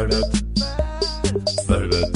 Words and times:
Värvet. 0.00 0.42
Värvet. 1.68 2.10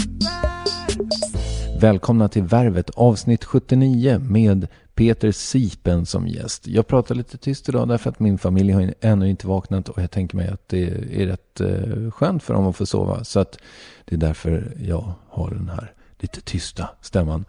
Välkomna 1.80 2.28
till 2.28 2.42
Värvet 2.42 2.90
avsnitt 2.90 3.44
79 3.44 4.18
med 4.18 4.66
Peter 4.94 5.32
Sipen 5.32 6.06
som 6.06 6.28
gäst. 6.28 6.66
Jag 6.66 6.86
pratar 6.86 7.14
lite 7.14 7.38
tyst 7.38 7.68
idag 7.68 7.88
därför 7.88 8.10
att 8.10 8.20
min 8.20 8.38
familj 8.38 8.72
har 8.72 8.94
ännu 9.00 9.30
inte 9.30 9.46
vaknat 9.46 9.88
och 9.88 10.02
jag 10.02 10.10
tänker 10.10 10.36
mig 10.36 10.48
att 10.48 10.68
det 10.68 10.82
är 11.22 11.26
rätt 11.26 11.60
eh, 11.60 12.10
skönt 12.10 12.42
för 12.42 12.54
dem 12.54 12.66
att 12.66 12.76
få 12.76 12.86
sova. 12.86 13.24
Så 13.24 13.40
att 13.40 13.58
det 14.04 14.14
är 14.14 14.18
därför 14.18 14.76
jag 14.80 15.12
har 15.28 15.50
den 15.50 15.68
här 15.68 15.92
lite 16.18 16.40
tysta 16.40 16.88
stämman. 17.00 17.44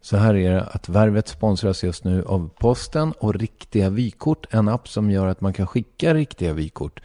Så 0.00 0.16
här 0.16 0.34
är 0.34 0.50
det 0.50 0.62
att 0.62 0.88
Värvet 0.88 1.28
sponsras 1.28 1.84
just 1.84 2.04
nu 2.04 2.24
av 2.24 2.50
Posten 2.58 3.12
och 3.12 3.34
Riktiga 3.34 3.90
Vykort. 3.90 4.46
En 4.50 4.68
app 4.68 4.88
som 4.88 5.10
gör 5.10 5.26
att 5.26 5.40
man 5.40 5.52
kan 5.52 5.66
skicka 5.66 6.14
riktiga 6.14 6.52
vykort 6.52 7.00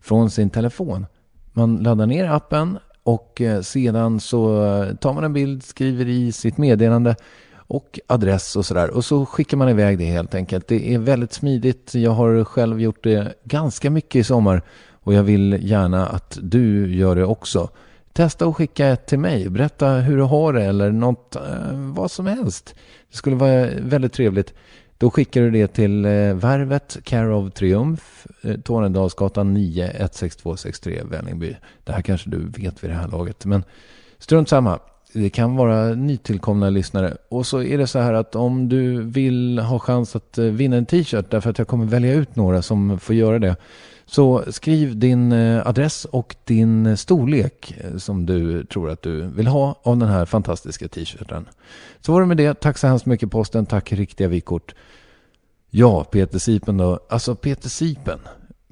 från 0.00 0.30
sin 0.30 0.50
telefon. 0.50 1.06
Man 1.56 1.76
laddar 1.76 2.06
ner 2.06 2.30
appen 2.30 2.78
och 3.02 3.40
eh, 3.40 3.60
sedan 3.60 4.20
så 4.20 4.64
eh, 4.64 4.94
tar 4.94 5.12
man 5.12 5.24
en 5.24 5.32
bild, 5.32 5.62
skriver 5.62 6.08
i 6.08 6.32
sitt 6.32 6.58
meddelande 6.58 7.16
och 7.56 8.00
adress 8.06 8.56
och 8.56 8.66
sådär. 8.66 8.90
Och 8.90 9.04
så 9.04 9.26
skickar 9.26 9.56
man 9.56 9.68
iväg 9.68 9.98
det 9.98 10.04
helt 10.04 10.34
enkelt. 10.34 10.68
Det 10.68 10.94
är 10.94 10.98
väldigt 10.98 11.32
smidigt. 11.32 11.94
Jag 11.94 12.10
har 12.10 12.44
själv 12.44 12.80
gjort 12.80 13.04
det 13.04 13.34
ganska 13.44 13.90
mycket 13.90 14.16
i 14.16 14.24
sommar 14.24 14.62
och 14.90 15.14
jag 15.14 15.22
vill 15.22 15.58
gärna 15.60 16.06
att 16.06 16.38
du 16.42 16.94
gör 16.96 17.16
det 17.16 17.24
också. 17.24 17.68
Testa 18.12 18.46
att 18.46 18.56
skicka 18.56 18.86
ett 18.86 19.06
till 19.06 19.18
mig. 19.18 19.48
Berätta 19.50 19.88
hur 19.90 20.16
du 20.16 20.22
har 20.22 20.52
det 20.52 20.64
eller 20.64 20.92
något, 20.92 21.36
eh, 21.36 21.42
vad 21.72 22.10
som 22.10 22.26
helst. 22.26 22.74
Det 23.10 23.16
skulle 23.16 23.36
vara 23.36 23.68
väldigt 23.80 24.12
trevligt. 24.12 24.54
Då 25.04 25.10
skickar 25.10 25.40
du 25.40 25.50
det 25.50 25.66
till 25.66 26.04
eh, 26.04 26.10
Värvet, 26.34 26.96
Care 27.04 27.34
of 27.34 27.52
Triumf, 27.52 28.26
eh, 28.42 28.56
Tornedalsgatan 28.56 29.54
9, 29.54 30.08
16263, 30.12 31.02
Vällingby. 31.10 31.56
Det 31.84 31.92
här 31.92 32.02
kanske 32.02 32.30
du 32.30 32.38
vet 32.38 32.84
vid 32.84 32.90
det 32.90 32.94
här 32.94 33.08
laget, 33.08 33.44
men 33.44 33.64
strunt 34.18 34.48
samma. 34.48 34.78
Det 35.12 35.30
kan 35.30 35.56
vara 35.56 35.94
nytillkomna 35.94 36.70
lyssnare. 36.70 37.16
Och 37.28 37.46
så 37.46 37.62
är 37.62 37.78
det 37.78 37.86
så 37.86 37.98
här 37.98 38.12
att 38.12 38.36
om 38.36 38.68
du 38.68 39.02
vill 39.02 39.58
ha 39.58 39.78
chans 39.78 40.16
att 40.16 40.38
eh, 40.38 40.44
vinna 40.44 40.76
en 40.76 40.86
t-shirt, 40.86 41.30
därför 41.30 41.50
att 41.50 41.58
jag 41.58 41.68
kommer 41.68 41.86
välja 41.86 42.14
ut 42.14 42.36
några 42.36 42.62
som 42.62 42.98
får 42.98 43.14
göra 43.14 43.38
det, 43.38 43.56
så 44.06 44.44
skriv 44.52 44.98
din 44.98 45.32
eh, 45.32 45.66
adress 45.66 46.04
och 46.04 46.36
din 46.44 46.86
eh, 46.86 46.96
storlek 46.96 47.74
eh, 47.80 47.96
som 47.96 48.26
du 48.26 48.64
tror 48.64 48.90
att 48.90 49.02
du 49.02 49.26
vill 49.26 49.46
ha 49.46 49.80
av 49.82 49.96
den 49.96 50.08
här 50.08 50.24
fantastiska 50.24 50.88
t-shirten. 50.88 51.48
Så 52.00 52.12
var 52.12 52.20
det 52.20 52.26
med 52.26 52.36
det. 52.36 52.60
Tack 52.60 52.78
så 52.78 52.86
hemskt 52.86 53.06
mycket 53.06 53.30
posten. 53.30 53.66
Tack 53.66 53.92
riktiga 53.92 54.28
vykort. 54.28 54.74
Ja, 55.70 56.04
Peter 56.04 56.38
Sipen 56.38 56.76
då. 56.76 57.00
Alltså 57.08 57.34
Peter 57.34 57.68
Sipen. 57.68 58.18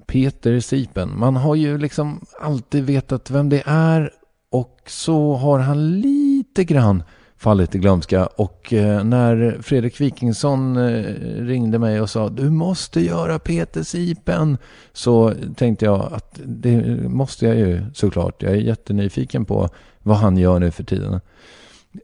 Peter 0.06 0.60
Sipen. 0.60 1.18
Man 1.18 1.36
har 1.36 1.54
ju 1.54 1.78
liksom 1.78 2.24
alltid 2.40 2.84
vetat 2.84 3.30
vem 3.30 3.48
det 3.48 3.62
är 3.66 4.10
och 4.50 4.80
så 4.86 5.34
har 5.34 5.58
han 5.58 6.00
lite 6.00 6.64
grann 6.64 7.02
fallit 7.42 7.74
i 7.74 7.78
glömska. 7.78 8.26
Och 8.26 8.72
eh, 8.72 9.04
när 9.04 9.58
Fredrik 9.62 10.00
Wikingsson 10.00 10.76
eh, 10.76 11.04
ringde 11.44 11.78
mig 11.78 12.00
och 12.00 12.10
sa 12.10 12.28
du 12.28 12.50
måste 12.50 13.00
göra 13.00 13.38
Peter 13.38 13.82
Sipen 13.82 14.58
så 14.92 15.32
tänkte 15.56 15.84
jag 15.84 16.12
att 16.12 16.40
det 16.44 17.08
måste 17.08 17.46
jag 17.46 17.56
ju 17.56 17.82
såklart. 17.94 18.42
Jag 18.42 18.52
är 18.52 18.56
jättenyfiken 18.56 19.44
på 19.44 19.68
vad 20.02 20.16
han 20.16 20.36
gör 20.36 20.58
nu 20.58 20.70
för 20.70 20.84
tiden. 20.84 21.20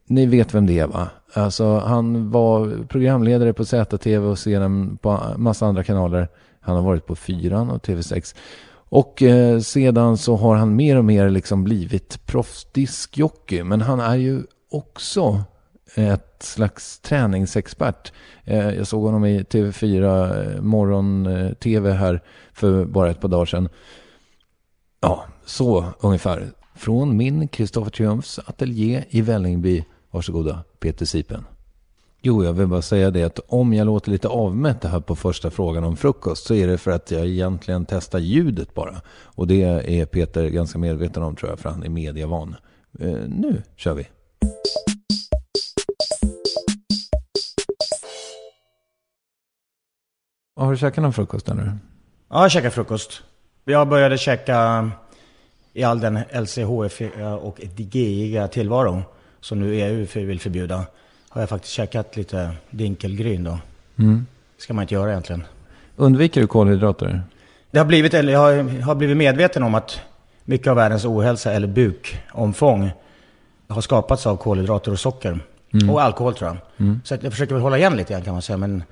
Ni 0.07 0.27
vet 0.27 0.55
vem 0.55 0.67
det 0.67 0.79
är 0.79 0.87
va? 0.87 1.09
Alltså 1.35 1.79
han 1.79 2.31
var 2.31 2.85
programledare 2.89 3.53
på 3.53 3.65
ZTV 3.65 4.27
och 4.27 4.39
sedan 4.39 4.99
på 5.03 5.21
massa 5.37 5.67
andra 5.67 5.85
kanaler. 5.85 6.29
Han 6.61 6.77
har 6.77 6.83
varit 6.83 7.07
på 7.07 7.17
Fyran 7.17 7.71
och 7.71 7.87
TV6. 7.87 8.37
Och 8.91 9.23
eh, 9.23 9.61
sedan 9.61 10.17
så 10.17 10.37
har 10.37 10.57
han 10.57 10.77
mer 10.77 10.97
och 10.97 11.05
mer 11.05 11.31
liksom 11.31 11.65
blivit 11.65 12.27
proffsdiskjockey. 12.27 13.63
Men 13.63 13.81
han 13.81 14.01
är 14.01 14.17
ju 14.17 14.43
också 14.71 15.45
ett 15.95 16.43
slags 16.43 16.99
träningsexpert. 16.99 18.13
Eh, 18.45 18.71
jag 18.71 18.87
såg 18.87 19.03
honom 19.03 19.25
i 19.25 19.43
TV4 19.43 20.55
eh, 20.55 20.61
morgon-TV 20.61 21.91
eh, 21.91 21.97
här 21.97 22.23
för 22.53 22.85
bara 22.85 23.11
ett 23.11 23.21
par 23.21 23.29
dagar 23.29 23.47
sedan. 23.47 23.69
Ja, 25.01 25.25
så 25.45 25.85
ungefär. 26.01 26.51
Från 26.75 27.17
min 27.17 27.49
Kristoffer 27.49 27.91
Triumfs 27.91 28.39
ateljé 28.39 29.05
i 29.09 29.21
Vällingby. 29.21 29.85
Varsågoda, 30.11 30.65
Peter 30.81 31.07
Sipen. 31.07 31.45
Jo, 32.23 32.45
jag 32.45 32.53
vill 32.53 32.67
bara 32.67 32.83
säga 32.83 33.11
det 33.11 33.23
att 33.23 33.41
om 33.49 33.73
jag 33.73 33.87
låter 33.87 34.11
lite 34.11 34.29
avmätt 34.29 34.85
här 34.85 35.01
på 35.01 35.17
första 35.17 35.51
frågan 35.51 35.85
om 35.85 35.97
frukost 35.97 36.47
så 36.47 36.55
är 36.55 36.67
det 36.67 36.79
för 36.79 36.91
att 36.91 37.11
jag 37.11 37.27
egentligen 37.27 37.87
testar 37.89 38.19
ljudet 38.19 38.75
bara. 38.75 39.01
Och 39.09 39.47
det 39.47 39.63
är 39.63 40.07
Peter 40.07 40.49
ganska 40.49 40.79
medveten 40.79 41.23
om 41.23 41.37
tror 41.37 41.51
jag, 41.51 41.59
för 41.59 41.71
han 41.71 41.83
är 41.83 41.89
medievan. 41.89 42.57
Eh, 43.01 43.19
nu 43.29 43.63
kör 43.77 43.95
vi. 43.95 44.07
Har 50.59 50.71
du 50.71 50.79
käkat 50.79 51.03
någon 51.03 51.13
frukost 51.13 51.49
eller? 51.49 51.79
Ja, 52.29 52.43
jag 52.43 52.51
käkade 52.51 52.71
frukost. 52.71 53.23
Jag 53.65 53.89
började 53.89 54.19
käka 54.19 54.91
i 55.73 55.83
all 55.83 56.01
den 56.01 56.19
LCHF 56.33 57.01
och 57.41 57.61
DGIga 57.77 58.49
tillvaro 58.49 59.03
som 59.41 59.61
nu 59.61 59.75
EU 59.75 60.07
vill 60.27 60.41
förbjuda. 60.41 60.85
Har 61.29 61.43
jag 61.43 61.49
faktiskt 61.49 61.73
käkat 61.73 62.17
lite 62.17 62.51
dinkelgryn 62.71 63.45
då. 63.45 63.59
Mm. 63.97 64.27
Det 64.57 64.63
ska 64.63 64.75
man 64.75 64.83
inte 64.83 64.95
göra 64.95 65.11
egentligen. 65.11 65.45
Undviker 65.97 66.41
du 66.41 66.47
kolhydrater? 66.47 67.23
Det 67.71 67.79
har 67.79 67.87
blivit, 67.87 68.15
eller 68.15 68.33
jag 68.33 68.41
har, 68.41 68.81
har 68.81 68.95
blivit 68.95 69.17
medveten 69.17 69.63
om 69.63 69.75
att 69.75 70.01
mycket 70.45 70.67
av 70.67 70.77
världens 70.77 71.05
ohälsa 71.05 71.53
eller 71.53 71.69
bukomfång 71.69 72.91
har 73.69 73.81
skapats 73.81 74.27
av 74.27 74.37
kolhydrater 74.37 74.93
och 74.93 75.01
socker. 75.01 75.41
Mm. 75.73 75.91
Och 75.91 76.03
alkohol 76.03 76.35
tror 76.35 76.51
jag. 76.51 76.87
Mm. 76.87 77.01
Så 77.05 77.15
jag 77.21 77.33
försöker 77.33 77.55
väl 77.55 77.63
hålla 77.63 77.79
igen 77.79 77.97
lite 77.97 78.13
grann 78.13 78.23
kan 78.23 78.33
man 78.33 78.43
säga. 78.43 78.57
Men 78.57 78.83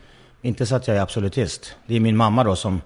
inte 0.46 0.66
så 0.66 0.76
att 0.76 0.88
jag 0.88 0.96
är 0.96 1.00
absolutist. 1.00 1.76
Det 1.87 1.96
är 1.96 2.00
min 2.00 2.16
mamma 2.16 2.44
då 2.44 2.56
som 2.56 2.81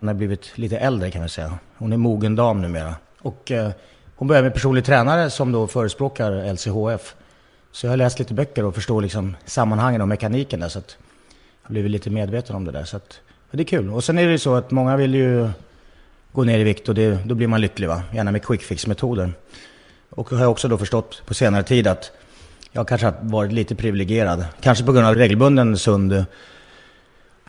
hon 0.00 0.08
har 0.08 0.14
blivit 0.14 0.58
lite 0.58 0.78
äldre 0.78 1.10
kan 1.10 1.20
man 1.20 1.28
säga. 1.28 1.58
Hon 1.76 1.92
är 1.92 1.96
mogen 1.96 2.36
dam 2.36 2.62
numera. 2.62 2.94
Och 3.20 3.50
eh, 3.50 3.70
hon 4.16 4.28
började 4.28 4.44
med 4.44 4.54
personlig 4.54 4.84
tränare 4.84 5.30
som 5.30 5.52
då 5.52 5.66
förespråkar 5.66 6.52
LCHF. 6.52 7.14
Så 7.72 7.86
jag 7.86 7.92
har 7.92 7.96
läst 7.96 8.18
lite 8.18 8.34
böcker 8.34 8.64
och 8.64 8.74
förstår 8.74 9.02
liksom 9.02 9.36
sammanhangen 9.44 10.00
och 10.00 10.08
mekaniken 10.08 10.60
där. 10.60 10.68
Så 10.68 10.78
att 10.78 10.96
jag 11.62 11.68
har 11.68 11.72
blivit 11.72 11.90
lite 11.90 12.10
medveten 12.10 12.56
om 12.56 12.64
det 12.64 12.72
där. 12.72 12.84
Så 12.84 12.96
att, 12.96 13.20
det 13.50 13.62
är 13.62 13.64
kul. 13.64 13.90
Och 13.90 14.04
sen 14.04 14.18
är 14.18 14.26
det 14.26 14.32
ju 14.32 14.38
så 14.38 14.54
att 14.54 14.70
många 14.70 14.96
vill 14.96 15.14
ju 15.14 15.50
gå 16.32 16.44
ner 16.44 16.58
i 16.58 16.64
vikt 16.64 16.88
och 16.88 16.94
det, 16.94 17.18
då 17.24 17.34
blir 17.34 17.48
man 17.48 17.60
lycklig 17.60 17.88
va. 17.88 18.02
Gärna 18.14 18.32
med 18.32 18.42
quick 18.42 18.62
fix-metoder. 18.62 19.32
Och 20.10 20.30
har 20.30 20.40
jag 20.40 20.50
också 20.50 20.68
då 20.68 20.78
förstått 20.78 21.22
på 21.26 21.34
senare 21.34 21.62
tid 21.62 21.86
att 21.86 22.12
jag 22.72 22.88
kanske 22.88 23.06
har 23.06 23.14
varit 23.20 23.52
lite 23.52 23.74
privilegierad. 23.74 24.44
Kanske 24.60 24.84
på 24.84 24.92
grund 24.92 25.06
av 25.06 25.14
regelbunden 25.14 25.78
sund 25.78 26.24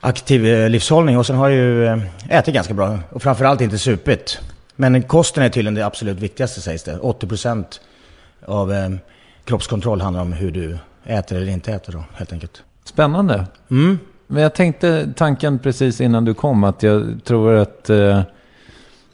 aktiv 0.01 0.45
eh, 0.45 0.69
livshållning. 0.69 1.17
Och 1.17 1.25
sen 1.25 1.35
har 1.35 1.49
jag 1.49 1.57
ju 1.57 1.85
eh, 1.85 1.99
ätit 2.29 2.53
ganska 2.53 2.73
bra. 2.73 2.99
Och 3.09 3.21
framförallt 3.21 3.61
inte 3.61 3.77
supit. 3.77 4.39
Men 4.75 5.03
kosten 5.03 5.43
är 5.43 5.49
tydligen 5.49 5.75
det 5.75 5.85
absolut 5.85 6.19
viktigaste 6.19 6.61
sägs 6.61 6.83
det. 6.83 6.97
80% 6.97 7.65
av 8.45 8.73
eh, 8.73 8.89
kroppskontroll 9.45 10.01
handlar 10.01 10.21
om 10.21 10.33
hur 10.33 10.51
du 10.51 10.77
äter 11.03 11.37
eller 11.37 11.51
inte 11.51 11.73
äter 11.73 11.93
då, 11.93 12.03
helt 12.13 12.33
enkelt. 12.33 12.63
Spännande. 12.83 13.45
Mm. 13.71 13.99
Men 14.27 14.43
jag 14.43 14.53
tänkte 14.53 15.13
tanken 15.15 15.59
precis 15.59 16.01
innan 16.01 16.25
du 16.25 16.33
kom 16.33 16.63
att 16.63 16.83
jag 16.83 17.19
tror 17.23 17.55
att 17.55 17.89
eh, 17.89 18.21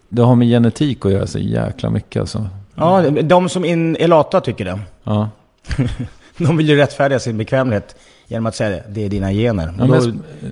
det 0.09 0.21
har 0.21 0.35
med 0.35 0.47
genetik 0.47 1.05
att 1.05 1.11
göra 1.11 1.27
så 1.27 1.39
jäkla 1.39 1.89
mycket 1.89 2.19
alltså. 2.19 2.49
Ja, 2.75 3.01
de 3.09 3.49
som 3.49 3.65
in, 3.65 3.95
är 3.95 4.07
lata 4.07 4.41
tycker 4.41 4.65
det. 4.65 4.79
Ja. 5.03 5.29
De 6.37 6.57
vill 6.57 6.69
ju 6.69 6.75
rättfärdiga 6.75 7.19
sin 7.19 7.37
bekvämlighet 7.37 7.95
genom 8.27 8.45
att 8.45 8.55
säga 8.55 8.83
det 8.89 9.05
är 9.05 9.09
dina 9.09 9.31
gener. 9.31 9.73
Ja, 9.79 9.85
då, 9.85 9.99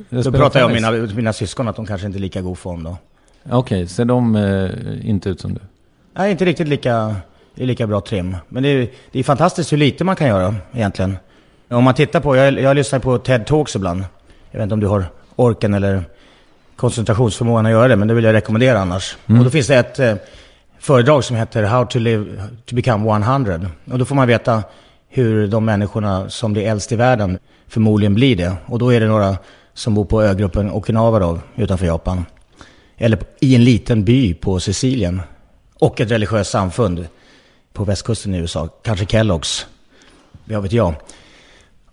det 0.10 0.22
då 0.22 0.32
pratar 0.32 0.60
jag 0.60 0.68
om 0.68 0.74
mina, 0.74 0.92
mina 0.92 1.34
syskon 1.34 1.68
att 1.68 1.76
de 1.76 1.86
kanske 1.86 2.08
inte 2.08 2.20
är 2.20 2.22
lika 2.22 2.42
god 2.42 2.58
form 2.58 2.84
då. 2.84 2.98
Okej, 3.50 3.88
ser 3.88 4.06
de 4.06 4.36
eh, 4.36 5.10
inte 5.10 5.30
ut 5.30 5.42
som 5.42 5.54
du? 5.54 5.60
Nej, 6.14 6.32
inte 6.32 6.46
riktigt 6.46 6.68
lika, 6.68 7.16
lika 7.56 7.88
bra 7.88 8.02
trim. 8.02 8.38
Men 8.50 8.64
det 8.64 8.70
är, 8.70 8.88
det 9.12 9.20
är 9.20 9.24
fantastiskt 9.24 9.74
hur 9.74 9.78
lite 9.78 10.04
man 10.04 10.16
kan 10.16 10.28
göra 10.28 10.56
egentligen. 10.74 11.18
Om 11.70 11.84
man 11.84 11.94
tittar 11.94 12.20
på, 12.20 12.36
jag, 12.36 12.60
jag 12.60 12.76
lyssnar 12.76 13.00
på 13.00 13.18
TED 13.18 13.46
Talks 13.46 13.76
ibland. 13.76 14.04
Jag 14.52 14.60
vet 14.60 14.64
inte 14.64 14.74
om 14.74 14.80
du 14.80 14.88
har 14.88 15.06
orken 15.36 15.74
eller 15.74 16.04
koncentrationsförmågan 16.76 17.66
att 17.66 17.72
göra 17.72 17.88
det, 17.88 17.96
men 17.96 18.08
det 18.08 18.14
vill 18.14 18.24
jag 18.24 18.34
rekommendera 18.34 18.80
annars. 18.80 19.18
Och 19.26 19.44
då 19.44 19.50
finns 19.50 19.68
det 19.68 19.76
ett 19.76 20.00
eh, 20.00 20.16
föredrag 20.80 21.24
som 21.24 21.36
heter 21.36 21.64
How 21.64 21.86
to 21.86 22.00
live 22.00 22.26
to 22.66 22.76
become 22.76 23.12
100. 23.12 23.60
Och 23.92 24.00
då 24.00 24.06
får 24.06 24.16
man 24.16 24.28
veta 24.28 24.64
hur 25.10 25.48
de 25.48 25.66
människorna 25.66 26.30
som 26.30 26.54
blir 26.54 26.64
äldst 26.64 26.92
i 26.92 26.96
världen 26.96 27.40
förmodligen 27.74 28.14
blir 28.14 28.36
det. 28.36 28.56
Och 28.66 28.80
då 28.80 28.94
är 28.94 29.00
det 29.00 29.08
några 29.08 29.38
som 29.74 29.94
bor 29.94 30.06
på 30.06 30.24
ögruppen 30.24 30.72
Okinawa 30.72 31.20
då, 31.20 31.40
utanför 31.56 31.86
Japan. 31.86 32.26
Eller 32.98 33.20
i 33.40 33.56
en 33.56 33.64
liten 33.64 34.04
by 34.04 34.34
på 34.34 34.60
Sicilien. 34.60 35.22
Och 35.80 36.02
ett 36.02 36.12
religiöst 36.12 36.52
samfund 36.52 37.08
på 37.74 37.84
västkusten 37.84 38.36
i 38.36 38.38
USA. 38.38 38.68
Kanske 38.84 39.06
Kelloggs. 39.06 39.66
Vad 40.46 40.64
vet 40.64 40.72
jag. 40.72 40.94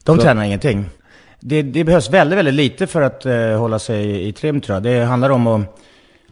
De 0.04 0.16
Så- 0.16 0.22
tränar 0.22 0.44
ingenting. 0.44 0.84
Det, 1.40 1.62
det 1.62 1.84
behövs 1.84 2.10
väldigt, 2.10 2.38
väldigt 2.38 2.54
lite 2.54 2.86
för 2.86 3.02
att 3.02 3.26
eh, 3.26 3.58
hålla 3.58 3.78
sig 3.78 4.28
i 4.28 4.32
trim 4.32 4.60
tror 4.60 4.76
jag. 4.76 4.82
Det 4.82 5.04
handlar 5.04 5.30
om 5.30 5.46
att 5.46 5.60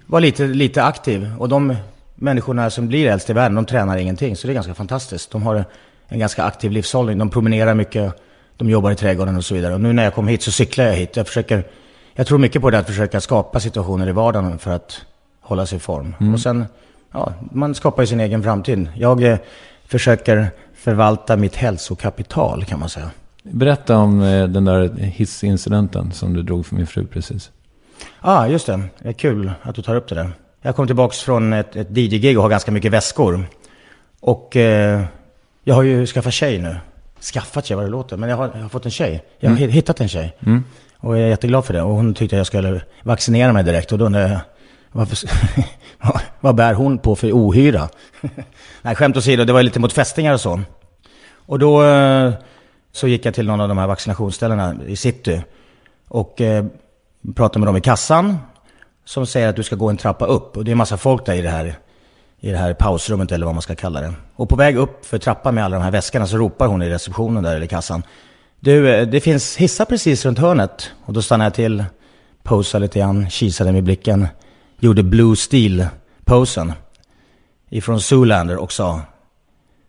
vara 0.07 0.21
lite, 0.21 0.47
lite 0.47 0.83
aktiv. 0.85 1.31
Och 1.39 1.49
de 1.49 1.77
människorna 2.15 2.71
som 2.71 2.89
blir 2.89 3.07
äldst 3.07 3.31
i 3.31 3.33
världen, 3.33 3.55
de 3.55 3.65
tränar 3.65 3.97
ingenting. 3.97 4.37
Så 4.37 4.47
det 4.47 4.53
är 4.53 4.55
ganska 4.55 4.75
fantastiskt. 4.75 5.31
De 5.31 5.43
har 5.43 5.65
en 6.09 6.19
ganska 6.19 6.43
aktiv 6.45 6.71
livshållning. 6.73 7.19
De 7.19 7.31
promenerar 7.31 7.75
mycket, 7.75 8.15
de 8.59 8.71
jobbar 8.71 8.91
i 8.91 8.95
trädgården 8.95 9.37
och 9.37 9.45
så 9.45 9.55
vidare. 9.55 9.75
Och 9.75 9.81
nu 9.81 9.93
när 9.93 10.05
jag 10.05 10.15
kom 10.15 10.29
hit 10.29 10.43
så 10.43 10.53
cyklar 10.53 10.85
jag 10.85 10.93
hit. 10.93 11.17
Jag 11.17 11.27
försöker, 11.27 11.65
jag 12.15 12.27
tror 12.27 12.39
mycket 12.39 12.63
på 12.63 12.71
det 12.71 12.79
att 12.79 12.87
försöka 12.87 13.21
skapa 13.21 13.61
situationer 13.61 14.09
i 14.09 14.13
vardagen 14.13 14.59
för 14.59 14.71
att 14.71 15.01
hålla 15.41 15.67
sig 15.67 15.77
i 15.77 15.81
form. 15.81 16.15
Och 16.35 16.41
sen, 16.41 16.65
ja, 17.13 17.33
man 17.53 17.75
skapar 17.75 18.03
ju 18.03 18.07
sin 18.07 18.21
egen 18.21 18.43
framtid. 18.43 18.89
Jag 18.97 19.23
eh, 19.23 19.39
försöker 19.87 20.51
förvalta 20.75 21.37
mitt 21.37 21.57
hälsokapital 21.57 22.65
kan 22.65 22.81
man 22.81 22.89
säga. 22.89 23.11
Berätta 23.43 23.97
om 23.97 24.23
eh, 24.23 24.49
den 24.49 24.65
där 24.65 24.95
hissincidenten 24.99 26.13
som 26.13 26.35
du 26.35 26.43
drog 26.43 26.67
för 26.67 26.75
min 26.75 26.87
fru 26.87 27.07
precis. 27.07 27.51
Ja, 28.01 28.07
ah, 28.21 28.47
just 28.47 28.67
det. 28.67 28.81
Det 28.99 29.09
är 29.09 29.13
kul 29.13 29.53
att 29.63 29.75
du 29.75 29.83
tar 29.83 29.97
upp 29.97 30.09
det 30.09 30.15
där. 30.15 30.33
Jag 30.63 30.77
kom 30.77 30.87
tillbaka 30.87 31.15
från 31.15 31.53
ett, 31.53 31.77
ett 31.77 31.97
DJ-gig 31.97 32.37
och 32.37 32.43
har 32.43 32.51
ganska 32.51 32.73
mycket 32.73 32.93
väskor. 32.93 33.45
Och 34.21 34.57
eh, 34.57 35.05
jag 35.65 35.75
har 35.75 35.83
ju 35.83 36.07
skaffat 36.07 36.33
tjej 36.33 36.59
nu. 36.59 36.77
Skaffat 37.21 37.67
tjej, 37.67 37.77
vad 37.77 37.87
det 37.87 37.91
låter. 37.91 38.17
Men 38.17 38.29
jag 38.29 38.37
har, 38.37 38.51
jag 38.55 38.63
har 38.63 38.69
fått 38.69 38.85
en 38.85 38.91
tjej. 38.91 39.25
Jag 39.39 39.51
har 39.51 39.57
Mm. 39.57 39.71
hittat 39.71 40.01
en 40.01 40.09
tjej. 40.09 40.37
Mm. 40.47 40.65
Och 40.99 41.17
jag 41.19 41.25
är 41.25 41.29
jätteglad 41.29 41.65
för 41.65 41.73
det. 41.75 41.83
Och 41.83 41.95
hon 41.95 42.15
tyckte 42.15 42.37
jag 42.37 42.47
skulle 42.47 42.83
vaccinera 43.03 43.53
mig 43.53 43.65
direkt. 43.65 43.93
Och 43.93 43.99
då 43.99 44.05
undrar 44.05 44.29
jag, 44.29 44.41
varför, 44.93 45.19
vad- 46.41 46.55
bär 46.55 46.75
hon 46.75 46.99
på 46.99 47.17
för 47.17 47.33
ohyra? 47.33 47.89
Nej, 48.83 48.95
skämt 48.95 49.17
åsido, 49.17 49.45
det 49.45 49.53
var 49.53 49.63
lite 49.63 49.81
mot 49.81 49.93
fästingar 49.93 50.33
och 50.35 50.41
så. 50.41 50.61
Och 51.35 51.59
då 51.59 51.85
eh, 51.85 52.33
så 52.93 53.09
gick 53.09 53.27
jag 53.27 53.35
till 53.35 53.47
någon 53.47 53.61
av 53.61 53.69
de 53.69 53.79
här 53.79 53.87
vaccinationsställena 53.87 54.75
i 54.87 54.97
city. 54.97 55.43
Och 56.09 56.41
eh, 56.41 56.65
pratade 57.35 57.59
med 57.59 57.69
dem 57.69 57.77
i 57.77 57.81
kassan. 57.81 58.39
Som 59.05 59.27
säger 59.27 59.49
att 59.49 59.57
du 59.57 59.63
ska 59.63 59.77
gå 59.77 59.89
en 59.91 59.97
trappa 59.97 60.27
upp. 60.27 60.57
Och 60.57 60.65
det 60.65 60.71
är 60.71 60.73
en 60.73 60.79
massa 60.79 60.97
folk 60.97 61.27
där 61.27 61.35
i 61.35 61.43
det 61.43 61.51
här, 61.51 61.75
i 62.41 62.51
det 62.51 62.59
här 62.59 62.75
pausrummet 62.75 63.33
eller 63.33 63.47
vad 63.47 63.55
man 63.55 63.63
ska 63.63 63.75
kalla 63.75 64.01
det. 64.01 64.15
Och 64.35 64.49
på 64.49 64.57
väg 64.57 64.77
upp 64.77 65.07
för 65.07 65.19
trappan 65.19 65.55
med 65.55 65.65
alla 65.65 65.77
de 65.77 65.83
här 65.83 65.91
väskorna 65.91 66.27
så 66.27 66.37
ropar 66.37 66.67
hon 66.67 66.83
i 66.83 66.89
receptionen 66.89 67.43
där 67.43 67.57
eller 67.57 67.65
i 67.65 67.69
kassan. 67.69 68.03
Du, 68.61 68.95
eh, 68.95 69.09
det 69.09 69.21
finns 69.21 69.57
hissar 69.57 69.85
precis 69.85 70.25
runt 70.25 70.39
hörnet. 70.39 70.91
Och 71.05 71.13
då 71.13 71.23
stannade 71.23 71.47
jag 71.47 71.55
till, 71.55 71.85
posade 72.43 72.83
lite 72.83 72.99
grann, 72.99 73.31
kisade 73.31 73.73
med 73.73 73.85
blicken. 73.85 74.29
Gjorde 74.81 75.03
Blue 75.03 75.37
Steel-posen. 75.37 76.73
Ifrån 77.71 78.01
Zoolander 78.01 78.57
och 78.57 78.73
sa. 78.73 79.01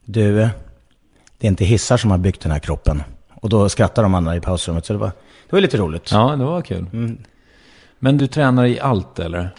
Du, 0.06 0.36
det 1.38 1.48
är 1.48 1.50
inte 1.50 1.66
hissar 1.66 1.98
som 1.98 2.12
har 2.12 2.18
byggt 2.18 2.42
den 2.42 2.52
här 2.52 2.60
kroppen. 2.60 3.04
Och 3.34 3.50
då 3.50 3.70
skrattade 3.70 4.06
de 4.06 4.16
andra 4.16 4.36
i 4.36 4.42
pausrummet. 4.42 4.86
Så 4.86 4.94
det 4.94 5.00
var, 5.00 5.12
det 5.50 5.56
var 5.56 5.62
lite 5.62 5.78
roligt. 5.78 6.12
Ja, 6.12 6.36
det 6.36 6.44
var 6.44 6.62
kul. 6.62 6.86
Mm. 6.94 7.18
Men 8.00 8.18
du 8.18 8.28
tränar 8.28 8.66
i 8.66 8.80
allt 8.80 9.20
eller? 9.20 9.50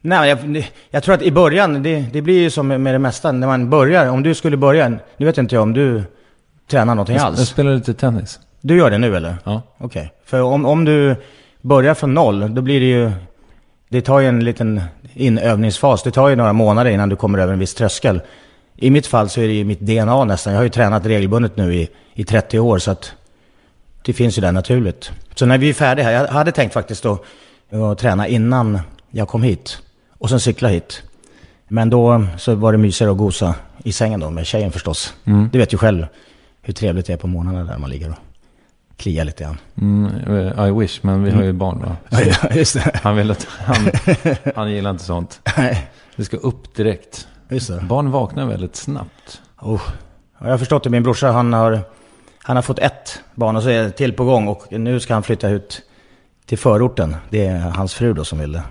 Nej, 0.00 0.28
jag, 0.28 0.68
jag 0.90 1.02
tror 1.02 1.14
att 1.14 1.22
i 1.22 1.32
början, 1.32 1.82
det, 1.82 2.04
det 2.12 2.22
blir 2.22 2.40
ju 2.40 2.50
som 2.50 2.68
med 2.68 2.94
det 2.94 2.98
mesta. 2.98 3.32
När 3.32 3.46
man 3.46 3.70
börjar, 3.70 4.08
om 4.08 4.22
du 4.22 4.34
skulle 4.34 4.56
börja, 4.56 4.88
nu 4.88 5.26
vet 5.26 5.38
inte 5.38 5.54
jag 5.54 5.62
om 5.62 5.72
du 5.72 6.02
tränar 6.70 6.94
någonting 6.94 7.16
Jag, 7.16 7.22
jag 7.22 7.26
alls. 7.26 7.48
spelar 7.48 7.74
lite 7.74 7.94
tennis. 7.94 8.40
Du 8.60 8.76
gör 8.76 8.90
det 8.90 8.98
nu 8.98 9.16
eller? 9.16 9.36
Ja. 9.44 9.62
Okej. 9.78 10.12
För 10.24 10.42
om, 10.42 10.66
om 10.66 10.84
du 10.84 11.16
börjar 11.60 11.94
från 11.94 12.14
noll, 12.14 12.54
då 12.54 12.62
blir 12.62 12.80
det 12.80 12.86
ju... 12.86 13.10
Det 13.88 14.00
tar 14.00 14.20
ju 14.20 14.26
en 14.28 14.44
liten 14.44 14.80
inövningsfas. 15.14 16.02
Det 16.02 16.10
tar 16.10 16.28
ju 16.28 16.36
några 16.36 16.52
månader 16.52 16.90
innan 16.90 17.08
du 17.08 17.16
kommer 17.16 17.38
över 17.38 17.52
en 17.52 17.58
viss 17.58 17.74
tröskel. 17.74 18.20
I 18.76 18.90
mitt 18.90 19.06
fall 19.06 19.28
så 19.28 19.40
är 19.40 19.46
det 19.46 19.52
ju 19.52 19.64
mitt 19.64 19.80
DNA 19.80 20.24
nästan. 20.24 20.52
Jag 20.52 20.60
har 20.60 20.64
ju 20.64 20.68
tränat 20.70 21.06
regelbundet 21.06 21.56
nu 21.56 21.74
i, 21.74 21.88
i 22.14 22.24
30 22.24 22.58
år 22.58 22.78
så 22.78 22.90
att 22.90 23.12
det 24.04 24.12
finns 24.12 24.38
ju 24.38 24.42
där 24.42 24.52
naturligt. 24.52 25.10
Så 25.34 25.46
när 25.46 25.58
vi 25.58 25.68
är 25.68 25.74
färdiga 25.74 26.04
här, 26.04 26.12
jag 26.12 26.26
hade 26.28 26.52
tänkt 26.52 26.72
faktiskt 26.72 27.02
då 27.02 27.18
att 27.92 27.98
träna 27.98 28.28
innan 28.28 28.80
jag 29.10 29.28
kom 29.28 29.42
hit. 29.42 29.78
Och 30.18 30.30
sen 30.30 30.40
cykla 30.40 30.68
hit. 30.68 31.02
Men 31.68 31.90
då 31.90 32.24
så 32.38 32.54
var 32.54 32.72
det 32.72 32.78
mysigare 32.78 33.12
att 33.12 33.18
gosa 33.18 33.54
i 33.84 33.92
sängen 33.92 34.20
då 34.20 34.30
med 34.30 34.46
tjejen 34.46 34.72
förstås. 34.72 35.14
Mm. 35.24 35.48
Du 35.52 35.58
vet 35.58 35.72
ju 35.74 35.78
själv 35.78 36.06
hur 36.62 36.72
trevligt 36.74 37.06
det 37.06 37.12
är 37.12 37.16
på 37.16 37.26
morgnarna 37.26 37.64
där 37.64 37.78
man 37.78 37.90
ligger 37.90 38.10
och 38.10 38.16
kliar 38.96 39.24
lite 39.24 39.44
grann. 39.44 39.58
Mm, 39.80 40.66
I 40.68 40.80
wish, 40.80 40.98
men 41.02 41.24
vi 41.24 41.30
har 41.30 41.42
ju 41.42 41.52
barn 41.52 41.78
va? 41.80 41.96
Ja, 42.10 42.48
just 42.54 42.74
det. 42.74 43.00
Han 43.02 43.16
vill 43.16 43.30
att, 43.30 43.44
han, 43.44 43.76
han 44.56 44.70
gillar 44.70 44.90
inte 44.90 45.04
sånt. 45.04 45.40
Nej, 45.56 45.88
Det 46.16 46.24
ska 46.24 46.36
upp 46.36 46.74
direkt. 46.74 47.28
just 47.48 47.68
det. 47.68 47.80
Barn 47.88 48.10
vaknar 48.10 48.46
väldigt 48.46 48.76
snabbt. 48.76 49.40
Oh. 49.60 49.80
Ja, 50.38 50.44
Jag 50.46 50.50
har 50.50 50.58
förstått 50.58 50.84
det. 50.84 50.90
Min 50.90 51.02
brorsa 51.02 51.30
han 51.32 51.52
har, 51.52 51.80
han 52.42 52.56
har 52.56 52.62
fått 52.62 52.78
ett 52.78 53.20
barn 53.34 53.56
och 53.56 53.62
så 53.62 53.68
är 53.68 53.82
det 53.82 53.90
till 53.90 54.12
på 54.12 54.24
gång. 54.24 54.48
Och 54.48 54.66
nu 54.72 55.00
ska 55.00 55.14
han 55.14 55.22
flytta 55.22 55.48
ut 55.48 55.82
till 56.46 56.58
förorten. 56.58 57.16
Det 57.30 57.46
är 57.46 57.58
hans 57.58 57.94
fru 57.94 58.12
då 58.14 58.24
som 58.24 58.38
vill 58.38 58.52
det. 58.52 58.62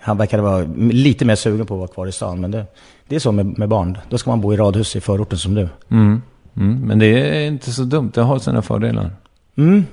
Han 0.00 0.16
verkade 0.16 0.42
vara 0.42 0.66
lite 0.78 1.24
mer 1.24 1.34
sugen 1.34 1.66
på 1.66 1.74
att 1.74 1.78
vara 1.78 1.88
kvar 1.88 2.06
i 2.06 2.12
stan. 2.12 2.40
Men 2.40 2.50
det, 2.50 2.66
det 3.08 3.16
är 3.16 3.20
så 3.20 3.32
med, 3.32 3.58
med 3.58 3.68
barn. 3.68 3.98
Då 4.08 4.18
ska 4.18 4.30
man 4.30 4.40
bo 4.40 4.54
i 4.54 4.56
radhus 4.56 4.96
i 4.96 5.00
förorten 5.00 5.38
som 5.38 5.54
du. 5.54 5.68
Mm. 5.90 6.22
Mm. 6.56 6.80
Men 6.86 6.98
det 6.98 7.06
är 7.06 7.46
inte 7.46 7.72
så 7.72 7.82
dumt. 7.82 8.10
Det 8.14 8.20
har 8.20 8.38
sina 8.38 8.62
fördelar 8.62 9.10
Mm. 9.56 9.84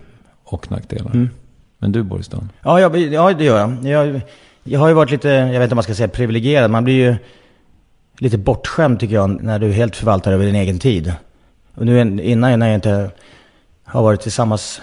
och 0.43 0.71
nackdelar. 0.71 1.11
Mm. 1.11 1.29
Men 1.77 1.91
du 1.91 2.03
bor 2.03 2.19
i 2.19 2.23
stan. 2.23 2.49
Ja, 2.63 2.79
jag, 2.79 2.97
ja, 2.97 3.33
det 3.33 3.43
gör 3.43 3.57
jag. 3.59 3.85
jag. 4.07 4.21
Jag 4.63 4.79
har 4.79 4.87
ju 4.87 4.93
varit 4.93 5.11
lite, 5.11 5.29
jag 5.29 5.47
vet 5.59 5.63
inte 5.63 5.73
om 5.73 5.75
man 5.75 5.83
ska 5.83 5.93
säga 5.95 6.07
privilegierad. 6.07 6.71
Man 6.71 6.83
blir 6.83 6.93
ju 6.95 7.15
lite 8.19 8.37
bortskämd 8.37 8.99
tycker 8.99 9.15
jag 9.15 9.43
när 9.43 9.59
du 9.59 9.71
helt 9.71 9.95
förvaltar 9.95 10.31
över 10.31 10.45
din 10.45 10.55
egen 10.55 10.79
tid. 10.79 11.13
Och 11.75 11.85
nu 11.85 11.99
innan 12.23 12.59
när 12.59 12.67
jag 12.67 12.75
inte 12.75 13.11
har 13.83 14.03
varit 14.03 14.21
tillsammans 14.21 14.81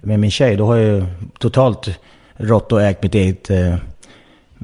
med 0.00 0.20
min 0.20 0.30
tjej, 0.30 0.56
då 0.56 0.66
har 0.66 0.76
jag 0.76 0.84
ju 0.94 1.04
totalt 1.38 1.88
rått 2.36 2.72
och 2.72 2.82
ägt 2.82 3.02
mitt 3.02 3.14
eget, 3.14 3.50
eh, 3.50 3.74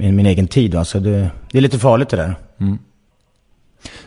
min, 0.01 0.17
min 0.17 0.27
egen 0.27 0.47
tid. 0.49 0.75
Va? 0.75 0.85
Så 0.85 0.99
det, 0.99 1.31
det 1.51 1.59
är 1.59 1.63
lite 1.63 1.79
farligt 1.79 2.09
det 2.09 2.17
där. 2.17 2.35
Mm. 2.59 2.79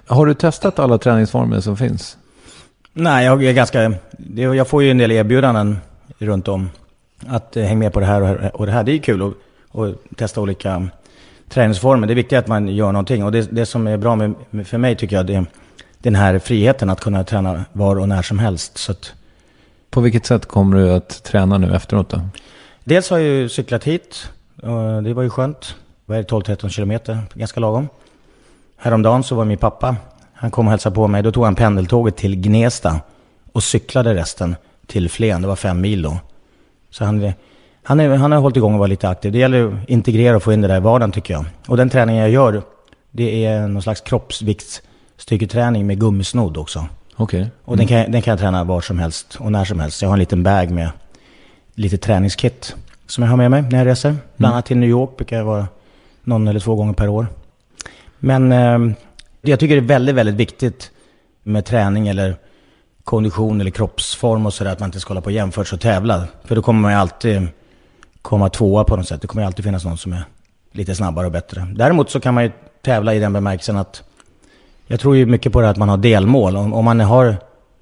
Har 0.07 0.25
du 0.25 0.33
testat 0.33 0.79
alla 0.79 0.97
träningsformer 0.97 1.59
som 1.59 1.77
finns? 1.77 2.17
Nej, 2.93 3.25
jag 3.25 3.43
är 3.43 3.53
ganska... 3.53 3.93
Jag 4.35 4.67
får 4.67 4.83
ju 4.83 4.91
en 4.91 4.97
del 4.97 5.11
erbjudanden 5.11 5.77
runt 6.17 6.47
om. 6.47 6.69
Att 7.27 7.57
eh, 7.57 7.63
hänga 7.63 7.79
med 7.79 7.93
på 7.93 7.99
det 7.99 8.05
här 8.05 8.21
och 8.21 8.59
och 8.59 8.65
det 8.65 8.71
här. 8.71 8.83
Det 8.83 8.91
är 8.91 8.97
kul 8.97 9.21
att, 9.21 9.33
att 9.79 10.17
testa 10.17 10.41
olika 10.41 10.87
träningsformer. 11.49 12.07
Det 12.07 12.13
är 12.13 12.15
viktigt 12.15 12.39
att 12.39 12.47
man 12.47 12.67
gör 12.67 12.91
någonting. 12.91 13.23
Och 13.23 13.31
det, 13.31 13.51
det 13.51 13.65
som 13.65 13.87
är 13.87 13.97
bra 13.97 14.15
med- 14.15 14.35
för 14.65 14.77
mig 14.77 14.95
tycker 14.95 15.15
jag, 15.15 15.25
det 15.25 15.35
är 15.35 15.45
den 15.97 16.15
här 16.15 16.39
friheten 16.39 16.89
att 16.89 16.99
kunna 17.01 17.23
träna 17.23 17.65
var 17.73 17.99
och 17.99 18.09
när 18.09 18.21
som 18.21 18.39
helst. 18.39 18.77
Så 18.77 18.91
att, 18.91 19.13
På 19.89 20.01
vilket 20.01 20.25
sätt 20.25 20.45
kommer 20.45 20.77
du 20.77 20.91
att 20.91 21.23
träna 21.23 21.57
nu 21.57 21.75
efteråt 21.75 22.09
då? 22.09 22.21
dels 22.83 23.09
har 23.09 23.17
jag 23.17 23.27
ju 23.27 23.49
cyklat 23.49 23.83
hit. 23.83 24.29
Och 24.61 25.03
det 25.03 25.13
var 25.13 25.23
ju 25.23 25.29
skönt. 25.29 25.75
Vad 26.05 26.17
är 26.17 26.23
det, 26.23 26.29
12-13 26.29 26.69
kilometer? 26.69 27.19
Ganska 27.33 27.59
lagom. 27.59 27.89
Häromdagen 28.77 29.23
så 29.23 29.35
var 29.35 29.45
min 29.45 29.57
pappa, 29.57 29.95
han 30.33 30.51
kom 30.51 30.67
och 30.67 30.71
hälsade 30.71 30.95
på 30.95 31.07
mig. 31.07 31.23
Då 31.23 31.31
tog 31.31 31.45
han 31.45 31.55
pendeltåget 31.55 32.15
till 32.15 32.35
Gnesta 32.35 32.99
och 33.51 33.63
cyklade 33.63 34.15
resten 34.15 34.55
till 34.87 35.09
Flen. 35.09 35.41
Det 35.41 35.47
var 35.47 35.55
fem 35.55 35.81
mil 35.81 36.01
då. 36.01 36.17
Så 36.89 37.05
han, 37.05 37.31
han, 37.83 37.99
är, 37.99 38.15
han 38.15 38.31
har 38.31 38.39
hållit 38.39 38.57
igång 38.57 38.73
och 38.73 38.79
varit 38.79 38.89
lite 38.89 39.09
aktiv. 39.09 39.31
Det 39.31 39.37
gäller 39.37 39.67
att 39.67 39.89
integrera 39.89 40.35
och 40.35 40.43
få 40.43 40.53
in 40.53 40.61
det 40.61 40.67
där 40.67 40.77
i 40.77 40.79
vardagen 40.79 41.11
tycker 41.11 41.33
jag. 41.33 41.45
Och 41.67 41.77
den 41.77 41.89
träningen 41.89 42.21
jag 42.21 42.31
gör, 42.31 42.61
det 43.11 43.45
är 43.45 43.67
någon 43.67 43.81
slags 43.81 44.01
kroppsviktsstyrketräning 44.01 45.87
med 45.87 45.99
gummisnodd 45.99 46.57
också. 46.57 46.85
Okej. 47.15 47.51
Och 47.65 47.77
den, 47.77 47.87
kan, 47.87 48.11
den 48.11 48.21
kan 48.21 48.31
jag 48.31 48.39
träna 48.39 48.63
var 48.63 48.81
som 48.81 48.99
helst 48.99 49.37
och 49.39 49.51
när 49.51 49.65
som 49.65 49.79
helst. 49.79 50.01
Jag 50.01 50.09
har 50.09 50.13
en 50.13 50.19
liten 50.19 50.43
bag 50.43 50.71
med 50.71 50.89
lite 51.75 51.97
träningskit 51.97 52.75
som 53.07 53.23
jag 53.23 53.29
har 53.29 53.37
med 53.37 53.51
mig 53.51 53.61
när 53.61 53.77
jag 53.77 53.87
reser. 53.87 54.15
Bland 54.37 54.53
annat 54.53 54.65
till 54.65 54.77
New 54.77 54.89
York 54.89 55.17
brukar 55.17 55.37
jag 55.37 55.45
vara 55.45 55.67
någon 56.23 56.47
eller 56.47 56.59
två 56.59 56.75
gånger 56.75 56.93
per 56.93 57.07
år. 57.07 57.27
Men 58.19 58.51
eh, 58.51 58.95
jag 59.41 59.59
tycker 59.59 59.75
det 59.75 59.81
är 59.81 59.87
väldigt, 59.87 60.15
väldigt 60.15 60.35
viktigt 60.35 60.91
med 61.43 61.65
träning 61.65 62.07
eller 62.07 62.35
kondition 63.03 63.61
eller 63.61 63.71
kroppsform 63.71 64.45
och 64.45 64.53
sådär. 64.53 64.71
Att 64.71 64.79
man 64.79 64.87
inte 64.87 64.99
ska 64.99 65.09
hålla 65.09 65.21
på 65.21 65.25
och 65.25 65.31
jämföra 65.31 65.65
sig 65.65 65.75
och 65.75 65.81
tävla. 65.81 66.23
För 66.43 66.55
då 66.55 66.61
kommer 66.61 66.81
man 66.81 66.91
ju 66.91 66.97
alltid 66.97 67.47
komma 68.21 68.49
tvåa 68.49 68.83
på 68.83 68.95
något 68.95 69.07
sätt. 69.07 69.21
Det 69.21 69.27
kommer 69.27 69.43
ju 69.43 69.47
alltid 69.47 69.65
finnas 69.65 69.85
någon 69.85 69.97
som 69.97 70.13
är 70.13 70.23
lite 70.71 70.95
snabbare 70.95 71.25
och 71.25 71.31
bättre. 71.31 71.67
Däremot 71.75 72.09
så 72.09 72.19
kan 72.19 72.33
man 72.33 72.43
ju 72.43 72.51
tävla 72.81 73.13
i 73.13 73.19
den 73.19 73.33
bemärkelsen 73.33 73.77
att 73.77 74.03
jag 74.87 74.99
tror 74.99 75.15
ju 75.15 75.25
mycket 75.25 75.53
på 75.53 75.61
det 75.61 75.69
att 75.69 75.77
man 75.77 75.89
har 75.89 75.97
delmål. 75.97 76.57
Om, 76.57 76.73
om 76.73 76.85
man 76.85 76.99
har 76.99 77.35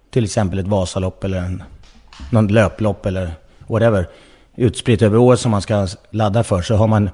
till 0.09 0.23
exempel 0.23 0.59
ett 0.59 0.67
Vasalopp 0.67 1.23
eller 1.23 1.37
en, 1.37 1.63
någon 2.29 2.47
löplopp 2.47 3.05
eller 3.05 3.31
whatever 3.67 4.07
utspritt 4.55 5.01
över 5.01 5.17
året 5.17 5.39
som 5.39 5.51
man 5.51 5.61
ska 5.61 5.87
ladda 6.09 6.43
för 6.43 6.61
så 6.61 6.75
har 6.75 6.87
man, 6.87 7.09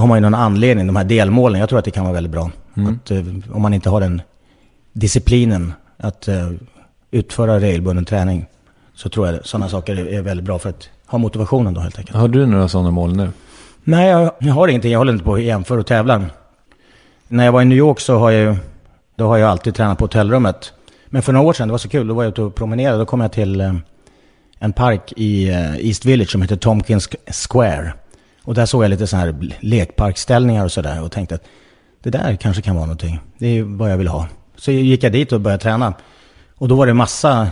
har 0.00 0.06
man 0.06 0.16
ju 0.16 0.20
någon 0.20 0.34
anledning, 0.34 0.86
de 0.86 0.96
här 0.96 1.04
delmålen. 1.04 1.60
Jag 1.60 1.68
tror 1.68 1.78
att 1.78 1.84
det 1.84 1.90
kan 1.90 2.04
vara 2.04 2.14
väldigt 2.14 2.32
bra. 2.32 2.50
Att, 2.74 3.10
eh, 3.10 3.24
om 3.52 3.62
man 3.62 3.74
inte 3.74 3.90
har 3.90 4.00
den 4.00 4.22
disciplinen 4.92 5.72
att 5.96 6.28
eh, 6.28 6.50
utföra 7.10 7.60
regelbunden 7.60 8.04
träning 8.04 8.46
så 8.94 9.08
tror 9.08 9.26
jag 9.26 9.46
sådana 9.46 9.68
saker 9.68 9.96
är, 9.96 10.06
är 10.06 10.22
väldigt 10.22 10.46
bra 10.46 10.58
för 10.58 10.70
att 10.70 10.88
ha 11.06 11.18
motivationen 11.18 11.74
då 11.74 11.80
helt 11.80 11.98
enkelt. 11.98 12.16
Har 12.16 12.28
du 12.28 12.46
några 12.46 12.68
sådana 12.68 12.90
mål 12.90 13.16
nu? 13.16 13.30
Nej, 13.84 14.08
jag, 14.08 14.30
jag 14.38 14.54
har 14.54 14.68
ingenting. 14.68 14.92
Jag 14.92 14.98
håller 14.98 15.12
inte 15.12 15.24
på 15.24 15.34
att 15.34 15.42
jämföra 15.42 15.80
och 15.80 15.86
tävla. 15.86 16.24
När 17.28 17.44
jag 17.44 17.52
var 17.52 17.62
i 17.62 17.64
New 17.64 17.78
York 17.78 18.00
så 18.00 18.18
har 18.18 18.30
jag 18.30 18.56
då 19.16 19.26
har 19.26 19.36
jag 19.36 19.50
alltid 19.50 19.74
tränat 19.74 19.98
på 19.98 20.04
hotellrummet. 20.04 20.72
Men 21.06 21.22
för 21.22 21.32
några 21.32 21.46
år 21.46 21.52
sedan, 21.52 21.68
det 21.68 21.72
var 21.72 21.78
så 21.78 21.88
kul, 21.88 22.08
då 22.08 22.14
var 22.14 22.22
jag 22.22 22.30
ute 22.30 22.42
och 22.42 22.54
promenerade. 22.54 22.98
Då 22.98 23.06
kom 23.06 23.20
jag 23.20 23.32
till 23.32 23.60
eh, 23.60 23.74
en 24.58 24.72
park 24.72 25.12
i 25.16 25.48
East 25.78 26.04
Village 26.04 26.30
som 26.30 26.42
heter 26.42 26.56
Tompkins 26.56 27.08
Square. 27.48 27.92
Och 28.46 28.54
där 28.54 28.66
såg 28.66 28.84
jag 28.84 28.88
lite 28.88 29.06
så 29.06 29.16
här 29.16 29.34
lekparkställningar 29.60 30.64
och 30.64 30.72
sådär 30.72 31.02
och 31.02 31.12
tänkte 31.12 31.34
att 31.34 31.44
det 32.02 32.10
där 32.10 32.36
kanske 32.36 32.62
kan 32.62 32.74
vara 32.74 32.86
någonting. 32.86 33.20
Det 33.38 33.46
är 33.46 33.62
vad 33.62 33.92
jag 33.92 33.96
vill 33.96 34.08
ha. 34.08 34.26
Så 34.56 34.72
gick 34.72 35.02
jag 35.02 35.12
dit 35.12 35.32
och 35.32 35.40
började 35.40 35.62
träna. 35.62 35.94
Och 36.54 36.68
då 36.68 36.74
var 36.74 36.86
det 36.86 36.94
massa 36.94 37.48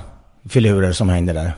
filurer 0.49 0.93
som 0.93 1.09
hängde 1.09 1.33
där. 1.33 1.53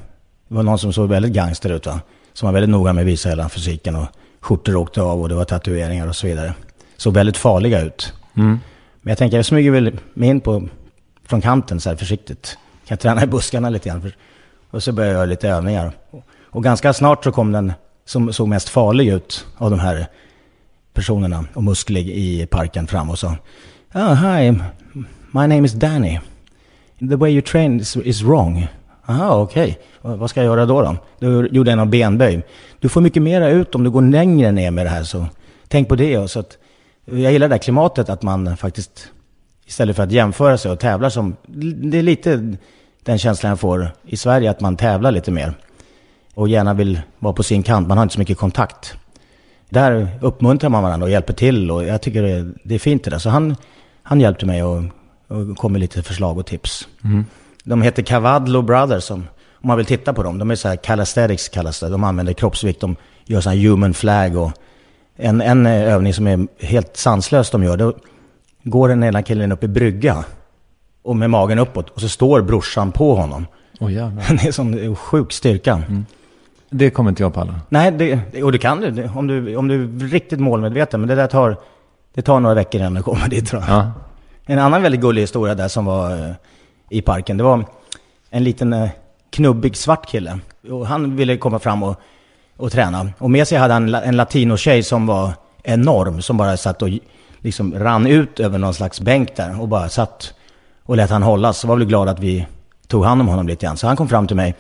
Det 0.48 0.54
var 0.54 0.62
någon 0.62 0.78
som 0.78 0.92
såg 0.92 1.08
väldigt 1.08 1.32
gangster 1.32 1.70
ut 1.70 1.86
va. 1.86 2.00
Som 2.32 2.46
var 2.46 2.52
väldigt 2.52 2.70
noga 2.70 2.92
med 2.92 3.02
att 3.02 3.08
visa 3.08 3.28
hela 3.28 3.48
fysiken 3.48 3.96
och 3.96 4.06
skjortor 4.40 4.76
åkte 4.76 5.02
av 5.02 5.22
och 5.22 5.28
det 5.28 5.34
var 5.34 5.44
tatueringar 5.44 6.08
och 6.08 6.16
så 6.16 6.26
vidare. 6.26 6.54
Såg 6.96 7.14
väldigt 7.14 7.36
farliga 7.36 7.80
ut. 7.80 8.12
Mm. 8.36 8.58
Men 9.02 9.10
jag 9.10 9.18
tänker 9.18 9.36
jag 9.36 9.46
smyger 9.46 9.70
väl 9.70 9.98
mig 10.14 10.28
in 10.28 10.40
på 10.40 10.68
från 11.26 11.40
kanten 11.40 11.80
så 11.80 11.88
här 11.88 11.96
försiktigt. 11.96 12.58
Kan 12.86 12.94
jag 12.94 13.00
träna 13.00 13.22
i 13.22 13.26
buskarna 13.26 13.70
lite 13.70 13.88
grann. 13.88 14.12
Och 14.70 14.82
så 14.82 14.92
började 14.92 15.12
jag 15.12 15.18
göra 15.18 15.26
lite 15.26 15.48
övningar. 15.48 15.92
Och 16.44 16.64
ganska 16.64 16.92
snart 16.92 17.24
så 17.24 17.32
kom 17.32 17.52
den 17.52 17.72
som 18.06 18.32
såg 18.32 18.48
mest 18.48 18.68
farlig 18.68 19.08
ut 19.08 19.46
av 19.56 19.70
de 19.70 19.80
här 19.80 20.06
personerna 20.94 21.44
och 21.54 21.64
musklig 21.64 22.10
i 22.10 22.46
parken 22.46 22.86
fram 22.86 23.10
och 23.10 23.18
sa 23.18 23.36
oh, 23.94 24.14
Hi, 24.14 24.50
my 25.30 25.46
name 25.46 25.64
is 25.64 25.72
Danny. 25.72 26.18
The 26.98 27.16
way 27.16 27.32
you 27.32 27.42
train 27.42 27.80
is, 27.80 27.96
is 27.96 28.22
wrong. 28.22 28.66
Aha, 29.06 29.36
okej. 29.36 29.78
Okay. 30.02 30.16
Vad 30.16 30.30
ska 30.30 30.40
jag 30.40 30.46
göra 30.46 30.66
då 30.66 30.82
då? 30.82 30.96
Du 31.18 31.48
gjorde 31.52 31.72
en 31.72 31.78
en 31.78 31.90
benböj. 31.90 32.42
Du 32.80 32.88
får 32.88 33.00
mycket 33.00 33.22
mera 33.22 33.48
ut 33.48 33.74
om 33.74 33.84
du 33.84 33.90
går 33.90 34.02
längre 34.02 34.52
ner 34.52 34.70
med 34.70 34.86
det 34.86 34.90
här. 34.90 35.02
Så 35.02 35.26
tänk 35.68 35.88
på 35.88 35.96
det. 35.96 36.30
Så 36.30 36.40
att, 36.40 36.58
jag 37.04 37.32
gillar 37.32 37.48
det 37.48 37.54
här 37.54 37.62
klimatet 37.62 38.08
att 38.08 38.22
man 38.22 38.56
faktiskt 38.56 39.08
istället 39.66 39.96
för 39.96 40.02
att 40.02 40.12
jämföra 40.12 40.58
sig 40.58 40.70
och 40.70 40.78
tävla 40.78 41.10
som... 41.10 41.36
Det 41.46 41.98
är 41.98 42.02
lite 42.02 42.56
den 43.02 43.18
känslan 43.18 43.50
jag 43.50 43.60
får 43.60 43.90
i 44.04 44.16
Sverige, 44.16 44.50
att 44.50 44.60
man 44.60 44.76
tävlar 44.76 45.10
lite 45.10 45.30
mer. 45.30 45.54
Och 46.36 46.48
gärna 46.48 46.74
vill 46.74 47.00
vara 47.18 47.32
på 47.32 47.42
sin 47.42 47.62
kant. 47.62 47.88
Man 47.88 47.98
har 47.98 48.02
inte 48.02 48.14
så 48.14 48.18
mycket 48.18 48.38
kontakt. 48.38 48.94
Där 49.70 50.08
uppmuntrar 50.20 50.70
man 50.70 50.82
varandra 50.82 51.04
och 51.04 51.10
hjälper 51.10 51.32
till 51.32 51.70
och 51.70 51.84
jag 51.84 52.02
tycker 52.02 52.22
det, 52.22 52.52
det 52.64 52.74
är 52.74 52.78
fint 52.78 53.04
det 53.04 53.10
där. 53.10 53.18
Så 53.18 53.30
han, 53.30 53.56
han 54.02 54.20
hjälpte 54.20 54.46
mig 54.46 54.62
och, 54.62 54.82
och 55.28 55.56
kom 55.56 55.72
med 55.72 55.80
lite 55.80 56.02
förslag 56.02 56.38
och 56.38 56.46
tips. 56.46 56.88
Mm. 57.04 57.24
De 57.64 57.82
heter 57.82 58.02
Cavadlo 58.02 58.62
Brothers 58.62 59.10
om, 59.10 59.18
om 59.52 59.68
man 59.68 59.76
vill 59.76 59.86
titta 59.86 60.12
på 60.12 60.22
dem. 60.22 60.38
De 60.38 60.50
är 60.50 60.54
så 60.54 60.68
här 60.68 60.76
calisthenics 60.76 61.48
kallas 61.48 61.80
det. 61.80 61.88
De 61.88 62.04
använder 62.04 62.32
kroppsvikt, 62.32 62.80
de 62.80 62.96
gör 63.24 63.40
så 63.40 63.50
här 63.50 63.56
human 63.56 63.94
flag 63.94 64.36
och 64.36 64.52
en, 65.16 65.40
en 65.40 65.66
övning 65.66 66.14
som 66.14 66.26
är 66.26 66.46
helt 66.64 66.96
sanslös 66.96 67.50
de 67.50 67.64
gör. 67.64 67.76
Då 67.76 67.94
går 68.62 68.88
den 68.88 69.04
ena 69.04 69.22
killen 69.22 69.52
upp 69.52 69.64
i 69.64 69.68
brygga 69.68 70.24
och 71.02 71.16
med 71.16 71.30
magen 71.30 71.58
uppåt 71.58 71.90
och 71.90 72.00
så 72.00 72.08
står 72.08 72.42
brorsan 72.42 72.92
på 72.92 73.14
honom. 73.14 73.46
Oh, 73.80 73.92
jävlar. 73.92 74.24
det 74.42 74.48
är 74.48 74.52
sån 74.52 74.96
sjuk 74.96 75.32
styrka. 75.32 75.72
Mm. 75.88 76.06
Det 76.76 76.90
kommer 76.90 77.10
inte 77.10 77.22
jag 77.22 77.34
palla. 77.34 77.54
Nej, 77.68 77.90
det, 77.90 78.42
och 78.42 78.52
det 78.52 78.58
kan 78.58 78.80
du 78.80 79.08
om, 79.14 79.26
du 79.26 79.56
om 79.56 79.68
du 79.68 79.84
är 79.84 80.08
riktigt 80.08 80.40
målmedveten. 80.40 81.00
Men 81.00 81.08
det 81.08 81.14
där 81.14 81.26
tar, 81.26 81.56
det 82.14 82.22
tar 82.22 82.40
några 82.40 82.54
veckor 82.54 82.80
innan 82.80 82.94
du 82.94 83.02
kommer 83.02 83.28
dit 83.28 83.48
tror 83.48 83.62
jag. 83.62 83.70
Ja. 83.70 83.92
En 84.46 84.58
annan 84.58 84.82
väldigt 84.82 85.00
gullig 85.00 85.22
historia 85.22 85.54
där 85.54 85.68
som 85.68 85.84
var 85.84 86.10
eh, 86.10 86.32
i 86.90 87.02
parken. 87.02 87.36
Det 87.36 87.42
var 87.44 87.64
en 88.30 88.44
liten 88.44 88.72
eh, 88.72 88.88
knubbig 89.30 89.76
svart 89.76 90.06
kille. 90.06 90.38
Och 90.70 90.86
han 90.86 91.16
ville 91.16 91.36
komma 91.36 91.58
fram 91.58 91.82
och, 91.82 92.00
och 92.56 92.72
träna. 92.72 93.08
Och 93.18 93.30
med 93.30 93.48
sig 93.48 93.58
hade 93.58 93.72
han 93.72 93.94
en 93.94 94.16
latino-tjej 94.16 94.82
som 94.82 95.06
var 95.06 95.32
enorm. 95.62 96.22
Som 96.22 96.36
bara 96.36 96.56
satt 96.56 96.82
och 96.82 96.88
liksom 97.38 97.74
rann 97.78 98.06
ut 98.06 98.40
över 98.40 98.58
någon 98.58 98.74
slags 98.74 99.00
bänk 99.00 99.36
där. 99.36 99.60
Och 99.60 99.68
bara 99.68 99.88
satt 99.88 100.34
och 100.84 100.96
lät 100.96 101.10
han 101.10 101.22
hållas. 101.22 101.58
Så 101.58 101.68
var 101.68 101.76
väl 101.76 101.86
glad 101.86 102.08
att 102.08 102.20
vi 102.20 102.46
tog 102.86 103.04
hand 103.04 103.20
om 103.20 103.28
honom 103.28 103.48
lite 103.48 103.66
grann. 103.66 103.76
Så 103.76 103.86
han 103.86 103.96
kom 103.96 104.08
fram 104.08 104.26
till 104.26 104.36
mig 104.36 104.54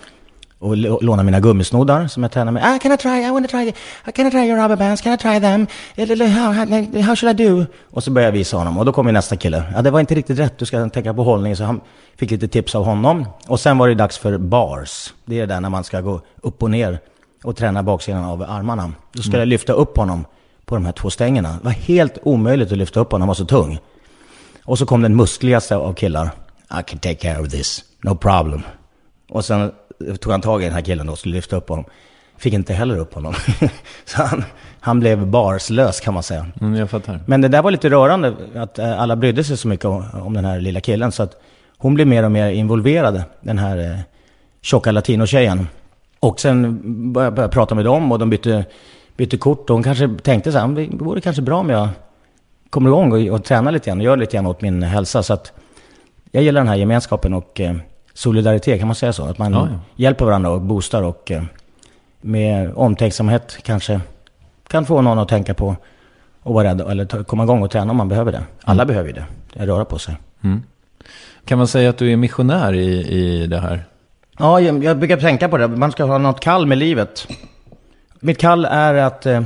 och 0.58 0.76
låna 1.02 1.22
mina 1.22 1.40
gummisnoddar 1.40 2.06
som 2.06 2.22
jag 2.22 2.32
tränar 2.32 2.52
med. 2.52 2.62
Ah, 2.64 2.78
can 2.78 2.92
I 2.92 2.96
try? 2.96 3.26
I 3.26 3.30
want 3.30 3.50
to 3.50 3.56
try. 3.56 3.68
Uh, 3.68 4.12
can 4.12 4.26
I 4.26 4.30
try 4.30 4.46
your 4.48 4.62
rubber 4.62 4.76
bands? 4.76 5.02
Can 5.02 5.12
I 5.12 5.16
try 5.16 5.40
them? 5.40 5.66
How, 5.96 6.52
how, 6.52 7.02
how 7.02 7.16
should 7.16 7.40
I 7.40 7.44
do? 7.44 7.66
Och 7.90 8.04
så 8.04 8.10
började 8.10 8.28
jag 8.28 8.38
visa 8.38 8.56
honom 8.56 8.78
och 8.78 8.84
då 8.84 8.92
kom 8.92 9.06
nästa 9.06 9.36
kille. 9.36 9.62
Ja, 9.74 9.82
det 9.82 9.90
var 9.90 10.00
inte 10.00 10.14
riktigt 10.14 10.38
rätt. 10.38 10.58
Du 10.58 10.66
ska 10.66 10.88
tänka 10.88 11.14
på 11.14 11.22
hållning. 11.22 11.56
Så 11.56 11.64
han 11.64 11.80
fick 12.16 12.30
lite 12.30 12.48
tips 12.48 12.74
av 12.74 12.84
honom. 12.84 13.24
Och 13.46 13.60
sen 13.60 13.78
var 13.78 13.88
det 13.88 13.94
dags 13.94 14.18
för 14.18 14.38
bars. 14.38 15.14
Det 15.24 15.36
är 15.36 15.40
det 15.46 15.54
där 15.54 15.60
när 15.60 15.68
man 15.68 15.84
ska 15.84 16.00
gå 16.00 16.20
upp 16.42 16.62
och 16.62 16.70
ner 16.70 16.98
och 17.44 17.56
träna 17.56 17.82
baksidan 17.82 18.24
av 18.24 18.42
armarna. 18.42 18.92
Då 19.12 19.22
ska 19.22 19.30
mm. 19.30 19.40
jag 19.40 19.48
lyfta 19.48 19.72
upp 19.72 19.96
honom 19.96 20.24
på 20.64 20.74
de 20.74 20.84
här 20.84 20.92
två 20.92 21.10
stängerna. 21.10 21.48
Det 21.48 21.64
var 21.64 21.70
helt 21.70 22.18
omöjligt 22.22 22.72
att 22.72 22.78
lyfta 22.78 23.00
upp 23.00 23.12
honom, 23.12 23.20
han 23.20 23.28
var 23.28 23.34
så 23.34 23.44
tung. 23.44 23.78
Och 24.64 24.78
så 24.78 24.86
kom 24.86 25.02
den 25.02 25.16
muskligaste 25.16 25.76
av 25.76 25.94
killar. 25.94 26.30
I 26.80 26.82
can 26.86 26.98
take 26.98 27.14
care 27.14 27.40
of 27.40 27.48
this, 27.48 27.84
no 28.02 28.16
problem. 28.16 28.62
Och 29.30 29.44
sen 29.44 29.72
tog 30.20 30.32
han 30.32 30.40
tag 30.40 30.62
i 30.62 30.64
den 30.64 30.74
här 30.74 30.80
killen 30.80 31.08
och 31.08 31.18
skulle 31.18 31.34
lyfta 31.34 31.56
upp 31.56 31.68
honom. 31.68 31.84
Fick 32.38 32.54
inte 32.54 32.72
heller 32.72 32.98
upp 32.98 33.14
honom. 33.14 33.34
så 34.04 34.22
han, 34.22 34.44
han 34.80 35.00
blev 35.00 35.26
barslös 35.26 36.00
kan 36.00 36.14
man 36.14 36.22
säga. 36.22 36.46
Mm, 36.60 36.74
jag 36.74 36.90
fattar. 36.90 37.20
Men 37.26 37.40
det 37.40 37.48
där 37.48 37.62
var 37.62 37.70
lite 37.70 37.90
rörande, 37.90 38.34
att 38.54 38.78
eh, 38.78 39.00
alla 39.00 39.16
brydde 39.16 39.44
sig 39.44 39.56
så 39.56 39.68
mycket 39.68 39.84
om, 39.84 40.04
om 40.12 40.34
den 40.34 40.44
här 40.44 40.60
lilla 40.60 40.80
killen. 40.80 41.12
Så 41.12 41.22
att 41.22 41.40
hon 41.78 41.94
blev 41.94 42.06
mer 42.06 42.24
och 42.24 42.32
mer 42.32 42.50
involverad, 42.50 43.22
den 43.40 43.58
här 43.58 43.78
eh, 43.78 43.98
tjocka 44.62 44.92
latinotjejen. 44.92 45.68
Och 46.20 46.40
sen 46.40 46.80
började 47.12 47.40
jag 47.40 47.50
prata 47.50 47.74
med 47.74 47.84
dem 47.84 48.12
och 48.12 48.18
de 48.18 48.30
bytte, 48.30 48.64
bytte 49.16 49.36
kort. 49.36 49.70
Och 49.70 49.76
hon 49.76 49.82
kanske 49.82 50.08
tänkte 50.22 50.52
så 50.52 50.58
här, 50.58 50.68
det 50.68 51.04
vore 51.04 51.20
kanske 51.20 51.42
bra 51.42 51.58
om 51.58 51.70
jag 51.70 51.88
kommer 52.70 52.90
igång 52.90 53.12
och, 53.12 53.34
och 53.34 53.44
tränar 53.44 53.72
lite 53.72 53.90
grann 53.90 53.98
och 53.98 54.04
gör 54.04 54.16
lite 54.16 54.36
grann 54.36 54.46
åt 54.46 54.60
min 54.60 54.82
hälsa. 54.82 55.22
Så 55.22 55.32
att 55.32 55.52
jag 56.30 56.42
gillar 56.42 56.60
den 56.60 56.68
här 56.68 56.76
gemenskapen 56.76 57.34
och 57.34 57.60
eh, 57.60 57.76
solidaritet, 58.16 58.78
kan 58.78 58.88
man 58.88 58.94
säga 58.94 59.12
så? 59.12 59.24
Att 59.24 59.38
man 59.38 59.52
ja, 59.52 59.68
ja. 59.70 59.78
hjälper 59.96 60.24
varandra 60.24 60.50
och 60.50 60.60
boostar 60.60 61.02
och 61.02 61.30
eh, 61.30 61.42
med 62.20 62.72
omtänksamhet 62.74 63.58
kanske 63.62 64.00
kan 64.68 64.86
få 64.86 65.02
någon 65.02 65.18
att 65.18 65.28
tänka 65.28 65.54
på 65.54 65.76
och 66.42 66.54
vara 66.54 66.68
rädd 66.68 66.80
eller 66.80 67.24
komma 67.24 67.42
igång 67.42 67.62
och 67.62 67.70
träna 67.70 67.90
om 67.90 67.96
man 67.96 68.08
behöver 68.08 68.32
det. 68.32 68.42
Alla 68.62 68.82
mm. 68.82 68.88
behöver 68.88 69.08
ju 69.08 69.14
det, 69.14 69.66
röra 69.66 69.84
på 69.84 69.98
sig. 69.98 70.16
Mm. 70.44 70.62
Kan 71.44 71.58
man 71.58 71.68
säga 71.68 71.90
att 71.90 71.98
du 71.98 72.12
är 72.12 72.16
missionär 72.16 72.72
i, 72.72 73.08
i 73.08 73.46
det 73.46 73.58
här? 73.58 73.84
Ja, 74.38 74.60
jag, 74.60 74.84
jag 74.84 74.98
brukar 74.98 75.16
tänka 75.16 75.48
på 75.48 75.58
det. 75.58 75.68
Man 75.68 75.92
ska 75.92 76.04
ha 76.04 76.18
något 76.18 76.40
kall 76.40 76.66
med 76.66 76.78
livet. 76.78 77.28
Mitt 78.20 78.38
kall 78.38 78.64
är 78.64 78.94
att, 78.94 79.26
eh, 79.26 79.42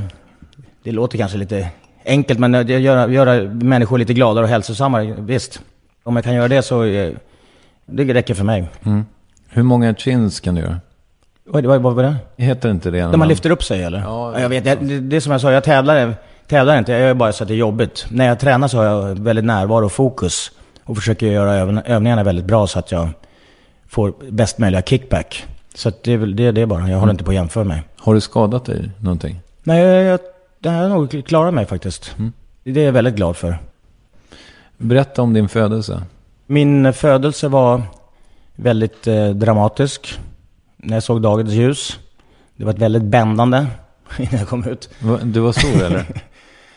det 0.83 0.91
låter 0.91 1.17
kanske 1.17 1.37
lite 1.37 1.69
enkelt, 2.05 2.39
men 2.39 2.55
att 2.55 2.69
göra, 2.69 3.07
göra 3.07 3.43
människor 3.43 3.97
lite 3.97 4.13
gladare 4.13 4.43
och 4.43 4.49
hälsosammare, 4.49 5.15
visst. 5.19 5.61
Om 6.03 6.15
jag 6.15 6.25
kan 6.25 6.33
göra 6.33 6.47
det 6.47 6.61
så 6.61 6.83
eh, 6.83 7.13
det 7.91 8.13
räcker 8.13 8.33
för 8.33 8.43
mig. 8.43 8.69
Mm. 8.83 9.05
Hur 9.49 9.63
många 9.63 9.95
chins 9.95 10.39
kan 10.39 10.55
du 10.55 10.61
göra? 10.61 10.79
Vad, 11.45 11.65
vad, 11.65 11.81
vad 11.81 11.95
var 11.95 12.03
det? 12.03 12.15
Heter 12.37 12.71
inte 12.71 12.91
det? 12.91 13.07
När 13.07 13.17
man 13.17 13.27
lyfter 13.27 13.49
upp 13.49 13.63
sig 13.63 13.83
eller? 13.83 13.99
Ja, 13.99 14.39
jag 14.39 14.49
vet. 14.49 14.63
Det, 14.63 14.99
det 14.99 15.15
är 15.15 15.19
som 15.19 15.31
jag 15.31 15.41
sa, 15.41 15.51
jag 15.51 15.63
tävlar, 15.63 16.15
tävlar 16.47 16.77
inte. 16.77 16.91
Jag 16.91 17.01
gör 17.01 17.13
bara 17.13 17.31
så 17.31 17.43
att 17.43 17.47
det 17.47 17.53
är 17.53 17.57
jobbigt. 17.57 18.05
När 18.09 18.27
jag 18.27 18.39
tränar 18.39 18.67
så 18.67 18.77
har 18.77 18.85
jag 18.85 19.19
väldigt 19.19 19.45
närvaro 19.45 19.85
och 19.85 19.91
fokus. 19.91 20.51
Och 20.83 20.95
försöker 20.97 21.27
göra 21.27 21.81
övningarna 21.85 22.23
väldigt 22.23 22.45
bra 22.45 22.67
så 22.67 22.79
att 22.79 22.91
jag 22.91 23.09
får 23.87 24.13
bäst 24.29 24.57
möjliga 24.57 24.81
kickback. 24.81 25.45
Så 25.75 25.91
det 26.03 26.13
är 26.13 26.17
väl 26.17 26.35
det, 26.35 26.51
det 26.51 26.61
är 26.61 26.65
bara. 26.65 26.79
Jag 26.79 26.85
håller 26.85 26.97
mm. 26.97 27.09
inte 27.09 27.23
på 27.23 27.31
att 27.31 27.35
jämföra 27.35 27.63
mig. 27.63 27.83
Har 27.97 28.13
du 28.13 28.21
skadat 28.21 28.65
dig 28.65 28.89
någonting? 28.99 29.39
Nej, 29.63 29.79
jag, 29.79 30.03
jag, 30.03 30.19
det 30.59 30.69
har 30.69 30.89
nog 30.89 31.25
klarat 31.25 31.53
mig 31.53 31.65
faktiskt. 31.65 32.15
Mm. 32.17 32.33
Det 32.63 32.81
är 32.81 32.85
jag 32.85 32.93
väldigt 32.93 33.15
glad 33.15 33.37
för. 33.37 33.57
Berätta 34.77 35.21
om 35.21 35.33
din 35.33 35.49
födelse. 35.49 36.01
Min 36.51 36.93
födelse 36.93 37.47
var 37.47 37.81
väldigt 38.55 39.07
eh, 39.07 39.29
dramatisk. 39.29 40.19
När 40.77 40.95
jag 40.95 41.03
såg 41.03 41.21
dagens 41.21 41.53
ljus. 41.53 41.99
Det 42.55 42.65
var 42.65 42.73
ett 42.73 42.79
väldigt 42.79 43.03
bändande 43.03 43.65
innan 44.17 44.39
jag 44.39 44.47
kom 44.47 44.67
ut. 44.67 44.89
Du 45.23 45.39
var 45.39 45.51
stor 45.51 45.83
eller? 45.85 46.05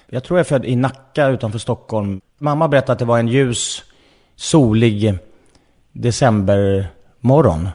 jag 0.06 0.24
tror 0.24 0.38
jag 0.38 0.44
är 0.44 0.48
född 0.48 0.64
i 0.64 0.76
Nacka 0.76 1.26
utanför 1.26 1.58
Stockholm. 1.58 2.20
Mamma 2.38 2.68
berättade 2.68 2.92
att 2.92 2.98
det 2.98 3.04
var 3.04 3.18
en 3.18 3.28
ljus, 3.28 3.82
solig 4.36 5.18
decembermorgon. 5.92 7.68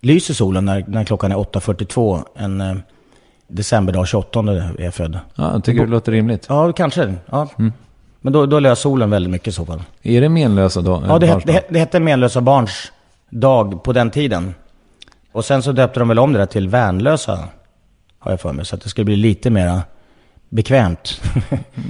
Lyser 0.00 0.34
solen 0.34 0.64
när, 0.64 0.84
när 0.88 1.04
klockan 1.04 1.32
är 1.32 1.36
8.42 1.36 2.24
en 2.34 2.60
eh, 2.60 2.76
decemberdag 3.48 4.06
28 4.06 4.40
är 4.40 4.80
jag 4.84 4.94
född. 4.94 5.18
Ja, 5.34 5.52
jag 5.52 5.64
tycker 5.64 5.80
det 5.80 5.90
låter 5.90 6.12
rimligt. 6.12 6.46
Ja, 6.48 6.72
kanske. 6.72 7.14
Ja. 7.26 7.48
Mm. 7.58 7.72
Men 8.20 8.32
då, 8.32 8.46
då 8.46 8.60
lös 8.60 8.80
solen 8.80 9.10
väldigt 9.10 9.30
mycket 9.30 9.48
i 9.48 9.52
så 9.52 9.66
fall. 9.66 9.82
Är 10.02 10.20
det 10.20 10.28
menlösa 10.28 10.80
dag? 10.80 11.04
Ja, 11.08 11.18
det, 11.18 11.40
det, 11.44 11.66
det 11.68 11.78
hette 11.78 12.00
menlösa 12.00 12.40
barns 12.40 12.92
dag 13.30 13.82
på 13.82 13.92
den 13.92 14.10
tiden. 14.10 14.54
Och 15.32 15.44
sen 15.44 15.62
så 15.62 15.72
döpte 15.72 16.00
de 16.00 16.08
väl 16.08 16.18
om 16.18 16.32
det 16.32 16.38
där 16.38 16.46
till 16.46 16.68
värnlösa, 16.68 17.48
har 18.18 18.30
jag 18.30 18.40
för 18.40 18.52
mig. 18.52 18.64
Så 18.64 18.74
att 18.74 18.82
det 18.82 18.88
skulle 18.88 19.04
bli 19.04 19.16
lite 19.16 19.50
mera 19.50 19.82
bekvämt. 20.48 21.20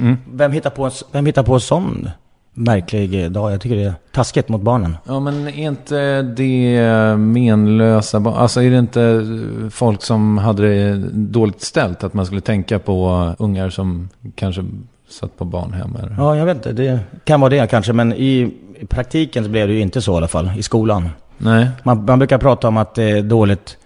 Mm. 0.01 0.17
vem, 0.33 0.53
hittar 0.53 0.71
på 0.71 0.85
en, 0.85 0.91
vem 1.13 1.27
hittar 1.27 1.43
på 1.43 1.55
en 1.55 1.61
sån 1.61 2.11
märklig 2.55 3.33
dag? 3.33 3.53
Jag 3.53 3.61
tycker 3.61 3.77
det 3.77 3.85
är 3.85 3.95
taskigt 4.13 4.49
mot 4.49 4.61
barnen. 4.61 4.97
Ja, 5.05 5.21
men 5.21 5.49
är 5.49 5.69
inte 5.69 6.23
det 6.23 7.17
menlösa 7.17 8.21
barn? 8.21 8.35
Alltså 8.35 8.63
är 8.63 8.71
det 8.71 8.79
inte 8.79 9.27
folk 9.71 10.03
som 10.03 10.39
hade 10.39 10.63
det 10.63 10.97
dåligt 11.13 11.63
ställt? 11.63 12.05
Att 12.05 12.15
man 12.15 12.27
skulle 12.27 12.41
tänka 12.41 12.79
på 12.79 13.35
ungar 13.39 13.71
som 13.71 14.09
kanske 14.35 14.65
satt 15.09 15.37
på 15.37 15.45
barnhem? 15.45 15.97
Eller? 15.97 16.15
Ja, 16.19 16.37
jag 16.37 16.47
vet 16.47 16.57
inte. 16.57 16.73
Det 16.73 17.01
kan 17.25 17.41
vara 17.41 17.51
det 17.51 17.71
kanske. 17.71 17.93
Men 17.93 18.13
i, 18.13 18.55
praktiken 18.89 19.45
så 19.45 19.51
blev 19.51 19.69
det 19.69 19.75
ju 19.75 19.81
inte 19.81 20.03
så 20.03 20.13
i 20.13 20.17
alla 20.17 20.29
fall, 20.29 20.51
i 20.57 20.63
skolan. 20.63 21.09
Nej. 21.39 21.69
Man, 21.83 22.05
man 22.05 22.19
brukar 22.19 22.39
prata 22.39 22.69
om 22.69 22.77
att 22.77 22.95
det 22.95 23.05
är 23.05 23.23
dåligt 23.23 23.77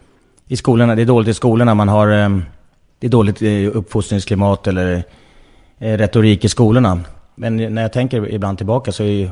i 0.49 0.57
skolorna. 0.57 0.95
Det 0.95 1.03
är 1.03 1.07
dåligt 1.07 1.29
i 1.29 1.35
skolorna. 1.35 1.75
Man 1.75 1.89
har, 1.89 2.09
eh, 2.09 2.39
det 2.99 3.07
är 3.07 3.11
dåligt 3.11 3.43
uppfostringsklimat 3.75 4.67
eller 4.67 5.05
eh, 5.79 5.99
retorik 5.99 6.45
i 6.45 6.49
skolorna. 6.49 7.01
Men 7.35 7.57
när 7.57 7.83
jag 7.83 7.93
tänker 7.93 8.33
ibland 8.35 8.59
tillbaka 8.59 8.93
så 8.93 9.05
är 9.05 9.31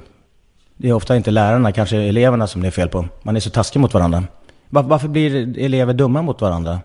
det 0.81 0.88
är 0.88 0.92
ofta 0.92 1.16
inte 1.16 1.31
lärarna, 1.31 1.72
kanske 1.72 1.96
eleverna 1.96 2.46
som 2.46 2.62
det 2.62 2.68
är 2.68 2.70
fel 2.70 2.88
på. 2.88 3.05
Man 3.22 3.37
är 3.37 3.40
så 3.40 3.51
taskig 3.51 3.81
mot 3.81 3.94
varandra. 3.94 4.24
varför 4.68 5.09
blir 5.09 5.59
elever 5.59 5.94
dumma 5.94 6.22
mot 6.22 6.40
varandra? 6.40 6.81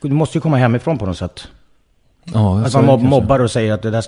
Du 0.00 0.10
måste 0.10 0.38
ju 0.38 0.42
komma 0.42 0.56
hemifrån 0.56 0.98
på 0.98 1.06
något 1.06 1.18
sätt. 1.18 1.48
Ja, 2.24 2.64
att 2.64 2.74
man 2.74 2.84
mob 2.84 3.02
mobbar 3.02 3.40
och 3.40 3.50
säger 3.50 3.72
att 3.72 3.82
det 3.82 3.90
där 3.90 4.04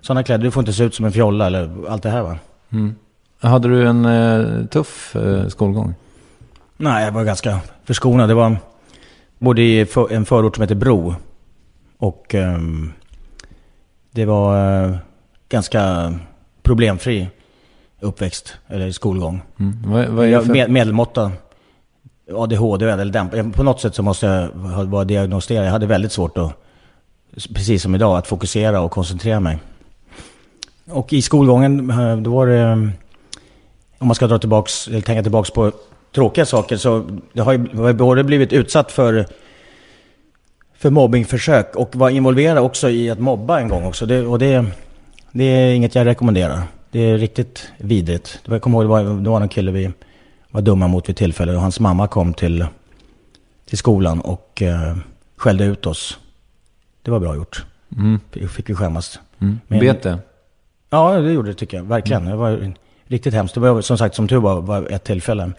sådana 0.00 0.22
kläder, 0.22 0.44
du 0.44 0.50
får 0.50 0.60
inte 0.60 0.72
se 0.72 0.84
ut 0.84 0.94
som 0.94 1.04
en 1.04 1.12
fjolla 1.12 1.46
eller 1.46 1.70
allt 1.88 2.02
det 2.02 2.10
här 2.10 2.22
va. 2.22 2.38
Mm. 2.72 2.94
Hade 3.40 3.68
du 3.68 3.88
en 3.88 4.04
eh, 4.04 4.66
tuff 4.66 5.16
eh, 5.16 5.48
skolgång? 5.48 5.94
Nej, 6.76 7.04
jag 7.04 7.12
var 7.12 7.24
ganska 7.24 7.60
förskonad. 7.84 8.28
Det 8.28 8.34
var 8.34 8.56
både 9.38 9.62
i 9.62 9.86
för, 9.86 10.12
en 10.12 10.24
förort 10.24 10.54
som 10.56 10.62
heter 10.62 10.74
Bro 10.74 11.14
och 11.98 12.34
ehm, 12.34 12.92
det 14.10 14.24
var 14.24 14.84
eh, 14.84 14.96
ganska 15.48 16.14
problemfri 16.62 17.28
uppväxt, 18.00 18.56
eller 18.68 18.90
skolgång. 18.90 19.42
Mm. 19.58 19.82
Vad, 19.86 20.06
vad 20.08 20.26
är 20.26 20.40
för... 20.40 20.52
med, 20.52 20.70
medelmåtta 20.70 21.32
ADHD 22.34 22.90
eller 22.90 23.04
dämp. 23.04 23.54
På 23.54 23.62
något 23.62 23.80
sätt 23.80 23.94
så 23.94 24.02
måste 24.02 24.26
jag 24.26 24.84
vara 24.84 25.04
diagnostiserad. 25.04 25.66
Jag 25.66 25.72
hade 25.72 25.86
väldigt 25.86 26.12
svårt 26.12 26.38
att, 26.38 26.52
precis 27.54 27.82
som 27.82 27.94
idag, 27.94 28.18
att 28.18 28.26
fokusera 28.26 28.80
och 28.80 28.90
koncentrera 28.90 29.40
mig. 29.40 29.58
Och 30.90 31.12
i 31.12 31.22
skolgången, 31.22 31.90
eh, 31.90 32.16
då 32.16 32.30
var 32.30 32.46
det, 32.46 32.58
eh, 32.58 32.72
om 33.98 34.06
man 34.06 34.14
ska 34.14 34.26
dra 34.26 34.38
tillbaks, 34.38 34.88
eller 34.88 35.00
tänka 35.00 35.22
tillbaks 35.22 35.50
på 35.50 35.72
tråkiga 36.14 36.46
saker, 36.46 36.76
så 36.76 37.06
det 37.32 37.40
har 37.40 37.52
jag 37.52 37.80
har 37.80 37.88
ju 37.88 37.94
både 37.94 38.24
blivit 38.24 38.52
utsatt 38.52 38.92
för, 38.92 39.26
för 40.78 40.90
mobbingförsök 40.90 41.76
och 41.76 41.96
var 41.96 42.10
involverad 42.10 42.58
också 42.58 42.90
i 42.90 43.10
att 43.10 43.18
mobba 43.18 43.60
en 43.60 43.68
gång 43.68 43.84
också. 43.84 44.06
Det, 44.06 44.26
och 44.26 44.38
det, 44.38 44.64
det 45.32 45.44
är 45.44 45.74
inget 45.74 45.94
jag 45.94 46.06
rekommenderar. 46.06 46.62
Det 46.90 47.00
är 47.00 47.18
riktigt 47.18 47.68
vidrigt. 47.78 48.40
Jag 48.44 48.62
kommer 48.62 48.78
ihåg, 48.78 48.84
det 48.84 48.88
var, 48.88 49.02
det 49.02 49.30
var 49.30 49.40
någon 49.40 49.48
kille 49.48 49.70
vi 49.70 49.90
var 50.50 50.62
dumma 50.62 50.88
mot 50.88 51.08
vid 51.08 51.16
tillfälle 51.16 51.54
och 51.54 51.60
hans 51.60 51.80
mamma 51.80 52.08
kom 52.08 52.34
till, 52.34 52.66
till 53.68 53.78
skolan 53.78 54.20
och 54.20 54.62
eh, 54.62 54.96
skällde 55.36 55.64
ut 55.64 55.86
oss. 55.86 56.18
Det 57.06 57.10
var 57.12 57.20
bra 57.20 57.34
gjort. 57.36 57.64
Mm. 57.96 58.20
Fick- 58.30 58.48
Fick 58.50 58.70
vi 58.70 58.74
skämmas. 58.74 59.20
Mm. 59.38 59.60
Men- 59.68 59.80
Bet 59.80 60.02
det? 60.02 60.18
Ja, 60.90 61.12
det 61.18 61.32
gjorde 61.32 61.48
det 61.48 61.54
tycker 61.54 61.76
jag. 61.76 61.84
Verkligen. 61.84 62.24
Det 62.24 62.36
var 62.36 62.74
riktigt 63.04 63.34
hemskt. 63.34 63.54
Det 63.54 63.60
var 63.60 63.80
som 63.80 63.98
sagt, 63.98 64.14
som 64.14 64.28
tur 64.28 64.36
var, 64.40 64.60
var 64.60 64.86
ett 64.90 65.04
tillfälle. 65.04 65.52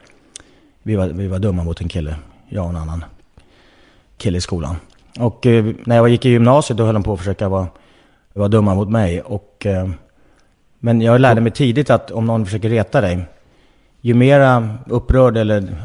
Vi 0.84 0.96
var, 0.96 1.08
vi 1.08 1.28
var 1.28 1.40
dumma 1.40 1.64
mot 1.64 1.82
en 1.82 1.88
kille. 1.88 2.16
Jag 2.50 2.64
och 2.64 2.70
en 2.70 2.76
annan 2.76 3.04
kille 4.18 4.38
i 4.38 4.42
skolan. 4.42 4.76
Och 5.20 5.46
eh, 5.46 5.66
när 5.86 5.96
jag 5.96 6.10
gick 6.10 6.26
i 6.26 6.30
gymnasiet 6.30 6.78
då 6.78 6.86
höll 6.86 6.94
de 6.94 7.04
på 7.04 7.14
att 7.14 7.20
försöka 7.20 7.50
vara, 7.50 7.68
vara 8.34 8.48
dumma 8.48 8.76
mot 8.76 8.90
mig. 8.90 9.22
Och, 9.22 9.66
eh, 9.66 9.90
men 10.80 11.02
jag 11.02 11.22
lärde 11.22 11.42
mig 11.42 11.52
tidigt 11.52 11.90
att 11.90 12.12
om 12.12 12.26
någon 12.26 12.46
försöker 12.46 12.70
reta 12.70 13.02
dig, 13.02 13.26
ju 14.02 14.14
mera 14.14 14.78
upprörd 14.88 15.38
eller 15.38 15.76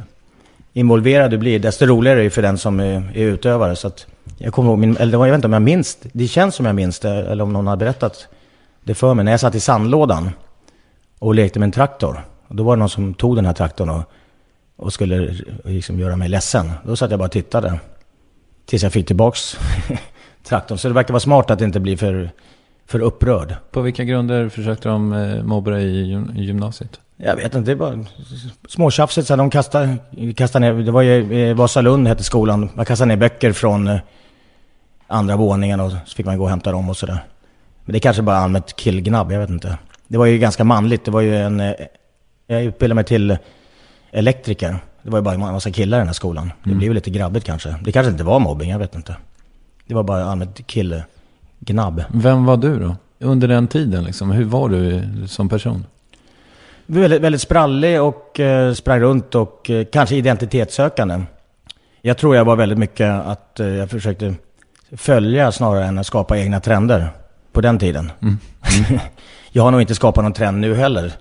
involverad 0.73 1.31
du 1.31 1.39
blir, 1.39 1.59
desto 1.59 1.87
roligare 1.87 2.21
är 2.21 2.25
det 2.25 2.31
för 2.31 2.43
den 2.43 2.59
som 2.59 2.81
är, 2.81 3.13
är 3.15 3.25
utövare. 3.25 3.77
Så 3.77 3.87
att 3.87 4.07
jag 4.39 4.53
kommer 4.53 4.71
ihåg, 4.71 4.79
min, 4.79 4.97
eller 4.97 5.13
jag 5.13 5.25
vet 5.25 5.35
inte 5.35 5.47
om 5.47 5.53
jag 5.53 5.63
minns, 5.63 5.99
det 6.13 6.29
känns 6.29 6.55
som 6.55 6.67
jag 6.67 6.75
minns 6.75 6.99
det, 6.99 7.11
eller 7.11 7.45
om 7.45 7.53
någon 7.53 7.67
har 7.67 7.77
berättat 7.77 8.29
det 8.85 8.95
för 8.95 9.15
mig. 9.15 9.25
När 9.25 9.33
jag 9.33 9.41
satt 9.41 9.55
i 9.55 9.61
sandlådan 9.61 10.31
och 11.19 11.35
lekte 11.35 11.59
med 11.59 11.67
en 11.67 11.73
traktor. 11.73 12.25
Och 12.49 12.57
då 12.57 12.63
var 12.63 12.77
det 12.77 12.81
någon 12.81 12.89
som 12.89 13.15
tog 13.15 13.37
den 13.37 13.47
här 13.47 13.53
traktorn 13.53 13.89
och, 13.89 14.03
och 14.77 14.93
skulle 14.93 15.37
liksom 15.65 15.99
göra 15.99 16.17
mig 16.17 16.29
ledsen. 16.29 16.73
Då 16.85 16.97
satt 16.97 17.11
jag 17.11 17.19
bara 17.19 17.25
och 17.25 17.33
tittade. 17.33 17.81
Tills 18.67 18.83
jag 18.83 18.93
fick 18.93 19.07
tillbaks 19.07 19.57
traktorn. 20.45 20.79
Så 20.79 20.89
det 20.89 20.95
verkar 20.95 21.13
vara 21.13 21.21
smart 21.21 21.51
att 21.51 21.61
inte 21.61 21.81
bli 21.81 21.97
för, 21.97 22.31
för 22.87 23.01
upprörd. 23.01 23.55
På 23.71 23.81
vilka 23.81 24.05
grunder 24.05 24.49
försökte 24.49 24.89
de 24.89 25.13
eh, 25.13 25.43
mobba 25.43 25.71
dig 25.71 26.13
i 26.37 26.43
gymnasiet? 26.43 27.01
Jag 27.25 27.37
vet 27.37 27.55
inte, 27.55 27.71
det 27.71 27.75
var 27.75 28.05
småtjafsigt. 28.69 29.27
Så 29.27 29.37
de 29.37 29.51
kastade, 29.51 29.97
kastade 30.37 30.73
ner, 30.73 30.83
det 30.83 30.91
var 30.91 31.03
ju 31.03 31.35
i 31.39 31.53
Vasalund 31.53 32.09
hette 32.09 32.23
skolan. 32.25 32.69
Man 32.75 32.85
kastade 32.85 33.09
ner 33.09 33.17
böcker 33.17 33.53
från 33.53 33.89
eh, 33.89 34.01
andra 35.07 35.37
våningen 35.37 35.81
och 35.81 35.91
så 35.91 35.97
fick 36.17 36.27
man 36.27 36.39
gå 36.39 36.45
och 36.45 36.51
hämta 36.51 36.73
dem 36.73 36.89
och 36.89 36.97
sådär. 36.97 37.25
Men 37.85 37.93
det 37.93 37.99
är 37.99 38.01
kanske 38.01 38.23
bara 38.23 38.37
allmänt 38.37 38.77
killgnabb, 38.77 39.33
jag 39.33 39.41
vet 39.41 39.51
inte. 39.51 39.79
Det 40.09 40.19
var 40.19 40.27
ju 40.27 40.39
ganska 40.39 40.65
manligt. 40.65 41.05
Det 41.05 41.11
var 41.11 41.21
ju 41.21 41.37
en... 41.37 41.61
eh, 41.61 41.73
Jag 42.47 42.63
utbildade 42.65 42.95
mig 42.95 43.05
till 43.05 43.39
elektriker. 44.11 44.77
Det 45.03 45.11
var 45.11 45.19
ju 45.19 45.23
bara 45.23 45.35
en 45.35 45.41
massa 45.41 45.71
killar 45.71 45.99
i 45.99 46.01
den 46.01 46.07
här 46.09 46.15
skolan. 46.15 46.53
Det 46.65 46.75
blev 46.75 46.89
ju 46.91 46.95
lite 46.95 47.11
grabbigt 47.11 47.47
kanske. 47.47 47.75
Det 47.85 47.93
kanske 47.93 48.11
inte 48.13 48.25
var 48.25 48.39
mobbing, 48.39 48.71
jag 48.71 48.79
vet 48.79 48.95
inte. 48.95 49.17
Det 49.87 49.95
var 49.95 50.03
bara 50.03 50.25
allmänt 50.25 50.67
killgnabb. 50.67 52.05
Vem 52.13 52.45
var 52.45 52.57
du 52.57 52.79
då? 52.79 52.97
Under 53.21 53.49
den 53.49 53.67
tiden 53.69 54.05
liksom, 54.05 54.31
hur 54.31 54.45
var 54.45 54.69
du 54.69 55.03
som 55.27 55.49
person? 55.49 55.87
Väldigt, 56.95 57.23
väldigt 57.23 57.41
sprallig 57.41 58.03
och 58.03 58.41
eh, 58.41 58.73
sprang 58.73 59.01
runt 59.01 59.35
och 59.35 59.71
eh, 59.71 59.85
kanske 59.93 60.17
identitetssökande. 60.17 61.21
Jag 62.03 62.19
tror 62.19 62.37
jag 62.37 62.45
var 62.45 62.57
väldigt 62.57 62.79
mycket 62.79 63.11
att 63.11 63.61
eh, 63.61 63.67
jag 63.67 63.91
försökte 63.91 64.35
följa 64.97 65.53
snarare 65.53 65.85
än 65.85 65.99
att 65.99 66.07
skapa 66.07 66.39
egna 66.39 66.61
trender 66.61 67.09
på 67.53 67.61
den 67.61 67.79
tiden. 67.79 68.11
jag 69.53 69.63
har 69.63 69.71
nog 69.71 69.81
inte 69.81 69.95
skapat 69.95 70.25
någon 70.25 70.33
trend 70.33 70.61
nu 70.61 70.75
heller. 70.75 71.13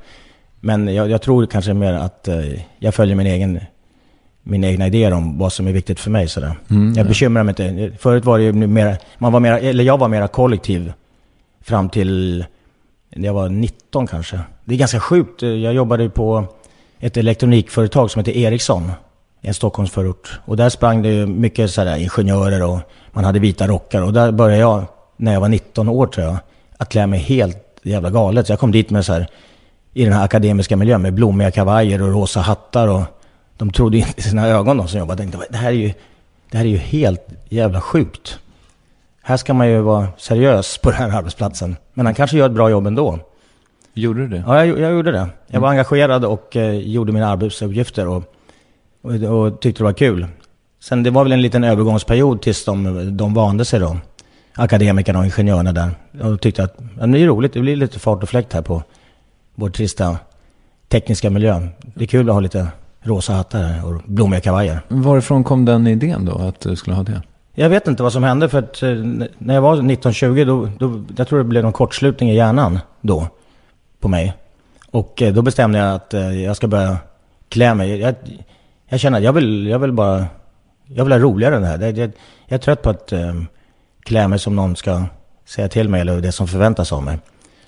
Men 0.60 0.95
jag, 0.95 1.10
jag 1.10 1.21
tror 1.21 1.45
kanske 1.45 1.73
mer 1.73 1.93
att 1.93 2.27
eh, 2.27 2.62
jag 2.79 2.95
följer 2.95 3.15
min 3.15 3.27
egen, 3.27 3.60
mina 4.43 4.67
egna 4.67 4.88
idéer 4.88 5.13
om 5.13 5.38
vad 5.38 5.53
som 5.53 5.67
är 5.67 5.73
viktigt 5.73 5.99
för 5.99 6.12
mig. 6.12 6.27
Sådär. 6.27 6.55
Mm, 6.69 6.93
jag 6.93 7.07
bekymrar 7.07 7.43
mig 7.43 7.55
inte. 7.60 7.97
Förut 7.97 8.25
var 8.25 8.38
det 8.38 8.43
ju 8.43 8.53
mer, 8.53 8.97
man 9.17 9.31
var 9.31 9.39
mera, 9.39 9.60
eller 9.60 9.84
jag 9.84 9.97
var 9.97 10.07
mera 10.07 10.27
kollektiv 10.27 10.93
fram 11.62 11.89
till 11.89 12.45
när 13.15 13.25
jag 13.25 13.34
var 13.34 13.49
19 13.49 14.07
kanske. 14.07 14.39
Det 14.71 14.75
är 14.75 14.79
ganska 14.79 14.99
sjukt. 14.99 15.41
Jag 15.41 15.73
jobbade 15.73 16.03
ju 16.03 16.10
på 16.10 16.45
ett 16.99 17.17
elektronikföretag 17.17 18.12
som 18.12 18.19
heter 18.19 18.31
Ericsson 18.38 18.91
en 19.41 19.53
Stockholmsförort. 19.53 20.39
Och 20.45 20.57
där 20.57 20.69
sprang 20.69 21.01
det 21.01 21.10
ju 21.10 21.25
mycket 21.25 21.71
sådär 21.71 21.97
ingenjörer 21.97 22.63
och 22.63 22.79
man 23.12 23.23
hade 23.23 23.39
vita 23.39 23.67
rockar. 23.67 24.01
Och 24.01 24.13
där 24.13 24.31
började 24.31 24.62
jag, 24.62 24.84
när 25.17 25.34
jag 25.34 25.41
var 25.41 25.49
19 25.49 25.89
år 25.89 26.07
tror 26.07 26.25
jag, 26.25 26.38
att 26.77 26.89
klä 26.89 27.07
mig 27.07 27.19
helt 27.19 27.57
jävla 27.84 28.10
galet. 28.10 28.47
Så 28.47 28.51
jag 28.51 28.60
kom 28.60 28.71
dit 28.71 28.89
med 28.89 29.05
så 29.05 29.13
här, 29.13 29.27
i 29.93 30.03
den 30.03 30.13
här 30.13 30.23
akademiska 30.23 30.77
miljön 30.77 31.01
med 31.01 31.13
blommiga 31.13 31.51
kavajer 31.51 32.01
och 32.01 32.12
rosa 32.13 32.39
hattar. 32.39 32.88
Och 32.88 33.03
de 33.57 33.71
trodde 33.71 33.97
inte 33.97 34.19
i 34.19 34.21
sina 34.21 34.47
ögon 34.47 34.77
de 34.77 34.88
som 34.88 34.99
jobbade. 34.99 35.23
Jag 35.23 35.31
tänkte, 35.31 35.51
det 35.51 35.57
här 35.57 35.69
är 35.69 35.75
ju, 35.75 35.93
det 36.51 36.57
här 36.57 36.65
är 36.65 36.69
ju 36.69 36.77
helt 36.77 37.27
jävla 37.49 37.81
sjukt. 37.81 38.39
Här 39.21 39.38
ska 39.38 39.53
man 39.53 39.67
ju 39.67 39.81
vara 39.81 40.07
seriös 40.17 40.77
på 40.77 40.91
den 40.91 40.99
här 40.99 41.17
arbetsplatsen. 41.17 41.75
Men 41.93 42.05
han 42.05 42.15
kanske 42.15 42.38
gör 42.38 42.45
ett 42.45 42.55
bra 42.55 42.69
jobb 42.69 42.88
ändå. 42.88 43.19
Gjorde 43.93 44.21
du 44.21 44.27
det? 44.27 44.43
Ja, 44.47 44.65
jag, 44.65 44.80
jag 44.80 44.91
gjorde 44.91 45.12
det. 45.12 45.27
Jag 45.47 45.62
var 45.62 45.69
engagerad 45.69 46.25
och 46.25 46.56
eh, 46.56 46.75
gjorde 46.75 47.12
mina 47.12 47.27
arbetsuppgifter 47.27 48.08
och, 48.08 48.23
och, 49.01 49.13
och 49.13 49.62
tyckte 49.62 49.80
det 49.80 49.84
var 49.84 49.93
kul. 49.93 50.27
Sen 50.80 51.04
det 51.04 51.10
var 51.10 51.23
väl 51.23 51.32
en 51.32 51.41
liten 51.41 51.63
övergångsperiod 51.63 52.41
tills 52.41 52.65
de, 52.65 53.17
de 53.17 53.34
vande 53.34 53.65
sig 53.65 53.80
då. 53.80 53.97
Akademikerna 54.56 55.19
och 55.19 55.25
ingenjörerna 55.25 55.71
där. 55.71 55.91
Och 56.21 56.41
tyckte 56.41 56.63
att 56.63 56.77
ja, 56.99 57.08
det 57.08 57.19
är 57.19 57.27
roligt, 57.27 57.54
det 57.54 57.60
blir 57.60 57.75
lite 57.75 57.99
fart 57.99 58.23
och 58.23 58.30
fläkt 58.30 58.54
här 58.54 58.62
på 58.62 58.84
vår 59.56 59.69
trista 59.69 60.17
tekniska 60.88 61.30
miljö. 61.30 61.67
Det 61.93 62.04
är 62.04 62.08
kul 62.08 62.30
att 62.30 62.34
ha 62.34 62.39
lite 62.39 62.67
rosa 63.01 63.34
hattar 63.34 63.86
och 63.86 64.01
blommiga 64.06 64.39
kavajer. 64.39 64.82
Varifrån 64.88 65.43
kom 65.43 65.65
den 65.65 65.88
idén 65.88 66.25
då, 66.25 66.38
att 66.38 66.60
du 66.60 66.75
skulle 66.75 66.95
ha 66.95 67.04
det? 67.04 67.21
Jag 67.54 67.69
vet 67.69 67.88
inte 67.88 68.04
vad 68.04 68.13
som 68.13 68.23
hände 68.23 68.49
för 68.49 68.60
att 68.60 68.84
eh, 68.84 68.89
när 69.38 69.54
jag 69.54 69.62
var 69.62 69.75
19-20 69.75 70.45
då, 70.45 70.69
då, 70.80 71.04
jag 71.17 71.27
tror 71.27 71.39
det 71.39 71.45
blev 71.45 71.63
någon 71.63 71.73
kortslutning 71.73 72.30
i 72.30 72.36
hjärnan 72.36 72.80
då. 73.01 73.27
På 74.01 74.07
mig. 74.07 74.33
Och 74.91 75.21
eh, 75.21 75.33
då 75.33 75.41
bestämde 75.41 75.79
jag 75.79 75.95
att 75.95 76.13
eh, 76.13 76.43
jag 76.43 76.55
ska 76.55 76.67
börja 76.67 76.97
klä 77.49 77.73
mig. 77.73 77.99
Jag, 77.99 78.15
jag 78.89 78.99
känner 78.99 79.17
att 79.17 79.23
jag 79.23 79.33
vill, 79.33 79.67
jag 79.67 79.79
vill 79.79 79.91
bara, 79.91 80.25
jag 80.87 81.03
vill 81.03 81.13
ha 81.13 81.19
roligare 81.19 81.55
än 81.55 81.61
det 81.61 81.67
här. 81.67 81.79
Jag, 81.79 81.97
Jag, 81.97 82.11
jag 82.45 82.55
är 82.55 82.61
trött 82.61 82.81
på 82.81 82.89
att 82.89 83.11
eh, 83.11 83.33
klä 84.03 84.27
mig 84.27 84.39
som 84.39 84.55
någon 84.55 84.75
ska 84.75 85.03
säga 85.45 85.67
till 85.67 85.89
mig 85.89 86.01
eller 86.01 86.21
det 86.21 86.31
som 86.31 86.47
förväntas 86.47 86.93
av 86.93 87.03
mig. 87.03 87.19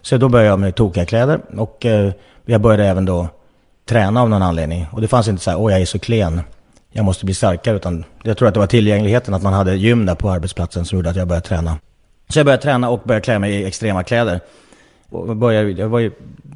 Så 0.02 0.18
då 0.18 0.30
började 0.30 0.50
jag 0.50 0.60
med 0.60 0.76
tokiga 0.76 1.06
kläder 1.06 1.42
och 1.58 1.86
eh, 1.86 2.12
jag 2.46 2.62
började 2.62 2.86
även 2.86 3.06
då 3.06 3.28
träna 3.86 4.22
av 4.22 4.30
någon 4.30 4.42
anledning. 4.42 4.88
Och 4.92 5.02
det 5.02 5.08
fanns 5.08 5.28
inte 5.28 5.44
så 5.44 5.52
här, 5.52 5.60
åh 5.60 5.72
jag 5.72 5.82
är 5.82 5.86
så 5.86 6.00
klen, 6.00 6.42
jag 6.92 7.06
måste 7.06 7.26
bli 7.26 7.34
starkare. 7.34 7.76
Utan 7.76 8.06
jag 8.24 8.38
tror 8.38 8.48
att 8.48 8.54
det 8.54 8.60
var 8.60 8.68
tillgängligheten, 8.68 9.34
att 9.34 9.42
man 9.44 9.54
hade 9.54 9.76
gym 9.76 10.06
där 10.06 10.16
på 10.16 10.32
arbetsplatsen 10.32 10.86
som 10.86 10.98
gjorde 10.98 11.10
att 11.10 11.16
jag 11.16 11.28
började 11.28 11.48
träna. 11.48 11.78
Så 12.30 12.40
jag 12.40 12.46
började 12.46 12.64
träna 12.64 12.90
och 12.90 13.02
började 13.04 13.24
klä 13.24 13.40
mig 13.40 13.54
i 13.54 13.66
extrema 13.66 14.04
kläder. 14.04 14.40
Och 15.16 15.36
började, 15.36 15.72
jag 15.72 15.90
var 15.90 16.00
ju 16.00 16.12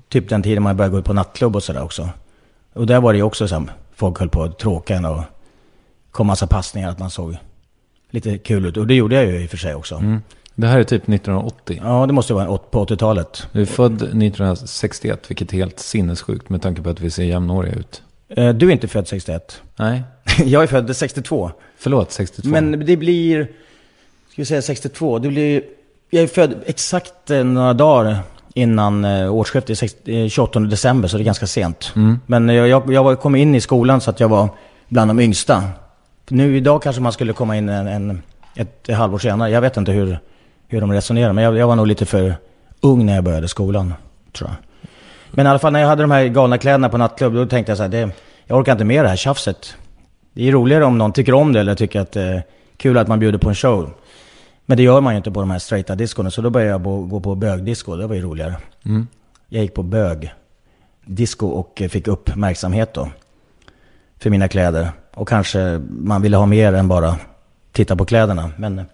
typ 0.10 0.30
den 0.30 0.44
tiden 0.44 0.64
man 0.64 0.78
började 0.78 0.92
gå 0.92 1.00
ut 1.00 1.06
på 1.06 1.14
nattklubb 1.14 1.56
och 1.56 1.64
sådär 1.64 1.84
också. 1.84 2.10
Och 2.74 2.88
där 2.88 3.02
var 3.02 3.14
det 3.14 3.18
ju 3.18 3.24
också 3.24 3.48
så 3.48 3.66
folk 3.96 4.20
höll 4.20 4.30
på 4.30 4.44
att 4.44 4.60
tråka 4.60 4.96
en 4.96 5.06
och 5.06 5.22
kom 6.12 6.28
massa 6.28 6.48
passningar, 6.48 6.90
att 6.90 7.00
man 7.00 7.10
såg 7.10 7.38
lite 8.10 8.38
kul 8.38 8.66
ut. 8.66 8.78
Och 8.78 8.88
det 8.88 8.96
gjorde 8.96 9.16
jag 9.16 9.26
ju 9.26 9.44
i 9.44 9.46
och 9.46 9.50
för 9.50 9.58
sig 9.58 9.76
också. 9.76 9.96
Mm. 9.96 10.22
Det 10.56 10.68
här 10.68 10.80
är 10.80 10.84
typ 10.84 11.02
1980. 11.02 11.82
Ja, 11.84 12.06
det 12.06 12.14
måste 12.14 12.34
vara 12.34 12.58
på 12.58 12.86
80-talet. 12.86 13.48
Du 13.52 13.62
är 13.62 13.66
född 13.66 13.96
1961, 13.96 15.32
vilket 15.32 15.54
är 15.54 15.58
helt 15.58 15.80
sinnessjukt 15.80 16.50
med 16.50 16.62
tanke 16.62 16.82
på 16.82 16.90
att 16.90 17.00
vi 17.00 17.10
ser 17.10 17.24
jämnåriga 17.24 17.74
ut. 17.74 18.02
Eh, 18.30 18.50
Du 18.50 18.68
är 18.68 18.72
inte 18.72 18.88
född 18.88 19.08
61. 19.08 19.62
Nej, 19.76 20.04
Jag 20.46 20.64
är 20.64 20.68
född 20.68 20.96
62. 20.96 21.52
förlåt, 21.78 22.12
62. 22.12 22.50
Men 22.50 22.86
det 22.86 22.98
blir, 22.98 23.44
ska 24.32 24.42
vi 24.42 24.46
säga 24.46 24.62
62, 24.62 25.20
det 25.20 25.30
blir, 25.30 25.64
jag 26.10 26.24
är 26.24 26.28
född 26.28 26.56
exakt 26.66 27.30
några 27.30 27.74
dagar 27.74 28.20
innan 28.58 29.06
eh, 29.06 29.34
årsskiftet, 29.34 29.78
sex- 29.78 29.96
eh, 30.08 30.28
28 30.30 30.60
december, 30.60 31.08
så 31.08 31.18
det 31.18 31.24
är 31.24 31.26
ganska 31.26 31.48
sent. 31.48 31.92
Men 32.26 32.50
jag, 32.50 32.68
jag, 32.68 32.94
jag 32.94 33.04
var- 33.04 33.16
kom 33.16 33.36
in 33.36 33.56
i 33.56 33.62
skolan 33.62 34.02
så 34.02 34.10
att 34.10 34.20
jag 34.20 34.30
var 34.30 34.50
bland 34.90 35.10
de 35.10 35.20
yngsta. 35.20 35.64
Nu 36.30 36.58
idag 36.58 36.82
kanske 36.84 37.02
man 37.02 37.12
skulle 37.12 37.34
komma 37.34 37.58
in 37.58 37.70
en, 37.70 37.88
en, 37.88 38.22
ett, 38.56 38.90
ett 38.90 38.98
halvår 38.98 39.18
senare. 39.20 39.50
Jag 39.50 39.62
vet 39.62 39.78
inte 39.78 39.92
hur, 39.92 40.20
hur 40.68 40.82
de 40.82 40.92
resonerar, 40.92 41.34
men 41.34 41.44
jag, 41.44 41.58
jag 41.58 41.68
var 41.68 41.76
nog 41.76 41.88
lite 41.88 42.06
för 42.06 42.36
ung 42.82 43.06
när 43.06 43.16
jag 43.16 43.24
började 43.24 43.48
skolan, 43.48 43.94
tror 44.38 44.50
jag. 44.50 44.58
Men 45.32 45.46
i 45.46 45.50
alla 45.50 45.60
fall 45.60 45.74
när 45.74 45.80
jag 45.80 45.88
hade 45.88 46.04
de 46.04 46.12
här 46.12 46.26
galna 46.28 46.58
kläderna 46.58 46.90
på 46.90 46.98
nattklubb, 46.98 47.34
då 47.34 47.46
tänkte 47.46 47.72
jag 47.72 47.78
så 47.78 47.84
här, 47.84 47.90
det, 47.90 48.10
jag 48.46 48.60
orkar 48.60 48.72
inte 48.72 48.86
med 48.86 49.06
det 49.06 49.10
här 49.10 49.16
tjafset. 49.16 49.76
Det 50.34 50.48
är 50.48 50.52
roligare 50.52 50.86
om 50.86 50.98
någon 50.98 51.14
tycker 51.14 51.34
om 51.34 51.54
det 51.54 51.60
eller 51.60 51.76
tycker 51.76 52.00
att 52.02 52.12
det 52.12 52.22
är 52.22 52.44
kul 52.78 52.98
att 52.98 53.08
man 53.08 53.20
bjuder 53.20 53.38
på 53.40 53.50
en 53.50 53.56
show. 53.56 53.90
Men 54.70 54.78
det 54.78 54.84
gör 54.84 55.02
man 55.02 55.14
ju 55.14 55.18
inte 55.18 55.32
på 55.32 55.40
de 55.40 55.52
här 55.52 55.60
straighta 55.60 55.96
diskorna, 55.96 56.32
så 56.32 56.42
då 56.42 56.50
började 56.50 56.72
jag 56.72 56.82
bo, 56.82 57.06
gå 57.06 57.20
på 57.20 57.36
bögdisco, 57.36 57.96
det 57.96 58.08
var 58.08 58.16
ju 58.16 58.22
roligare. 58.22 58.56
Mm. 58.86 59.08
Jag 59.50 59.62
gick 59.62 59.74
på 59.74 59.84
bögdisco 59.84 61.48
och 61.48 61.82
fick 61.90 62.08
uppmärksamhet 62.08 62.94
då. 62.94 63.10
För 64.20 64.30
mina 64.30 64.48
kläder. 64.48 64.92
Och 65.14 65.28
kanske 65.28 65.82
man 65.90 66.22
ville 66.22 66.38
ha 66.38 66.46
mer 66.46 66.74
än 66.74 66.88
bara 66.88 67.16
titta 67.72 67.96
på 67.96 68.06
kläderna. 68.06 68.52
Men 68.58 68.86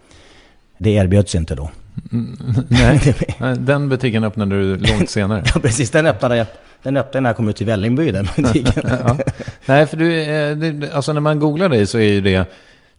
det 0.78 0.90
erbjöds 0.90 1.34
inte 1.34 1.54
då. 1.54 1.70
Nej, 2.68 3.14
den 3.58 3.88
butiken 3.88 4.24
öppnade 4.24 4.56
du 4.56 4.76
långt 4.76 5.10
senare. 5.10 5.42
Ja, 5.54 5.60
precis. 5.60 5.90
Den 5.90 6.06
öppnade 6.06 6.36
jag. 6.36 6.46
Den 6.82 6.96
öppnade 6.96 7.20
när 7.20 7.30
jag 7.30 7.36
kom 7.36 7.48
ut 7.48 7.56
till 7.56 7.66
Vällingby, 7.66 8.10
den 8.10 8.28
butiken. 8.36 8.82
ja. 9.06 9.18
Nej, 9.66 9.86
för 9.86 9.96
du, 9.96 10.22
eh, 10.22 10.96
alltså 10.96 11.12
när 11.12 11.20
man 11.20 11.38
googlar 11.38 11.68
dig 11.68 11.86
så 11.86 11.98
är 11.98 12.12
ju 12.12 12.20
det... 12.20 12.50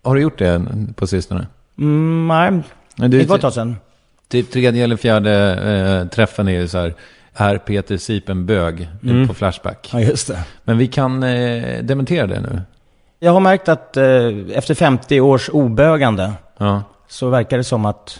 Har 0.01 0.15
du 0.15 0.21
gjort 0.21 0.37
det 0.37 0.65
på 0.95 1.07
sistone? 1.07 1.47
Mm, 1.77 2.27
nej, 2.95 3.09
du, 3.09 3.19
det 3.19 3.25
var 3.25 3.35
ett 3.35 3.41
tag 3.41 3.53
sedan. 3.53 3.75
Typ 4.27 4.51
tredje 4.51 4.83
eller 4.83 4.95
fjärde 4.95 5.31
eh, 6.01 6.07
träffen 6.09 6.47
är 6.47 6.51
ju 6.51 6.67
så 6.67 6.77
här. 6.77 6.93
Är 7.37 7.57
Peter 7.57 7.97
Sipen 7.97 8.45
bög 8.45 8.89
Mm. 9.03 9.27
på 9.27 9.33
Flashback? 9.33 9.89
Ja, 9.93 9.99
just 9.99 10.27
det. 10.27 10.39
Men 10.63 10.77
vi 10.77 10.87
kan 10.87 11.23
eh, 11.23 11.83
dementera 11.83 12.27
det 12.27 12.39
nu. 12.41 12.61
Jag 13.19 13.31
har 13.31 13.39
märkt 13.39 13.69
att 13.69 13.97
eh, 13.97 14.05
efter 14.53 14.73
50 14.75 15.21
års 15.21 15.49
obögande 15.49 16.33
Ja, 16.57 16.83
så 17.07 17.29
verkar 17.29 17.57
det 17.57 17.63
som 17.63 17.85
att 17.85 18.19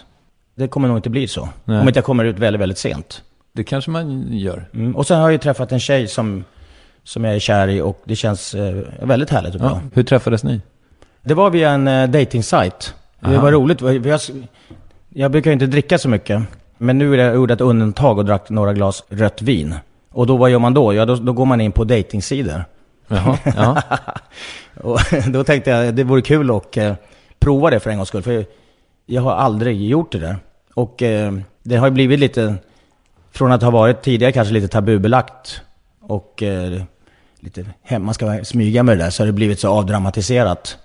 det 0.56 0.68
kommer 0.68 0.88
nog 0.88 0.98
inte 0.98 1.10
bli 1.10 1.28
så. 1.28 1.50
Nej. 1.66 1.80
Om 1.82 1.88
inte 1.88 1.98
jag 1.98 2.06
kommer 2.06 2.26
ut 2.26 2.40
väldigt, 2.40 2.62
väldigt 2.62 2.78
sent. 2.78 3.22
det 3.54 3.64
kanske 3.64 3.92
man 3.92 4.28
gör. 4.38 4.70
Mm. 4.74 4.96
Och 4.96 5.08
sen 5.08 5.18
har 5.18 5.24
jag 5.24 5.32
ju 5.32 5.38
träffat 5.38 5.72
en 5.72 5.80
tjej 5.80 6.08
som, 6.08 6.44
som 7.04 7.24
jag 7.24 7.36
är 7.36 7.40
kär 7.40 7.68
i 7.68 7.82
och 7.82 8.02
det 8.06 8.16
känns 8.16 8.56
eh, 8.56 8.76
väldigt 9.02 9.30
härligt 9.30 9.54
och 9.56 9.60
bra. 9.62 9.70
Ja. 9.70 9.90
Hur 9.94 10.04
träffades 10.04 10.44
ni? 10.44 10.62
Det 11.22 11.34
var 11.34 11.50
via 11.50 11.70
en 11.70 11.88
uh, 11.88 12.10
dating-sajt. 12.10 12.94
Det 13.30 13.38
var 13.38 13.52
roligt. 13.52 13.82
Jag, 13.82 14.20
jag 15.10 15.32
brukar 15.32 15.52
ju 15.52 15.54
inte 15.54 15.66
dricka 15.66 15.98
så 15.98 16.10
mycket. 16.10 16.42
Men 16.78 16.98
nu 16.98 17.14
är 17.14 17.18
det 17.18 17.34
gjorde 17.34 17.54
ett 17.54 17.62
undantag 17.62 18.18
och 18.18 18.26
drack 18.26 18.50
några 18.50 18.74
glas 18.74 19.04
rött 19.10 19.42
vin. 19.42 19.76
Och 20.12 20.28
då, 20.28 20.38
vad 20.38 20.50
gör 20.50 20.60
man 20.60 20.74
då? 20.74 20.94
Ja, 20.94 21.06
då, 21.06 21.16
då 21.16 21.34
går 21.34 21.46
man 21.46 21.62
in 21.62 21.72
på 21.72 21.84
datingsidor. 21.84 22.66
Jaha, 23.08 23.38
ja. 23.56 23.82
Och 24.82 25.00
då 25.28 25.44
tänkte 25.44 25.70
jag 25.70 25.96
det 25.96 26.04
vore 26.04 26.22
kul 26.22 26.52
att 26.52 26.78
eh, 26.78 26.94
prova 27.40 27.70
det 27.70 27.80
för 27.80 27.90
en 27.90 27.98
gångs 27.98 28.10
skull. 28.10 28.24
För 28.24 28.46
jag 29.06 29.22
har 29.22 29.32
aldrig 29.32 29.82
gjort 29.82 30.12
det 30.12 30.20
där. 30.20 30.38
Och 30.74 31.02
eh, 31.02 31.34
det 31.64 31.76
har 31.76 31.88
ju 31.88 31.92
blivit 31.92 32.20
lite, 32.20 32.56
från 33.32 33.52
att 33.52 33.62
ha 33.62 33.72
varit 33.72 34.02
tidigare 34.02 34.32
kanske 34.32 34.54
lite 34.54 34.68
tabubelagt 34.68 35.62
och 36.02 36.44
eh, 36.44 36.82
lite 37.40 37.66
hem, 37.84 38.06
man 38.06 38.14
ska 38.14 38.44
smyga 38.44 38.84
med 38.84 38.98
det 38.98 39.04
där, 39.04 39.10
så 39.10 39.24
har 39.24 39.28
det 39.28 39.34
blivit 39.34 39.60
så 39.60 39.70
avdramatiserat. 39.70 40.78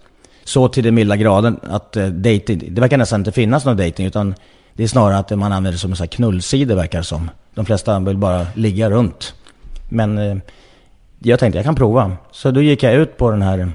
Så 0.50 0.68
till 0.68 0.84
den 0.84 0.94
milda 0.94 1.16
graden 1.16 1.60
att 1.62 1.96
eh, 1.96 2.06
dating, 2.06 2.62
det 2.68 2.80
verkar 2.80 2.98
nästan 2.98 3.20
inte 3.20 3.32
finnas 3.32 3.64
någon 3.64 3.76
dating 3.76 4.06
utan 4.06 4.34
det 4.72 4.82
är 4.82 4.86
snarare 4.86 5.18
att 5.18 5.30
man 5.30 5.42
använder 5.52 5.72
det 5.72 5.78
som 5.78 5.90
en 5.90 5.96
sån 5.96 6.04
här 6.04 6.08
knullsida 6.08 6.74
verkar 6.74 6.98
det 6.98 7.04
som. 7.04 7.30
De 7.54 7.66
flesta 7.66 8.00
vill 8.00 8.16
bara 8.16 8.46
ligga 8.54 8.90
runt. 8.90 9.34
Men 9.88 10.18
eh, 10.18 10.36
jag 11.18 11.38
tänkte 11.38 11.58
jag 11.58 11.64
kan 11.64 11.74
prova. 11.74 12.12
Så 12.30 12.50
då 12.50 12.62
gick 12.62 12.82
jag 12.82 12.94
ut 12.94 13.16
på 13.16 13.30
den 13.30 13.42
här, 13.42 13.72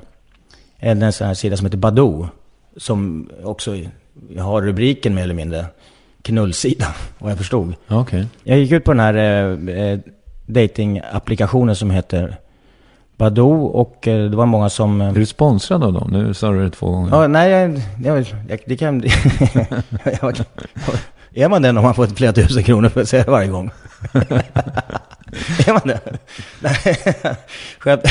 en, 0.77 1.01
en 1.01 1.13
sån 1.13 1.27
här 1.27 1.33
sida 1.33 1.57
som 1.57 1.65
heter 1.65 1.77
Badoo. 1.77 2.27
Som 2.77 3.29
också 3.43 3.75
har 4.39 4.61
rubriken 4.61 5.15
mer 5.15 5.23
eller 5.23 5.33
mindre 5.33 5.65
knullsida, 6.21 6.87
vad 7.19 7.31
jag 7.31 7.37
förstod. 7.37 7.73
Okej. 7.87 8.25
Jag 8.43 8.59
gick 8.59 8.71
ut 8.71 8.83
på 8.83 8.91
den 8.91 8.99
här 8.99 9.13
eh, 9.13 9.75
eh, 9.75 9.99
datingapplikationen 10.45 11.75
som 11.75 11.91
heter 11.91 12.37
Badoo 13.17 13.65
och 13.65 14.07
eh, 14.07 14.29
det 14.29 14.37
var 14.37 14.45
många 14.45 14.69
som... 14.69 15.01
Eh, 15.01 15.07
Är 15.07 15.13
du 15.13 15.25
sponsrad 15.25 15.83
av 15.83 15.93
dem? 15.93 16.09
Nu 16.11 16.33
sa 16.33 16.51
du 16.51 16.63
det 16.63 16.69
två 16.69 16.91
gånger. 16.91 17.09
ja, 17.11 17.27
nej, 17.27 17.51
jag, 17.51 17.81
jag, 18.03 18.25
jag, 18.49 18.59
det 18.65 18.77
kan... 18.77 19.03
jag, 20.21 20.39
är 21.33 21.49
man 21.49 21.61
den 21.61 21.77
om 21.77 21.83
man 21.83 21.95
får 21.95 22.07
flera 22.07 22.33
tusen 22.33 22.63
kronor 22.63 22.89
för 22.89 23.01
att 23.01 23.09
säga 23.09 23.23
det 23.23 23.31
varje 23.31 23.47
gång? 23.47 23.71
är 25.67 25.73
man 25.73 25.81
det? 25.85 25.99
Skämt, 27.79 28.03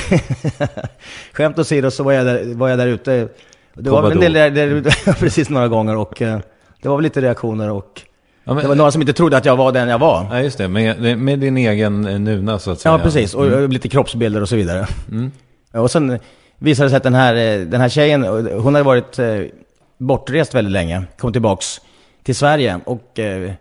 skämt 1.32 1.58
åsido 1.58 1.90
så 1.90 2.02
var 2.02 2.12
jag 2.12 2.26
där, 2.26 2.54
var 2.54 2.68
jag 2.68 2.78
där 2.78 2.86
ute. 2.86 3.28
Det 3.74 3.90
var 3.90 4.02
väl 4.02 4.12
en 4.12 4.20
del 4.20 4.32
där, 4.32 4.50
där, 4.50 5.12
precis 5.12 5.50
några 5.50 5.68
gånger 5.68 5.96
och 5.96 6.22
eh, 6.22 6.38
det 6.82 6.88
var 6.88 6.96
väl 6.96 7.02
lite 7.02 7.20
reaktioner 7.20 7.70
och 7.70 8.02
Ja, 8.44 8.54
men- 8.54 8.62
det 8.62 8.68
var 8.68 8.74
några 8.74 8.90
som 8.90 9.00
inte 9.02 9.12
trodde 9.12 9.36
att 9.36 9.44
jag 9.44 9.56
var 9.56 9.72
den 9.72 9.88
jag 9.88 9.98
var. 9.98 10.26
Ja, 10.30 10.40
just 10.40 10.58
det. 10.58 10.68
Med, 10.68 11.18
med 11.18 11.38
din 11.38 11.56
egen 11.56 12.06
eh, 12.06 12.18
nuna 12.18 12.58
så 12.58 12.70
att 12.70 12.80
säga. 12.80 12.92
Ja, 12.92 12.98
precis. 12.98 13.34
Och 13.34 13.44
och 13.46 13.68
lite 13.68 13.88
kroppsbilder 13.88 14.42
och 14.42 14.48
så 14.48 14.56
vidare. 14.56 14.86
Och 15.72 15.90
sen 15.90 16.18
visade 16.58 16.86
det 16.86 16.90
sig 16.90 16.96
att 16.96 17.02
den 17.02 17.14
här, 17.14 17.34
eh, 17.34 17.60
den 17.66 17.80
här 17.80 17.88
tjejen, 17.88 18.24
hon 18.62 18.74
hade 18.74 18.82
varit 18.84 19.18
eh, 19.18 19.26
bortrest 19.98 20.54
väldigt 20.54 20.72
länge. 20.72 21.02
Kom 21.18 21.32
tillbaks 21.32 21.80
till 22.22 22.34
Sverige 22.36 22.80
och 22.84 23.18
eh, 23.18 23.52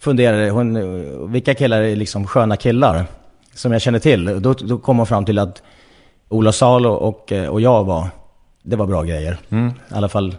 funderade, 0.00 0.50
hon, 0.50 0.76
eh, 0.76 1.28
vilka 1.28 1.54
killar 1.54 1.82
är 1.82 1.96
liksom 1.96 2.26
sköna 2.26 2.56
killar? 2.56 3.04
Som 3.54 3.72
jag 3.72 3.82
känner 3.82 3.98
till. 3.98 4.42
Då, 4.42 4.52
då 4.54 4.78
kom 4.78 4.96
hon 4.98 5.06
fram 5.06 5.24
till 5.24 5.38
att 5.38 5.62
Ola 6.28 6.52
Salo 6.52 6.90
och, 6.90 7.32
eh, 7.32 7.48
och 7.48 7.60
jag 7.60 7.84
var, 7.84 8.08
det 8.62 8.76
var 8.76 8.86
bra 8.86 9.02
grejer. 9.02 9.36
I 9.50 9.94
alla 9.94 10.08
fall 10.08 10.36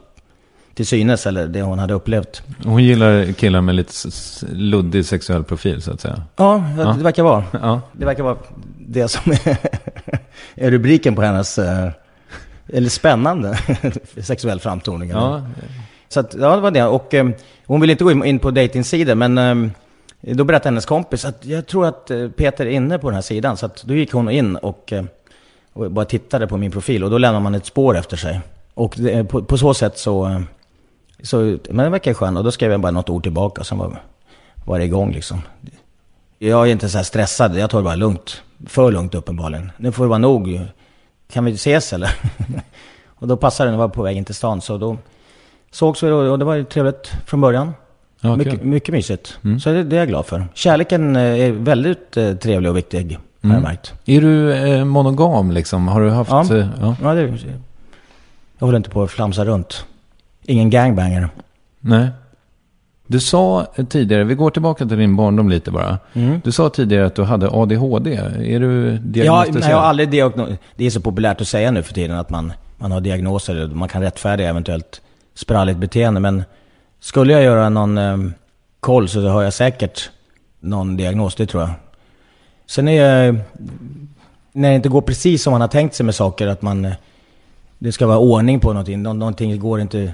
till 0.74 0.86
synes, 0.86 1.28
eller 1.28 1.48
det 1.48 1.62
hon 1.62 1.80
hade 1.80 1.94
upplevt. 1.94 2.44
Hon 2.64 2.84
gillar 2.84 3.32
killar 3.34 3.62
med 3.62 3.76
lite 3.76 3.94
luddig 4.52 5.06
sexuell 5.06 5.44
profil 5.44 5.82
så 5.82 5.92
att 5.92 6.02
säga. 6.02 6.24
Ja, 6.36 6.64
det 6.98 7.04
verkar 7.04 7.24
vara. 7.24 7.44
Ja. 7.52 7.82
Det 7.92 8.06
verkar 8.06 8.24
vara 8.24 8.38
det 8.80 9.08
som 9.08 9.32
är, 9.32 9.58
är 10.56 10.72
rubriken 10.72 11.16
på 11.16 11.22
hennes, 11.22 11.58
eh, 11.60 11.90
eller 12.68 12.90
spännande, 12.90 13.58
sexuell 14.22 14.60
framtoning. 14.60 15.10
Ja, 15.10 15.46
Så 16.10 16.20
att, 16.20 16.36
ja, 16.40 16.56
det 16.56 16.62
var 16.62 16.72
det. 16.72 16.84
Och 16.84 17.14
eh, 17.14 17.30
hon 17.66 17.82
ville 17.82 17.92
inte 17.92 18.04
gå 18.04 18.26
in- 18.26 18.40
på 18.40 18.52
dejtingsidor, 18.52 19.16
men 19.16 19.38
eh, 19.38 20.36
då 20.36 20.44
berättade 20.44 20.68
hennes 20.70 20.86
kompis 20.86 21.26
att 21.26 21.46
jag 21.46 21.68
tror 21.68 21.86
att 21.86 22.12
eh, 22.12 22.28
Peter 22.30 22.66
är 22.66 22.70
inne 22.72 23.00
på 23.00 23.08
den 23.10 23.16
här 23.16 23.22
sidan. 23.22 23.58
Så 23.58 23.66
att 23.66 23.84
då 23.84 23.94
gick 23.94 24.12
hon 24.14 24.30
in 24.30 24.56
och, 24.56 24.94
och 25.74 25.92
bara 25.92 26.06
tittade 26.06 26.48
på 26.48 26.58
min 26.58 26.72
profil 26.72 27.04
och 27.04 27.10
då 27.10 27.18
lämnar 27.18 27.40
man 27.40 27.56
ett 27.56 27.66
spår 27.66 27.98
efter 27.98 28.18
sig. 28.18 28.40
Och 28.74 28.94
det, 28.98 29.24
på, 29.24 29.44
på 29.44 29.58
så 29.58 29.74
sätt 29.74 29.98
så, 29.98 30.44
så, 31.24 31.58
men 31.70 31.84
det 31.86 31.90
verkar 31.90 32.14
skön. 32.14 32.38
Och 32.38 32.44
då 32.44 32.52
skrev 32.52 32.72
jag 32.72 32.82
bara 32.82 32.92
något 32.92 33.10
ord 33.10 33.24
tillbaka, 33.24 33.64
sen 33.64 33.78
var, 33.78 34.02
var 34.66 34.80
det 34.80 34.86
igång 34.86 35.12
liksom. 35.12 35.42
Jag 36.40 36.68
är 36.68 36.72
inte 36.72 36.90
så 36.90 36.98
här 36.98 37.04
stressad, 37.06 37.56
jag 37.60 37.70
tar 37.70 37.78
det 37.78 37.84
bara 37.84 37.96
lugnt. 37.96 38.42
För 38.68 38.92
lugnt 38.92 39.16
uppenbarligen. 39.16 39.72
Nu 39.78 39.92
får 39.92 40.04
det 40.04 40.10
vara 40.10 40.20
nog. 40.20 40.62
Kan 41.34 41.46
vi 41.46 41.52
ses 41.52 41.94
eller? 41.94 42.16
och 43.08 43.28
då 43.28 43.38
passade 43.38 43.70
det, 43.70 43.74
jag 43.74 43.78
var 43.78 43.88
på 43.90 44.04
väg 44.04 44.18
in 44.18 44.26
till 44.26 44.36
stan. 44.36 44.62
Så 44.62 44.78
då 44.78 44.98
sågs 45.72 46.04
vi 46.04 46.12
och 46.12 46.40
det 46.40 46.46
var 46.46 46.64
trevligt 46.64 47.12
från 47.26 47.42
början. 47.42 47.74
ja 48.22 48.36
mycket. 48.36 48.54
Mm. 48.54 48.70
mycket 48.70 48.94
mysigt. 48.94 49.38
Så 49.64 49.70
det, 49.70 49.84
det 49.84 49.96
är 49.96 50.00
jag 50.00 50.08
glad 50.08 50.26
för. 50.26 50.48
Kärleken 50.54 51.16
eh, 51.16 51.22
är 51.22 51.52
väldigt 51.52 52.18
eh, 52.18 52.34
trevlig 52.36 52.72
och 52.72 52.78
viktig, 52.78 52.98
har 53.14 53.20
Mm. 53.50 53.56
jag 53.56 53.64
märkt. 53.64 53.94
Är 54.06 54.22
du 54.22 54.54
eh, 54.54 54.86
monogam 54.86 55.52
liksom? 55.52 55.88
Har 55.88 56.02
du 56.02 56.10
haft... 56.10 56.32
Ja. 56.32 56.56
eh, 56.58 56.68
ja. 56.82 56.96
Ja, 57.04 57.14
det, 57.14 57.22
jag 58.58 58.68
håller 58.68 58.78
inte 58.78 58.90
på 58.90 59.04
att 59.04 59.12
flamsa 59.12 59.46
runt. 59.46 59.86
Ingen 60.46 60.70
gangbanger. 60.70 61.30
Nej. 61.80 62.08
Du 63.08 63.20
sa 63.20 63.68
tidigare, 63.90 64.24
vi 64.24 64.36
går 64.36 64.50
tillbaka 64.52 64.86
till 64.86 64.98
din 64.98 65.16
barndom 65.16 65.50
lite 65.50 65.72
bara. 65.72 65.98
Mm. 66.14 66.42
Du 66.44 66.52
sa 66.52 66.70
tidigare 66.70 67.06
att 67.06 67.16
du 67.16 67.24
hade 67.24 67.50
ADHD. 67.52 68.16
Är 68.16 68.60
du 68.60 68.92
Ja, 68.92 68.98
diagnostiserad? 69.02 69.60
men 69.62 69.70
jag 69.70 69.78
har 69.78 69.84
aldrig 69.86 70.10
diagnos... 70.10 70.50
Det 70.76 70.86
är 70.86 70.90
så 70.90 71.02
populärt 71.02 71.42
att 71.42 71.48
säga 71.48 71.72
nu 71.72 71.84
för 71.84 71.94
tiden 71.94 72.18
att 72.18 72.30
man, 72.30 72.54
man 72.78 72.92
har 72.92 73.02
diagnoser. 73.02 73.68
Man 73.68 73.90
kan 73.90 74.02
rättfärdiga 74.02 74.50
eventuellt 74.50 75.02
spralligt 75.34 75.78
beteende. 75.78 76.20
Men 76.20 76.44
skulle 77.00 77.34
jag 77.34 77.44
göra 77.44 77.70
någon 77.70 77.98
eh, 77.98 78.18
koll 78.80 79.10
så 79.10 79.28
har 79.28 79.42
jag 79.44 79.54
säkert 79.54 80.10
någon 80.60 80.98
diagnos, 80.98 81.36
det 81.36 81.46
tror 81.46 81.64
jag. 81.64 81.72
Sen 82.66 82.88
är 82.88 83.06
jag... 83.06 83.36
När 84.54 84.70
det 84.70 84.76
inte 84.76 84.90
går 84.90 85.02
precis 85.02 85.44
som 85.44 85.52
man 85.52 85.62
har 85.62 85.68
tänkt 85.68 85.96
sig 85.96 86.06
med 86.06 86.16
saker, 86.16 86.48
att 86.48 86.62
man... 86.62 86.86
eh, 86.86 86.94
Det 87.80 87.92
ska 87.92 88.08
vara 88.08 88.18
ordning 88.18 88.60
på 88.60 88.74
någonting. 88.74 89.04
Nå- 89.04 89.14
Någonting 89.14 89.60
går 89.60 89.82
inte... 89.82 90.14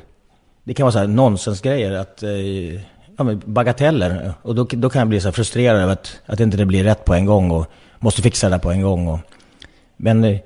Det 0.67 0.73
kan 0.73 0.83
vara 0.83 0.91
så 0.91 0.99
här 0.99 1.07
nonsensgrejer, 1.07 1.91
att... 1.91 2.23
eh, 2.23 2.81
Ja, 3.19 3.23
men 3.23 3.41
bagateller. 3.45 4.33
Och 4.41 4.55
då, 4.55 4.63
då 4.71 4.89
kan 4.89 4.99
jag 4.99 5.07
bli 5.07 5.19
så 5.21 5.31
frustrerad 5.31 5.81
över 5.81 5.93
att, 5.93 6.19
att 6.25 6.39
inte 6.39 6.57
det 6.57 6.65
blir 6.65 6.83
rätt 6.83 7.05
på 7.05 7.13
en 7.13 7.25
gång 7.25 7.51
och 7.51 7.65
måste 7.99 8.21
fixa 8.21 8.49
det 8.49 8.59
på 8.59 8.71
en 8.71 8.81
gång. 8.81 9.07
Och, 9.07 9.19
men 9.97 10.23
eh, 10.23 10.39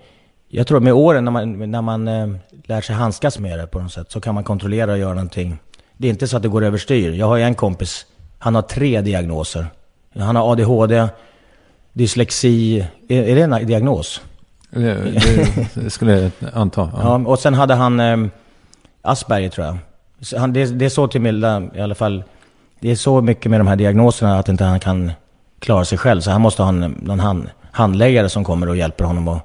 jag 0.50 0.68
tror 0.68 0.78
att 0.78 0.84
med 0.84 0.94
åren 0.94 1.26
när 1.26 1.32
man, 1.32 1.72
när 1.72 1.82
man 1.82 2.08
eh, 2.08 2.28
lär 2.66 2.82
sig 2.82 2.96
handskas 2.96 3.40
med 3.40 3.60
det 3.60 3.68
på 3.68 3.80
något 3.80 3.92
sätt 3.94 4.12
så 4.12 4.22
kan 4.22 4.36
man 4.36 4.44
kontrollera 4.44 4.92
och 4.92 4.98
göra 4.98 5.14
någonting. 5.14 5.60
Det 5.98 6.08
är 6.08 6.12
inte 6.12 6.28
så 6.28 6.38
att 6.38 6.44
det 6.44 6.50
går 6.50 6.64
överstyr. 6.64 7.12
Jag 7.14 7.28
har 7.28 7.38
ju 7.38 7.44
en 7.44 7.56
kompis, 7.56 8.06
han 8.40 8.56
har 8.56 8.62
tre 8.62 9.02
diagnoser. 9.02 9.66
Han 10.20 10.36
har 10.36 10.52
ADHD, 10.52 11.08
dyslexi. 11.94 12.86
Är, 13.08 13.24
är 13.24 13.36
det 13.36 13.42
en 13.42 13.68
diagnos? 13.68 14.22
Det, 14.70 15.22
det 15.74 15.90
skulle 15.90 16.20
jag 16.20 16.32
anta. 16.54 16.90
Ja. 16.94 17.00
Ja, 17.04 17.28
och 17.30 17.40
sen 17.40 17.54
hade 17.54 17.74
han 17.74 18.00
eh, 18.00 18.18
Asperger 19.02 19.50
tror 19.50 19.68
jag. 19.68 19.78
Han, 20.38 20.54
det, 20.54 20.66
det 20.66 20.86
är 20.86 20.90
så 20.90 21.08
till 21.08 21.22
milda, 21.22 21.64
i 21.76 21.82
alla 21.82 21.96
fall. 21.96 22.24
Det 22.80 22.92
är 22.92 22.96
så 22.96 23.22
mycket 23.22 23.52
med 23.52 23.60
de 23.60 23.68
här 23.68 23.76
diagnoserna 23.76 24.40
att 24.40 24.50
inte 24.50 24.64
han 24.64 24.80
kan 24.80 25.12
klara 25.60 25.86
sig 25.86 25.98
själv. 25.98 26.22
Så 26.22 26.32
han 26.32 26.42
måste 26.42 26.62
ha 26.62 26.70
en, 26.70 26.80
någon 27.02 27.20
hand, 27.20 27.50
handläggare 27.72 28.30
som 28.30 28.44
kommer 28.44 28.70
och 28.70 28.78
hjälper 28.78 29.04
honom. 29.04 29.28
Och 29.28 29.40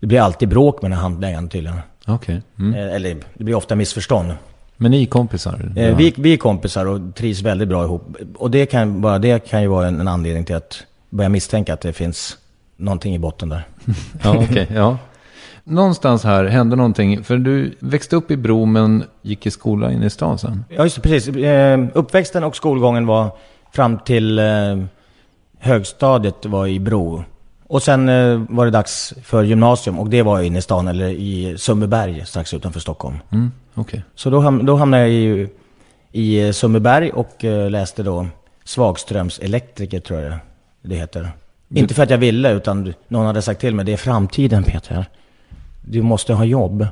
det 0.00 0.06
blir 0.06 0.20
alltid 0.20 0.48
bråk 0.48 0.82
med 0.82 0.90
den 0.90 0.98
här 0.98 1.02
handläggaren 1.02 1.48
tydligen. 1.48 1.78
Okej. 2.06 2.42
Mm. 2.58 2.74
Eh, 2.74 2.94
Eller 2.94 3.16
det 3.34 3.44
blir 3.44 3.54
ofta 3.54 3.74
missförstånd. 3.74 4.32
Men 4.76 4.90
ni 4.90 5.02
är 5.02 5.06
kompisar? 5.06 5.72
Eh, 5.76 5.96
vi, 5.96 6.14
vi 6.16 6.32
är 6.32 6.36
kompisar 6.36 6.86
och 6.86 7.14
trivs 7.14 7.42
väldigt 7.42 7.68
bra 7.68 7.84
ihop. 7.84 8.16
Och 8.36 8.50
det 8.50 8.66
kan, 8.66 9.00
bara 9.00 9.18
det 9.18 9.48
kan 9.48 9.62
ju 9.62 9.68
vara 9.68 9.86
en, 9.88 10.00
en 10.00 10.08
anledning 10.08 10.44
till 10.44 10.56
att 10.56 10.82
börja 11.10 11.28
misstänka 11.28 11.74
att 11.74 11.80
det 11.80 11.92
finns 11.92 12.38
någonting 12.76 13.14
i 13.14 13.18
botten 13.18 13.48
där. 13.48 13.62
Ja, 14.22 14.36
okej. 14.50 14.68
ja. 14.74 14.98
Någonstans 15.64 16.24
här 16.24 16.44
hände 16.44 16.76
någonting. 16.76 17.24
För 17.24 17.36
du 17.38 17.74
växte 17.80 18.16
upp 18.16 18.30
i 18.30 18.36
Bro 18.36 18.64
men 18.64 19.04
gick 19.22 19.46
i 19.46 19.50
skola 19.50 19.92
inne 19.92 20.06
i 20.06 20.10
stan 20.10 20.38
sen. 20.38 20.64
Ja, 20.68 20.82
just 20.82 20.96
det, 20.96 21.02
precis. 21.02 21.36
Eh, 21.36 21.80
uppväxten 21.94 22.44
och 22.44 22.56
skolgången 22.56 23.06
var 23.06 23.30
fram 23.72 23.98
till 23.98 24.38
eh, 24.38 24.44
högstadiet 25.58 26.46
var 26.46 26.66
i 26.66 26.80
Bro. 26.80 27.24
Och 27.66 27.82
sen 27.82 28.08
eh, 28.08 28.42
var 28.48 28.64
det 28.64 28.70
dags 28.70 29.14
för 29.22 29.42
gymnasium 29.42 29.98
och 29.98 30.10
det 30.10 30.22
var 30.22 30.40
inne 30.40 30.58
i 30.58 30.62
stan, 30.62 30.88
eller 30.88 31.08
i 31.08 31.54
Sundbyberg 31.58 32.26
strax 32.26 32.54
utanför 32.54 32.80
Stockholm. 32.80 33.16
Mm, 33.30 33.52
okej. 33.74 34.02
Så 34.14 34.30
då, 34.30 34.40
ham- 34.40 34.62
då 34.62 34.76
hamnade 34.76 35.02
jag 35.02 35.10
i, 35.12 35.48
i 36.12 36.52
Sundbyberg 36.52 37.10
och 37.10 37.44
eh, 37.44 37.70
läste 37.70 38.02
då 38.02 38.26
svagströmselektriker 38.64 40.00
tror 40.00 40.20
jag 40.20 40.34
det 40.82 40.94
heter. 40.94 41.30
Inte 41.74 41.94
för 41.94 42.02
att 42.02 42.10
jag 42.10 42.18
ville, 42.18 42.52
utan 42.52 42.94
någon 43.08 43.26
hade 43.26 43.42
sagt 43.42 43.60
till 43.60 43.74
mig, 43.74 43.84
det 43.84 43.92
är 43.92 43.96
framtiden 43.96 44.64
Peter. 44.64 45.06
Du 45.82 46.02
måste 46.02 46.34
ha 46.34 46.44
jobb. 46.44 46.86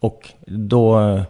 Och 0.00 0.28
då 0.46 1.00
eh, 1.00 1.22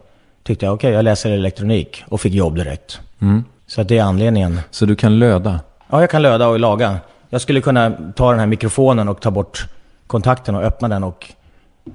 tyckte 0.43 0.65
jag, 0.65 0.73
okej 0.73 0.91
jag 0.91 1.03
läser 1.03 1.31
elektronik 1.31 2.03
och 2.09 2.21
fick 2.21 2.33
jobb 2.33 2.55
direkt. 2.55 2.99
Mm. 3.19 3.43
Så 3.67 3.83
det 3.83 3.97
är 3.97 4.03
anledningen. 4.03 4.59
Så 4.71 4.85
du 4.85 4.95
kan 4.95 5.19
löda? 5.19 5.59
Ja, 5.89 5.99
jag 6.01 6.09
kan 6.09 6.21
löda 6.21 6.47
och 6.47 6.59
laga. 6.59 6.97
Jag 7.29 7.41
skulle 7.41 7.61
kunna 7.61 7.91
ta 8.15 8.29
den 8.31 8.39
här 8.39 8.47
mikrofonen 8.47 9.09
och 9.09 9.21
ta 9.21 9.31
bort 9.31 9.67
kontakten 10.07 10.55
och 10.55 10.63
öppna 10.63 10.87
den 10.87 11.03
och 11.03 11.33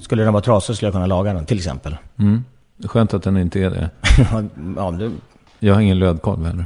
skulle 0.00 0.22
den 0.24 0.32
vara 0.32 0.42
trasig 0.42 0.76
skulle 0.76 0.86
jag 0.86 0.94
kunna 0.94 1.06
laga 1.06 1.32
den 1.34 1.46
till 1.46 1.56
exempel. 1.56 1.96
Mm. 2.18 2.44
Skönt 2.84 3.14
att 3.14 3.22
den 3.22 3.36
inte 3.36 3.60
är 3.60 3.70
det. 3.70 3.90
ja, 4.76 4.90
det, 4.90 5.10
Jag 5.58 5.74
har 5.74 5.80
ingen 5.80 5.98
lödkolv 5.98 6.46
heller. 6.46 6.64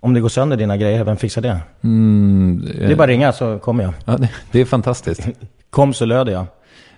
om 0.00 0.14
det 0.14 0.20
går 0.20 0.28
sönder 0.28 0.56
dina 0.56 0.76
grejer, 0.76 1.04
vem 1.04 1.16
fixar 1.16 1.42
det? 1.42 1.58
Mm, 1.82 2.62
Det 2.78 2.92
är 2.92 2.96
bara 2.96 3.02
att 3.02 3.08
ringa 3.08 3.32
så 3.32 3.58
kommer 3.58 3.84
jag. 3.84 3.92
ja, 4.04 4.16
det, 4.16 4.30
det 4.52 4.60
är 4.60 4.64
fantastiskt. 4.64 5.28
Kom 5.70 5.94
så 5.94 6.04
löder 6.04 6.32
jag. 6.32 6.46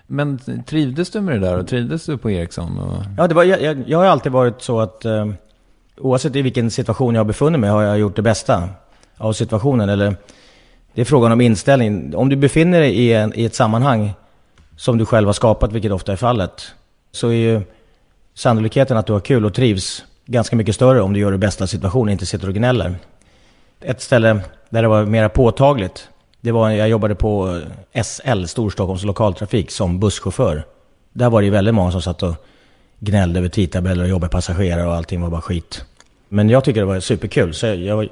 Men 0.07 0.39
trivdes 0.65 1.09
du 1.09 1.21
med 1.21 1.35
det 1.35 1.47
där 1.47 1.59
och 1.59 1.67
trivdes 1.67 2.05
du 2.05 2.17
på 2.17 2.31
Ericsson? 2.31 2.79
Och... 2.79 3.03
Ja, 3.17 3.27
det 3.27 3.35
var, 3.35 3.43
jag, 3.43 3.61
jag, 3.61 3.83
jag 3.87 3.97
har 3.97 4.05
alltid 4.05 4.31
varit 4.31 4.61
så 4.61 4.79
att 4.79 5.05
eh, 5.05 5.27
oavsett 5.97 6.35
i 6.35 6.41
vilken 6.41 6.71
situation 6.71 7.15
jag 7.15 7.19
har 7.19 7.25
befunnit 7.25 7.59
mig 7.59 7.69
har 7.69 7.83
jag 7.83 7.99
gjort 7.99 8.15
det 8.15 8.21
bästa 8.21 8.69
av 9.17 9.33
situationen. 9.33 9.89
Eller, 9.89 10.15
det 10.93 11.01
är 11.01 11.05
frågan 11.05 11.31
om 11.31 11.41
inställning. 11.41 12.15
Om 12.15 12.29
du 12.29 12.35
befinner 12.35 12.79
dig 12.79 12.91
i, 12.91 13.13
en, 13.13 13.33
i 13.35 13.45
ett 13.45 13.55
sammanhang 13.55 14.13
som 14.75 14.97
du 14.97 15.05
själv 15.05 15.27
har 15.27 15.33
skapat, 15.33 15.71
vilket 15.71 15.91
ofta 15.91 16.11
är 16.11 16.15
fallet, 16.15 16.71
så 17.11 17.27
är 17.27 17.33
ju 17.33 17.61
sannolikheten 18.33 18.97
att 18.97 19.05
du 19.05 19.13
har 19.13 19.19
kul 19.19 19.45
och 19.45 19.53
trivs 19.53 20.03
ganska 20.25 20.55
mycket 20.55 20.75
större 20.75 21.01
om 21.01 21.13
du 21.13 21.19
gör 21.19 21.31
det 21.31 21.37
bästa 21.37 21.63
av 21.63 21.67
situationen, 21.67 22.11
inte 22.11 22.25
sitter 22.25 22.47
och 22.47 22.53
gnäller. 22.53 22.95
Ett 23.81 24.01
ställe 24.01 24.39
där 24.69 24.81
det 24.81 24.87
var 24.87 25.05
mer 25.05 25.29
påtagligt, 25.29 26.09
det 26.45 26.51
var 26.51 26.69
jag 26.69 26.89
jobbade 26.89 27.15
på 27.15 27.61
SL, 28.03 28.45
Storstockholms 28.45 29.03
lokaltrafik, 29.03 29.71
som 29.71 29.99
busschaufför. 29.99 30.65
Där 31.13 31.29
var 31.29 31.41
det 31.41 31.45
ju 31.45 31.51
väldigt 31.51 31.73
många 31.73 31.91
som 31.91 32.01
satt 32.01 32.23
och 32.23 32.35
gnällde 32.99 33.39
över 33.39 33.49
tidtabeller 33.49 34.03
och 34.03 34.09
jobbade 34.09 34.31
passagerare 34.31 34.87
och 34.87 34.95
allting 34.95 35.21
var 35.21 35.29
bara 35.29 35.41
skit. 35.41 35.85
Men 36.29 36.49
jag 36.49 36.63
tycker 36.63 36.79
det 36.81 36.85
var 36.85 36.99
superkul. 36.99 37.53
Så 37.53 37.65
jag, 37.67 38.09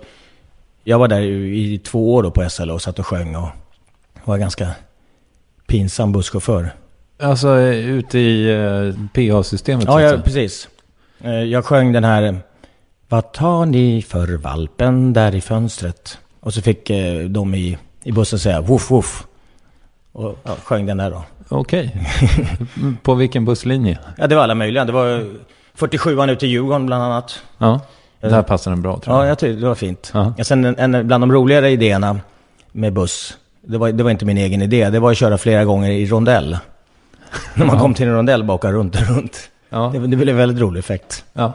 jag, 0.83 0.99
var 0.99 1.07
där 1.07 1.21
i 1.21 1.79
två 1.79 2.13
år 2.13 2.23
då 2.23 2.31
på 2.31 2.49
SL 2.49 2.69
och 2.69 2.81
satt 2.81 2.99
och 2.99 3.07
sjöng 3.07 3.35
och 3.35 3.49
var 4.23 4.37
ganska 4.37 4.67
pinsam 5.67 6.11
busschaufför. 6.11 6.69
Alltså 7.19 7.59
eh, 7.59 7.89
ute 7.89 8.19
i 8.19 8.51
eh, 8.51 8.93
PA-systemet? 9.13 9.85
Ja, 9.85 10.01
ja, 10.01 10.09
säga. 10.09 10.21
precis. 10.21 10.67
Eh, 11.23 11.31
Jag 11.31 11.65
sjöng 11.65 11.91
den 11.91 12.03
här 12.03 12.37
Vad 13.09 13.31
tar 13.33 13.65
ni 13.65 14.01
för 14.01 14.37
valpen 14.37 15.13
där 15.13 15.35
i 15.35 15.41
fönstret? 15.41 16.17
Och 16.39 16.53
så 16.53 16.61
fick 16.61 16.89
eh, 16.89 17.19
de 17.19 17.55
i, 17.55 17.77
i 18.03 18.11
bussen 18.11 18.39
säga 18.39 18.61
woof 18.61 18.91
woof. 18.91 19.27
Och 20.11 20.37
ja, 20.43 20.55
sjöng 20.63 20.85
den 20.85 20.97
där 20.97 21.11
då. 21.11 21.23
Okej. 21.49 21.95
på 23.03 23.13
vilken 23.13 23.45
busslinje? 23.45 23.97
Ja, 24.17 24.27
det 24.27 24.35
var 24.35 24.43
alla 24.43 24.55
möjliga. 24.55 24.85
Det 24.85 24.91
var 24.91 25.25
47an 25.77 26.31
ut 26.31 26.39
till 26.39 26.49
Djurgården 26.49 26.85
bland 26.85 27.03
annat. 27.03 27.41
Ja, 27.57 27.79
där 28.21 28.41
passar 28.41 28.71
den 28.71 28.81
bra 28.81 28.99
tror 28.99 29.15
Ja, 29.15 29.21
jag. 29.23 29.31
jag 29.31 29.37
tyckte 29.39 29.61
det 29.61 29.67
var 29.67 29.75
fint. 29.75 30.11
Ja. 30.13 30.33
Ja. 30.37 30.43
Sen 30.43 30.65
en, 30.65 30.95
en, 30.95 31.07
bland 31.07 31.21
de 31.21 31.31
roligare 31.31 31.69
idéerna 31.69 32.19
med 32.71 32.93
buss, 32.93 33.37
det 33.61 33.77
var, 33.77 33.91
det 33.91 34.03
var 34.03 34.11
inte 34.11 34.25
min 34.25 34.37
egen 34.37 34.61
idé, 34.61 34.89
det 34.89 34.99
var 34.99 35.11
att 35.11 35.17
köra 35.17 35.37
flera 35.37 35.65
gånger 35.65 35.91
i 35.91 36.05
rondell. 36.05 36.57
När 37.55 37.65
man 37.65 37.75
Ja. 37.75 37.81
kom 37.81 37.93
till 37.93 38.07
en 38.07 38.13
rondell 38.13 38.49
åka 38.49 38.71
runt 38.71 38.95
och 38.95 39.01
runt. 39.15 39.49
Ja. 39.69 39.89
Det, 39.93 39.99
det 39.99 40.15
blev 40.17 40.29
en 40.29 40.37
väldigt 40.37 40.59
rolig 40.61 40.79
effekt. 40.79 41.25
Ja. 41.33 41.53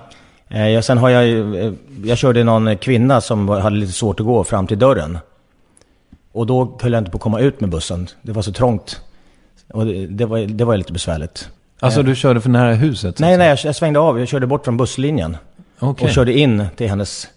Eh, 0.48 0.80
sen 0.80 0.98
har 0.98 1.08
jag 1.08 1.24
eh, 1.64 1.72
jag 2.04 2.18
körde 2.18 2.44
någon 2.44 2.76
kvinna 2.76 3.20
som 3.20 3.48
hade 3.48 3.76
lite 3.76 3.92
svårt 3.92 4.20
att 4.20 4.26
gå 4.26 4.44
fram 4.44 4.66
till 4.66 4.78
dörren. 4.78 5.18
Och 6.38 6.46
då 6.46 6.78
höll 6.80 6.92
jag 6.92 7.00
inte 7.00 7.10
på 7.10 7.16
att 7.16 7.22
komma 7.22 7.40
ut 7.40 7.60
med 7.60 7.70
bussen. 7.70 8.08
Det 8.22 8.32
var 8.32 8.42
så 8.42 8.52
trångt. 8.52 9.00
Och 9.72 9.86
det, 9.86 10.06
det, 10.06 10.26
var, 10.26 10.38
det 10.38 10.64
var 10.64 10.76
lite 10.76 10.92
besvärligt. 10.92 11.48
Alltså 11.80 12.02
du 12.02 12.16
körde 12.16 12.40
för 12.40 12.50
nära 12.50 12.74
huset? 12.74 13.18
Nej, 13.18 13.32
att 13.32 13.38
nej, 13.38 13.48
jag, 13.48 13.58
jag 13.64 13.76
svängde 13.76 13.98
av. 13.98 14.18
Jag 14.18 14.28
körde 14.28 14.46
bort 14.46 14.64
från 14.64 14.76
busslinjen. 14.76 15.36
Okej. 15.78 16.04
Och 16.04 16.12
körde 16.12 16.38
in 16.38 16.66
till 16.76 16.88
hennes, 16.88 17.28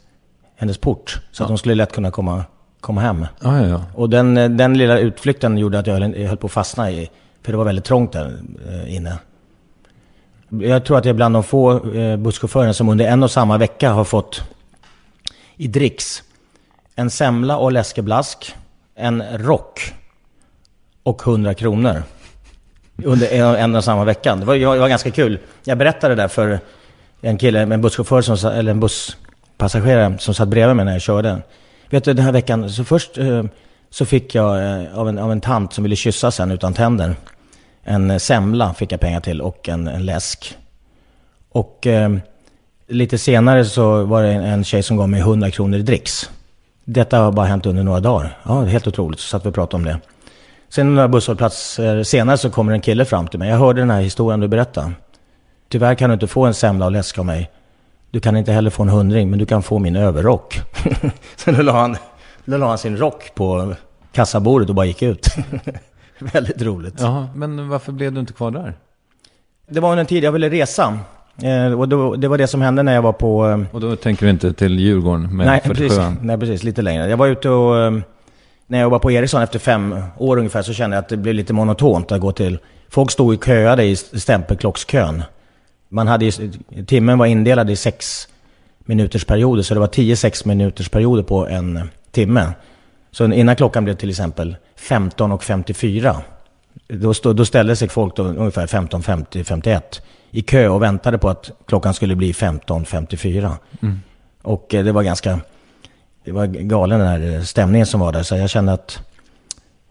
hennes 0.56 0.78
port. 0.78 1.22
Så 1.32 1.44
att 1.44 1.50
hon 1.50 1.58
skulle 1.58 1.76
lätt 1.76 1.92
kunna 1.92 2.12
komma, 2.12 2.44
komma 2.80 3.02
hem. 3.02 3.26
Ja, 3.40 3.62
ja, 3.62 3.68
ja. 3.68 3.82
Och 3.96 4.10
den, 4.10 4.38
eh, 4.38 4.50
den 4.50 4.78
lilla 4.78 5.00
utflykten 5.00 5.58
gjorde 5.58 5.80
att 5.80 5.88
jag 5.88 5.94
höll, 5.94 6.20
jag 6.20 6.28
höll 6.28 6.38
på 6.38 6.48
att 6.48 6.54
fastna 6.54 6.92
i... 6.92 7.10
För 7.42 7.52
det 7.52 7.58
var 7.58 7.66
väldigt 7.66 7.86
trångt 7.86 8.12
där 8.12 8.40
eh, 8.70 8.96
inne. 8.96 9.18
Jag 10.50 10.86
tror 10.86 10.98
att 10.98 11.06
jag 11.06 11.14
är 11.14 11.18
bland 11.18 11.36
de 11.36 11.44
få 11.44 11.94
eh, 11.94 12.18
busschaufförer 12.18 12.74
som 12.74 12.90
under 12.90 13.06
en 13.06 13.24
och 13.24 13.32
samma 13.32 13.58
vecka 13.58 13.92
har 13.92 14.04
fått 14.04 14.42
i 15.58 15.68
dricks 15.68 16.24
en 16.96 17.10
semla 17.10 17.58
och 17.58 17.72
läskeblask, 17.72 18.56
en 18.96 19.24
rock 19.38 19.94
och 21.04 21.22
100 21.28 21.54
kronor. 21.54 22.04
Under 23.04 23.28
en, 23.28 23.56
en 23.56 23.76
och 23.76 23.84
samma 23.84 24.04
vecka. 24.04 24.36
Det 24.36 24.46
var, 24.46 24.56
det 24.56 24.66
var 24.66 24.90
ganska 24.90 25.12
kul. 25.12 25.40
Jag 25.64 25.78
berättade 25.78 26.16
det 26.16 26.22
där 26.22 26.28
för 26.28 26.60
en 27.22 27.38
kille, 27.38 27.60
en 27.60 27.82
busschaufför, 27.82 28.22
som, 28.22 28.52
eller 28.52 28.72
en 28.72 28.80
busspassagerare 28.80 30.18
som 30.18 30.34
satt 30.34 30.48
bredvid 30.48 30.76
mig 30.76 30.86
när 30.86 30.92
jag 30.92 31.02
körde. 31.02 31.42
Vet 31.90 32.04
du, 32.04 32.14
den 32.14 32.26
här 32.26 32.32
veckan, 32.32 32.70
så 32.70 32.84
först 32.84 33.18
eh, 33.18 33.44
så 33.90 34.06
fick 34.06 34.36
jag 34.36 34.58
eh, 34.64 34.98
av, 34.98 35.10
en, 35.10 35.20
av 35.20 35.32
en 35.32 35.42
tant 35.42 35.74
som 35.74 35.84
ville 35.84 35.96
kyssa 35.96 36.32
sen 36.32 36.52
utan 36.52 36.74
tänder. 36.74 37.16
En 37.84 38.12
eh, 38.12 38.18
semla 38.18 38.74
fick 38.74 38.92
jag 38.92 39.00
pengar 39.00 39.22
till 39.22 39.42
och 39.42 39.70
en, 39.70 39.88
en 39.88 40.06
läsk. 40.06 40.58
Och 41.50 41.88
eh, 41.88 42.16
lite 42.88 43.18
senare 43.18 43.66
så 43.66 44.04
var 44.04 44.24
det 44.24 44.30
en, 44.30 44.44
en 44.44 44.64
tjej 44.64 44.84
som 44.84 44.98
gav 44.98 45.10
mig 45.10 45.20
100 45.20 45.52
kronor 45.52 45.80
i 45.80 45.82
dricks. 45.82 46.30
Detta 46.86 47.20
har 47.20 47.32
bara 47.32 47.46
hänt 47.46 47.66
under 47.66 47.84
några 47.84 48.00
dagar. 48.00 48.38
Ja, 48.44 48.62
helt 48.62 48.88
otroligt. 48.88 49.20
Så 49.20 49.28
satt 49.28 49.46
vi 49.46 49.50
och 49.50 49.54
pratade 49.54 49.76
om 49.76 49.86
det. 49.86 50.00
Sen 50.70 50.96
några 50.96 51.08
busshållplatser 51.08 52.04
senare 52.04 52.38
så 52.38 52.50
kommer 52.50 52.74
en 52.74 52.82
kille 52.82 53.06
fram 53.06 53.28
till 53.28 53.40
mig. 53.40 53.50
Jag 53.50 53.58
hörde 53.58 53.82
den 53.82 53.90
här 53.90 54.02
historien 54.02 54.40
du 54.40 54.48
berättade. 54.48 54.92
Tyvärr 55.70 55.96
kan 55.96 56.10
du 56.10 56.14
inte 56.14 56.28
få 56.28 56.46
en 56.46 56.54
semla 56.54 56.86
och 56.86 56.92
läsk 56.92 57.20
av 57.20 57.26
mig. 57.26 57.52
Du 58.12 58.20
kan 58.20 58.38
inte 58.38 58.52
heller 58.52 58.70
få 58.70 58.84
en 58.84 58.90
hundring, 58.90 59.30
men 59.30 59.40
du 59.40 59.46
kan 59.46 59.64
få 59.64 59.80
min 59.80 59.96
överrock. 59.96 60.62
så 61.36 61.52
då 61.52 61.62
la, 61.62 61.72
han, 61.72 61.98
då 62.46 62.58
la 62.58 62.68
han 62.68 62.78
sin 62.78 62.98
rock 62.98 63.36
på 63.36 63.76
kassabordet 64.12 64.70
och 64.70 64.76
bara 64.76 64.86
gick 64.86 65.02
ut. 65.02 65.28
Väldigt 66.20 66.62
roligt. 66.62 66.96
Jaha, 66.98 67.30
men 67.36 67.70
varför 67.70 67.92
blev 67.92 68.14
du 68.14 68.20
inte 68.20 68.34
kvar 68.34 68.52
där? 68.52 68.74
Det 69.70 69.80
var 69.80 69.90
under 69.90 70.00
en 70.02 70.08
tid 70.08 70.24
jag 70.24 70.32
ville 70.32 70.50
resa. 70.50 71.00
Eh, 71.44 71.80
och 71.80 71.90
då, 71.90 72.16
det 72.16 72.28
var 72.28 72.38
det 72.38 72.48
som 72.48 72.62
hände 72.62 72.84
när 72.84 72.94
jag 72.94 73.02
var 73.02 73.14
på... 73.14 73.48
Eh, 73.50 73.60
Och 73.72 73.82
då 73.82 73.96
tänker 73.96 74.26
du 74.26 74.30
inte 74.30 74.54
till 74.54 74.80
Djurgården 74.80 75.36
med 75.38 75.46
nej, 75.46 75.62
47 75.66 75.88
precis, 75.88 76.04
nej, 76.22 76.38
precis. 76.38 76.64
Lite 76.64 76.82
längre. 76.82 77.10
Jag 77.10 77.18
var 77.18 77.28
ute 77.28 77.50
och... 77.50 77.78
eh, 77.80 77.92
När 78.68 78.78
jag 78.78 78.84
jobbade 78.84 79.02
på 79.02 79.12
Ericsson 79.12 79.42
efter 79.42 79.60
fem 79.60 79.96
år 80.18 80.38
ungefär 80.38 80.62
så 80.62 80.74
kände 80.74 80.96
jag 80.96 81.02
att 81.04 81.10
det 81.10 81.18
blev 81.18 81.36
lite 81.36 81.54
monotont 81.54 82.12
att 82.12 82.22
gå 82.22 82.32
till... 82.32 82.60
Folk 82.90 83.12
stod 83.12 83.34
och 83.38 83.46
köade 83.46 83.84
i 83.84 83.96
stämpelklockskön. 83.96 85.24
Man 85.90 86.08
hade 86.08 86.26
ju, 86.26 86.52
timmen 86.86 87.18
var 87.18 87.26
indelad 87.26 87.70
i 87.70 87.76
sex 87.76 88.28
minuters 88.86 89.26
perioder, 89.26 89.64
så 89.64 89.74
det 89.74 89.80
var 89.80 89.88
tio 89.88 90.16
sex 90.16 90.46
minuters 90.46 90.90
perioder 90.90 91.24
på 91.24 91.48
en 91.48 91.90
timme. 92.12 92.52
Så 93.12 93.26
innan 93.26 93.56
klockan 93.56 93.84
blev 93.84 93.94
till 93.96 94.10
exempel 94.10 94.56
15.54, 94.90 96.16
då, 96.88 97.14
stod, 97.14 97.36
då 97.36 97.46
ställde 97.46 97.76
sig 97.76 97.90
folk 97.90 98.16
då 98.16 98.24
ungefär 98.24 98.68
15.50-51 98.68 99.82
i 100.32 100.42
kö 100.42 100.68
och 100.68 100.82
väntade 100.82 101.18
på 101.18 101.30
att 101.30 101.52
klockan 101.66 101.94
skulle 101.94 102.16
bli 102.16 102.32
15.54. 102.32 103.52
Och 104.42 104.74
eh, 104.74 104.84
det 104.84 104.92
var 104.92 105.04
ganska, 105.04 105.40
det 106.26 106.32
var 106.32 106.46
galen 106.46 107.00
den 107.00 107.08
här 107.08 107.34
eh, 107.34 107.42
stämningen 107.42 107.88
som 107.88 108.00
var 108.00 108.12
där. 108.12 108.24
Så 108.24 108.36
jag 108.36 108.50
kände 108.50 108.74
att 108.74 109.00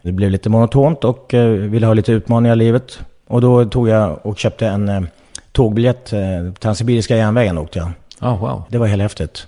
det 0.03 0.13
blev 0.13 0.31
lite 0.31 0.49
monotont 0.49 1.05
och 1.05 1.35
eh, 1.35 1.51
ville 1.51 1.87
ha 1.87 1.95
lite 1.95 2.13
utmaningar 2.13 2.55
i 2.55 2.59
livet. 2.59 3.01
Och 3.27 3.41
då 3.41 3.65
tog 3.65 3.89
jag 3.89 4.27
och 4.27 4.39
köpte 4.39 4.67
en 4.67 5.09
tågbiljett, 5.53 6.13
Transsibiriska 6.61 7.17
järnvägen 7.17 7.59
åkte 7.59 7.79
jag. 7.79 7.91
Ja, 8.21 8.37
wow. 8.37 8.63
Det 8.69 8.79
var 8.79 8.87
helt 8.87 9.03
häftigt. 9.03 9.47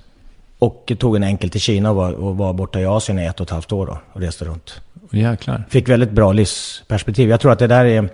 Och 0.59 0.93
tog 0.99 1.17
en 1.17 1.23
enkel 1.23 1.51
till 1.51 1.61
Kina 1.61 1.91
och 1.91 1.97
var, 1.97 2.13
och 2.13 2.37
var 2.37 2.53
borta 2.53 2.81
i 2.81 2.87
Asien 2.87 3.19
i 3.19 3.25
ett 3.25 3.41
och 3.41 3.47
ett 3.47 3.51
halvt 3.51 3.73
år 3.73 3.87
då, 3.87 3.99
och 4.13 4.21
reste 4.21 4.45
runt. 4.45 4.81
Jäklar. 5.11 5.65
Fick 5.69 5.89
väldigt 5.89 6.11
bra 6.11 6.33
livsperspektiv. 6.33 7.31
Jag 7.31 7.41
tror 7.41 7.53
att 7.53 7.59
det 7.59 7.67
där 7.67 7.85
är, 7.85 8.09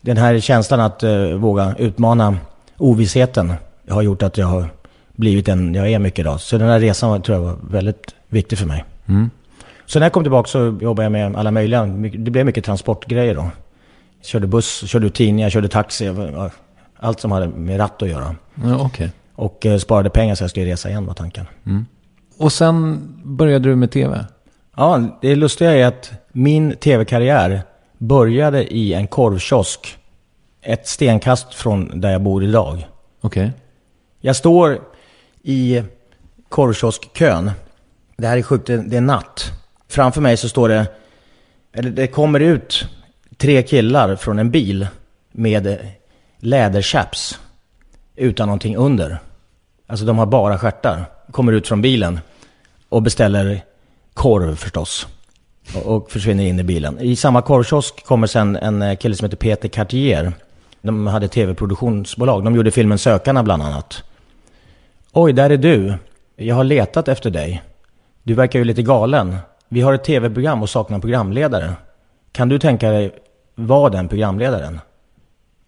den 0.00 0.16
här 0.16 0.40
känslan 0.40 0.80
att 0.80 1.04
uh, 1.04 1.34
våga 1.34 1.74
utmana 1.78 2.36
ovissheten 2.76 3.52
har 3.88 4.02
gjort 4.02 4.22
att 4.22 4.38
jag 4.38 4.46
har 4.46 4.70
blivit 5.12 5.46
den 5.46 5.74
jag 5.74 5.90
är 5.90 5.98
mycket 5.98 6.18
idag. 6.18 6.40
Så 6.40 6.58
den 6.58 6.68
här 6.68 6.80
resan 6.80 7.22
tror 7.22 7.38
jag 7.38 7.44
var 7.44 7.56
väldigt 7.70 8.14
viktig 8.28 8.58
för 8.58 8.66
mig. 8.66 8.84
Mm. 9.06 9.30
Så 9.86 9.98
när 9.98 10.06
jag 10.06 10.12
kom 10.12 10.24
tillbaka 10.24 10.48
så 10.48 10.78
jobbade 10.80 11.04
jag 11.04 11.12
med 11.12 11.36
alla 11.36 11.50
möjliga, 11.50 11.86
det 12.18 12.30
blev 12.30 12.46
mycket 12.46 12.64
transportgrejer 12.64 13.34
då. 13.34 13.50
Körde 14.22 14.46
buss, 14.46 14.88
körde 14.88 15.10
tidningar, 15.10 15.50
körde 15.50 15.68
taxi, 15.68 16.14
allt 16.96 17.20
som 17.20 17.32
hade 17.32 17.48
med 17.48 17.80
ratt 17.80 18.02
att 18.02 18.08
göra. 18.08 18.36
Ja, 18.54 18.78
okej. 18.80 19.10
Och 19.34 19.66
eh, 19.66 19.78
sparade 19.78 20.10
pengar 20.10 20.34
så 20.34 20.44
jag 20.44 20.50
skulle 20.50 20.66
resa 20.66 20.88
igen 20.88 21.06
var 21.06 21.14
tanken. 21.14 21.46
Och 22.38 22.52
sen 22.52 23.08
började 23.24 23.68
du 23.68 23.76
med 23.76 23.90
tv? 23.90 24.24
Ja, 24.76 25.18
det 25.20 25.36
lustiga 25.36 25.76
är 25.76 25.86
att 25.86 26.12
min 26.32 26.76
tv-karriär 26.76 27.62
började 28.00 28.74
i 28.74 28.94
en 28.94 29.06
korvkiosk. 29.06 29.98
Ett 30.62 30.88
stenkast 30.88 31.54
från 31.54 32.00
där 32.00 32.12
jag 32.12 32.22
bor 32.22 32.44
idag. 32.44 32.88
Okej. 33.20 33.52
Jag 34.20 34.36
står 34.36 34.80
i 35.42 35.82
korvkioskkön. 36.48 37.50
Det 38.16 38.26
här 38.26 38.36
är 38.36 38.42
sjukt, 38.42 38.66
det 38.66 38.76
det 38.76 38.96
är 38.96 39.00
natt. 39.00 39.52
Framför 39.88 40.20
mig 40.20 40.36
så 40.36 40.48
står 40.48 40.68
det, 40.68 40.86
eller 41.72 41.90
det 41.90 42.06
kommer 42.06 42.40
ut 42.40 42.84
tre 43.36 43.62
killar 43.62 44.16
från 44.16 44.38
en 44.38 44.50
bil 44.50 44.86
med 45.32 45.78
läderchaps 46.38 47.40
utan 48.16 48.48
någonting 48.48 48.76
under. 48.76 49.18
Alltså 49.86 50.04
de 50.04 50.18
har 50.18 50.26
bara 50.26 50.58
stjärtar. 50.58 51.04
Kommer 51.30 51.52
ut 51.52 51.68
från 51.68 51.82
bilen 51.82 52.20
och 52.88 53.02
beställer 53.02 53.64
korv 54.14 54.56
förstås. 54.56 55.06
Och, 55.74 56.10
försvinner 56.10 56.44
in 56.44 56.60
i 56.60 56.62
bilen. 56.62 57.00
I 57.00 57.16
samma 57.16 57.42
korvkiosk 57.42 58.04
kommer 58.04 58.26
sen 58.26 58.56
en 58.56 58.82
eh, 58.82 58.96
kille 58.96 59.14
som 59.14 59.24
heter 59.24 59.36
Peter 59.36 59.68
Cartier. 59.68 60.32
De 60.82 61.06
hade 61.06 61.28
tv-produktionsbolag. 61.28 62.44
De 62.44 62.54
gjorde 62.54 62.70
filmen 62.70 62.98
Sökarna 62.98 63.42
bland 63.42 63.62
annat. 63.62 64.02
Oj, 65.12 65.32
där 65.32 65.50
är 65.50 65.56
du. 65.56 65.94
Jag 66.36 66.54
har 66.54 66.64
letat 66.64 67.08
efter 67.08 67.30
dig. 67.30 67.62
Du 68.22 68.34
verkar 68.34 68.58
ju 68.58 68.64
lite 68.64 68.82
galen. 68.82 69.36
Vi 69.68 69.80
har 69.80 69.92
ett 69.92 70.04
tv-program 70.04 70.62
och 70.62 70.70
saknar 70.70 70.98
programledare. 70.98 71.72
Kan 72.32 72.48
du 72.48 72.58
tänka 72.58 72.90
dig 72.90 73.10
vara 73.54 73.90
den 73.90 74.08
programledaren? 74.08 74.80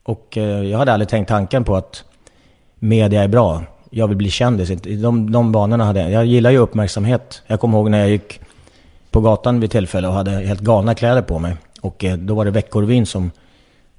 Och 0.03 0.39
eh, 0.39 0.63
jag 0.63 0.79
hade 0.79 0.93
aldrig 0.93 1.09
tänkt 1.09 1.29
tanken 1.29 1.65
på 1.65 1.77
att 1.77 2.05
media 2.79 3.23
är 3.23 3.29
bra. 3.29 3.63
Jag 3.91 4.09
vill 4.09 4.17
bli 4.17 4.31
kändis. 4.31 4.69
De, 4.83 5.33
de 5.33 5.53
banorna 5.53 5.85
hade 5.85 6.01
jag. 6.01 6.11
Jag 6.11 6.27
gillar 6.27 6.51
ju 6.51 6.59
uppmärksamhet. 6.59 7.43
Jag 7.47 7.61
kommer 7.61 7.79
ihåg 7.79 7.91
när 7.91 7.99
jag 7.99 8.09
gick 8.11 8.41
på 9.13 9.21
gatan 9.21 9.61
vid 9.61 9.71
tillfälle 9.71 10.09
och 10.09 10.15
hade 10.15 10.31
helt 10.31 10.61
galna 10.61 10.95
kläder 10.95 11.23
på 11.23 11.39
mig. 11.39 11.57
Och 11.81 12.05
eh, 12.05 12.17
då 12.17 12.35
var 12.35 12.45
det 12.45 12.51
Veckorevyn 12.51 13.07
som 13.07 13.31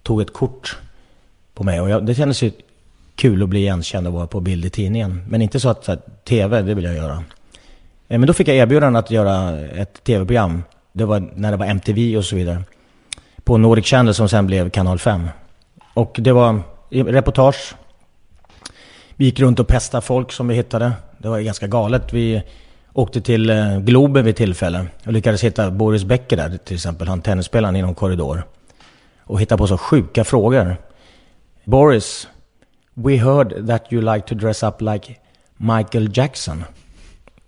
tog 0.03 0.21
ett 0.21 0.33
kort 0.33 0.77
på 1.53 1.63
mig. 1.63 1.81
Och 1.81 1.89
jag, 1.89 2.05
det 2.05 2.15
kändes 2.15 2.43
ju 2.43 2.51
kul 3.15 3.43
att 3.43 3.49
bli 3.49 3.59
igenkänd 3.59 4.07
och 4.07 4.13
vara 4.13 4.27
på 4.27 4.39
bild 4.39 4.65
i 4.65 4.69
tidningen. 4.69 5.25
Men 5.29 5.41
inte 5.41 5.59
så 5.59 5.69
att 5.69 5.85
så 5.85 5.91
här, 5.91 5.99
TV, 6.23 6.61
det 6.61 6.73
vill 6.73 6.85
jag 6.85 6.95
göra. 6.95 7.23
Eh, 8.07 8.19
men 8.19 8.27
då 8.27 8.33
fick 8.33 8.47
jag 8.47 8.57
erbjudande 8.57 8.99
att 8.99 9.11
göra 9.11 9.59
ett 9.59 10.03
tv-program. 10.03 10.63
Det 10.91 11.05
var 11.05 11.29
när 11.35 11.51
det 11.51 11.57
var 11.57 11.65
MTV 11.65 12.17
och 12.17 12.25
så 12.25 12.35
vidare. 12.35 12.63
På 13.43 13.57
Nordic 13.57 13.85
Channel 13.85 14.13
som 14.13 14.29
sen 14.29 14.47
blev 14.47 14.69
Kanal 14.69 14.99
5. 14.99 15.29
Och 15.93 16.15
det 16.19 16.31
var 16.31 16.61
reportage. 16.89 17.75
Vi 19.15 19.25
gick 19.25 19.39
runt 19.39 19.59
och 19.59 19.67
pestade 19.67 20.01
folk 20.01 20.31
som 20.31 20.47
vi 20.47 20.55
hittade. 20.55 20.91
Det 21.17 21.29
var 21.29 21.39
ganska 21.39 21.67
galet. 21.67 22.13
Vi 22.13 22.43
åkte 22.93 23.21
till 23.21 23.49
eh, 23.49 23.79
Globen 23.79 24.25
vid 24.25 24.35
tillfälle 24.35 24.85
och 25.05 25.13
lyckades 25.13 25.43
hitta 25.43 25.71
Boris 25.71 26.03
Becker 26.03 26.37
där 26.37 26.57
till 26.57 26.75
exempel, 26.75 27.07
han 27.07 27.21
tennisspelaren 27.21 27.75
i 27.75 27.81
någon 27.81 27.95
korridor. 27.95 28.45
Och 29.23 29.41
hitta 29.41 29.57
på 29.57 29.67
så 29.67 29.77
sjuka 29.77 30.23
frågor. 30.23 30.77
Boris, 31.63 32.27
we 32.93 33.17
heard 33.17 33.67
that 33.67 33.93
you 33.93 34.13
like 34.13 34.27
to 34.27 34.35
dress 34.35 34.63
up 34.63 34.81
like 34.81 35.15
Michael 35.57 36.17
Jackson. 36.17 36.63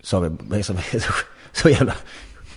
Sa 0.04 0.20
vi, 0.20 0.64
så, 0.64 0.74
så, 1.52 1.70
jävla 1.70 1.94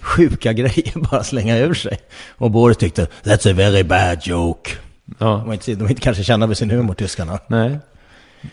sjuka 0.00 0.52
grejer 0.52 0.92
bara 1.10 1.24
slänga 1.24 1.58
ur 1.58 1.74
sig. 1.74 1.98
Och 2.38 2.50
Boris 2.50 2.76
tyckte, 2.76 3.06
that's 3.22 3.50
a 3.50 3.54
very 3.56 3.82
bad 3.82 4.18
joke. 4.22 4.70
Ja. 5.18 5.26
De 5.26 5.48
är 5.48 5.52
inte, 5.52 5.74
de 5.74 5.84
är 5.84 5.90
inte 5.90 6.02
kanske 6.02 6.24
kända 6.24 6.46
med 6.46 6.58
sin 6.58 6.70
humor, 6.70 6.94
tyskarna. 6.94 7.38
Nej. 7.46 7.78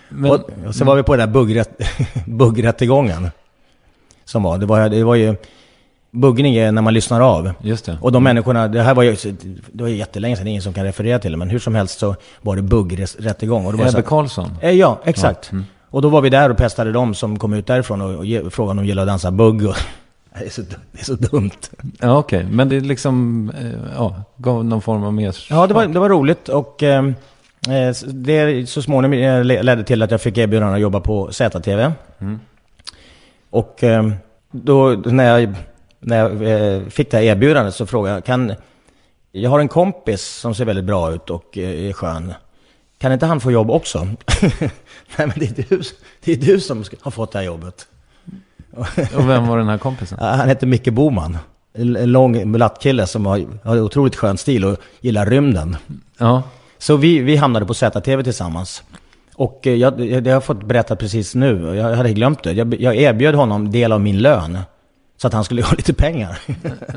Men, 0.10 0.32
Och, 0.32 0.50
och 0.68 0.76
så 0.76 0.86
var 0.86 0.96
vi 0.96 1.04
på 1.04 1.16
den 1.16 1.28
där 1.28 1.34
buggrätt, 1.34 1.82
buggrättegången. 2.26 3.30
Som 4.26 4.44
var, 4.44 4.58
det 4.58 4.66
var, 4.66 4.90
det 4.90 5.04
var 5.04 5.16
ju... 5.16 5.36
Buggning 6.12 6.56
är 6.56 6.72
när 6.72 6.82
man 6.82 6.94
lyssnar 6.94 7.22
av. 7.22 7.52
just 7.62 7.86
det. 7.86 7.98
Och 8.02 8.12
de 8.12 8.24
människorna, 8.24 8.68
det 8.68 8.82
här 8.82 8.94
var 8.96 9.04
ju, 9.04 9.16
det 9.72 9.84
var 9.84 9.90
ju 9.90 9.96
jättelänge 9.96 10.36
sedan, 10.36 10.48
ingen 10.48 10.62
som 10.62 10.74
kan 10.74 10.84
referera 10.84 11.20
till 11.20 11.32
det. 11.32 11.38
Men 11.38 11.50
hur 11.50 11.60
som 11.60 11.76
helst 11.76 12.00
så 12.00 12.16
var 12.42 12.56
det 12.56 12.62
buggrättegång. 12.62 13.64
Det 13.64 13.78
så 13.78 13.84
Ebbe 13.84 13.92
här- 13.92 14.02
Karlsson. 14.02 14.50
Eh, 14.62 14.72
Ja, 14.72 15.00
exakt. 15.04 15.52
Och 15.90 16.02
då 16.02 16.10
var 16.10 16.22
vi 16.22 16.30
där 16.30 16.50
och 16.50 16.58
pestade 16.58 16.92
dem 16.92 17.14
som 17.14 17.40
kom 17.40 17.54
ut 17.54 17.68
därifrån 17.68 18.02
och, 18.02 18.16
och 18.16 18.26
ge, 18.26 18.50
frågade 18.50 18.72
om 18.72 18.78
de 18.78 18.86
gillade 18.86 19.02
att 19.04 19.08
dansa 19.08 19.32
bugg. 19.32 19.66
Och, 19.68 19.76
det, 20.40 20.46
är 20.46 20.50
så, 20.50 20.62
det 20.62 21.00
är 21.00 21.04
så 21.06 21.14
dumt. 21.14 21.52
Ja, 22.02 22.18
okej. 22.18 22.48
Men 22.52 22.70
det 22.70 22.80
liksom, 22.80 23.50
eh, 23.62 23.70
ja, 23.96 24.16
gav 24.38 24.66
någon 24.66 24.82
form 24.82 25.04
av 25.04 25.14
mer... 25.14 25.36
Ja, 25.50 25.68
det 25.68 25.74
var, 25.74 25.86
det 25.88 26.00
var 26.00 26.10
roligt 26.10 26.50
och 26.50 26.84
eh, 26.84 27.06
eh, 27.70 27.96
det 28.06 28.70
så 28.70 28.82
småningom 28.82 29.20
eh, 29.20 29.44
le- 29.44 29.62
ledde 29.64 29.84
till 29.84 30.02
att 30.02 30.12
jag 30.12 30.22
fick 30.22 30.38
erbjudande 30.38 30.74
att 30.76 30.82
jobba 30.82 31.00
på 31.00 31.32
ZTV. 31.32 31.92
Och 33.56 33.84
eh, 33.84 34.12
då 34.52 34.90
när 34.90 35.40
jag, 35.40 35.56
när 36.00 36.18
jag 36.18 36.32
eh, 36.32 36.88
fick 36.88 37.12
det 37.12 37.18
här 37.18 37.24
erbjudandet 37.24 37.76
så 37.76 37.86
frågade 37.86 38.16
jag, 38.16 38.26
kan, 38.26 38.54
jag 39.32 39.50
har 39.50 39.60
en 39.60 39.68
kompis 39.68 40.26
som 40.26 40.56
ser 40.56 40.66
väldigt 40.66 40.86
bra 40.86 41.12
ut 41.12 41.30
och 41.30 41.58
eh, 41.58 41.90
är 41.90 41.94
skön. 41.94 42.34
Kan 42.98 43.12
inte 43.12 43.26
han 43.26 43.40
få 43.40 43.52
jobb 43.52 43.72
också? 43.72 44.00
Nej 45.18 45.28
men 45.28 45.34
det 45.36 45.60
är, 45.60 45.66
du, 45.70 45.82
det 46.24 46.32
är 46.32 46.36
du 46.36 46.60
som 46.60 46.84
har 47.02 47.12
fått 47.12 47.32
det 47.32 47.40
här 47.40 47.46
jobbet. 47.46 47.88
Och 49.16 49.30
vem 49.30 49.48
var 49.48 49.58
den 49.58 49.70
här 49.70 49.78
kompisen? 49.78 50.18
Han 50.22 50.50
heter 50.50 50.68
Micke 50.68 50.94
Boman. 50.94 51.38
En 51.74 51.96
en 51.96 52.12
lång 52.12 52.52
mulattkille 52.52 53.08
som 53.08 53.26
har, 53.26 53.46
har 53.64 53.82
otroligt 53.82 54.16
skön 54.16 54.38
stil 54.38 54.66
och 54.66 54.78
gillar 55.02 55.26
rymden. 55.26 55.78
Ja, 56.18 56.44
Så 56.78 56.96
vi, 56.96 57.20
vi 57.20 57.36
hamnade 57.36 57.66
på 57.66 57.74
ZTV 57.74 58.24
tillsammans. 58.24 58.84
Och 59.36 59.68
eh, 59.68 59.74
jag, 59.74 59.98
det 59.98 60.30
har 60.30 60.36
jag 60.36 60.44
fått 60.44 60.64
berätta 60.64 60.96
precis 60.96 61.36
nu, 61.36 61.76
jag 61.76 61.96
hade 61.96 62.14
glömt 62.14 62.44
det. 62.44 62.52
Jag, 62.52 62.82
jag 62.82 62.96
erbjöd 62.96 63.36
honom 63.36 63.72
del 63.72 63.92
av 63.92 64.02
min 64.02 64.22
lön. 64.22 64.58
Så 65.18 65.28
att 65.28 65.34
han 65.34 65.44
skulle 65.44 65.62
ha 65.64 65.74
lite 65.76 65.94
pengar. 65.94 66.40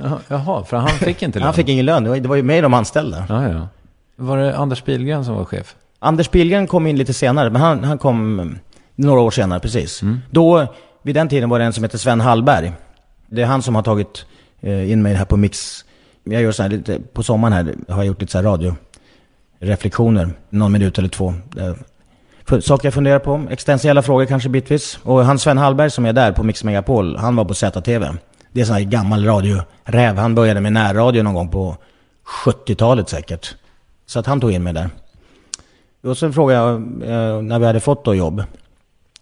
Ja, 0.02 0.20
Jaha, 0.28 0.64
för 0.64 0.76
han 0.76 0.88
fick 0.88 1.22
inte 1.22 1.38
lön? 1.38 1.44
Han 1.46 1.54
fick 1.54 1.68
ingen 1.68 1.86
lön, 1.86 2.04
det 2.04 2.10
var, 2.10 2.16
det 2.16 2.28
var 2.28 2.36
ju 2.36 2.42
med 2.42 2.64
de 2.64 2.74
anställda. 2.74 3.26
Ja, 3.28 3.48
ja. 3.48 3.68
Var 4.16 4.38
det 4.38 4.56
Anders 4.56 4.82
Pilgren 4.82 5.24
som 5.24 5.34
var 5.34 5.44
chef? 5.44 5.76
Anders 5.98 6.28
Pilgren 6.28 6.66
kom 6.66 6.86
in 6.86 6.96
lite 6.96 7.14
senare, 7.14 7.50
men 7.50 7.62
han, 7.62 7.84
han 7.84 7.98
kom 7.98 8.40
mm, 8.40 8.58
några 8.94 9.20
år 9.20 9.30
senare 9.30 9.60
precis. 9.60 10.02
Då, 10.30 10.66
vid 11.02 11.14
den 11.14 11.28
tiden 11.28 11.48
var 11.48 11.58
det 11.58 11.64
en 11.64 11.72
som 11.72 11.84
heter 11.84 11.98
Sven 11.98 12.20
Hallberg. 12.20 12.72
Det 13.26 13.42
är 13.42 13.46
han 13.46 13.62
som 13.62 13.74
har 13.74 13.82
tagit 13.82 14.26
eh, 14.60 14.92
in 14.92 15.02
mig 15.02 15.14
här 15.14 15.24
på 15.24 15.36
Mix. 15.36 15.84
Jag 16.24 16.42
gör 16.42 16.52
så 16.52 16.62
här 16.62 16.70
lite, 16.70 17.00
på 17.12 17.22
sommaren 17.22 17.52
här 17.52 17.74
har 17.88 17.96
jag 17.96 18.06
gjort 18.06 18.20
lite 18.20 18.32
så 18.32 18.38
här 18.38 18.44
radioreflektioner, 19.60 20.30
någon 20.50 20.72
minut 20.72 20.98
eller 20.98 21.08
två. 21.08 21.34
Saker 22.48 22.86
jag 22.86 22.94
funderar 22.94 23.18
på, 23.18 23.46
existentiella 23.50 24.02
frågor 24.02 24.24
kanske 24.24 24.48
bitvis. 24.48 24.98
Och 25.02 25.24
han 25.24 25.38
Sven 25.38 25.58
Hallberg 25.58 25.90
som 25.90 26.06
är 26.06 26.12
där 26.12 26.32
på 26.32 26.42
Mix 26.42 26.64
Megapol, 26.64 27.16
han 27.16 27.36
var 27.36 27.44
på 27.44 27.54
ZTV. 27.54 28.06
Det 28.52 28.60
är 28.60 28.64
sån 28.64 28.76
här 28.76 28.82
gammal 28.82 29.24
radioräv. 29.24 30.16
Han 30.16 30.34
började 30.34 30.60
med 30.60 30.72
närradio 30.72 31.22
någon 31.22 31.34
gång 31.34 31.48
på 31.48 31.76
70-talet 32.44 33.08
säkert. 33.08 33.54
Så 34.06 34.18
att 34.18 34.26
han 34.26 34.40
tog 34.40 34.52
in 34.52 34.62
mig 34.62 34.72
där. 34.72 34.90
Och 36.02 36.18
sen 36.18 36.32
frågade 36.32 36.60
jag, 36.60 36.74
eh, 36.76 37.42
när 37.42 37.58
vi 37.58 37.66
hade 37.66 37.80
fått 37.80 38.04
då 38.04 38.14
jobb. 38.14 38.44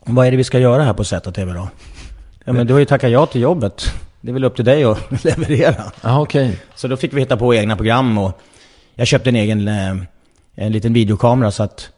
Vad 0.04 0.26
är 0.26 0.30
det 0.30 0.36
vi 0.36 0.44
ska 0.44 0.58
göra 0.58 0.82
här 0.82 0.92
på 0.92 1.04
ZTV 1.04 1.52
då? 1.52 1.68
Ja 2.44 2.52
men 2.52 2.66
du 2.66 2.72
har 2.72 2.80
ju 2.80 2.86
tackat 2.86 3.10
ja 3.10 3.26
till 3.26 3.40
jobbet. 3.40 3.92
Det 4.20 4.30
är 4.30 4.32
väl 4.32 4.44
upp 4.44 4.56
till 4.56 4.64
dig 4.64 4.84
att 4.84 5.24
leverera. 5.24 5.84
Ja, 6.02 6.20
okej. 6.20 6.58
Så 6.74 6.88
då 6.88 6.96
fick 6.96 7.12
vi 7.12 7.20
hitta 7.20 7.36
på 7.36 7.54
egna 7.54 7.76
program 7.76 8.18
och 8.18 8.40
jag 8.94 9.06
köpte 9.06 9.28
en 9.30 9.36
egen, 9.36 9.68
eh, 9.68 9.96
en 10.54 10.72
liten 10.72 10.92
videokamera 10.92 11.50
så 11.50 11.62
att 11.62 11.90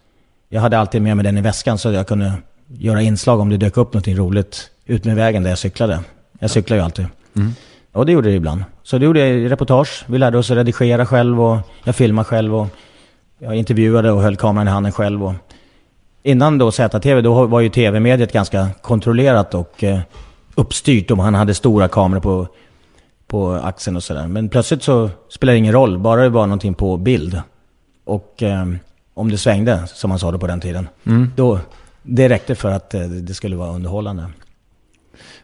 jag 0.48 0.60
hade 0.60 0.78
alltid 0.78 1.02
med 1.02 1.16
mig 1.16 1.24
den 1.24 1.38
i 1.38 1.40
väskan 1.40 1.78
så 1.78 1.88
att 1.88 1.94
jag 1.94 2.06
kunde 2.06 2.32
göra 2.68 3.02
inslag 3.02 3.40
om 3.40 3.48
det 3.48 3.56
dök 3.56 3.76
upp 3.76 3.92
någonting 3.92 4.16
roligt 4.16 4.70
ut 4.86 5.04
med 5.04 5.16
vägen 5.16 5.42
där 5.42 5.50
jag 5.50 5.58
cyklade. 5.58 6.00
Jag 6.38 6.50
cyklar 6.50 6.76
ju 6.76 6.82
alltid. 6.82 7.06
Och 7.92 8.06
det 8.06 8.12
gjorde 8.12 8.28
det 8.28 8.34
ibland. 8.34 8.64
Så 8.82 8.98
det 8.98 9.04
gjorde 9.04 9.20
jag 9.20 9.28
i 9.28 9.48
reportage. 9.48 10.04
Vi 10.06 10.18
lärde 10.18 10.38
oss 10.38 10.50
att 10.50 10.56
redigera 10.56 11.06
själv 11.06 11.40
och 11.40 11.58
jag 11.84 11.94
filmade 11.96 12.24
själv 12.24 12.54
och 12.54 12.66
jag 13.38 13.56
intervjuade 13.56 14.12
och 14.12 14.22
höll 14.22 14.36
kameran 14.36 14.68
i 14.68 14.70
handen 14.70 14.92
själv. 14.92 15.24
Och 15.24 15.32
innan 16.22 16.58
då 16.58 16.72
ZTV, 16.72 17.20
då 17.20 17.46
var 17.46 17.60
ju 17.60 17.68
tv-mediet 17.68 18.32
ganska 18.32 18.68
kontrollerat 18.82 19.54
och 19.54 19.84
eh, 19.84 20.00
uppstyrt. 20.54 21.10
Och 21.10 21.16
man 21.16 21.34
hade 21.34 21.54
stora 21.54 21.88
kameror 21.88 22.20
på, 22.20 22.46
på 23.26 23.52
axeln 23.52 23.96
och 23.96 24.02
sådär. 24.02 24.26
Men 24.26 24.48
plötsligt 24.48 24.82
så 24.82 25.10
spelar 25.28 25.52
det 25.52 25.58
ingen 25.58 25.72
roll, 25.72 25.98
bara 25.98 26.22
det 26.22 26.28
var 26.28 26.46
någonting 26.46 26.74
på 26.74 26.96
bild. 26.96 27.42
Och 28.04 28.42
eh, 28.42 28.66
om 29.18 29.30
det 29.30 29.38
svängde, 29.38 29.86
som 29.86 30.08
man 30.08 30.18
sa 30.18 30.32
det 30.32 30.38
på 30.38 30.46
den 30.46 30.60
tiden, 30.60 30.88
då, 31.36 31.60
det 32.02 32.28
räckte 32.28 32.54
för 32.54 32.70
att 32.70 32.94
eh, 32.94 33.00
det 33.00 33.34
skulle 33.34 33.56
vara 33.56 33.70
underhållande. 33.70 34.30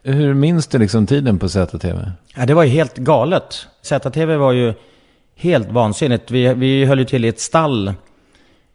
Hur 0.03 0.35
minns 0.35 0.67
du 0.67 0.79
liksom 0.79 1.07
tiden 1.07 1.39
på 1.39 1.49
ZTV? 1.49 2.11
Ja, 2.37 2.47
det 2.47 2.55
var 2.55 2.65
ju 2.65 2.71
helt 2.71 2.97
galet. 2.97 3.67
ZTV 3.83 4.37
var 4.37 4.53
ju 4.53 4.75
helt 5.37 5.71
vansinnigt. 5.71 6.31
Vi, 6.31 6.55
vi 6.55 6.85
höll 6.85 6.99
ju 6.99 7.05
till 7.05 7.25
i 7.25 7.29
ett 7.29 7.41
stall 7.41 7.95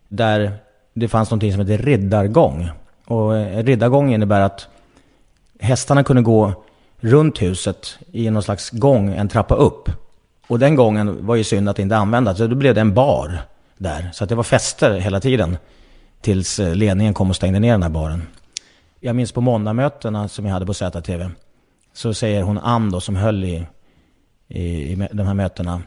där 0.08 0.54
det 0.94 1.08
fanns 1.08 1.30
någonting 1.30 1.52
som 1.52 1.62
heter 1.62 1.84
riddargång. 1.84 2.70
Och 3.06 3.38
eh, 3.38 3.64
riddargång 3.64 4.14
innebär 4.14 4.42
att 4.42 4.68
hästarna 5.60 6.04
kunde 6.04 6.22
gå 6.22 6.54
runt 7.00 7.42
huset 7.42 8.00
i 8.12 8.30
någon 8.30 8.44
slags 8.44 8.70
gång, 8.70 9.14
en 9.14 9.28
trappa 9.28 9.56
upp. 9.56 9.90
Och 10.48 10.60
den 10.60 10.76
gången 10.76 11.26
var 11.26 11.36
ju 11.36 11.44
synd 11.44 11.70
att 11.70 11.80
inte 11.80 11.98
använda, 11.98 12.36
så 12.36 12.48
då 12.48 12.56
blev 12.56 12.76
det 12.76 12.82
en 12.82 12.94
bar 12.94 13.42
där. 13.80 14.10
Så 14.14 14.24
att 14.24 14.30
det 14.30 14.36
var 14.36 14.44
fester 14.44 15.00
hela 15.00 15.20
tiden. 15.20 15.58
Tills 16.22 16.60
eh, 16.60 16.76
ledningen 16.76 17.14
kom 17.14 17.30
och 17.30 17.36
stängde 17.36 17.60
ner 17.60 17.72
den 17.72 17.84
här 17.84 17.90
baren. 17.90 18.28
Jag 19.00 19.16
minns 19.16 19.32
på 19.32 19.42
måndagmötena 19.42 20.28
som 20.28 20.46
jag 20.46 20.54
hade 20.54 20.66
på 20.66 20.74
ZTV. 20.74 21.30
Så 21.94 22.14
säger 22.14 22.42
hon 22.42 22.58
Ann 22.58 22.92
då 22.92 23.02
som 23.02 23.16
höll 23.16 23.44
i, 23.44 23.66
i, 24.48 24.62
i 24.62 25.08
de 25.12 25.28
här 25.28 25.34
mötena. 25.34 25.82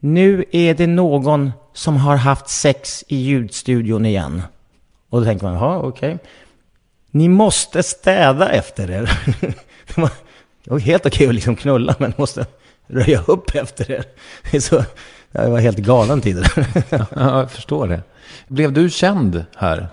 Nu 0.00 0.44
är 0.52 0.74
det 0.74 0.86
någon 0.86 1.52
som 1.72 1.96
har 1.96 2.16
haft 2.16 2.48
sex 2.48 3.04
i 3.08 3.16
ljudstudion 3.16 4.06
igen. 4.06 4.42
Och 5.10 5.20
då 5.20 5.24
tänker 5.24 5.46
man, 5.46 5.54
jaha 5.54 5.78
okej. 5.78 6.18
Ni 7.10 7.28
måste 7.28 7.82
städa 7.82 8.48
efter 8.48 8.90
er. 8.90 9.20
det, 9.86 9.96
var, 10.00 10.10
det 10.64 10.70
var 10.70 10.78
helt 10.78 11.06
okej 11.06 11.28
att 11.28 11.34
liksom 11.34 11.56
knulla 11.56 11.94
men 11.98 12.12
måste 12.16 12.46
röja 12.86 13.22
upp 13.26 13.54
efter 13.54 13.90
er. 13.90 14.04
Det, 14.50 14.56
är 14.56 14.60
så, 14.60 14.84
det 15.44 15.50
var 15.50 15.60
helt 15.60 15.78
galen 15.78 16.20
tid. 16.20 16.44
Ja, 16.90 17.06
jag 17.16 17.50
förstår 17.50 17.88
det. 17.88 18.00
Blev 18.48 18.72
du 18.72 18.90
känd 18.90 19.44
här? 19.56 19.88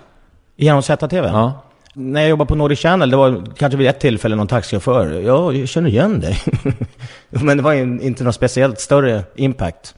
Genom 0.55 0.81
ZTV? 0.81 1.27
Ja. 1.27 1.63
När 1.93 2.21
jag 2.21 2.29
jobbade 2.29 2.47
på 2.47 2.55
Nordic 2.55 2.79
Channel, 2.79 3.09
det 3.09 3.17
var 3.17 3.43
kanske 3.57 3.77
vid 3.77 3.87
ett 3.87 3.99
tillfälle 3.99 4.35
någon 4.35 4.47
taxichaufför. 4.47 5.21
Ja, 5.21 5.53
jag 5.53 5.67
känner 5.67 5.89
igen 5.89 6.19
dig. 6.19 6.41
Men 7.29 7.57
det 7.57 7.63
var 7.63 7.73
ju 7.73 7.81
inte 8.01 8.23
någon 8.23 8.33
speciellt 8.33 8.79
större 8.79 9.23
impact. 9.35 9.95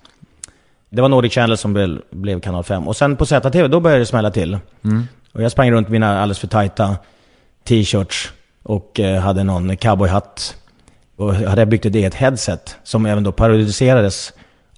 Det 0.90 1.02
var 1.02 1.10
Nordic 1.10 1.34
Channel 1.34 1.58
som 1.58 1.74
blev, 1.74 2.02
blev 2.12 2.40
kanal 2.40 2.64
5. 2.64 2.88
Och 2.88 2.96
sen 2.96 3.16
på 3.16 3.26
ZTV, 3.26 3.68
då 3.68 3.80
började 3.80 4.02
det 4.02 4.06
smälla 4.06 4.32
till. 4.32 4.58
Och 5.34 5.44
jag 5.44 5.52
sprang 5.52 5.72
runt 5.72 5.90
mina 5.90 6.22
alldeles 6.22 6.40
för 6.40 6.48
tajta 6.48 6.98
t-shirts 7.68 8.34
och 8.64 9.00
eh, 9.00 9.22
hade 9.22 9.44
någon 9.44 9.78
cowboyhatt. 9.78 10.56
Och 11.16 11.36
jag 11.36 11.50
hade 11.50 11.66
byggt 11.66 11.86
ett 11.86 11.96
eget 11.96 12.16
headset 12.16 12.78
som 12.84 13.06
även 13.06 13.24
då 13.24 13.32
parodiserades 13.32 14.34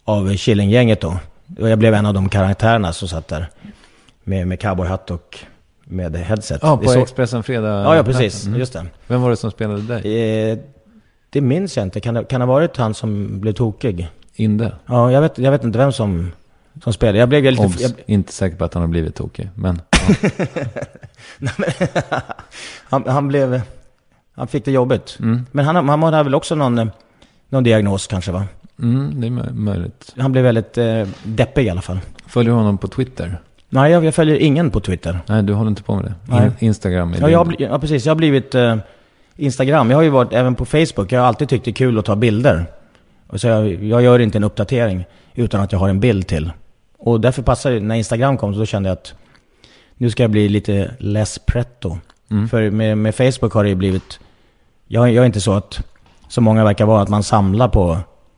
av 0.08 0.38
Killinggänget 0.38 1.01
då. 1.01 1.20
Och 1.60 1.70
jag 1.70 1.80
blev 1.80 1.93
en 1.93 2.05
av 2.05 2.14
de 2.14 2.30
karaktärerna 2.30 2.93
som 2.93 3.08
satt 3.08 3.28
där. 3.28 3.49
Med, 4.24 4.47
med 4.47 4.62
cowboyhatt 4.62 5.12
och 5.12 5.39
med 5.84 6.16
headset. 6.16 6.60
Ja, 6.64 6.78
på 6.78 6.89
så- 6.89 6.99
Expressen 6.99 7.43
Fredag. 7.43 7.84
Ja, 7.84 7.95
ja 7.95 8.03
precis. 8.03 8.45
Mm. 8.45 8.60
Just 8.60 8.74
det. 8.74 8.86
Vem 9.08 9.22
var 9.22 9.30
det 9.30 9.36
som 9.36 9.51
spelade 9.51 9.82
dig? 9.82 10.51
Eh, 10.51 10.58
det 11.30 11.41
minns 11.41 11.78
jag 11.78 11.86
inte. 11.86 11.99
Kan 11.99 12.14
det, 12.14 12.24
kan 12.24 12.39
det 12.39 12.45
ha 12.45 12.53
varit 12.53 12.78
han 12.78 12.93
som 12.93 13.39
blev 13.39 13.53
tokig? 13.53 14.10
Inde? 14.36 14.76
Ja, 14.86 15.12
jag 15.12 15.22
vet, 15.22 15.38
jag 15.38 15.51
vet 15.51 15.64
inte 15.64 15.78
vem 15.78 15.91
som, 15.91 16.32
som 16.84 16.93
spelade. 16.93 17.18
Jag 17.18 17.30
blev 17.30 17.43
lite... 17.43 17.64
Obs! 17.66 17.82
Jag, 17.82 17.91
Inte 18.05 18.34
säker 18.34 18.58
på 18.58 18.66
att 18.66 18.74
han 18.74 18.82
har 18.84 18.88
blivit 18.88 19.16
tokig. 19.16 19.49
Men 19.55 19.82
han, 22.89 23.03
han 23.08 23.28
blev... 23.28 23.62
Han 24.36 24.47
fick 24.47 24.66
det 24.66 24.72
jobbigt. 24.72 25.18
Mm. 25.20 25.45
Men 25.51 25.66
han, 25.66 25.89
han 25.89 26.03
hade 26.03 26.24
väl 26.24 26.36
också 26.36 26.55
någon, 26.55 26.91
någon 27.49 27.64
diagnos 27.64 28.08
kanske 28.08 28.32
va? 28.32 28.45
Mm, 28.80 29.21
det 29.21 29.28
är 29.28 29.32
mö- 29.32 29.53
möjligt. 29.53 30.13
Han 30.17 30.32
blev 30.32 30.43
väldigt 30.43 30.78
eh, 30.78 31.07
deppig 31.23 31.65
i 31.65 31.69
alla 31.69 31.82
fall. 31.82 31.99
Följer 32.28 32.51
du 32.51 32.57
honom 32.57 32.78
på 32.78 32.88
Twitter? 32.88 33.38
Nej, 33.69 33.91
jag, 33.91 34.05
jag 34.05 34.15
följer 34.15 34.36
ingen 34.36 34.71
på 34.71 34.80
Twitter. 34.80 35.19
Nej, 35.25 35.43
du 35.43 35.53
håller 35.53 35.69
inte 35.69 35.84
på 35.84 35.95
med 35.95 36.05
det? 36.05 36.13
Nej. 36.25 36.45
In, 36.45 36.51
Instagram 36.59 37.13
är 37.13 37.21
Ja, 37.21 37.30
jag, 37.30 37.55
ja, 37.59 37.80
precis. 37.80 38.05
Jag 38.05 38.11
har 38.11 38.15
blivit 38.15 38.55
eh, 38.55 38.75
Instagram. 39.36 39.89
Jag 39.89 39.97
har 39.97 40.03
ju 40.03 40.09
varit 40.09 40.34
även 40.34 40.55
på 40.55 40.65
Facebook. 40.65 41.11
Jag 41.11 41.19
har 41.19 41.28
alltid 41.28 41.49
tyckt 41.49 41.65
det 41.65 41.71
är 41.71 41.73
kul 41.73 41.99
att 41.99 42.05
ta 42.05 42.15
bilder. 42.15 42.65
Och 43.28 43.41
så 43.41 43.47
jag, 43.47 43.84
jag 43.84 44.01
gör 44.01 44.19
inte 44.19 44.38
en 44.38 44.43
uppdatering 44.43 45.05
utan 45.36 45.61
att 45.61 45.71
jag 45.71 45.80
har 45.80 45.89
en 45.89 45.99
bild 45.99 46.28
till. 46.28 46.51
Och 46.99 47.21
därför 47.21 47.41
passar 47.41 47.71
det, 47.71 47.80
när 47.80 47.95
Instagram 47.95 48.38
kom 48.38 48.55
så 48.55 48.65
kände 48.65 48.89
jag 48.89 48.93
att 48.93 49.13
nu 49.97 50.09
ska 50.09 50.23
jag 50.23 50.32
bli 50.32 50.49
lite 50.49 50.91
less 50.99 51.39
pretto. 51.39 51.97
Mm. 52.32 52.49
För 52.49 52.69
med, 52.71 52.97
med 52.97 53.15
Facebook 53.15 53.53
har 53.53 53.63
det 53.63 53.69
ju 53.69 53.75
blivit... 53.75 54.19
Jag, 54.88 55.11
jag 55.11 55.21
är 55.21 55.25
inte 55.25 55.41
så 55.41 55.53
att, 55.53 55.80
som 56.28 56.43
många 56.43 56.63
verkar 56.63 56.86
vara, 56.86 57.01
att 57.01 57.09
man 57.09 57.23
samlar 57.23 57.67
på 57.67 57.97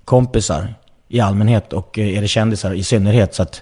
kompisar 0.10 0.74
i 1.08 1.20
allmänhet 1.20 1.74
och 1.74 2.00
eh, 2.00 2.18
är 2.18 2.22
det 2.22 2.28
kändisar 2.28 2.74
i 2.74 2.84
synnerhet. 2.84 3.36
Så 3.36 3.44
att 3.44 3.62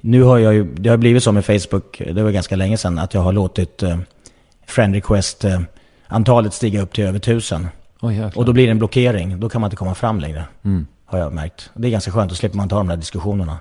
nu 0.00 0.22
har 0.22 0.38
jag 0.38 0.54
ju, 0.54 0.74
det 0.74 0.90
har 0.90 0.96
blivit 0.96 1.22
så 1.22 1.32
med 1.32 1.44
Facebook, 1.44 2.02
det 2.14 2.22
var 2.22 2.30
ganska 2.30 2.56
länge 2.56 2.76
sedan, 2.76 2.98
att 2.98 3.14
jag 3.14 3.20
har 3.20 3.32
låtit 3.32 3.82
eh, 3.82 3.98
friend 4.66 4.94
request 4.94 5.44
eh, 5.44 5.60
antalet 6.06 6.54
stiga 6.54 6.82
upp 6.82 6.92
till 6.92 7.04
över 7.04 7.18
tusen. 7.18 7.68
Jäklar. 8.02 8.38
Och 8.38 8.44
då 8.44 8.52
blir 8.52 8.64
det 8.64 8.70
en 8.70 8.78
blockering, 8.78 9.40
då 9.40 9.48
kan 9.48 9.60
man 9.60 9.68
inte 9.68 9.76
komma 9.76 9.94
fram 9.94 10.20
längre. 10.20 10.44
Mm. 10.64 10.86
Har 11.04 11.18
jag 11.18 11.32
märkt. 11.32 11.70
Det 11.74 11.88
är 11.88 11.90
ganska 11.90 12.10
skönt, 12.10 12.30
då 12.30 12.34
slipper 12.34 12.56
man 12.56 12.68
ta 12.68 12.76
de 12.76 12.88
där 12.88 12.96
diskussionerna. 12.96 13.58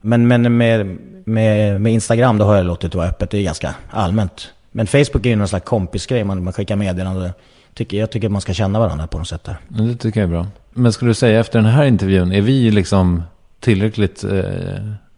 Men, 0.00 0.28
men 0.28 0.56
med, 0.56 0.98
med, 1.24 1.80
med 1.80 1.92
Instagram, 1.92 2.38
då 2.38 2.44
har 2.44 2.56
jag 2.56 2.66
låtit 2.66 2.92
det 2.92 2.98
vara 2.98 3.08
öppet. 3.08 3.30
Det 3.30 3.38
är 3.38 3.42
ganska 3.42 3.74
allmänt. 3.90 4.50
Men 4.70 4.86
Facebook 4.86 5.26
är 5.26 5.30
ju 5.30 5.36
någon 5.36 5.48
slags 5.48 5.64
kompisgrej, 5.64 6.24
man, 6.24 6.44
man 6.44 6.52
skickar 6.52 6.76
meddelanden. 6.76 7.30
Tycker, 7.74 7.96
jag 7.96 8.10
tycker 8.10 8.28
man 8.28 8.40
ska 8.40 8.52
känna 8.52 8.78
varandra 8.78 9.06
på 9.06 9.18
något 9.18 9.28
sätt 9.28 9.44
där. 9.44 9.56
Men 9.68 9.88
Det 9.88 9.96
tycker 9.96 10.20
jag 10.20 10.26
är 10.28 10.30
bra. 10.32 10.46
Men 10.72 10.92
skulle 10.92 11.10
du 11.10 11.14
säga 11.14 11.40
efter 11.40 11.58
den 11.58 11.70
här 11.70 11.84
intervjun, 11.84 12.32
är 12.32 12.40
vi 12.40 12.70
liksom 12.70 13.22
tillräckligt... 13.60 14.24
Eh, 14.24 14.40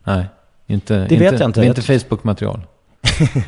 nej, 0.05 0.25
inte... 0.67 1.07
Det 1.09 1.17
vet 1.17 1.41
jag 1.41 1.49
inte. 1.49 1.61
Vi 1.61 1.67
är 1.67 1.71
inte 1.71 1.83
Facebook-material. 2.01 2.61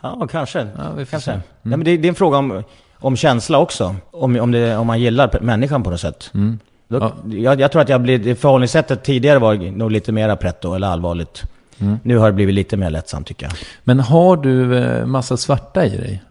Ja, 0.00 0.26
kanske. 0.30 0.58
Ja, 0.58 0.90
vi 0.96 1.04
får 1.04 1.10
kanske. 1.10 1.30
se. 1.30 1.30
Mm. 1.30 1.42
Nej, 1.62 1.76
men 1.78 1.84
det, 1.84 1.96
det 1.96 2.06
är 2.06 2.08
en 2.08 2.14
fråga 2.14 2.38
om, 2.38 2.62
om 2.98 3.16
känsla 3.16 3.58
också. 3.58 3.96
Om, 4.10 4.40
om, 4.40 4.50
det, 4.52 4.76
om 4.76 4.86
man 4.86 5.00
gillar 5.00 5.38
människan 5.42 5.82
på 5.82 5.90
något 5.90 6.00
sätt. 6.00 6.30
Mm. 6.34 6.58
Då, 6.88 6.98
Ja. 6.98 7.12
jag, 7.36 7.60
jag 7.60 7.72
tror 7.72 7.82
att 7.82 7.88
jag 7.88 8.00
blir, 8.02 8.34
förhållningssättet 8.34 9.04
tidigare 9.04 9.38
var 9.38 9.54
nog 9.54 9.90
lite 9.90 10.12
mera 10.12 10.36
pretto 10.36 10.74
eller 10.74 10.86
allvarligt. 10.86 11.42
Mm. 11.78 11.98
Nu 12.02 12.16
har 12.18 12.26
det 12.26 12.32
blivit 12.32 12.54
lite 12.54 12.76
mer 12.76 12.90
lättsamt 12.90 13.26
tycker 13.26 13.46
jag. 13.46 13.52
Men 13.84 14.00
har 14.00 14.36
du 14.36 14.78
eh, 14.78 15.06
massa 15.06 15.36
svarta 15.36 15.86
i 15.86 15.96
dig? 15.96 16.22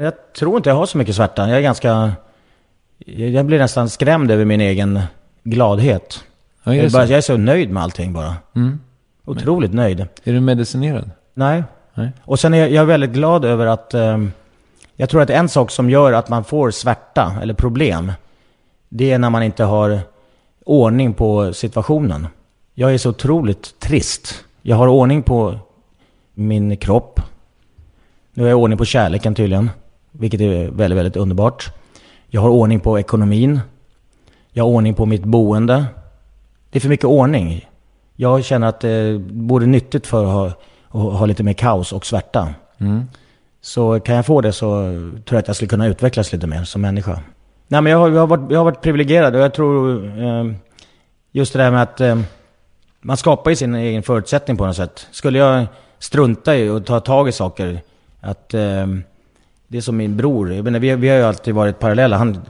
Jag 0.00 0.32
tror 0.38 0.56
inte 0.56 0.68
jag 0.70 0.76
har 0.76 0.86
så 0.86 0.98
mycket 0.98 1.16
svärta. 1.16 1.48
Jag 1.48 1.58
är 1.58 1.62
ganska... 1.62 2.12
Jag 3.06 3.46
blir 3.46 3.58
nästan 3.58 3.88
skrämd 3.88 4.30
över 4.30 4.44
min 4.44 4.60
egen 4.60 5.00
gladhet. 5.44 6.24
Ja, 6.64 6.74
Jag 6.74 6.84
är, 6.84 6.90
bara, 6.90 7.06
så? 7.06 7.12
jag 7.12 7.18
är 7.18 7.22
så 7.22 7.36
nöjd 7.36 7.70
med 7.70 7.82
allting 7.82 8.12
bara. 8.12 8.36
Mm. 8.56 8.80
Otroligt 9.24 9.72
nöjd. 9.74 10.00
Är 10.00 10.32
du 10.32 10.40
medicinerad? 10.40 11.10
Nej. 11.34 11.64
Nej. 11.94 12.10
Och 12.24 12.40
sen 12.40 12.54
är 12.54 12.58
jag, 12.58 12.70
jag 12.70 12.82
är 12.82 12.86
väldigt 12.86 13.10
glad 13.10 13.44
över 13.44 13.66
att... 13.66 13.94
ehm, 13.94 14.32
jag 14.96 15.08
tror 15.08 15.22
att 15.22 15.30
en 15.30 15.48
sak 15.48 15.70
som 15.70 15.90
gör 15.90 16.12
att 16.12 16.28
man 16.28 16.44
får 16.44 16.70
svärta 16.70 17.32
eller 17.42 17.54
problem, 17.54 18.12
det 18.88 19.10
är 19.12 19.18
när 19.18 19.30
man 19.30 19.42
inte 19.42 19.64
har 19.64 20.00
ordning 20.64 21.14
på 21.14 21.52
situationen. 21.52 22.26
Jag 22.74 22.94
är 22.94 22.98
så 22.98 23.10
otroligt 23.10 23.80
trist. 23.80 24.44
Jag 24.62 24.76
har 24.76 24.88
ordning 24.88 25.22
på 25.22 25.58
min 26.34 26.76
kropp. 26.76 27.20
Nu 28.34 28.42
har 28.42 28.50
jag 28.50 28.58
ordning 28.58 28.78
på 28.78 28.84
kärleken 28.84 29.34
tydligen, 29.34 29.70
vilket 30.12 30.40
är 30.40 30.68
väldigt, 30.68 30.98
väldigt 30.98 31.16
underbart. 31.16 31.72
Jag 32.28 32.40
har 32.40 32.50
ordning 32.50 32.80
på 32.80 32.98
ekonomin. 32.98 33.60
Jag 34.52 34.64
har 34.64 34.70
ordning 34.70 34.94
på 34.94 35.06
mitt 35.06 35.24
boende. 35.24 35.84
Det 36.70 36.78
är 36.78 36.80
för 36.80 36.88
mycket 36.88 37.06
ordning. 37.06 37.68
Jag 38.16 38.44
känner 38.44 38.66
att 38.66 38.80
det 38.80 39.20
vore 39.30 39.66
nyttigt 39.66 40.06
för 40.06 40.24
att 40.24 40.32
ha, 40.32 40.46
att 41.10 41.18
ha 41.18 41.26
lite 41.26 41.42
mer 41.42 41.52
kaos 41.52 41.92
och 41.92 42.06
svärta. 42.06 42.54
Mm. 42.78 43.04
Så 43.60 44.00
kan 44.00 44.16
jag 44.16 44.26
få 44.26 44.40
det 44.40 44.52
så 44.52 44.66
tror 44.66 45.22
jag 45.28 45.38
att 45.38 45.46
jag 45.46 45.56
skulle 45.56 45.68
kunna 45.68 45.86
utvecklas 45.86 46.32
lite 46.32 46.46
mer 46.46 46.64
som 46.64 46.80
människa. 46.80 47.20
Nej 47.68 47.82
men 47.82 47.92
jag 47.92 47.98
har, 47.98 48.10
jag 48.10 48.20
har, 48.20 48.26
varit, 48.26 48.50
jag 48.50 48.58
har 48.58 48.64
varit 48.64 48.80
privilegierad 48.80 49.34
och 49.34 49.40
jag 49.40 49.54
tror 49.54 50.04
eh, 50.22 50.44
just 51.32 51.52
det 51.52 51.58
där 51.58 51.70
med 51.70 51.82
att 51.82 52.00
eh, 52.00 52.20
man 53.00 53.16
skapar 53.16 53.50
ju 53.50 53.56
sin 53.56 53.74
egen 53.74 54.02
förutsättning 54.02 54.56
på 54.56 54.66
något 54.66 54.76
sätt. 54.76 55.06
Skulle 55.10 55.38
jag 55.38 55.66
strunta 55.98 56.56
i 56.56 56.68
och 56.68 56.86
ta 56.86 57.00
tag 57.00 57.28
i 57.28 57.32
saker, 57.32 57.80
att 58.20 58.54
eh, 58.54 58.86
det 59.68 59.76
är 59.76 59.80
som 59.80 59.96
min 59.96 60.16
bror, 60.16 60.52
jag 60.54 60.64
menar, 60.64 60.78
vi, 60.78 60.94
vi 60.94 61.08
har 61.08 61.16
ju 61.16 61.22
alltid 61.22 61.54
varit 61.54 61.78
parallella, 61.78 62.16
han 62.16 62.42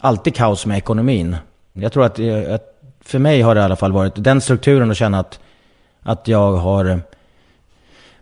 alltid 0.00 0.34
kaos 0.34 0.66
med 0.66 0.78
ekonomin. 0.78 1.36
Jag 1.72 1.92
tror 1.92 2.04
att, 2.04 2.20
att 2.50 2.80
för 3.00 3.18
mig 3.18 3.40
har 3.40 3.54
det 3.54 3.60
i 3.60 3.64
alla 3.64 3.76
fall 3.76 3.92
varit 3.92 4.12
den 4.16 4.40
strukturen 4.40 4.90
att 4.90 4.96
känna 4.96 5.18
att, 5.18 5.40
att 6.02 6.28
jag 6.28 6.52
har 6.52 6.84
eh, 6.84 6.98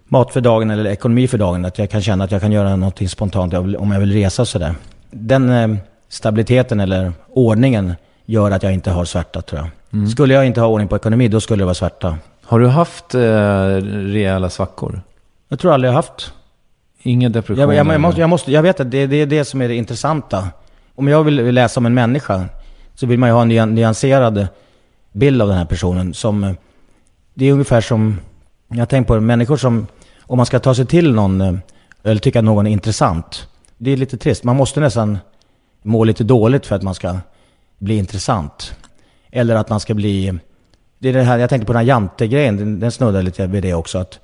mat 0.04 0.32
för 0.32 0.40
dagen 0.40 0.70
eller 0.70 0.90
ekonomi 0.90 1.28
för 1.28 1.38
dagen. 1.38 1.64
Att 1.64 1.78
jag 1.78 1.90
kan 1.90 2.02
känna 2.02 2.24
att 2.24 2.30
jag 2.30 2.40
kan 2.40 2.52
göra 2.52 2.76
någonting 2.76 3.08
spontant 3.08 3.54
om 3.54 3.90
jag 3.92 4.00
vill 4.00 4.12
resa 4.12 4.42
och 4.42 4.48
sådär. 4.48 4.74
Den 5.10 5.50
eh, 5.50 5.76
stabiliteten 6.08 6.80
eller 6.80 7.12
ordningen 7.28 7.94
gör 8.24 8.50
att 8.50 8.62
jag 8.62 8.72
inte 8.72 8.90
har 8.90 9.04
svärta 9.04 9.42
tror 9.42 9.60
jag. 9.60 10.08
Skulle 10.10 10.34
jag 10.34 10.46
inte 10.46 10.60
ha 10.60 10.68
ordning 10.68 10.88
på 10.88 10.96
ekonomi, 10.96 11.28
då 11.28 11.40
skulle 11.40 11.60
det 11.60 11.64
vara 11.64 11.74
svärta. 11.74 12.18
Har 12.44 12.60
du 12.60 12.66
haft 12.66 13.14
eh, 13.14 13.20
rejäla 13.20 14.50
svackor? 14.50 15.02
Jag 15.48 15.58
tror 15.58 15.72
aldrig 15.72 15.88
jag 15.88 15.92
har 15.92 16.02
haft. 16.02 16.32
Ingen 17.08 17.32
depression? 17.32 17.60
Jag, 17.60 17.74
jag, 17.74 17.86
jag, 17.94 18.00
måste, 18.00 18.20
jag, 18.20 18.30
måste, 18.30 18.52
jag 18.52 18.62
vet 18.62 18.80
att 18.80 18.90
det, 18.90 19.06
det 19.06 19.16
är 19.16 19.26
det 19.26 19.44
som 19.44 19.62
är 19.62 19.68
det 19.68 19.74
intressanta. 19.74 20.48
Om 20.94 21.08
jag 21.08 21.24
vill 21.24 21.54
läsa 21.54 21.80
om 21.80 21.86
en 21.86 21.94
människa 21.94 22.44
så 22.94 23.06
vill 23.06 23.18
man 23.18 23.28
ju 23.28 23.32
ha 23.32 23.42
en 23.42 23.52
nyan- 23.52 23.70
nyanserad 23.70 24.46
bild 25.12 25.42
av 25.42 25.48
den 25.48 25.56
här 25.58 25.64
personen. 25.64 26.14
Som, 26.14 26.44
eh, 26.44 26.52
det 27.34 27.48
är 27.48 27.52
ungefär 27.52 27.80
som, 27.80 28.20
jag 28.68 28.88
tänkt 28.88 29.06
på 29.06 29.14
det, 29.14 29.20
människor 29.20 29.56
som, 29.56 29.86
om 30.22 30.36
man 30.36 30.46
ska 30.46 30.58
ta 30.58 30.74
sig 30.74 30.86
till 30.86 31.14
någon, 31.14 31.40
eh, 31.40 31.54
eller 32.02 32.20
tycka 32.20 32.38
att 32.38 32.44
någon 32.44 32.66
är 32.66 32.70
intressant. 32.70 33.48
Det 33.78 33.90
är 33.90 33.96
lite 33.96 34.16
trist. 34.16 34.44
Man 34.44 34.56
måste 34.56 34.80
nästan 34.80 35.18
må 35.82 36.04
lite 36.04 36.24
dåligt 36.24 36.66
för 36.66 36.76
att 36.76 36.82
man 36.82 36.94
ska 36.94 37.16
bli 37.78 37.96
intressant. 37.96 38.74
Eller 39.30 39.54
att 39.54 39.68
man 39.70 39.80
ska 39.80 39.94
bli... 39.94 40.38
Det 40.98 41.08
är 41.08 41.12
det 41.12 41.22
här, 41.22 41.38
jag 41.38 41.50
tänkte 41.50 41.66
på 41.66 41.72
den 41.72 41.80
här 41.80 41.86
jantegrejen, 41.86 42.56
den, 42.56 42.80
den 42.80 42.92
snuddar 42.92 43.22
lite 43.22 43.46
vid 43.46 43.62
det 43.62 43.74
också. 43.74 43.98
Att 43.98 44.20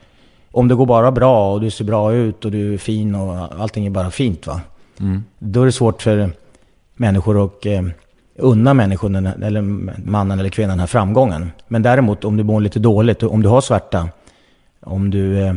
om 0.54 0.68
det 0.68 0.74
går 0.74 0.86
bara 0.86 1.12
bra 1.12 1.52
och 1.52 1.60
du 1.60 1.70
ser 1.70 1.84
bra 1.84 2.12
ut 2.14 2.44
och 2.44 2.50
du 2.50 2.74
är 2.74 2.78
fin 2.78 3.14
och 3.14 3.60
allting 3.60 3.86
är 3.86 3.90
bara 3.90 4.10
fint 4.10 4.46
va. 4.46 4.60
Då 5.38 5.62
är 5.62 5.66
det 5.66 5.72
svårt 5.72 6.02
för 6.02 6.30
människor 6.94 7.44
att 7.44 7.66
eh, 7.66 7.82
unna 8.38 8.74
här- 8.74 9.42
eller 9.42 9.60
mannen 10.10 10.38
eller 10.38 10.48
kvinnan 10.48 10.70
den 10.70 10.80
här 10.80 10.86
framgången. 10.86 11.50
Men 11.68 11.82
däremot 11.82 12.24
om 12.24 12.36
du 12.36 12.44
mår 12.44 12.60
lite 12.60 12.78
dåligt, 12.78 13.22
om 13.22 13.42
du 13.42 13.48
har 13.48 13.60
svärta, 13.60 14.08
om 14.80 15.10
du 15.10 15.38
eh, 15.40 15.54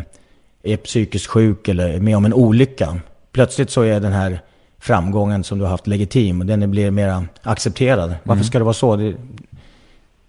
är 0.63 0.77
psykiskt 0.77 1.27
sjuk 1.27 1.67
eller 1.67 1.89
är 1.89 1.99
med 1.99 2.17
om 2.17 2.25
en 2.25 2.33
olycka. 2.33 2.97
Plötsligt 3.31 3.69
så 3.69 3.81
är 3.81 3.99
den 3.99 4.13
här 4.13 4.41
framgången 4.79 5.43
som 5.43 5.57
du 5.57 5.63
har 5.63 5.71
haft 5.71 5.87
legitim 5.87 6.39
och 6.41 6.45
den 6.45 6.71
blir 6.71 6.91
mer 6.91 7.25
accepterad. 7.43 8.15
Varför 8.23 8.43
ska 8.43 8.57
det 8.57 8.63
vara 8.63 8.73
så? 8.73 8.95
Det, 8.95 9.15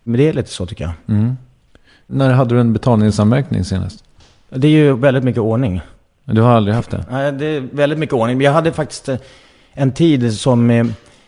men 0.02 0.18
det 0.18 0.28
är 0.28 0.32
lite 0.32 0.50
så 0.50 0.66
tycker 0.66 0.84
jag. 0.84 0.92
När 2.06 2.32
hade 2.32 2.54
du 2.54 2.60
en 2.60 2.72
betalningsanmärkning 2.72 3.64
senast? 3.64 4.04
Det 4.50 4.66
är 4.66 4.70
ju 4.72 4.96
väldigt 4.96 5.24
mycket 5.24 5.40
ordning. 5.40 5.80
Du 6.24 6.40
har 6.40 6.50
aldrig 6.52 6.74
haft 6.76 6.90
det? 6.90 7.04
Nej, 7.10 7.32
det 7.32 7.46
är 7.46 7.60
väldigt 7.60 7.98
mycket 7.98 8.14
ordning. 8.14 8.40
Jag 8.40 8.52
hade 8.52 8.72
faktiskt 8.72 9.08
eh, 9.08 9.16
en 9.72 9.92
tid 9.92 10.38
som 10.38 10.70
eh, 10.70 10.86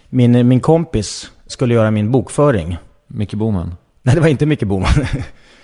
min, 0.08 0.48
min 0.48 0.60
kompis 0.60 1.30
skulle 1.46 1.74
göra 1.74 1.90
min 1.90 2.10
bokföring. 2.10 2.76
Micke 3.06 3.34
Boman? 3.34 3.74
Nej, 4.02 4.14
det 4.14 4.20
var 4.20 4.28
inte 4.28 4.46
Micke 4.46 4.64
Boman. 4.64 4.90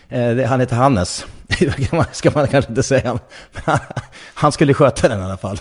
Eh, 0.09 0.38
Han 0.48 0.61
heter 0.61 0.76
Hannes. 0.76 1.26
Det 1.46 1.70
ska 2.12 2.30
man- 2.34 2.46
kanske 2.48 2.68
inte 2.70 2.82
säga. 2.82 3.18
Han 4.34 4.52
skulle 4.52 4.74
sköta 4.74 5.09
den 5.09 5.20
i 5.20 5.22
alla 5.22 5.36
fall. 5.36 5.59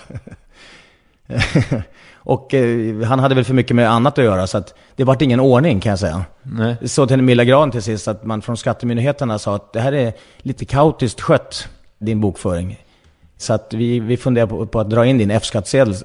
Och 2.16 2.54
eh, 2.54 3.02
han 3.02 3.20
hade 3.20 3.36
väl 3.36 3.44
för 3.44 3.54
mycket 3.54 3.76
med 3.76 3.90
annat 3.92 4.18
att 4.18 4.24
göra 4.26 4.48
så 4.48 4.58
att 4.58 4.74
det 4.96 5.04
vart 5.04 5.22
ingen 5.22 5.40
ordning 5.40 5.80
kan 5.80 5.90
jag 5.90 6.00
säga. 6.00 6.26
Nej. 6.44 6.76
Så 6.86 7.08
till 7.08 7.18
den 7.18 7.26
milda 7.26 7.44
graden 7.44 7.72
till 7.72 7.82
sist 7.82 8.08
att 8.08 8.26
man 8.26 8.42
från 8.42 8.58
skattemyndigheterna 8.58 9.40
sa 9.40 9.56
att 9.56 9.74
det 9.74 9.80
här 9.80 9.94
är 9.94 10.14
lite 10.38 10.66
kaotiskt 10.66 11.22
skött, 11.22 11.68
din 12.00 12.22
bokföring. 12.22 12.78
Så 13.38 13.54
att 13.54 13.74
vi, 13.74 14.00
vi 14.00 14.18
funderar 14.18 14.48
på, 14.48 14.66
på 14.66 14.80
att 14.80 14.90
dra 14.90 15.06
in 15.06 15.18
din 15.18 15.32
F-skattsedel. 15.32 15.96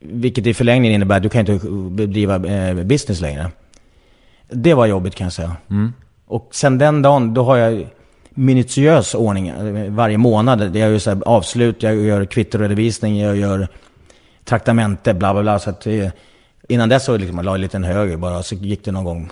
Vilket 0.00 0.46
i 0.46 0.54
förlängningen 0.54 0.94
innebär 0.94 1.16
att 1.16 1.22
du 1.22 1.28
kan 1.28 1.40
inte 1.40 1.66
bedriva 1.90 2.34
eh, 2.34 2.74
business 2.74 3.20
längre. 3.20 3.50
Det 4.48 4.74
var 4.74 4.86
jobbigt 4.86 5.14
kan 5.14 5.24
jag 5.24 5.32
säga. 5.32 5.56
Och 6.26 6.48
sen 6.52 6.78
den 6.78 7.02
dagen, 7.02 7.34
då 7.34 7.44
har 7.44 7.56
jag 7.56 7.86
minutiös 8.30 9.14
ordning 9.14 9.48
eh, 9.48 9.92
varje 9.92 10.18
månad. 10.18 10.76
Jag 10.76 10.90
gör 10.90 10.98
så 10.98 11.22
avslut, 11.22 11.82
jag 11.82 11.94
gör 11.94 12.24
kvittoredovisning, 12.24 13.20
jag 13.20 13.36
gör 13.36 13.68
traktamente, 14.44 15.14
bla 15.14 15.32
bla 15.32 15.42
bla. 15.42 15.58
Så 15.58 15.70
att, 15.70 15.86
eh, 15.86 16.08
innan 16.68 16.88
dess 16.88 17.04
så 17.04 17.16
liksom, 17.16 17.36
jag 17.36 17.44
la 17.44 17.50
jag 17.50 17.54
en 17.54 17.60
liten 17.60 17.84
höger 17.84 18.16
bara, 18.16 18.42
så 18.42 18.54
gick 18.54 18.84
det 18.84 18.92
någon 18.92 19.04
gång, 19.04 19.24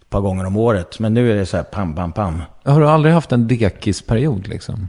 ett 0.00 0.10
par 0.10 0.20
gånger 0.20 0.44
om 0.44 0.56
året. 0.56 0.98
Men 0.98 1.14
nu 1.14 1.32
är 1.32 1.36
det 1.36 1.46
så 1.46 1.56
här 1.56 1.64
pam, 1.64 1.94
pam, 1.94 2.12
pam. 2.12 2.42
Har 2.64 2.80
du 2.80 2.88
aldrig 2.88 3.14
haft 3.14 3.32
en 3.32 3.48
dekisperiod 3.48 4.48
liksom? 4.48 4.88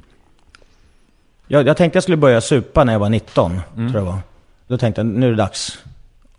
Jag, 1.47 1.67
jag 1.67 1.77
tänkte 1.77 1.97
jag 1.97 2.03
skulle 2.03 2.17
börja 2.17 2.41
supa 2.41 2.83
när 2.83 2.93
jag 2.93 2.99
var 2.99 3.09
19, 3.09 3.61
tror 3.75 3.95
jag 3.95 4.01
var. 4.01 4.19
Då 4.67 4.77
tänkte 4.77 5.01
jag, 5.01 5.05
nu 5.05 5.25
är 5.25 5.31
det 5.31 5.37
dags 5.37 5.83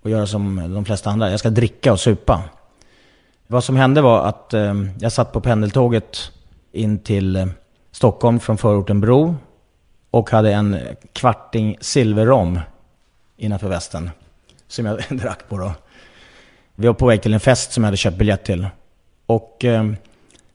att 0.03 0.11
göra 0.11 0.27
som 0.27 0.75
de 0.75 0.85
flesta 0.85 1.11
andra. 1.11 1.31
Jag 1.31 1.41
ska 1.41 1.51
dricka 1.51 1.93
och 1.93 2.01
supa. 2.01 2.43
Vad 3.47 3.65
som 3.65 3.77
hände 3.77 4.01
var 4.01 4.27
att 4.27 4.55
eh, 4.55 4.75
jag 5.01 5.13
satt 5.13 5.33
på 5.33 5.41
pendeltåget 5.41 6.33
in 6.73 6.99
till 6.99 7.37
eh, 7.37 7.47
Stockholm 7.93 8.41
från 8.41 8.59
förorten 8.59 9.01
Bro. 9.01 9.37
Och 10.11 10.31
hade 10.31 10.53
en 10.53 10.79
kvarting 11.13 11.77
silverrom 11.81 12.61
innanför 13.37 13.69
västen. 13.69 14.11
Som 14.67 14.87
jag 14.87 14.99
drack 15.11 15.49
på 15.49 15.59
då. 15.59 15.73
Vi 16.75 16.87
var 16.87 16.95
på 16.95 17.07
väg 17.07 17.23
till 17.23 17.35
en 17.35 17.41
fest 17.41 17.73
som 17.73 17.85
jag 17.85 17.87
hade 17.87 17.97
köpt 17.97 18.17
biljett 18.17 18.45
till. 18.45 18.67
Och 19.27 19.65
eh, 19.65 19.93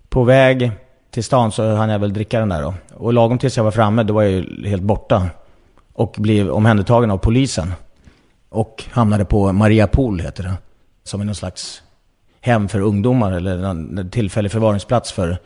på 0.10 0.24
väg 0.24 0.72
till 1.14 1.24
stan 1.24 1.52
så 1.52 1.76
hann 1.76 1.90
jag 1.90 2.00
väl 2.00 2.14
dricka 2.14 2.40
den 2.40 2.50
där 2.50 2.62
då. 2.62 2.74
Och 2.94 3.14
lagom 3.14 3.38
tills 3.38 3.58
jag 3.58 3.64
var 3.64 3.72
framme, 3.72 4.04
då 4.04 4.14
var 4.14 4.24
jag 4.24 4.32
ju 4.32 4.68
helt 4.68 4.84
borta. 4.84 5.30
Och 5.94 6.16
blev 6.20 6.50
omhändertagen 6.50 7.12
av 7.12 7.18
polisen. 7.18 7.74
Och 8.50 8.84
hamnade 8.92 9.26
på 9.26 9.54
Maria 9.54 9.88
Pool, 9.88 10.20
heter 10.20 10.44
det. 10.44 10.54
Som 11.04 11.22
är 11.22 11.26
någon 11.26 11.36
slags 11.36 11.82
hem 12.42 12.68
för 12.68 12.80
ungdomar, 12.80 13.32
eller 13.32 13.64
en 13.64 14.10
tillfällig 14.10 14.52
förvaringsplats 14.52 15.12
för 15.12 15.38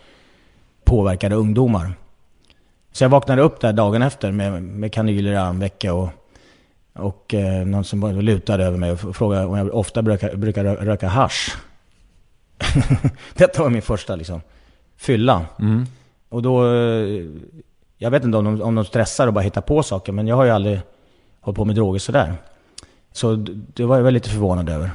påverkade 0.84 1.36
ungdomar. 1.36 1.94
Så 2.92 3.04
jag 3.04 3.10
vaknade 3.10 3.42
upp 3.42 3.62
där 3.62 3.74
dagen 3.74 4.02
efter 4.02 4.32
med, 4.32 4.64
med 4.64 4.94
kanyler 4.94 5.32
i 5.32 5.38
armvecket 5.38 5.92
och, 5.92 6.10
och 6.94 7.34
eh, 7.34 7.66
någon 7.66 7.84
som 7.84 8.12
lutade 8.12 8.66
över 8.66 8.78
mig 8.78 8.92
och 8.92 9.16
frågade 9.16 9.46
om 9.46 9.58
jag 9.58 9.74
ofta 9.76 10.02
brukar, 10.02 10.36
brukar 10.36 10.64
röka 10.64 11.08
hash. 11.08 11.56
Detta 13.34 13.64
var 13.64 13.70
min 13.70 13.82
första 13.82 14.16
liksom, 14.16 14.42
fylla. 14.98 15.46
Och 16.30 16.42
då, 16.42 16.66
eh, 16.76 17.26
jag 17.98 18.12
vet 18.12 18.24
inte 18.24 18.38
om 18.38 18.44
de, 18.46 18.62
om 18.62 18.76
de 18.76 18.86
stressar 18.86 19.28
och 19.28 19.34
bara 19.34 19.42
hittar 19.42 19.62
på 19.62 19.84
saker, 19.84 20.12
men 20.12 20.28
jag 20.28 20.36
har 20.36 20.46
ju 20.46 20.52
aldrig 20.52 20.80
hållit 21.42 21.56
på 21.58 21.66
med 21.66 21.76
droger 21.76 22.00
sådär. 22.00 22.34
Så 23.12 23.36
det 23.74 23.86
var 23.86 23.96
jag 23.98 24.04
väl 24.04 24.14
lite 24.14 24.30
förvånad 24.30 24.70
över. 24.70 24.92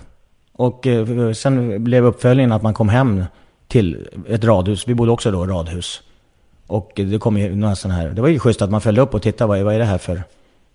Och 0.52 0.86
eh, 0.86 1.32
sen 1.32 1.84
blev 1.84 2.04
uppföljningen 2.04 2.52
att 2.52 2.62
man 2.62 2.74
kom 2.74 2.88
hem 2.88 3.24
till 3.68 4.08
ett 4.28 4.44
radhus. 4.44 4.88
Vi 4.88 4.94
bodde 4.94 5.10
också 5.12 5.30
då 5.30 5.44
i 5.44 5.48
radhus. 5.48 6.02
Och 6.66 6.92
det 6.94 7.18
kom 7.20 7.38
ju 7.38 7.56
några 7.56 7.74
sådana 7.76 8.00
här, 8.00 8.08
det 8.10 8.20
var 8.22 8.28
ju 8.28 8.38
schysst 8.38 8.62
att 8.62 8.70
man 8.70 8.80
följde 8.80 9.02
upp 9.02 9.14
och 9.14 9.22
tittade, 9.22 9.48
vad, 9.48 9.58
är- 9.58 9.62
vad 9.64 9.74
är 9.74 9.78
det 9.78 9.84
här 9.84 9.98
för 9.98 10.22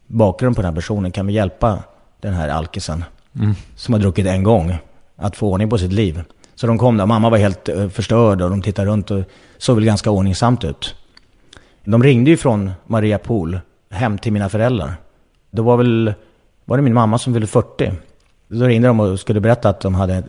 bakgrund 0.07 0.55
på 0.55 0.61
den 0.61 0.69
här 0.71 0.75
personen? 0.75 1.11
Kan 1.11 1.27
vi 1.27 1.33
hjälpa 1.33 1.79
den 2.21 2.33
här 2.33 2.49
alkisen? 2.49 3.03
Som 3.75 3.93
har 3.93 4.01
druckit 4.01 4.25
en 4.25 4.43
gång, 4.43 4.75
att 5.15 5.35
få 5.35 5.51
ordning 5.51 5.69
på 5.69 5.77
sitt 5.77 5.93
liv. 5.93 6.23
Så 6.59 6.67
de 6.67 6.77
kom 6.77 6.97
där, 6.97 7.05
mamma 7.05 7.29
var 7.29 7.37
helt 7.37 7.69
eh, 7.69 7.89
förstörd 7.89 8.41
och 8.41 8.49
de 8.49 8.61
tittade 8.61 8.87
runt 8.87 9.11
och 9.11 9.23
såg 9.57 9.75
väl 9.75 9.85
ganska 9.85 10.11
ordningsamt 10.11 10.63
ut. 10.63 10.95
De 11.83 12.03
ringde 12.03 12.29
ju 12.29 12.37
från 12.37 12.71
Maria 12.85 13.17
Pool 13.17 13.59
hem 13.89 14.17
till 14.17 14.33
mina 14.33 14.49
föräldrar. 14.49 14.95
Då 15.51 15.63
var 15.63 15.77
väl, 15.77 16.13
var 16.65 16.77
det 16.77 16.83
min 16.83 16.93
mamma 16.93 17.17
som 17.17 17.33
fyllde 17.33 17.47
40. 17.47 17.91
Då 18.47 18.65
ringde 18.65 18.87
de 18.87 18.99
och 18.99 19.19
skulle 19.19 19.39
berätta 19.39 19.69
att 19.69 19.79
de 19.79 19.95
hade 19.95 20.23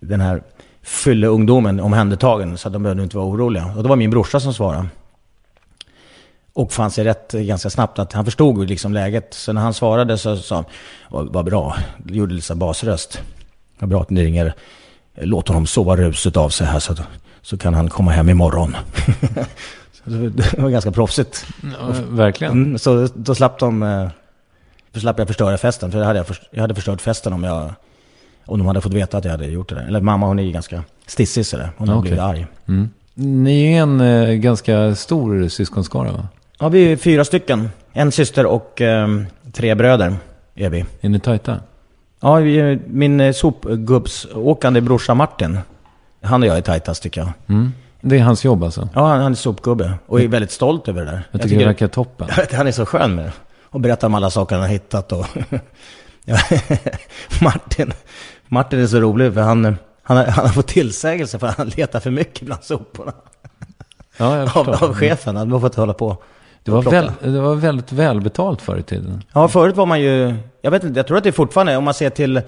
den 0.00 0.20
här 0.20 0.42
fylleungdomen 0.82 1.80
omhändertagen 1.80 2.58
så 2.58 2.68
att 2.68 2.72
de 2.72 2.82
behövde 2.82 3.02
inte 3.02 3.16
vara 3.16 3.26
oroliga. 3.26 3.72
Och 3.76 3.82
det 3.82 3.88
var 3.88 3.96
min 3.96 4.10
brorsa 4.10 4.40
som 4.40 4.54
svarade. 4.54 4.86
Och 6.52 6.72
fann 6.72 6.90
sig 6.90 7.04
rätt 7.04 7.32
ganska 7.32 7.70
snabbt 7.70 7.98
att 7.98 8.12
han 8.12 8.24
förstod 8.24 8.68
liksom 8.68 8.92
läget. 8.92 9.34
Så 9.34 9.52
när 9.52 9.60
han 9.60 9.74
svarade 9.74 10.18
så 10.18 10.36
sa 10.36 10.54
han, 10.54 10.64
vad, 11.32 11.44
bra, 11.44 11.76
gjorde 12.04 12.34
lite 12.34 12.46
så 12.46 12.54
basröst. 12.54 13.22
Vad 13.78 13.90
bra 13.90 14.00
att 14.02 14.10
ni 14.10 14.24
ringer. 14.24 14.54
Låt 15.20 15.48
honom 15.48 15.66
sova 15.66 15.96
ruset 15.96 16.36
av 16.36 16.48
sig 16.48 16.66
här 16.66 16.78
så, 16.78 16.92
att, 16.92 17.00
så 17.42 17.58
kan 17.58 17.74
han 17.74 17.88
komma 17.88 18.10
hem 18.10 18.28
imorgon. 18.28 18.76
det 20.04 20.58
var 20.58 20.70
ganska 20.70 20.92
proffsigt. 20.92 21.46
Ja, 21.62 21.94
verkligen. 22.08 22.52
Mm, 22.52 22.78
så 22.78 23.08
då 23.14 23.34
slapp 23.34 23.58
de... 23.58 23.82
eh, 23.82 24.08
Då 24.92 25.00
slapp 25.00 25.18
jag 25.18 25.26
förstöra 25.28 25.58
festen. 25.58 25.92
För 25.92 26.02
hade 26.02 26.18
jag, 26.18 26.26
först- 26.26 26.48
jag 26.50 26.60
hade 26.60 26.74
förstört 26.74 27.00
festen 27.00 27.32
om 27.32 27.44
jag... 27.44 27.72
Om 28.44 28.58
de 28.58 28.66
hade 28.66 28.80
fått 28.80 28.94
veta 28.94 29.18
att 29.18 29.24
jag 29.24 29.30
hade 29.32 29.46
gjort 29.46 29.68
det 29.68 29.74
där. 29.74 29.82
Eller 29.86 30.00
mamma 30.00 30.26
hon 30.26 30.38
är 30.38 30.42
ju 30.42 30.52
ganska 30.52 30.82
stissig 31.06 31.46
sådär. 31.46 31.70
Hon 31.76 31.88
har 31.88 31.96
Okej. 31.96 32.02
blivit 32.02 32.20
arg. 32.20 32.46
Mm. 32.68 32.90
Ni 33.14 33.72
är 33.74 33.82
en 33.82 34.00
eh, 34.00 34.28
ganska 34.34 34.94
stor 34.94 35.48
syskonskara 35.48 36.12
va? 36.12 36.28
Ja, 36.58 36.68
vi 36.68 36.92
är 36.92 36.96
fyra 36.96 37.24
stycken. 37.24 37.70
En 37.92 38.12
syster 38.12 38.46
och 38.46 38.80
ehm, 38.80 39.26
tre 39.52 39.74
bröder 39.74 40.16
är 40.54 40.70
vi. 40.70 40.84
Är 41.00 41.08
ni 41.08 41.20
tajta? 41.20 41.60
Ja, 42.20 42.40
min 42.86 43.20
eh, 43.20 43.32
sopgubbsåkande 43.32 44.80
brorsa 44.80 45.14
Martin. 45.14 45.58
Han 46.22 46.42
och 46.42 46.48
jag 46.48 46.56
är 46.56 46.62
tajtast 46.62 47.02
tycker 47.02 47.20
jag. 47.20 47.32
Mm. 47.48 47.72
Det 48.00 48.18
är 48.18 48.22
hans 48.22 48.44
jobb 48.44 48.64
alltså? 48.64 48.88
Ja, 48.94 49.06
han 49.06 49.32
är 49.32 49.34
sopgubbe. 49.34 49.92
Och 50.06 50.20
är 50.20 50.28
väldigt 50.28 50.50
stolt 50.50 50.88
över 50.88 51.04
det 51.04 51.10
där. 51.10 51.28
Jag 51.30 51.42
tycker 51.42 51.58
det 51.58 51.64
verkar 51.64 51.88
toppen. 51.88 52.28
Jag 52.36 52.56
han 52.56 52.66
är 52.66 52.72
så 52.72 52.86
skön 52.86 53.14
med 53.14 53.24
det. 53.24 53.32
Och 53.64 53.80
berättar 53.80 54.06
om 54.06 54.14
alla 54.14 54.30
saker 54.30 54.54
han 54.54 54.62
har 54.62 54.70
hittat 54.70 55.12
och... 55.12 55.26
Martin, 57.42 57.92
Martin 58.48 58.80
är 58.80 58.86
så 58.86 59.00
rolig 59.00 59.34
för 59.34 59.40
han, 59.40 59.76
han, 60.02 60.16
har, 60.16 60.24
han 60.24 60.46
har 60.46 60.52
fått 60.52 60.66
tillsägelse 60.66 61.38
för 61.38 61.46
att 61.46 61.56
han 61.56 61.68
letar 61.68 62.00
för 62.00 62.10
mycket 62.10 62.42
bland 62.42 62.64
soporna. 62.64 63.12
Ja, 64.16 64.36
jag 64.36 64.56
Av, 64.56 64.68
av 64.68 64.94
chefen, 64.94 65.36
han 65.36 65.52
har 65.52 65.60
fått 65.60 65.74
hålla 65.74 65.94
på. 65.94 66.16
Det 66.62 66.70
var, 66.70 66.82
väl, 66.82 67.12
det 67.22 67.40
var 67.40 67.54
väldigt 67.54 67.92
välbetalt 67.92 68.62
förr 68.62 68.76
i 68.76 68.82
tiden. 68.82 69.22
Ja, 69.32 69.48
förut 69.48 69.76
var 69.76 69.86
man 69.86 70.00
ju... 70.00 70.34
Jag 70.62 70.70
vet 70.70 70.84
inte, 70.84 70.98
jag 70.98 71.06
tror 71.06 71.18
att 71.18 71.24
det 71.24 71.32
fortfarande, 71.32 71.76
om 71.76 71.84
man 71.84 71.94
ser 71.94 72.10
till... 72.10 72.40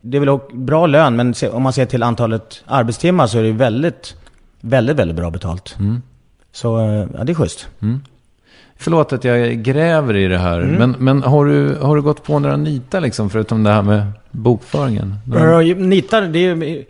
Det 0.00 0.16
är 0.16 0.20
väl 0.20 0.38
bra 0.52 0.86
lön, 0.86 1.16
men 1.16 1.34
om 1.52 1.62
man 1.62 1.72
ser 1.72 1.86
till 1.86 2.02
antalet 2.02 2.62
arbetstimmar 2.66 3.26
så 3.26 3.38
är 3.38 3.42
det 3.42 3.52
väldigt, 3.52 4.16
väldigt, 4.60 4.96
väldigt 4.96 5.16
bra 5.16 5.30
betalt. 5.30 5.76
Så, 6.52 6.78
eh, 6.78 7.06
ja 7.18 7.24
det 7.24 7.32
är 7.32 7.34
schysst. 7.34 7.68
Förlåt 8.76 9.12
att 9.12 9.24
jag 9.24 9.62
gräver 9.62 10.16
i 10.16 10.28
det 10.28 10.38
här. 10.38 10.60
Mm. 10.60 10.74
Men, 10.74 10.90
men 10.98 11.22
har, 11.22 11.44
du, 11.46 11.74
har 11.82 11.96
du 11.96 12.02
gått 12.02 12.22
på 12.22 12.38
några 12.38 12.56
nitar 12.56 13.00
liksom, 13.00 13.30
förutom 13.30 13.62
det 13.62 13.70
här 13.70 13.82
med 13.82 14.06
bokföringen? 14.30 15.14
Några- 15.26 15.58
Nitar, 15.60 16.22
det 16.22 16.38
är 16.38 16.54
ju... 16.54 16.84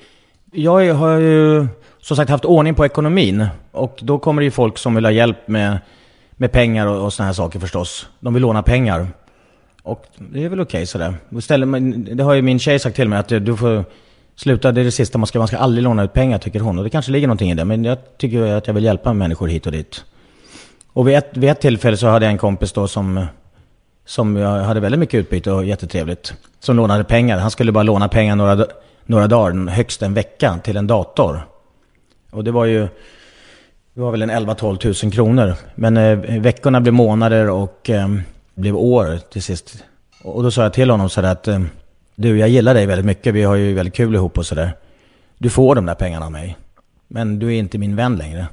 Jag 0.52 0.94
har 0.94 1.18
ju 1.18 1.66
som 2.00 2.16
sagt 2.16 2.30
haft 2.30 2.44
ordning 2.44 2.74
på 2.74 2.84
ekonomin. 2.86 3.46
Och 3.72 3.98
då 4.02 4.18
kommer 4.18 4.42
det 4.42 4.44
ju 4.44 4.50
folk 4.50 4.78
som 4.78 4.94
vill 4.94 5.04
ha 5.04 5.12
hjälp 5.12 5.48
med, 5.48 5.78
med 6.30 6.52
pengar 6.52 6.86
och, 6.86 7.04
och 7.04 7.12
såna 7.12 7.26
här 7.26 7.32
saker 7.32 7.58
förstås. 7.58 8.08
De 8.20 8.34
vill 8.34 8.42
låna 8.42 8.62
pengar. 8.62 9.06
Och 9.88 10.04
det 10.18 10.44
är 10.44 10.48
väl 10.48 10.60
okej 10.60 10.78
okay, 10.78 10.86
sådär. 10.86 11.14
Istället, 11.30 12.16
Det 12.16 12.24
har 12.24 12.34
ju 12.34 12.42
min 12.42 12.58
tjej 12.58 12.78
sagt 12.78 12.96
till 12.96 13.08
mig 13.08 13.18
att 13.18 13.28
du- 13.28 13.56
får 13.56 13.84
sluta, 14.36 14.72
det 14.72 14.80
är 14.80 14.84
det 14.84 14.90
sista 14.90 15.18
man 15.18 15.26
ska, 15.26 15.38
man 15.38 15.48
ska 15.48 15.58
aldrig 15.58 15.84
låna 15.84 16.04
ut 16.04 16.12
pengar 16.12 16.38
tycker 16.38 16.60
hon. 16.60 16.78
Och 16.78 16.84
det 16.84 16.90
kanske 16.90 17.12
ligger 17.12 17.26
någonting 17.26 17.50
i 17.50 17.54
det. 17.54 17.64
Men 17.64 17.84
jag 17.84 17.98
tycker 18.18 18.42
att 18.42 18.66
jag 18.66 18.74
vill 18.74 18.84
hjälpa 18.84 19.12
människor 19.12 19.48
hit 19.48 19.66
och 19.66 19.72
dit. 19.72 20.04
Och 20.92 21.08
vid 21.08 21.16
ett, 21.16 21.36
vid 21.36 21.50
ett 21.50 21.60
tillfälle 21.60 21.96
så 21.96 22.06
hade 22.06 22.26
jag 22.26 22.32
en 22.32 22.38
kompis 22.38 22.72
då 22.72 22.88
som, 22.88 23.26
som 24.06 24.36
jag 24.36 24.62
hade 24.62 24.80
väldigt 24.80 24.98
mycket 24.98 25.18
utbyte 25.18 25.52
och 25.52 25.64
jättetrevligt. 25.64 26.34
Som 26.60 26.76
lånade 26.76 27.04
pengar. 27.04 27.38
Han 27.38 27.50
skulle 27.50 27.72
bara 27.72 27.82
låna 27.82 28.08
pengar 28.08 28.36
några, 28.36 28.66
några 29.06 29.26
dagar, 29.26 29.68
högst 29.70 30.02
en 30.02 30.14
vecka, 30.14 30.58
till 30.64 30.76
en 30.76 30.86
dator. 30.86 31.40
Och 32.30 32.44
det 32.44 32.50
var 32.50 32.64
ju, 32.64 32.88
det 33.94 34.00
var 34.00 34.10
väl 34.10 34.22
en 34.22 34.30
11-12 34.30 34.76
tusen 34.76 35.10
kronor. 35.10 35.54
Men 35.74 35.96
eh, 35.96 36.40
veckorna 36.40 36.80
blev 36.80 36.94
månader 36.94 37.50
och 37.50 37.90
eh, 37.90 38.08
blev 38.58 38.76
år 38.76 39.18
till 39.32 39.42
sist. 39.42 39.84
Och 40.22 40.42
då 40.42 40.50
sa 40.50 40.62
jag 40.62 40.72
till 40.72 40.90
honom 40.90 41.10
sådär 41.10 41.32
att 41.32 41.48
eh, 41.48 41.60
du, 42.14 42.38
jag 42.38 42.48
gillar 42.48 42.74
dig 42.74 42.86
väldigt 42.86 43.06
mycket. 43.06 43.34
Vi 43.34 43.42
har 43.42 43.54
ju 43.54 43.74
väldigt 43.74 43.94
kul 43.94 44.14
ihop 44.14 44.38
och 44.38 44.46
sådär. 44.46 44.72
Du 45.38 45.50
får 45.50 45.74
de 45.74 45.86
där 45.86 45.94
pengarna 45.94 46.26
av 46.26 46.32
mig. 46.32 46.56
Men 47.08 47.38
du 47.38 47.46
är 47.46 47.58
inte 47.58 47.78
min 47.78 47.96
vän 47.96 48.16
längre. 48.16 48.46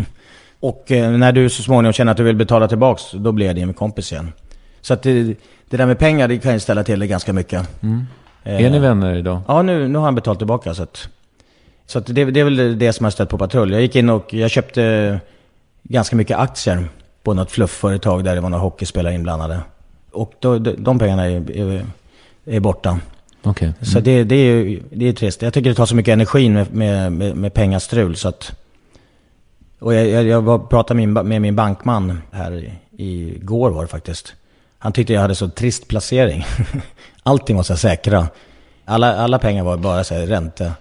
och 0.60 0.92
eh, 0.92 1.10
när 1.10 1.32
du 1.32 1.50
så 1.50 1.62
småningom 1.62 1.92
känner 1.92 2.12
att 2.12 2.16
du 2.16 2.22
vill 2.22 2.36
betala 2.36 2.68
tillbaks, 2.68 3.02
då 3.12 3.32
blir 3.32 3.46
jag 3.46 3.56
din 3.56 3.74
kompis 3.74 4.12
igen. 4.12 4.32
Så 4.80 4.94
att 4.94 5.02
det, 5.02 5.22
det 5.70 5.76
där 5.76 5.86
med 5.86 5.98
pengar, 5.98 6.28
det 6.28 6.38
kan 6.38 6.52
ju 6.52 6.60
ställa 6.60 6.84
till 6.84 7.00
det 7.00 7.06
ganska 7.06 7.32
mycket. 7.32 7.68
Eh, 8.44 8.64
Är 8.64 8.70
ni 8.70 8.78
vänner 8.78 9.14
idag? 9.14 9.40
Ja, 9.48 9.62
nu, 9.62 9.88
nu 9.88 9.98
har 9.98 10.04
han 10.04 10.14
betalt 10.14 10.38
tillbaka. 10.38 10.74
Så 10.74 10.82
att, 10.82 11.08
så 11.86 11.98
att 11.98 12.06
det, 12.06 12.24
det 12.24 12.40
är 12.40 12.44
väl 12.44 12.78
det 12.78 12.92
som 12.92 13.04
har 13.04 13.10
stött 13.10 13.28
på 13.28 13.38
patrull. 13.38 13.72
Jag 13.72 13.82
gick 13.82 13.96
in 13.96 14.10
och 14.10 14.34
jag 14.34 14.50
köpte 14.50 15.20
ganska 15.82 16.16
mycket 16.16 16.38
aktier 16.38 16.88
på 17.22 17.34
något 17.34 17.50
fluffföretag 17.50 18.24
där 18.24 18.34
det 18.34 18.40
var 18.40 18.50
några 18.50 18.62
hockeyspelare 18.62 19.14
inblandade. 19.14 19.60
Och 20.12 20.32
då, 20.38 20.58
de, 20.58 20.98
pengarna 20.98 21.24
är, 21.24 21.50
är, 21.50 21.86
är 22.44 22.60
borta. 22.60 23.00
Okej. 23.42 23.72
Så 23.80 24.00
det, 24.00 24.24
det, 24.24 24.36
är, 24.36 24.82
det 24.90 25.08
är 25.08 25.12
trist. 25.12 25.42
Jag 25.42 25.54
tycker 25.54 25.70
det 25.70 25.76
tar 25.76 25.86
så 25.86 25.96
mycket 25.96 26.12
energi 26.12 26.48
med, 26.48 26.74
med, 26.74 27.12
med, 27.12 27.36
med 27.36 27.54
pengastrul 27.54 28.16
så 28.16 28.28
att... 28.28 28.52
Och 29.78 29.94
jag, 29.94 30.24
jag, 30.24 30.42
var, 30.42 30.58
pratade 30.58 31.06
med 31.06 31.08
min, 31.08 31.28
med 31.28 31.42
min 31.42 31.56
bankman 31.56 32.18
här 32.30 32.52
i, 32.96 33.34
igår 33.36 33.70
var 33.70 33.82
det 33.82 33.88
faktiskt. 33.88 34.34
Han 34.78 34.92
tyckte 34.92 35.12
jag 35.12 35.20
hade 35.20 35.34
så 35.34 35.48
trist 35.48 35.88
placering. 35.88 36.44
Allting 37.22 37.56
var 37.56 37.62
så 37.62 37.76
säkra. 37.76 38.28
Alla, 38.84 39.16
alla 39.16 39.38
pengar 39.38 39.64
var 39.64 39.76
bara 39.76 40.04
så 40.04 40.14
här 40.14 40.26
ränte. 40.26 40.72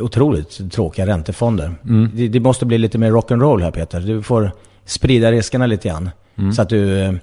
Otroligt 0.00 0.72
tråkiga 0.72 1.06
räntefonder. 1.06 1.74
Det, 2.14 2.28
det 2.28 2.40
måste 2.40 2.66
bli 2.66 2.78
lite 2.78 2.98
mer 2.98 3.10
rock'n'roll 3.10 3.62
här 3.62 3.70
Peter. 3.70 4.00
Du 4.00 4.22
får 4.22 4.52
sprida 4.84 5.32
riskerna 5.32 5.66
lite 5.66 5.88
grann. 5.88 6.10
Så 6.56 6.62
att 6.62 6.68
du, 6.68 7.18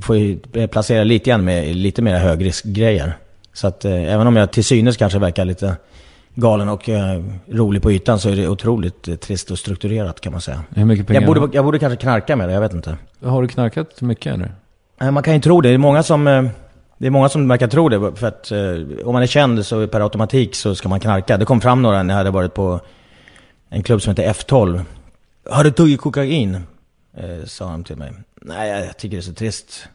får 0.00 0.66
placera 0.66 1.04
lite 1.04 1.30
grann 1.30 1.44
med 1.44 1.76
lite 1.76 2.02
mer 2.02 2.18
högriskgrejer. 2.18 3.18
Så 3.52 3.66
att 3.66 3.84
eh, 3.84 4.12
även 4.12 4.26
om 4.26 4.36
jag 4.36 4.52
till 4.52 4.64
synes 4.64 4.96
kanske 4.96 5.18
verkar 5.18 5.44
lite 5.44 5.76
galen 6.34 6.68
och 6.68 6.88
eh, 6.88 7.22
rolig 7.48 7.82
på 7.82 7.92
ytan 7.92 8.18
så 8.18 8.28
är 8.28 8.36
det 8.36 8.48
otroligt 8.48 9.08
eh, 9.08 9.14
trist 9.14 9.50
och 9.50 9.58
strukturerat 9.58 10.20
kan 10.20 10.32
man 10.32 10.40
säga. 10.40 10.62
Hur 10.74 10.84
mycket 10.84 11.06
pengar? 11.06 11.20
Jag 11.20 11.34
borde, 11.34 11.56
jag 11.56 11.64
borde 11.64 11.78
kanske 11.78 11.96
knarka 11.96 12.36
med 12.36 12.48
det, 12.48 12.52
jag 12.52 12.60
vet 12.60 12.72
inte. 12.72 12.96
Har 13.24 13.42
du 13.42 13.48
knarkat 13.48 14.00
mycket 14.00 14.34
eller? 14.34 15.10
Man 15.10 15.22
kan 15.22 15.34
ju 15.34 15.40
tro 15.40 15.60
det. 15.60 15.68
Det 15.68 15.74
är 15.74 15.78
många 15.78 16.02
som, 16.02 16.50
det 16.98 17.06
är 17.06 17.10
många 17.10 17.28
som 17.28 17.48
verkar 17.48 17.68
tro 17.68 17.88
det. 17.88 18.12
För 18.16 18.26
att 18.26 18.50
eh, 18.50 19.06
om 19.06 19.12
man 19.12 19.22
är 19.22 19.26
känd 19.26 19.66
så 19.66 19.86
per 19.86 20.00
automatik 20.00 20.54
så 20.54 20.74
ska 20.74 20.88
man 20.88 21.00
knarka. 21.00 21.36
Det 21.36 21.44
kom 21.44 21.60
fram 21.60 21.82
några 21.82 22.02
när 22.02 22.14
jag 22.14 22.18
hade 22.18 22.30
varit 22.30 22.54
på 22.54 22.80
en 23.68 23.82
klubb 23.82 24.02
som 24.02 24.10
heter 24.10 24.32
F12. 24.32 24.84
Har 25.50 25.64
du 25.64 25.70
tagit 25.70 26.00
kokain? 26.00 26.62
Eh, 27.16 27.44
sa 27.44 27.70
de 27.70 27.84
till 27.84 27.96
mig. 27.96 28.12
Nej, 28.42 28.70
jag 28.70 28.96
tycker 28.96 29.16
det 29.16 29.20
är 29.20 29.22
så 29.22 29.34
trist. 29.34 29.88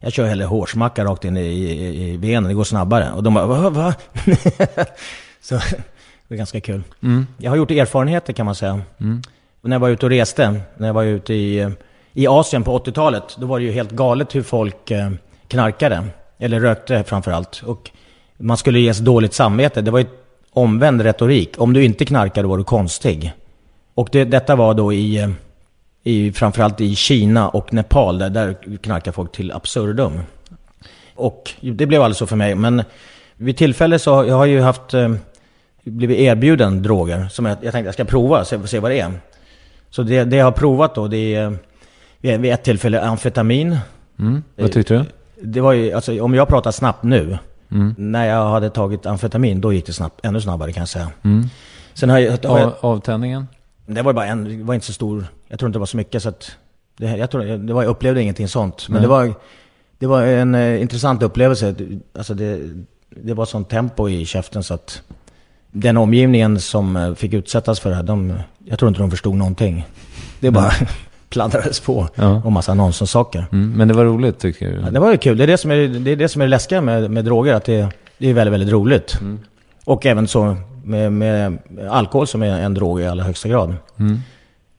Jag 0.00 0.12
kör 0.12 0.26
hellre 0.26 0.44
hårsmacka 0.44 1.04
rakt 1.04 1.24
in 1.24 1.36
i, 1.36 1.40
i, 1.40 2.12
i 2.12 2.16
venen, 2.16 2.48
det 2.48 2.54
går 2.54 2.64
snabbare. 2.64 3.12
Och 3.12 3.22
de 3.22 3.34
bara, 3.34 3.46
va? 3.46 3.70
va? 3.70 3.94
så 5.40 5.54
det 6.28 6.34
är 6.34 6.36
ganska 6.36 6.60
kul. 6.60 6.82
Jag 7.38 7.50
har 7.50 7.56
gjort 7.56 7.70
erfarenheter 7.70 8.32
kan 8.32 8.46
man 8.46 8.54
säga. 8.54 8.80
När 9.60 9.74
jag 9.74 9.80
var 9.80 9.88
ute 9.88 10.06
och 10.06 10.10
reste, 10.10 10.60
när 10.76 10.86
jag 10.86 10.94
var 10.94 11.02
ute 11.02 11.34
i, 11.34 11.70
i 12.12 12.26
Asien 12.26 12.64
på 12.64 12.78
80-talet, 12.78 13.36
då 13.38 13.46
var 13.46 13.58
det 13.58 13.64
ju 13.64 13.72
helt 13.72 13.90
galet 13.90 14.34
hur 14.34 14.42
folk 14.42 14.90
eh, 14.90 15.10
knarkade. 15.48 16.04
Eller 16.38 16.60
rökte 16.60 17.04
framförallt. 17.04 17.62
Och 17.66 17.90
man 18.38 18.56
skulle 18.56 18.80
ges 18.80 18.98
dåligt 18.98 19.34
samvete. 19.34 19.80
Det 19.80 19.90
var 19.90 19.98
ju 19.98 20.06
omvänd 20.50 21.00
retorik. 21.00 21.54
Om 21.58 21.72
du 21.72 21.84
inte 21.84 22.04
knarkade 22.04 22.48
var 22.48 22.58
du 22.58 22.64
konstig. 22.64 23.32
Och 23.94 24.08
det, 24.12 24.24
detta 24.24 24.56
var 24.56 24.74
då 24.74 24.92
i, 24.92 25.18
eh, 25.20 25.30
i, 26.04 26.32
framförallt 26.32 26.80
i 26.80 26.94
Kina 26.94 27.48
och 27.48 27.72
Nepal, 27.72 28.18
där, 28.18 28.30
där 28.30 28.56
knarkar 28.82 29.12
folk 29.12 29.32
till 29.32 29.52
absurdum. 29.52 30.20
Och 31.14 31.50
det 31.60 31.86
blev 31.86 32.02
alltså 32.02 32.26
för 32.26 32.36
mig. 32.36 32.54
Men 32.54 32.82
vid 33.36 33.56
tillfälle 33.56 33.98
så 33.98 34.14
har 34.14 34.24
jag 34.24 34.34
har 34.34 34.46
ju 34.46 34.60
haft, 34.60 34.94
eh, 34.94 35.14
blivit 35.84 36.18
erbjuden 36.18 36.82
droger 36.82 37.28
som 37.30 37.44
jag, 37.44 37.58
jag 37.62 37.72
tänkte 37.72 37.86
jag 37.86 37.94
ska 37.94 38.04
prova, 38.04 38.44
se, 38.44 38.66
se 38.66 38.78
vad 38.78 38.90
det 38.90 39.00
är. 39.00 39.12
Så 39.90 40.02
det, 40.02 40.24
det 40.24 40.36
jag 40.36 40.44
har 40.44 40.52
provat 40.52 40.94
då, 40.94 41.08
det 41.08 41.34
är 41.34 41.56
vid, 42.20 42.40
vid 42.40 42.52
ett 42.52 42.62
tillfälle 42.62 43.00
amfetamin. 43.00 43.78
Mm. 44.18 44.42
Vad 44.56 44.72
tyckte 44.72 44.94
du? 44.94 45.04
Det 45.42 45.60
var 45.60 45.72
ju, 45.72 45.92
alltså 45.92 46.22
om 46.22 46.34
jag 46.34 46.48
pratar 46.48 46.70
snabbt 46.70 47.02
nu. 47.02 47.38
När 47.96 48.26
jag 48.26 48.50
hade 48.50 48.70
tagit 48.70 49.06
amfetamin, 49.06 49.60
då 49.60 49.72
gick 49.72 49.86
det 49.86 49.92
snabbt, 49.92 50.26
ännu 50.26 50.40
snabbare 50.40 50.72
kan 50.72 50.80
jag 50.80 50.88
säga. 50.88 51.10
Sen 51.94 52.10
har 52.10 52.18
jag, 52.18 52.30
har 52.30 52.58
jag 52.58 52.68
Av, 52.68 52.74
avtändningen? 52.80 53.46
Det 53.94 54.02
var 54.02 54.12
bara 54.12 54.26
en, 54.26 54.58
det 54.58 54.64
var 54.64 54.74
inte 54.74 54.86
så 54.86 54.92
stor, 54.92 55.26
jag 55.48 55.58
tror 55.58 55.68
inte 55.68 55.76
det 55.76 55.80
var 55.80 55.86
så 55.86 55.96
mycket 55.96 56.22
så 56.22 56.28
att 56.28 56.50
det, 56.96 57.16
jag, 57.16 57.30
tror, 57.30 57.44
det 57.44 57.72
var, 57.72 57.82
jag 57.82 57.90
upplevde 57.90 58.22
ingenting 58.22 58.48
sånt. 58.48 58.88
Men 58.88 59.02
det 59.02 59.08
var, 59.08 59.34
det 59.98 60.06
var 60.06 60.22
en 60.22 60.54
eh, 60.54 60.80
intressant 60.82 61.22
upplevelse. 61.22 61.74
Alltså 62.18 62.34
det, 62.34 62.60
det 63.10 63.34
var 63.34 63.44
sånt 63.44 63.68
tempo 63.70 64.08
i 64.08 64.24
käften 64.26 64.62
så 64.62 64.74
att 64.74 65.02
den 65.70 65.96
omgivningen 65.96 66.60
som 66.60 66.96
eh, 66.96 67.14
fick 67.14 67.32
utsättas 67.32 67.80
för 67.80 67.90
det 67.90 67.96
här, 67.96 68.02
de, 68.02 68.32
jag 68.64 68.78
tror 68.78 68.88
inte 68.88 69.00
de 69.00 69.10
förstod 69.10 69.34
någonting. 69.34 69.86
Det 70.40 70.50
bara 70.50 70.72
pladdrades 71.28 71.80
på 71.80 72.08
Ja. 72.14 72.42
och 72.44 72.52
massa 72.52 72.74
nonsenssaker. 72.74 73.46
Mm. 73.52 73.72
Men 73.72 73.88
det 73.88 73.94
var 73.94 74.04
roligt 74.04 74.38
tycker 74.38 74.70
du? 74.70 74.80
Ja, 74.80 74.90
det 74.90 75.00
var 75.00 75.10
ju 75.12 75.18
kul. 75.18 75.36
Det 75.38 75.44
är 75.44 75.46
det 75.46 75.58
som 75.58 75.70
är 75.70 75.76
det, 75.76 76.10
är 76.10 76.16
det, 76.16 76.28
som 76.28 76.42
är 76.42 76.46
det 76.46 76.50
läskiga 76.50 76.80
med, 76.80 77.10
med 77.10 77.24
droger, 77.24 77.54
att 77.54 77.64
det, 77.64 77.88
det 78.18 78.30
är 78.30 78.34
väldigt, 78.34 78.52
väldigt 78.52 78.72
roligt. 78.72 79.18
Och 79.84 80.06
även 80.06 80.28
så 80.28 80.56
med, 80.84 81.12
med 81.12 81.58
alkohol 81.90 82.26
som 82.26 82.42
är 82.42 82.60
en 82.60 82.74
drog 82.74 83.00
i 83.00 83.06
allra 83.06 83.24
högsta 83.24 83.48
grad. 83.48 83.74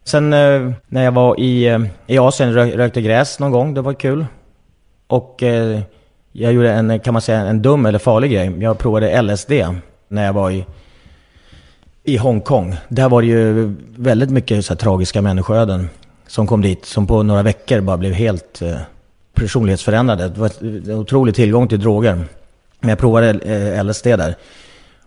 Sen 0.04 0.34
eh, 0.34 0.72
när 0.88 1.04
jag 1.04 1.12
var 1.12 1.40
i, 1.40 1.66
eh, 1.68 1.80
i 2.08 2.18
Asien 2.18 2.54
rö, 2.54 2.66
rökte 2.66 3.02
gräs 3.02 3.40
någon 3.40 3.52
gång, 3.52 3.74
det 3.74 3.82
var 3.82 3.94
kul. 3.94 4.26
Och 5.08 5.44
eh, 5.44 5.80
jag 6.32 6.54
gjorde 6.54 6.72
en, 6.72 7.00
kan 7.00 7.14
man 7.14 7.22
säga, 7.22 7.40
en 7.40 7.62
dum 7.62 7.86
eller 7.86 8.00
farlig 8.00 8.32
grej. 8.32 8.54
Jag 8.60 8.78
provade 8.78 9.22
LSD 9.22 9.52
när 10.08 10.26
jag 10.26 10.34
var 10.34 10.52
i, 10.52 10.66
i 12.04 12.18
Hongkong. 12.18 12.76
Där 12.88 13.10
var 13.10 13.22
det 13.22 13.28
ju 13.28 13.76
väldigt 13.96 14.30
mycket 14.30 14.66
så 14.66 14.76
tragiska 14.76 15.22
människoöden 15.22 15.90
som 16.28 16.48
kom 16.48 16.62
dit, 16.62 16.86
som 16.86 17.08
på 17.08 17.24
några 17.24 17.42
veckor 17.44 17.82
bara 17.82 17.98
blev 17.98 18.14
helt 18.14 18.62
eh, 18.62 18.78
personlighetsförändrade. 19.34 20.30
Det 20.30 20.40
var 20.40 20.52
en 20.62 20.92
otrolig 20.92 21.36
tillgång 21.36 21.68
till 21.68 21.80
droger. 21.80 22.26
Men 22.80 22.90
jag 22.90 23.00
provade 23.00 23.30
eh, 23.30 23.84
LSD 23.84 24.06
där 24.06 24.36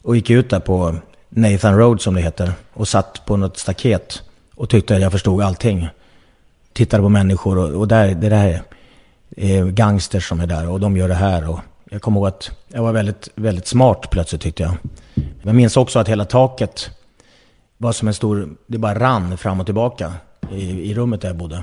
och 0.07 0.17
gick 0.17 0.31
ut 0.31 0.51
där 0.51 0.61
på 0.61 0.95
Nathan 1.29 1.79
Road 1.79 2.01
som 2.01 2.15
det 2.15 2.21
heter 2.21 2.53
och 2.73 2.89
satt 2.89 3.23
på 3.25 3.37
något 3.37 3.57
staket 3.59 4.23
och 4.55 4.69
tyckte 4.71 4.97
att 4.97 5.03
jag 5.03 5.13
förstod 5.13 5.43
allting. 5.43 5.89
Tittade 6.73 7.03
på 7.03 7.09
människor 7.09 7.59
och, 7.59 7.81
och 7.81 7.89
där, 7.89 8.15
det 8.15 8.29
där 8.29 8.63
är 9.37 9.65
gangsters 9.65 10.29
som 10.29 10.41
är 10.41 10.47
där 10.47 10.69
och 10.69 10.81
de 10.81 10.97
gör 10.97 11.09
det 11.09 11.15
här. 11.15 11.51
Och 11.51 11.61
jag 11.91 12.03
kommer 12.03 12.21
ihåg 12.21 12.29
att 12.29 12.51
jag 12.69 12.83
var 12.83 12.93
väldigt, 12.93 13.29
väldigt 13.35 13.67
smart 13.67 14.11
plötsligt 14.11 14.41
tyckte 14.43 14.63
jag. 14.63 14.75
Jag 15.43 15.55
minns 15.55 15.77
också 15.77 15.99
att 15.99 16.09
hela 16.09 16.25
taket 16.25 16.91
var 17.77 17.93
som 17.93 18.09
en 18.09 18.15
stor, 18.15 18.49
det 18.67 18.79
bara 18.79 18.99
rann 18.99 19.39
fram 19.39 19.61
och 19.61 19.67
tillbaka 19.67 20.13
i, 20.53 20.91
i 20.91 20.95
rummet 20.95 21.21
där 21.21 21.29
jag 21.29 21.37
bodde. 21.37 21.63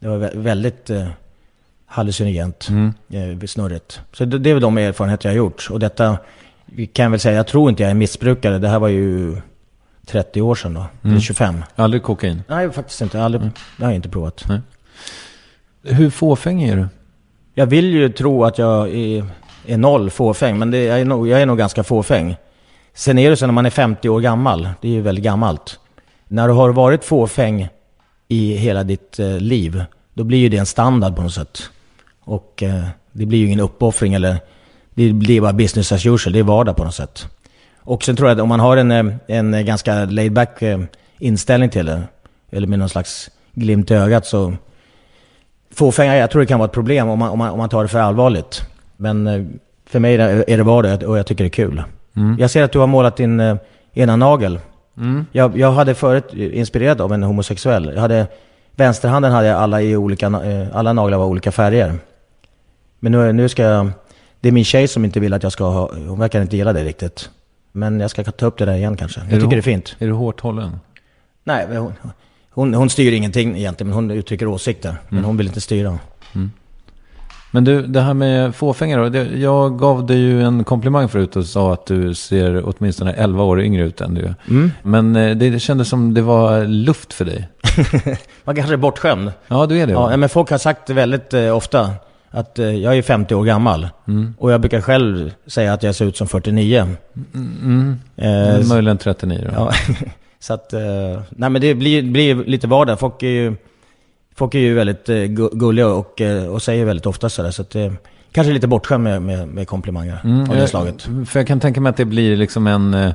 Det 0.00 0.08
var 0.08 0.18
vä- 0.18 0.38
väldigt 0.42 0.90
eh, 0.90 1.08
hallucinogent, 1.86 2.68
eh, 3.10 3.46
snurrigt. 3.46 4.00
Så 4.12 4.24
det, 4.24 4.38
det 4.38 4.50
är 4.50 4.54
väl 4.54 4.62
de 4.62 4.78
erfarenheter 4.78 5.28
jag 5.28 5.32
har 5.32 5.36
gjort. 5.36 5.68
Och 5.70 5.78
detta 5.80 6.18
kan 6.92 7.02
jag 7.02 7.10
väl 7.10 7.20
säga, 7.20 7.36
jag 7.36 7.46
tror 7.46 7.70
inte 7.70 7.82
jag 7.82 7.90
är 7.90 7.94
missbrukare. 7.94 8.58
Det 8.58 8.68
här 8.68 8.78
var 8.78 8.88
ju 8.88 9.36
30 10.06 10.40
år 10.40 10.54
sedan 10.54 10.74
då, 10.74 10.86
eller 11.04 11.20
25. 11.20 11.64
Aldrig 11.76 12.02
kokain? 12.02 12.42
Nej, 12.48 12.70
faktiskt 12.70 13.00
inte. 13.00 13.22
Aldrig, 13.22 13.42
Det 13.76 13.84
har 13.84 13.90
jag 13.90 13.96
inte 13.96 14.08
provat. 14.08 14.44
Hur 15.82 16.10
fåfäng 16.10 16.62
är 16.62 16.76
du? 16.76 16.86
Jag 17.54 17.66
vill 17.66 17.84
ju 17.94 18.08
tro 18.08 18.44
att 18.44 18.58
jag 18.58 18.94
är, 18.94 19.24
är 19.66 19.76
noll 19.76 20.10
fåfäng, 20.10 20.58
men 20.58 20.70
det, 20.70 20.84
jag, 20.84 21.00
är 21.00 21.04
nog, 21.04 21.28
jag 21.28 21.42
är 21.42 21.46
nog 21.46 21.58
ganska 21.58 21.84
fåfäng. 21.84 22.36
Sen 22.94 23.18
är 23.18 23.30
det 23.30 23.36
så 23.36 23.46
när 23.46 23.52
man 23.52 23.66
är 23.66 23.70
50 23.70 24.08
år 24.08 24.20
gammal, 24.20 24.68
det 24.80 24.88
är 24.88 24.92
ju 24.92 25.00
väldigt 25.00 25.24
gammalt. 25.24 25.80
När 26.28 26.48
du 26.48 26.54
har 26.54 26.70
varit 26.70 27.04
fåfäng 27.04 27.68
i 28.28 28.54
hela 28.54 28.82
ditt 28.82 29.18
eh, 29.18 29.38
liv, 29.38 29.84
då 30.14 30.24
blir 30.24 30.38
ju 30.38 30.48
det 30.48 30.56
en 30.56 30.66
standard 30.66 31.16
på 31.16 31.22
något 31.22 31.34
sätt. 31.34 31.70
Och 32.20 32.62
eh, 32.62 32.84
det 33.12 33.26
blir 33.26 33.38
ju 33.38 33.46
ingen 33.46 33.60
uppoffring 33.60 34.14
eller, 34.14 34.36
det 34.94 35.12
blir 35.12 35.40
bara 35.40 35.52
business 35.52 35.92
as 35.92 36.06
usual, 36.06 36.32
det 36.32 36.38
är 36.38 36.42
vardag 36.42 36.76
på 36.76 36.84
något 36.84 36.94
sätt. 36.94 37.26
Och 37.78 38.04
sen 38.04 38.16
tror 38.16 38.28
jag 38.28 38.36
att 38.36 38.42
om 38.42 38.48
man 38.48 38.60
har 38.60 38.76
en, 38.76 38.90
eh, 38.90 39.14
en 39.26 39.66
ganska 39.66 40.04
laid 40.04 40.32
back 40.32 40.62
eh, 40.62 40.80
inställning 41.18 41.70
till 41.70 41.86
det, 41.86 42.02
eller 42.50 42.66
med 42.66 42.78
någon 42.78 42.88
slags 42.88 43.30
glimt 43.54 43.90
i 43.90 43.94
ögat 43.94 44.26
så 44.26 44.54
Fåfänga, 45.74 46.16
jag 46.16 46.30
tror 46.30 46.40
det 46.40 46.46
kan 46.46 46.58
vara 46.58 46.66
ett 46.66 46.72
problem 46.72 47.08
om 47.08 47.18
man, 47.18 47.30
om 47.30 47.38
man, 47.38 47.50
om 47.50 47.58
man 47.58 47.68
tar 47.68 47.82
det 47.82 47.88
för 47.88 47.98
allvarligt. 47.98 48.62
Men 48.96 49.26
eh, 49.26 49.44
för 49.86 50.00
mig 50.00 50.14
är 50.14 50.56
det 50.56 50.62
vardag 50.62 51.02
och 51.02 51.18
jag 51.18 51.26
tycker 51.26 51.44
det 51.44 51.48
är 51.48 51.50
kul. 51.50 51.82
Mm. 52.16 52.36
Jag 52.38 52.50
ser 52.50 52.62
att 52.62 52.72
du 52.72 52.78
har 52.78 52.86
målat 52.86 53.16
din 53.16 53.40
eh, 53.40 53.56
ena 53.92 54.16
nagel. 54.16 54.58
Mm. 54.96 55.26
Jag, 55.32 55.58
jag 55.58 55.72
hade 55.72 55.94
förut 55.94 56.32
inspirerad 56.34 57.00
av 57.00 57.12
en 57.12 57.22
homosexuell. 57.22 57.92
Jag 57.94 58.00
hade, 58.00 58.26
vänsterhanden 58.76 59.32
hade 59.32 59.46
jag 59.46 59.58
alla 59.58 59.82
i 59.82 59.96
olika, 59.96 60.26
eh, 60.26 60.66
alla 60.72 60.92
naglar 60.92 61.18
var 61.18 61.26
olika 61.26 61.52
färger. 61.52 61.94
Men 63.00 63.12
nu, 63.12 63.32
nu 63.32 63.48
ska 63.48 63.62
jag, 63.62 63.90
det 64.44 64.48
är 64.48 64.52
min 64.52 64.64
tjej 64.64 64.88
som 64.88 65.04
inte 65.04 65.20
vill 65.20 65.32
att 65.32 65.42
jag 65.42 65.52
ska 65.52 65.64
ha, 65.64 65.90
hon 66.08 66.18
verkar 66.18 66.42
inte 66.42 66.56
gilla 66.56 66.72
det 66.72 66.84
riktigt. 66.84 67.30
Men 67.72 68.00
jag 68.00 68.10
ska 68.10 68.24
ta 68.24 68.46
upp 68.46 68.58
det 68.58 68.64
där 68.64 68.74
igen 68.74 68.96
kanske. 68.96 69.20
Jag 69.20 69.28
du 69.28 69.34
tycker 69.34 69.46
hå- 69.46 69.50
det 69.50 69.56
är 69.56 69.62
fint. 69.62 69.96
Är 69.98 70.06
du 70.06 70.12
hårt 70.12 70.40
hållen? 70.40 70.78
Nej, 71.44 71.66
hon, 71.76 71.92
hon, 72.50 72.74
hon 72.74 72.90
styr 72.90 73.12
ingenting 73.12 73.56
egentligen, 73.56 73.88
men 73.88 73.94
hon 73.94 74.10
uttrycker 74.10 74.46
åsikter. 74.46 74.96
Men 75.08 75.24
hon 75.24 75.36
vill 75.36 75.46
inte 75.46 75.60
styra. 75.60 75.98
Men 77.50 77.64
du, 77.64 77.86
det 77.86 78.00
här 78.00 78.14
med 78.14 78.54
fåfänga 78.54 78.96
då. 78.98 79.08
Det, 79.08 79.24
jag 79.24 79.78
gav 79.78 80.06
dig 80.06 80.16
ju 80.18 80.42
en 80.42 80.64
komplimang 80.64 81.08
förut 81.08 81.36
och 81.36 81.44
sa 81.46 81.72
att 81.72 81.86
du 81.86 82.14
ser 82.14 82.62
åtminstone 82.64 83.12
11 83.12 83.42
år 83.44 83.60
yngre 83.60 83.82
ut 83.82 84.00
än 84.00 84.14
du. 84.14 84.34
Mm. 84.50 84.70
Men 84.82 85.16
eh, 85.16 85.36
det, 85.36 85.50
det 85.50 85.60
kändes 85.60 85.88
som 85.88 86.14
det 86.14 86.22
var 86.22 86.64
luft 86.64 87.12
för 87.12 87.24
dig. 87.24 87.48
Man 88.44 88.56
kanske 88.56 88.72
är 88.74 88.76
bortskämd. 88.76 89.32
Ja, 89.48 89.66
du 89.66 89.78
är 89.78 89.86
det. 89.86 89.92
Ja, 89.92 90.16
men 90.16 90.28
folk 90.28 90.50
har 90.50 90.58
sagt 90.58 90.90
väldigt 90.90 91.34
eh, 91.34 91.56
ofta 91.56 91.90
att 92.34 92.58
eh, 92.58 92.66
jag 92.70 92.96
är 92.98 93.02
50 93.02 93.34
år 93.34 93.44
gammal. 93.44 93.88
Och 94.38 94.52
jag 94.52 94.60
brukar 94.60 94.80
själv 94.80 95.34
säga 95.46 95.72
att 95.72 95.82
jag 95.82 95.94
ser 95.94 96.04
ut 96.04 96.16
som 96.16 96.26
49. 96.28 96.86
Mm. 97.34 97.96
Eh, 98.16 98.68
Möjligen 98.68 98.98
39 98.98 99.40
då. 99.44 99.50
ja, 99.54 99.72
så 100.40 100.54
att, 100.54 100.72
eh, 100.72 100.80
nej 101.30 101.50
men 101.50 101.60
det 101.60 101.74
blir, 101.74 102.02
blir 102.02 102.34
lite 102.34 102.66
vardag. 102.66 102.98
Folk 103.00 103.22
är 103.22 103.26
ju, 103.28 103.54
folk 104.34 104.54
är 104.54 104.58
ju 104.58 104.74
väldigt 104.74 105.08
eh, 105.08 105.14
gu- 105.14 105.56
gulliga 105.58 105.88
och, 105.88 106.20
eh, 106.20 106.46
och 106.46 106.62
säger 106.62 106.84
väldigt 106.84 107.06
ofta 107.06 107.28
sådär. 107.28 107.50
Så 107.50 107.62
att, 107.62 107.74
eh, 107.74 107.92
kanske 108.32 108.52
lite 108.52 108.66
bortskämd 108.66 109.04
med, 109.04 109.22
med, 109.22 109.48
med 109.48 109.68
komplimanger 109.68 110.46
av 110.50 110.56
det 110.56 110.66
slaget. 110.66 111.06
Mm, 111.06 111.26
För 111.26 111.40
jag 111.40 111.46
kan 111.46 111.60
tänka 111.60 111.80
mig 111.80 111.90
att 111.90 111.96
det 111.96 112.04
blir 112.04 112.36
liksom 112.36 112.66
en... 112.66 113.12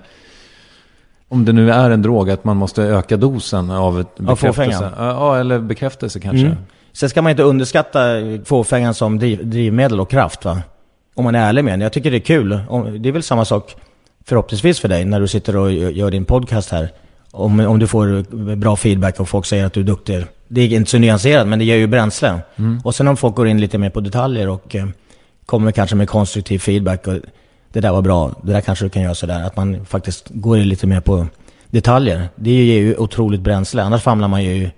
Om 1.32 1.46
det 1.46 1.54
nu 1.54 1.72
är 1.72 1.90
en 1.90 2.02
drog, 2.02 2.30
att 2.30 2.44
man 2.44 2.58
måste 2.58 2.84
öka 2.84 3.18
dosen 3.18 3.70
av 3.72 4.00
ett 4.00 4.08
Av 4.28 4.36
fåfänga. 4.36 4.52
bekräftelse. 4.68 4.92
Ja, 4.98 5.06
Ja, 5.08 5.38
eller 5.40 5.60
bekräftelse 5.60 6.20
kanske. 6.20 6.56
Mm. 7.00 7.10
Sen 7.10 7.10
ska 7.10 7.22
man 7.22 7.30
inte 7.30 7.44
underskatta 7.44 8.00
fåfängan 8.46 8.94
som 8.94 9.20
driv, 9.20 9.50
drivmedel 9.50 10.00
och 10.00 10.10
kraft 10.10 10.46
va. 10.46 10.62
Om 11.16 11.24
man 11.24 11.36
är 11.36 11.50
ärlig 11.50 11.64
med 11.64 11.74
den. 11.74 11.82
Jag 11.82 11.94
tycker 11.94 12.12
det 12.12 12.18
är 12.18 12.22
kul. 12.22 12.50
Det 13.00 13.10
är 13.10 13.14
väl 13.14 13.24
samma 13.24 13.46
sak 13.46 13.76
förhoppningsvis 14.26 14.80
för 14.80 14.88
dig 14.88 15.06
när 15.06 15.20
du 15.20 15.28
sitter 15.28 15.56
och 15.56 15.72
gör 15.72 16.12
din 16.12 16.26
podcast 16.26 16.72
här. 16.72 16.90
Om, 17.32 17.60
om 17.60 17.80
du 17.80 17.88
får 17.88 18.56
bra 18.56 18.76
feedback 18.76 19.20
och 19.20 19.30
folk 19.30 19.46
säger 19.46 19.66
att 19.66 19.74
du 19.74 19.80
är 19.80 19.84
duktig. 19.84 20.26
Det 20.48 20.62
är 20.62 20.74
inte 20.74 20.92
så 20.92 20.98
nyanserat 20.98 21.48
men 21.48 21.60
det 21.60 21.66
ger 21.66 21.76
ju 21.76 21.88
bränsle. 21.88 22.40
Och 22.84 22.96
sen 22.96 23.08
om 23.08 23.18
folk 23.18 23.36
går 23.36 23.48
in 23.48 23.62
lite 23.62 23.78
mer 23.78 23.90
på 23.90 24.00
detaljer 24.00 24.50
och 24.50 24.76
eh, 24.76 24.88
kommer 25.46 25.72
kanske 25.72 25.96
med 25.96 26.10
konstruktiv 26.10 26.60
feedback. 26.60 27.08
Och 27.08 27.14
det 27.74 27.80
där 27.80 27.92
var 27.92 28.02
bra, 28.02 28.32
det 28.44 28.54
där 28.54 28.62
kanske 28.62 28.86
du 28.86 28.90
kan 28.90 29.02
göra 29.02 29.16
sådär. 29.16 29.44
Att 29.44 29.56
man 29.56 29.86
faktiskt 29.86 30.26
går 30.30 30.58
in 30.58 30.70
lite 30.70 30.88
mer 30.88 31.02
på 31.02 31.28
detaljer. 31.70 32.30
Det 32.36 32.52
ger 32.52 32.80
ju 32.80 32.96
otroligt 32.96 33.42
bränsle. 33.42 33.84
Annars 33.84 34.04
famlar 34.04 34.28
man 34.28 34.44
ju 34.44 34.70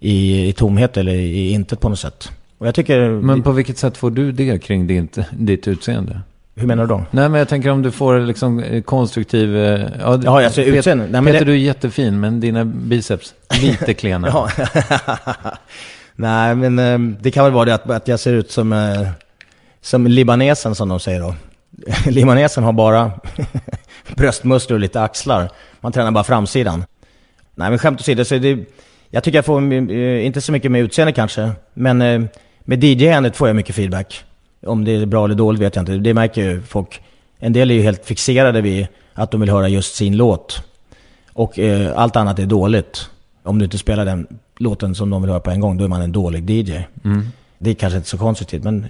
i, 0.00 0.48
i 0.48 0.52
tomhet 0.52 0.96
eller 0.96 1.12
i 1.12 1.50
intet 1.50 1.80
på 1.80 1.88
något 1.88 1.98
sätt. 1.98 2.32
Och 2.58 2.66
jag 2.66 2.74
tycker... 2.74 3.10
Men 3.10 3.42
på 3.42 3.52
vilket 3.52 3.78
sätt 3.78 3.96
får 3.96 4.10
du 4.10 4.32
det 4.32 4.58
kring 4.58 4.86
ditt, 4.86 5.18
ditt 5.32 5.68
utseende? 5.68 6.20
Hur 6.54 6.66
menar 6.66 6.82
du 6.82 6.88
då? 6.88 7.04
Nej, 7.10 7.28
men 7.28 7.38
jag 7.38 7.48
tänker 7.48 7.70
om 7.70 7.82
du 7.82 7.90
får 7.90 8.20
liksom 8.20 8.60
eh, 8.60 8.82
konstruktiv... 8.82 9.56
eh, 9.56 9.80
Ja, 10.00 10.20
Ja, 10.24 10.44
alltså 10.44 10.60
Pet- 10.60 10.66
utseende. 10.78 11.04
Nej, 11.04 11.20
men 11.20 11.24
Peter, 11.32 11.38
det- 11.38 11.44
du 11.44 11.52
är 11.52 11.56
jättefin, 11.60 12.20
men 12.20 12.40
dina 12.40 12.64
biceps 12.64 13.34
lite 13.62 13.94
klena. 14.00 14.28
Ja. 14.28 14.50
Nej, 16.16 16.54
men 16.54 16.78
eh, 16.78 16.98
det 17.20 17.30
kan 17.30 17.44
väl 17.44 17.52
vara 17.52 17.64
det 17.64 17.74
att, 17.74 17.90
att 17.90 18.08
jag 18.08 18.20
ser 18.20 18.32
ut 18.32 18.50
som, 18.50 18.72
eh, 18.72 19.08
som 19.80 20.06
libanesen 20.06 20.74
som 20.74 20.88
de 20.88 21.00
säger 21.00 21.20
då. 21.20 21.34
libanesen 22.10 22.64
har 22.64 22.72
bara 22.72 23.12
bröstmuskler 24.16 24.74
och 24.76 24.80
lite 24.80 25.02
axlar. 25.02 25.50
Man 25.80 25.92
tränar 25.92 26.10
bara 26.10 26.24
framsidan. 26.24 26.84
Nej, 27.54 27.70
men 27.70 27.78
skämt 27.78 28.00
åsido, 28.00 28.24
så 28.24 28.38
det, 28.38 28.58
jag 29.10 29.24
tycker 29.24 29.38
jag 29.38 29.44
får, 29.44 29.72
eh, 29.72 30.26
inte 30.26 30.40
så 30.40 30.52
mycket 30.52 30.70
med 30.70 30.82
utseende 30.82 31.12
kanske, 31.12 31.50
men 31.74 32.02
eh, 32.02 32.22
med 32.60 32.84
DJ-andet 32.84 33.36
får 33.36 33.48
jag 33.48 33.56
mycket 33.56 33.74
feedback. 33.74 34.24
Om 34.66 34.84
det 34.84 34.92
är 34.92 35.06
bra 35.06 35.24
eller 35.24 35.34
dåligt 35.34 35.60
vet 35.60 35.76
jag 35.76 35.82
inte. 35.82 35.92
Det 35.92 36.14
märker 36.14 36.42
ju 36.42 36.62
folk. 36.62 37.00
En 37.38 37.52
del 37.52 37.70
är 37.70 37.74
ju 37.74 37.82
helt 37.82 38.06
fixerade 38.06 38.60
vid 38.60 38.86
att 39.14 39.30
de 39.30 39.40
vill 39.40 39.50
höra 39.50 39.68
just 39.68 39.94
sin 39.94 40.16
låt. 40.16 40.62
Och 41.32 41.58
eh, 41.58 41.92
allt 41.96 42.16
annat 42.16 42.38
är 42.38 42.46
dåligt. 42.46 43.10
Om 43.42 43.58
du 43.58 43.64
inte 43.64 43.78
spelar 43.78 44.04
den 44.04 44.26
låten 44.58 44.94
som 44.94 45.10
de 45.10 45.22
vill 45.22 45.30
höra 45.30 45.40
på 45.40 45.50
en 45.50 45.60
gång, 45.60 45.76
då 45.76 45.84
är 45.84 45.88
man 45.88 46.02
en 46.02 46.12
dålig 46.12 46.50
DJ. 46.50 46.78
Det 47.58 47.70
är 47.70 47.74
kanske 47.74 47.96
inte 47.96 48.08
så 48.08 48.18
konstigt, 48.18 48.64
men 48.64 48.86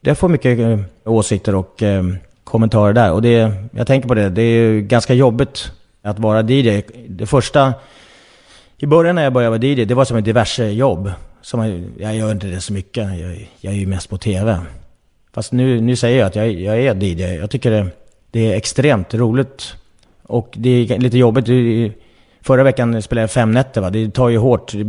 jag 0.00 0.18
får 0.18 0.28
mycket 0.28 0.58
eh, 0.58 0.78
åsikter 1.04 1.54
och 1.54 1.82
eh, 1.82 2.04
kommentarer 2.44 2.92
där. 2.92 3.12
Och 3.12 3.22
det, 3.22 3.52
jag 3.70 3.86
tänker 3.86 4.08
på 4.08 4.14
det, 4.14 4.28
det 4.28 4.42
är 4.42 4.70
ju 4.70 4.82
ganska 4.82 5.14
jobbigt 5.14 5.72
att 6.02 6.18
vara 6.18 6.50
DJ. 6.50 6.82
Det 7.08 7.26
första, 7.26 7.74
i 8.78 8.86
början 8.86 9.14
när 9.14 9.22
jag 9.22 9.32
började 9.32 9.58
vara 9.58 9.66
DJ, 9.66 9.84
det 9.84 9.94
var 9.94 10.04
som 10.04 10.16
ett 10.16 10.24
diverse 10.24 10.70
jobb. 10.70 11.12
Som 11.42 11.60
jag, 11.60 11.84
jag 11.98 12.16
gör 12.16 12.32
inte 12.32 12.46
det 12.46 12.60
så 12.60 12.72
mycket, 12.72 13.18
jag, 13.18 13.48
jag 13.60 13.72
är 13.72 13.78
ju 13.78 13.86
mest 13.86 14.10
på 14.10 14.18
TV. 14.18 14.58
Fast 15.34 15.52
nu, 15.52 15.80
nu 15.80 15.96
säger 15.96 16.18
jag 16.18 16.26
att 16.26 16.36
jag, 16.36 16.52
jag 16.52 16.78
är 16.78 17.04
DJ. 17.04 17.22
Jag 17.22 17.50
tycker 17.50 17.70
det, 17.70 17.86
det 18.30 18.52
är 18.52 18.56
extremt 18.56 19.14
roligt. 19.14 19.74
Och 20.22 20.54
det 20.56 20.70
är 20.70 20.98
lite 20.98 21.18
jobbigt. 21.18 21.46
Förra 22.40 22.62
veckan 22.62 23.02
spelade 23.02 23.22
jag 23.22 23.30
fem 23.30 23.50
nätter 23.50 23.80
va. 23.80 23.90
Det 23.90 24.10
tar 24.10 24.28
ju 24.28 24.38
hårt. 24.38 24.72
Det, 24.72 24.84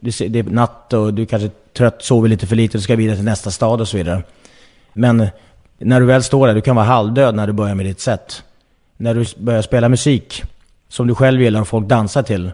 det, 0.00 0.28
det 0.28 0.38
är 0.38 0.42
natt 0.42 0.92
och 0.92 1.14
du 1.14 1.26
kanske 1.26 1.46
är 1.46 1.52
trött, 1.76 2.02
sover 2.02 2.28
lite 2.28 2.46
för 2.46 2.56
lite, 2.56 2.78
och 2.78 2.82
ska 2.82 2.96
vidare 2.96 3.16
till 3.16 3.24
nästa 3.24 3.50
stad 3.50 3.80
och 3.80 3.88
så 3.88 3.96
vidare. 3.96 4.22
Men 4.92 5.26
när 5.78 6.00
du 6.00 6.06
väl 6.06 6.22
står 6.22 6.46
där, 6.46 6.54
du 6.54 6.60
kan 6.60 6.76
vara 6.76 6.86
halvdöd 6.86 7.34
när 7.34 7.46
du 7.46 7.52
börjar 7.52 7.74
med 7.74 7.86
ditt 7.86 8.00
set. 8.00 8.42
När 8.96 9.14
du 9.14 9.24
börjar 9.36 9.62
spela 9.62 9.88
musik 9.88 10.42
som 10.88 11.06
du 11.06 11.14
själv 11.14 11.42
gillar 11.42 11.60
och 11.60 11.68
folk 11.68 11.86
dansar 11.86 12.22
till, 12.22 12.50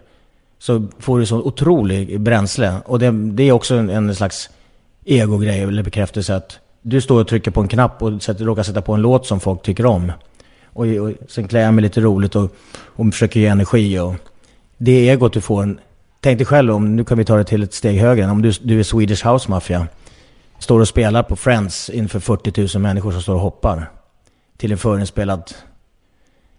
så 0.65 0.87
får 0.99 1.19
du 1.19 1.25
så 1.25 1.37
otrolig 1.37 2.21
bränsle. 2.21 2.73
Och 2.85 2.99
det, 2.99 3.11
det 3.11 3.43
är 3.43 3.51
också 3.51 3.75
en, 3.75 3.89
en 3.89 4.15
slags 4.15 4.49
ego-grej 5.03 5.61
eller 5.61 5.83
bekräftelse 5.83 6.35
att 6.35 6.59
du 6.81 7.01
står 7.01 7.21
och 7.21 7.27
trycker 7.27 7.51
på 7.51 7.61
en 7.61 7.67
knapp 7.67 8.01
och 8.01 8.23
sätter, 8.23 8.45
råkar 8.45 8.63
sätta 8.63 8.81
på 8.81 8.93
en 8.93 9.01
låt 9.01 9.25
som 9.25 9.39
folk 9.39 9.61
tycker 9.61 9.85
om. 9.85 10.11
Och, 10.65 10.85
och 10.85 11.11
sen 11.27 11.47
klär 11.47 11.61
jag 11.61 11.73
mig 11.73 11.81
lite 11.81 12.01
roligt 12.01 12.35
och, 12.35 12.55
och 12.77 13.05
försöker 13.13 13.39
ge 13.39 13.47
energi. 13.47 13.99
Och 13.99 14.15
det 14.77 15.09
egot 15.09 15.33
du 15.33 15.41
får, 15.41 15.63
en, 15.63 15.79
tänk 16.19 16.39
dig 16.39 16.45
själv 16.45 16.75
om, 16.75 16.95
nu 16.95 17.03
kan 17.03 17.17
vi 17.17 17.25
ta 17.25 17.37
det 17.37 17.43
till 17.43 17.63
ett 17.63 17.73
steg 17.73 17.99
högre, 17.99 18.31
om 18.31 18.41
du, 18.41 18.51
du 18.61 18.79
är 18.79 18.83
Swedish 18.83 19.27
House 19.27 19.51
Mafia. 19.51 19.87
Står 20.59 20.79
och 20.79 20.87
spelar 20.87 21.23
på 21.23 21.35
Friends 21.35 21.89
inför 21.89 22.19
40 22.19 22.77
000 22.77 22.81
människor 22.81 23.11
som 23.11 23.21
står 23.21 23.33
och 23.33 23.41
hoppar. 23.41 23.91
Till 24.57 24.71
en 24.71 24.77
förinspelad 24.77 25.51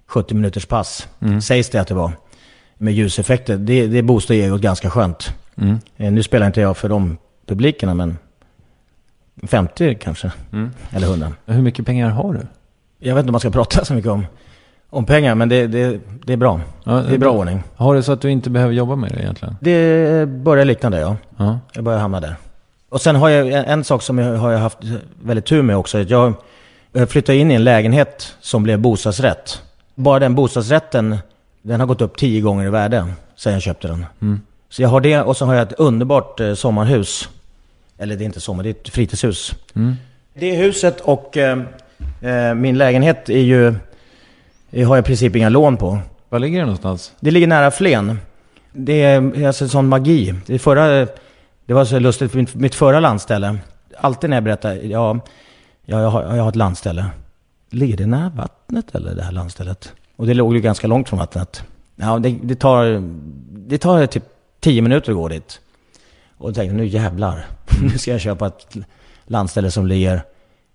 70 0.06 0.34
minuters 0.34 0.66
pass. 0.66 1.08
Sägs 1.42 1.70
det 1.70 1.80
att 1.80 1.88
det 1.88 1.94
var. 1.94 2.12
Med 2.78 2.94
ljuseffekter. 2.94 3.56
Det, 3.56 3.86
det 3.86 4.02
boostar 4.02 4.34
egot 4.34 4.60
ganska 4.60 4.90
skönt. 4.90 5.34
Mm. 5.56 5.78
Eh, 5.96 6.12
Nu 6.12 6.22
spelar 6.22 6.46
inte 6.46 6.60
jag 6.60 6.76
för 6.76 6.88
de 6.88 7.16
publikerna 7.46 7.94
men 7.94 8.18
50 9.46 9.94
kanske. 9.94 10.32
Eller 10.90 11.06
100. 11.06 11.32
Hur 11.46 11.62
mycket 11.62 11.86
pengar 11.86 12.10
har 12.10 12.32
du? 12.32 12.40
Jag 12.98 13.14
vet 13.14 13.22
inte 13.22 13.28
om 13.28 13.32
man 13.32 13.40
ska 13.40 13.50
prata 13.50 13.84
så 13.84 13.94
mycket 13.94 14.10
om, 14.10 14.26
om 14.90 15.04
pengar 15.06 15.34
men 15.34 15.48
det, 15.48 15.66
det, 15.66 16.00
det 16.24 16.32
är 16.32 16.36
bra. 16.36 16.60
Ja, 16.84 16.92
Det 16.92 17.14
är 17.14 17.18
bra 17.18 17.30
ordning. 17.32 17.62
Har 17.76 17.94
du 17.94 18.02
så 18.02 18.12
att 18.12 18.20
du 18.20 18.30
inte 18.30 18.50
behöver 18.50 18.72
jobba 18.74 18.96
med 18.96 19.10
det 19.10 19.20
egentligen? 19.20 19.56
Det 19.60 20.28
börjar 20.28 20.64
likna 20.64 20.90
det 20.90 21.00
ja. 21.00 21.16
Ja. 21.36 21.58
Jag 21.72 21.84
börjar 21.84 21.98
hamna 21.98 22.20
där. 22.20 22.36
Och 22.88 23.00
sen 23.00 23.16
har 23.16 23.28
jag 23.28 23.48
en, 23.48 23.64
en 23.64 23.84
sak 23.84 24.02
som 24.02 24.18
jag 24.18 24.36
har 24.36 24.50
jag 24.52 24.58
haft 24.58 24.78
väldigt 25.22 25.46
tur 25.46 25.62
med 25.62 25.76
också. 25.76 25.98
Jag 25.98 26.32
jag 26.92 27.10
flyttade 27.10 27.38
in 27.38 27.50
i 27.50 27.54
en 27.54 27.64
lägenhet 27.64 28.36
som 28.40 28.62
blev 28.62 28.78
bostadsrätt. 28.80 29.62
Bara 29.94 30.18
den 30.18 30.34
bostadsrätten, 30.34 31.16
den 31.66 31.80
har 31.80 31.86
gått 31.86 32.00
upp 32.00 32.16
tio 32.16 32.40
gånger 32.40 32.66
i 32.66 32.70
värde 32.70 33.06
sen 33.36 33.52
jag 33.52 33.62
köpte 33.62 33.88
den. 33.88 34.06
Så 34.68 34.82
jag 34.82 34.88
har 34.88 35.00
det 35.00 35.20
och 35.20 35.36
så 35.36 35.44
har 35.44 35.54
jag 35.54 35.62
ett 35.62 35.78
underbart 35.78 36.40
eh, 36.40 36.54
sommarhus. 36.54 37.28
Eller 37.98 38.16
det 38.16 38.24
är 38.24 38.26
inte 38.26 38.40
sommar, 38.40 38.62
det 38.62 38.68
är 38.68 38.70
ett 38.70 38.88
fritidshus. 38.88 39.54
Det 40.34 40.56
huset 40.56 41.00
och 41.00 41.36
eh, 41.36 41.58
eh, 42.20 42.54
min 42.54 42.78
lägenhet 42.78 43.28
är 43.28 43.40
ju, 43.40 43.66
eh, 44.70 44.88
har 44.88 44.96
jag 44.96 44.98
i 44.98 45.06
princip 45.06 45.36
inga 45.36 45.48
lån 45.48 45.76
på. 45.76 45.98
Var 46.28 46.38
ligger 46.38 46.58
det 46.58 46.64
någonstans? 46.64 47.12
Det 47.20 47.30
ligger 47.30 47.46
nära 47.46 47.70
Flen. 47.70 48.18
Det 48.72 49.02
är 49.02 49.46
alltså 49.46 49.68
sån 49.68 49.88
magi. 49.88 50.34
Det, 50.46 50.58
förra, 50.58 51.06
det 51.66 51.74
var 51.74 51.84
så 51.84 51.98
lustigt, 51.98 52.34
mitt, 52.34 52.54
mitt 52.54 52.74
förra 52.74 53.00
landställe. 53.00 53.58
Alltid 53.98 54.30
när 54.30 54.36
jag 54.36 54.44
berättar, 54.44 54.74
ja, 54.74 55.20
ja 55.84 56.00
jag, 56.00 56.10
har, 56.10 56.36
jag 56.36 56.42
har 56.42 56.48
ett 56.48 56.56
landställe. 56.56 57.06
Ligger 57.70 57.96
det 57.96 58.06
nära 58.06 58.32
vattnet 58.36 58.94
eller 58.94 59.14
det 59.14 59.22
här 59.22 59.32
landstället? 59.32 59.92
Och 60.16 60.26
det 60.26 60.34
låg 60.34 60.54
ju 60.54 60.60
ganska 60.60 60.86
långt 60.86 61.08
från 61.08 61.18
vattnet. 61.18 61.62
Ja, 61.96 62.18
det, 62.18 62.38
det 62.42 62.54
tar, 62.54 63.02
det 63.68 63.78
tar 63.78 64.06
typ 64.06 64.24
10 64.60 64.82
minuter 64.82 65.12
att 65.12 65.16
gå 65.16 65.28
dit. 65.28 65.60
Och 66.38 66.48
jag 66.48 66.54
tänkte, 66.54 66.76
nu 66.76 66.86
jävlar. 66.86 67.46
nu 67.82 67.98
ska 67.98 68.10
jag 68.10 68.20
köpa 68.20 68.46
ett 68.46 68.76
landställe 69.24 69.70
som 69.70 69.86
ligger 69.86 70.22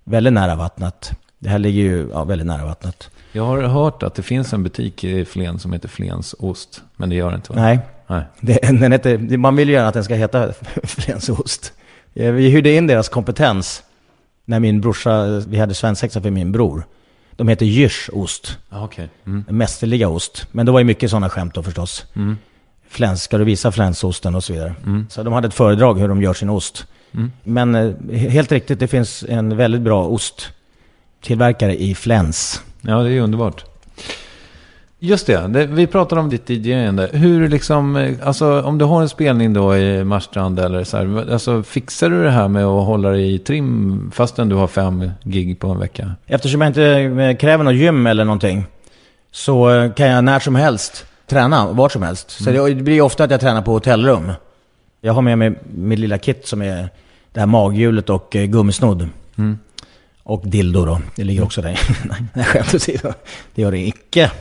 väldigt 0.03 0.33
nära 0.33 0.55
vattnet. 0.55 1.11
Det 1.39 1.49
här 1.49 1.59
ligger 1.59 1.81
ju 1.81 2.09
ja, 2.11 2.23
väldigt 2.23 2.47
nära 2.47 2.65
vattnet. 2.65 3.09
Jag 3.31 3.45
har 3.45 3.61
hört 3.61 4.03
att 4.03 4.15
det 4.15 4.21
finns 4.23 4.53
en 4.53 4.63
butik 4.63 5.03
i 5.03 5.25
Flen 5.25 5.59
som 5.59 5.73
heter 5.73 5.87
Flens 5.89 6.35
ost. 6.39 6.81
Men 6.95 7.09
det 7.09 7.15
gör 7.15 7.29
det 7.29 7.35
inte 7.35 7.53
va? 7.53 7.61
Nej, 7.61 7.79
Nej. 8.07 8.23
Det, 8.39 8.59
den 8.79 8.91
heter, 8.91 9.37
man 9.37 9.55
vill 9.55 9.67
ju 9.69 9.73
gärna 9.73 9.87
att 9.87 9.93
den 9.93 10.03
ska 10.03 10.13
heta 10.15 10.53
Flensost. 10.83 11.73
Eh, 12.13 12.31
Vi 12.31 12.49
hyrde 12.49 12.71
in 12.73 12.87
deras 12.87 13.09
kompetens 13.09 13.83
när 14.45 14.59
min 14.59 14.81
brorsa, 14.81 15.25
vi 15.47 15.57
hade 15.57 15.73
svensexa 15.73 16.21
för 16.21 16.29
min 16.31 16.51
bror. 16.51 16.83
De 17.35 17.47
heter 17.47 17.65
Jysch 17.65 18.09
ost, 18.13 18.57
Ja, 18.69 18.83
okej. 18.83 19.09
Mm. 19.25 19.45
mästerliga 19.49 20.09
ost. 20.09 20.47
Men 20.51 20.65
det 20.65 20.71
var 20.71 20.79
ju 20.79 20.85
mycket 20.85 21.09
sådana 21.09 21.29
skämt 21.29 21.53
då 21.53 21.63
förstås. 21.63 22.05
Mm. 22.13 22.37
Fläns, 22.89 23.23
ska 23.23 23.37
du 23.37 23.43
visa 23.43 23.71
flänsosten 23.71 24.35
och 24.35 24.43
så 24.43 24.53
vidare. 24.53 24.75
Så 25.09 25.23
de 25.23 25.33
hade 25.33 25.47
ett 25.47 25.53
föredrag 25.53 25.99
hur 25.99 26.07
de 26.07 26.21
gör 26.21 26.33
sin 26.33 26.49
ost. 26.49 26.85
Mm. 27.13 27.31
Men 27.43 27.75
eh, 27.75 28.17
helt 28.17 28.51
riktigt, 28.51 28.79
det 28.79 28.87
finns 28.87 29.23
en 29.29 29.57
väldigt 29.57 29.81
bra 29.81 30.07
osttillverkare 30.07 31.81
i 31.81 31.95
Fläns. 31.95 32.61
Ja, 32.81 32.95
det 32.95 33.09
är 33.09 33.13
ju 33.13 33.19
underbart. 33.19 33.65
Just 35.03 35.27
det, 35.27 35.67
vi 35.71 35.87
pratade 35.87 36.21
om 36.21 36.29
ditt 36.29 36.49
DJ-ande. 36.49 37.09
Hur 37.13 37.49
liksom, 37.49 37.95
eh, 37.95 38.13
alltså 38.23 38.61
om 38.61 38.77
du 38.77 38.85
har 38.85 39.01
en 39.01 39.09
spelning 39.09 39.53
då 39.53 39.77
i 39.77 40.03
Marstrand 40.03 40.59
eller 40.59 40.83
så 40.83 40.97
här, 40.97 41.31
alltså 41.31 41.63
fixar 41.63 42.09
du 42.09 42.23
det 42.23 42.29
här 42.29 42.47
med 42.47 42.65
att 42.65 42.85
hålla 42.85 43.09
dig 43.09 43.33
i 43.33 43.39
trim 43.39 44.11
fastän 44.13 44.49
du 44.49 44.55
har 44.55 44.67
fem 44.67 45.11
gig 45.23 45.59
på 45.59 45.67
en 45.67 45.79
vecka? 45.79 46.11
Eftersom 46.25 46.61
jag 46.61 46.69
inte 46.69 46.83
eh, 46.83 47.37
kräver 47.37 47.63
något 47.63 47.75
gym 47.75 48.07
eller 48.07 48.25
någonting 48.25 48.65
så 49.31 49.69
eh, 49.69 49.93
kan 49.93 50.07
jag 50.07 50.23
när 50.23 50.39
som 50.39 50.55
helst 50.55 51.05
träna, 51.27 51.71
var 51.71 51.89
som 51.89 52.03
helst. 52.03 52.31
Så 52.31 52.49
det 52.49 52.73
det 52.73 52.83
blir 52.83 53.01
ofta 53.01 53.23
att 53.23 53.31
jag 53.31 53.41
tränar 53.41 53.61
på 53.61 53.71
hotellrum. 53.71 54.31
Jag 55.01 55.13
har 55.13 55.21
med 55.21 55.37
mig 55.37 55.53
mitt 55.73 55.99
lilla 55.99 56.17
kit 56.17 56.47
som 56.47 56.61
är 56.61 56.89
det 57.31 57.39
här 57.39 57.47
maghjulet 57.47 58.09
och 58.09 58.29
gummisnodd. 58.31 59.09
Och 60.23 60.41
dildo 60.45 60.85
då, 60.85 61.01
det 61.15 61.23
ligger 61.23 61.43
också 61.43 61.61
där. 61.61 61.79
Nej, 62.33 62.45
skämt 62.45 62.73
åsido. 62.73 63.13
Det 63.55 63.61
gör 63.61 63.71
det 63.71 63.87
icke. 63.87 64.31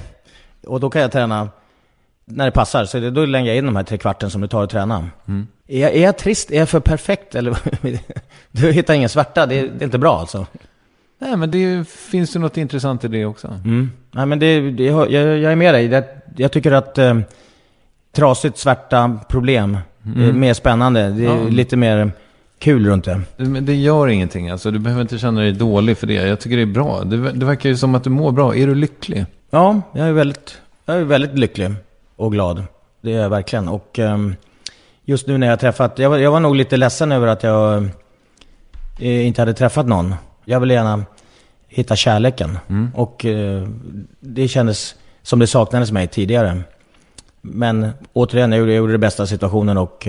Och 0.66 0.80
då 0.80 0.90
kan 0.90 1.02
jag 1.02 1.12
träna 1.12 1.48
när 2.24 2.44
det 2.44 2.50
passar. 2.50 2.84
Så 2.84 2.98
det, 3.00 3.10
då 3.10 3.26
lägger 3.26 3.46
jag 3.46 3.56
in 3.56 3.66
de 3.66 3.76
här 3.76 3.82
tre 3.82 3.98
kvarten 3.98 4.30
som 4.30 4.40
det 4.40 4.48
tar 4.48 4.64
att 4.64 4.70
träna. 4.70 5.08
Är, 5.68 5.80
jag, 5.80 5.92
är 5.94 6.02
jag 6.02 6.18
trist? 6.18 6.50
Är 6.50 6.58
jag 6.58 6.68
för 6.68 6.80
perfekt? 6.80 7.34
Eller, 7.34 7.56
du 8.50 8.72
hittar 8.72 8.94
ingen 8.94 9.08
svärta, 9.08 9.46
det, 9.46 9.54
är- 9.58 9.62
det 9.68 9.82
är 9.82 9.84
inte 9.84 9.98
bra 9.98 10.18
alltså. 10.18 10.46
Nej, 11.18 11.36
men 11.36 11.50
det 11.50 11.88
finns 11.88 12.36
ju 12.36 12.40
något 12.40 12.56
intressant 12.56 13.04
i 13.04 13.08
det 13.08 13.24
också. 13.26 13.48
Mm. 13.48 13.90
Nej 14.10 14.26
men 14.26 14.38
det, 14.38 14.70
det, 14.70 14.84
jag, 14.84 15.12
jag 15.12 15.52
är 15.52 15.56
med 15.56 15.74
dig. 15.74 15.88
Det, 15.88 16.04
jag 16.36 16.52
tycker 16.52 16.72
att 16.72 16.98
eh, 16.98 17.18
trasigt, 18.12 18.58
svärta, 18.58 19.18
problem 19.28 19.78
är 20.16 20.32
mer 20.32 20.54
spännande. 20.54 21.08
Det 21.10 21.24
är 21.26 21.36
Ja. 21.36 21.48
lite 21.48 21.76
mer 21.76 22.12
kul 22.60 22.86
runt 22.86 23.04
det. 23.04 23.20
Men 23.36 23.66
det 23.66 23.74
gör 23.74 24.08
ingenting, 24.08 24.50
alltså 24.50 24.70
du 24.70 24.78
behöver 24.78 25.02
inte 25.02 25.18
känna 25.18 25.40
dig 25.40 25.52
dålig 25.52 25.98
för 25.98 26.06
det. 26.06 26.14
Jag 26.14 26.40
tycker 26.40 26.56
det 26.56 26.62
är 26.62 26.66
bra. 26.66 27.04
Det, 27.04 27.32
det 27.32 27.46
verkar 27.46 27.68
ju 27.68 27.76
som 27.76 27.94
att 27.94 28.04
du 28.04 28.10
mår 28.10 28.32
bra. 28.32 28.56
Är 28.56 28.66
du 28.66 28.74
lycklig? 28.74 29.26
Ja, 29.50 29.82
jag 29.92 30.08
är 30.08 30.12
väldigt, 30.12 30.60
jag 30.86 30.96
är 30.96 31.04
väldigt 31.04 31.38
lycklig 31.38 31.70
och 32.16 32.32
glad. 32.32 32.64
Det 33.00 33.12
är 33.14 33.22
jag 33.22 33.30
verkligen. 33.30 33.68
Och 33.68 33.98
ehm, 33.98 34.34
just 35.04 35.26
nu 35.26 35.38
när 35.38 35.46
jag 35.46 35.60
träffat, 35.60 35.98
jag 35.98 36.10
var, 36.10 36.18
jag 36.18 36.30
var 36.30 36.40
nog 36.40 36.56
lite 36.56 36.76
ledsen 36.76 37.12
över 37.12 37.26
att 37.26 37.42
jag 37.42 37.88
eh, 38.98 39.26
inte 39.26 39.42
hade 39.42 39.54
träffat 39.54 39.86
någon. 39.86 40.14
Jag 40.44 40.60
ville 40.60 40.74
gärna 40.74 41.04
hitta 41.68 41.96
kärleken. 41.96 42.58
Och 42.94 43.24
eh, 43.24 43.68
det 44.20 44.48
kändes 44.48 44.94
som 45.22 45.38
det 45.38 45.46
saknades 45.46 45.92
mig 45.92 46.08
tidigare. 46.08 46.62
Men 47.40 47.90
återigen, 48.12 48.52
jag 48.52 48.58
gjorde, 48.58 48.72
jag 48.72 48.78
gjorde 48.78 48.92
det 48.92 48.98
bästa 48.98 49.22
av 49.22 49.26
situationen 49.26 49.78
och 49.78 50.08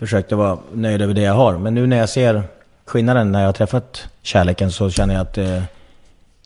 försökte 0.00 0.36
vara 0.36 0.58
nöjd 0.72 1.02
över 1.02 1.14
det 1.14 1.20
jag 1.20 1.34
har. 1.34 1.58
Men 1.58 1.74
nu 1.74 1.86
när 1.86 1.96
jag 1.96 2.08
ser 2.08 2.42
skillnaden 2.84 3.32
när 3.32 3.40
jag 3.40 3.48
har 3.48 3.52
träffat 3.52 4.08
kärleken 4.22 4.72
så 4.72 4.90
känner 4.90 5.14
jag 5.14 5.20
att 5.20 5.34
det 5.34 5.44
är 5.44 5.62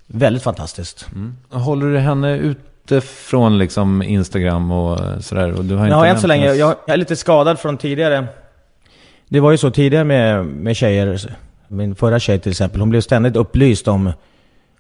väldigt 0.06 0.42
fantastiskt. 0.42 1.06
Håller 1.50 1.86
du 1.86 1.98
henne 1.98 2.38
ute 2.38 3.00
från 3.00 3.58
liksom 3.58 4.02
Instagram 4.02 4.70
och 4.70 5.24
sådär? 5.24 5.52
Och 5.58 5.64
du 5.64 5.74
har 5.74 5.84
inte 5.86 5.96
Ja, 5.96 6.06
än 6.06 6.20
så 6.20 6.26
länge. 6.26 6.46
Jag, 6.46 6.76
jag 6.86 6.94
är 6.94 6.96
lite 6.96 7.16
skadad 7.16 7.58
från 7.58 7.78
tidigare. 7.78 8.26
Det 9.28 9.40
var 9.40 9.50
ju 9.50 9.58
så 9.58 9.70
tidigare 9.70 10.04
med, 10.04 10.46
med 10.46 10.76
tjejer. 10.76 11.36
Min 11.68 11.94
förra 11.94 12.18
tjej 12.20 12.38
till 12.38 12.50
exempel. 12.50 12.80
Hon 12.80 12.90
blev 12.90 13.00
ständigt 13.00 13.36
upplyst 13.36 13.88
om, 13.88 14.12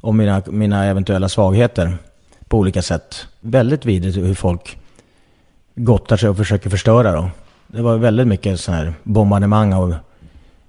om 0.00 0.16
mina, 0.16 0.42
mina 0.46 0.84
eventuella 0.84 1.28
svagheter. 1.28 1.96
På 2.48 2.58
olika 2.58 2.82
sätt. 2.82 3.26
Väldigt 3.40 3.84
vidrigt 3.84 4.16
hur 4.16 4.34
folk 4.34 4.78
gottar 5.74 6.16
sig 6.16 6.28
och 6.28 6.36
försöker 6.36 6.70
förstöra 6.70 7.12
då. 7.12 7.30
Det 7.74 7.82
var 7.82 7.96
väldigt 7.96 8.26
mycket 8.26 8.60
sån 8.60 8.74
här 8.74 8.94
bombardemang 9.02 9.72
av 9.72 9.94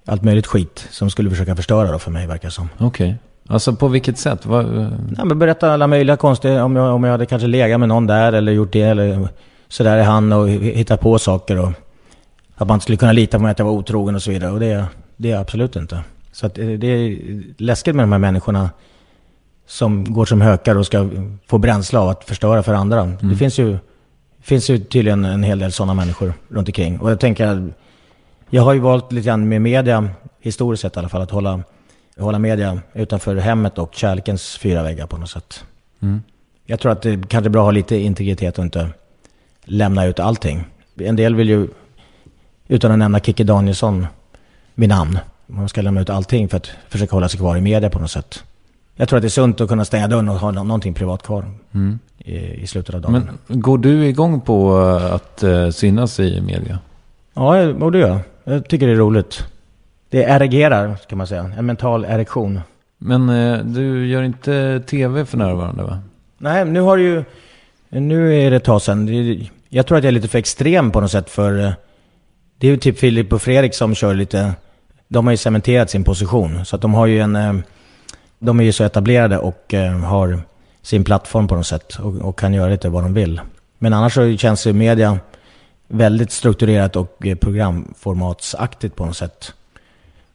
allt 0.06 0.22
möjligt 0.22 0.46
skit 0.46 0.86
som 0.90 1.10
skulle 1.10 1.30
försöka 1.30 1.56
förstöra 1.56 1.92
då 1.92 1.98
för 1.98 2.10
mig 2.10 2.26
verkar 2.26 2.50
som. 2.50 2.68
Okej. 2.78 3.16
Alltså 3.48 3.76
på 3.76 3.88
vilket 3.88 4.18
sätt? 4.18 4.46
Vad, 4.46 4.64
Ja, 5.16 5.24
men 5.24 5.38
berätta 5.38 5.72
alla 5.72 5.86
möjliga 5.86 6.16
konstiga, 6.16 6.64
om 6.64 6.76
jag, 6.76 6.94
om 6.94 7.04
jag 7.04 7.10
hade 7.10 7.26
kanske 7.26 7.48
legat 7.48 7.80
med 7.80 7.88
någon 7.88 8.06
där 8.06 8.32
eller 8.32 8.52
gjort 8.52 8.72
det 8.72 8.82
eller 8.82 9.28
sådär 9.68 9.98
i 9.98 10.02
hand 10.02 10.34
och 10.34 10.48
hittat 10.48 11.00
på 11.00 11.18
saker 11.18 11.58
och 11.58 11.72
att 12.56 12.68
man 12.68 12.74
inte 12.74 12.82
skulle 12.82 12.98
kunna 12.98 13.12
lita 13.12 13.38
på 13.38 13.42
mig 13.42 13.50
att 13.50 13.58
jag 13.58 13.66
var 13.66 13.72
otrogen 13.72 14.14
och 14.14 14.22
så 14.22 14.30
vidare. 14.30 14.50
Och 14.50 14.60
det, 14.60 14.84
det 15.16 15.28
är 15.28 15.32
jag 15.32 15.40
absolut 15.40 15.76
inte. 15.76 16.00
Så 16.32 16.46
att 16.46 16.58
eh, 16.58 16.66
det 16.66 16.86
är 16.86 17.18
läskigt 17.58 17.96
med 17.96 18.02
de 18.02 18.12
här 18.12 18.18
människorna 18.18 18.70
som 19.66 20.12
går 20.12 20.24
som 20.24 20.40
hökar 20.40 20.76
och 20.76 20.86
ska 20.86 21.08
få 21.46 21.58
bränsle 21.58 21.98
av 21.98 22.08
att 22.08 22.24
förstöra 22.24 22.62
för 22.62 22.74
andra. 22.74 23.12
Det 23.20 23.36
finns 23.36 23.58
ju, 23.58 23.78
finns 24.46 24.70
ju 24.70 24.78
tydligen 24.78 25.24
en 25.24 25.42
hel 25.42 25.58
del 25.58 25.72
sådana 25.72 25.94
människor 25.94 26.34
runt 26.48 26.68
omkring. 26.68 27.00
Och 27.00 27.10
jag 27.10 27.20
tänker, 27.20 27.72
jag 28.50 28.62
har 28.62 28.72
ju 28.72 28.80
valt 28.80 29.12
lite 29.12 29.26
grann 29.26 29.48
med 29.48 29.62
media, 29.62 30.08
historiskt 30.40 30.80
sett 30.82 30.96
i 30.96 30.98
alla 30.98 31.08
fall, 31.08 31.22
att 31.22 31.30
hålla, 31.30 31.60
hålla 32.18 32.38
media 32.38 32.80
utanför 32.92 33.36
hemmet 33.36 33.78
och 33.78 33.94
kärlekens 33.94 34.58
fyra 34.58 34.82
väggar 34.82 35.06
på 35.06 35.16
något 35.16 35.30
sätt. 35.30 35.64
Jag 36.66 36.80
tror 36.80 36.92
att 36.92 37.02
det 37.02 37.28
kanske 37.28 37.48
är 37.48 37.50
bra 37.50 37.62
att 37.62 37.66
ha 37.66 37.70
lite 37.70 37.96
integritet 37.96 38.58
och 38.58 38.64
inte 38.64 38.88
lämna 39.64 40.04
ut 40.04 40.20
allting. 40.20 40.64
En 40.98 41.16
del 41.16 41.34
vill 41.34 41.48
ju, 41.48 41.68
utan 42.68 42.92
att 42.92 42.98
nämna 42.98 43.20
Kikki 43.20 43.44
Danielsson 43.44 44.06
vid 44.74 44.88
namn, 44.88 45.18
man 45.46 45.68
ska 45.68 45.82
lämna 45.82 46.00
ut 46.00 46.10
allting 46.10 46.48
för 46.48 46.56
att 46.56 46.70
försöka 46.88 47.16
hålla 47.16 47.28
sig 47.28 47.38
kvar 47.38 47.56
i 47.56 47.60
media 47.60 47.90
på 47.90 47.98
något 47.98 48.10
sätt. 48.10 48.44
Jag 48.96 49.08
tror 49.08 49.16
att 49.16 49.22
det 49.22 49.26
är 49.26 49.30
sunt 49.30 49.60
att 49.60 49.68
kunna 49.68 49.84
stänga 49.84 50.08
dörren 50.08 50.28
och 50.28 50.34
ha 50.34 50.50
nå- 50.50 50.64
någonting 50.64 50.94
privat 50.94 51.22
kvar 51.22 51.44
i, 52.18 52.34
i 52.62 52.66
slutet 52.66 52.94
av 52.94 53.00
dagen. 53.00 53.28
men 53.46 53.60
går 53.60 53.78
du 53.78 54.06
igång 54.06 54.40
på 54.40 54.78
eh, 55.00 55.14
att 55.14 55.42
eh, 55.42 55.70
synas 55.70 56.20
i 56.20 56.40
media? 56.40 56.78
Ja, 57.34 57.62
och 57.68 57.92
det 57.92 57.98
gör 57.98 58.08
jag. 58.08 58.20
Jag 58.54 58.68
tycker 58.68 58.86
det 58.86 58.92
är 58.92 58.96
roligt. 58.96 59.44
Det 60.10 60.22
erigerar, 60.22 60.96
kan 61.08 61.18
man 61.18 61.26
säga. 61.26 61.50
En 61.58 61.66
mental 61.66 62.04
erektion. 62.04 62.60
Men 62.98 63.28
eh, 63.28 63.58
du 63.58 64.06
gör 64.06 64.22
inte 64.22 64.82
tv 64.86 65.24
för 65.24 65.38
närvarande 65.38 65.82
va? 65.82 65.98
Nej, 66.38 66.64
nu 66.64 66.80
har 66.80 66.96
det 66.96 67.02
ju... 67.02 67.24
Nu 67.88 68.34
är 68.42 68.50
det 68.50 68.56
ett 68.56 68.64
tag 68.64 68.82
sedan. 68.82 69.08
Jag 69.68 69.86
tror 69.86 69.98
att 69.98 70.04
jag 70.04 70.08
är 70.08 70.12
lite 70.12 70.28
för 70.28 70.38
extrem 70.38 70.90
på 70.90 71.00
något 71.00 71.10
sätt 71.10 71.30
för... 71.30 71.74
Det 72.58 72.66
är 72.66 72.70
ju 72.70 72.76
typ 72.76 72.98
Filip 72.98 73.32
och 73.32 73.42
Fredrik 73.42 73.74
som 73.74 73.94
kör 73.94 74.14
lite... 74.14 74.52
De 75.08 75.26
har 75.26 75.32
ju 75.32 75.36
cementerat 75.36 75.90
sin 75.90 76.04
position. 76.04 76.64
Så 76.64 76.76
att 76.76 76.82
de 76.82 76.94
har 76.94 77.06
ju 77.06 77.20
en... 77.20 77.62
De 78.38 78.60
är 78.60 78.64
ju 78.64 78.72
så 78.72 78.84
etablerade 78.84 79.38
och 79.38 79.74
eh, 79.74 79.98
har 79.98 80.40
sin 80.82 81.04
plattform 81.04 81.48
på 81.48 81.56
något 81.56 81.66
sätt. 81.66 81.98
Och, 81.98 82.14
och 82.14 82.38
kan 82.38 82.54
göra 82.54 82.70
lite 82.70 82.88
vad 82.88 83.02
de 83.02 83.14
vill. 83.14 83.40
Men 83.78 83.92
annars 83.92 84.14
så 84.14 84.36
känns 84.36 84.66
ju 84.66 84.72
media 84.72 85.18
väldigt 85.88 86.32
strukturerat 86.32 86.96
och 86.96 87.26
eh, 87.26 87.36
programformatsaktigt 87.36 88.96
på 88.96 89.06
något 89.06 89.16
sätt. 89.16 89.52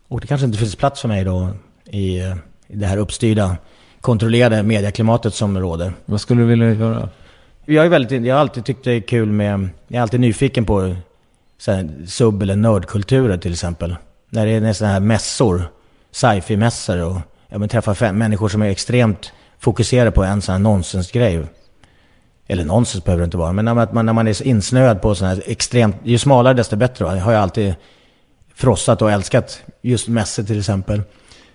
Och 0.07 0.21
det 0.21 0.27
kanske 0.27 0.45
inte 0.45 0.57
finns 0.57 0.75
plats 0.75 1.01
för 1.01 1.07
mig 1.07 1.23
då 1.23 1.49
i, 1.85 2.19
eh, 2.19 2.35
i 2.67 2.75
det 2.75 2.85
här 2.85 2.97
uppstyrda, 2.97 3.57
kontrollerade 4.01 4.63
medieklimatet 4.63 5.33
som 5.33 5.59
råder. 5.59 5.93
Vad 6.05 6.21
skulle 6.21 6.41
du 6.41 6.47
vilja 6.47 6.73
göra? 6.73 7.09
Jag, 7.65 7.85
är 7.85 7.89
väldigt, 7.89 8.25
jag 8.25 8.35
har 8.35 8.41
alltid 8.41 8.65
tyckt 8.65 8.83
det 8.83 8.91
är 8.91 9.01
kul 9.01 9.31
med, 9.31 9.69
jag 9.87 9.97
är 9.97 10.01
alltid 10.01 10.19
nyfiken 10.19 10.65
på 10.65 10.95
här, 11.67 12.05
sub 12.07 12.41
eller 12.41 12.55
nördkulturer 12.55 13.37
till 13.37 13.51
exempel. 13.51 13.95
När 14.29 14.45
det 14.45 14.51
är 14.51 14.73
sådana 14.73 14.93
här 14.93 14.99
mässor, 14.99 15.63
sci-fi-mässor 16.11 17.03
och 17.03 17.17
ja, 17.51 17.57
men, 17.57 17.69
träffar 17.69 17.93
fem, 17.93 18.17
människor 18.17 18.49
som 18.49 18.61
är 18.61 18.69
extremt 18.69 19.33
fokuserade 19.59 20.11
på 20.11 20.23
en 20.23 20.41
sån 20.41 20.53
här 20.53 20.59
nonsensgrej. 20.59 21.43
Eller 22.47 22.65
nonsens 22.65 23.03
behöver 23.03 23.21
det 23.21 23.25
inte 23.25 23.37
vara, 23.37 23.53
men 23.53 23.65
när 23.65 23.73
man, 23.73 24.05
när 24.05 24.13
man 24.13 24.27
är 24.27 24.47
insnöad 24.47 25.01
på 25.01 25.15
sån 25.15 25.27
här 25.27 25.43
extremt, 25.45 25.95
ju 26.03 26.17
smalare 26.17 26.53
desto 26.53 26.75
bättre. 26.75 27.05
va? 27.05 27.15
Jag 27.15 27.23
har 27.23 27.31
ju 27.31 27.37
alltid 27.37 27.75
frossat 28.55 29.01
och 29.01 29.11
älskat 29.11 29.63
just 29.81 30.07
mässor 30.07 30.43
till 30.43 30.59
exempel. 30.59 31.01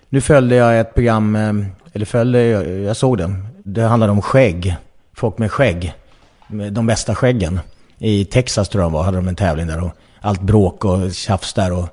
Nu 0.09 0.21
följde 0.21 0.55
jag 0.55 0.79
ett 0.79 0.93
program, 0.93 1.35
eh, 1.35 1.53
eller 1.93 2.05
följde, 2.05 2.43
jag, 2.43 2.69
jag 2.69 2.97
såg 2.97 3.17
det. 3.17 3.35
Det 3.63 3.81
handlade 3.81 4.11
om 4.11 4.21
skägg. 4.21 4.75
Folk 5.13 5.37
med 5.37 5.51
skägg. 5.51 5.93
Med 6.47 6.73
de 6.73 6.87
bästa 6.87 7.15
skäggen. 7.15 7.59
I 7.97 8.25
Texas 8.25 8.69
tror 8.69 8.83
jag 8.83 8.91
de 8.91 8.93
var, 8.93 9.03
hade 9.03 9.17
de 9.17 9.27
en 9.27 9.35
tävling 9.35 9.67
där. 9.67 9.83
Och 9.83 9.91
allt 10.21 10.41
bråk 10.41 10.85
och 10.85 11.13
tjafs 11.13 11.53
där. 11.53 11.71
Och, 11.71 11.87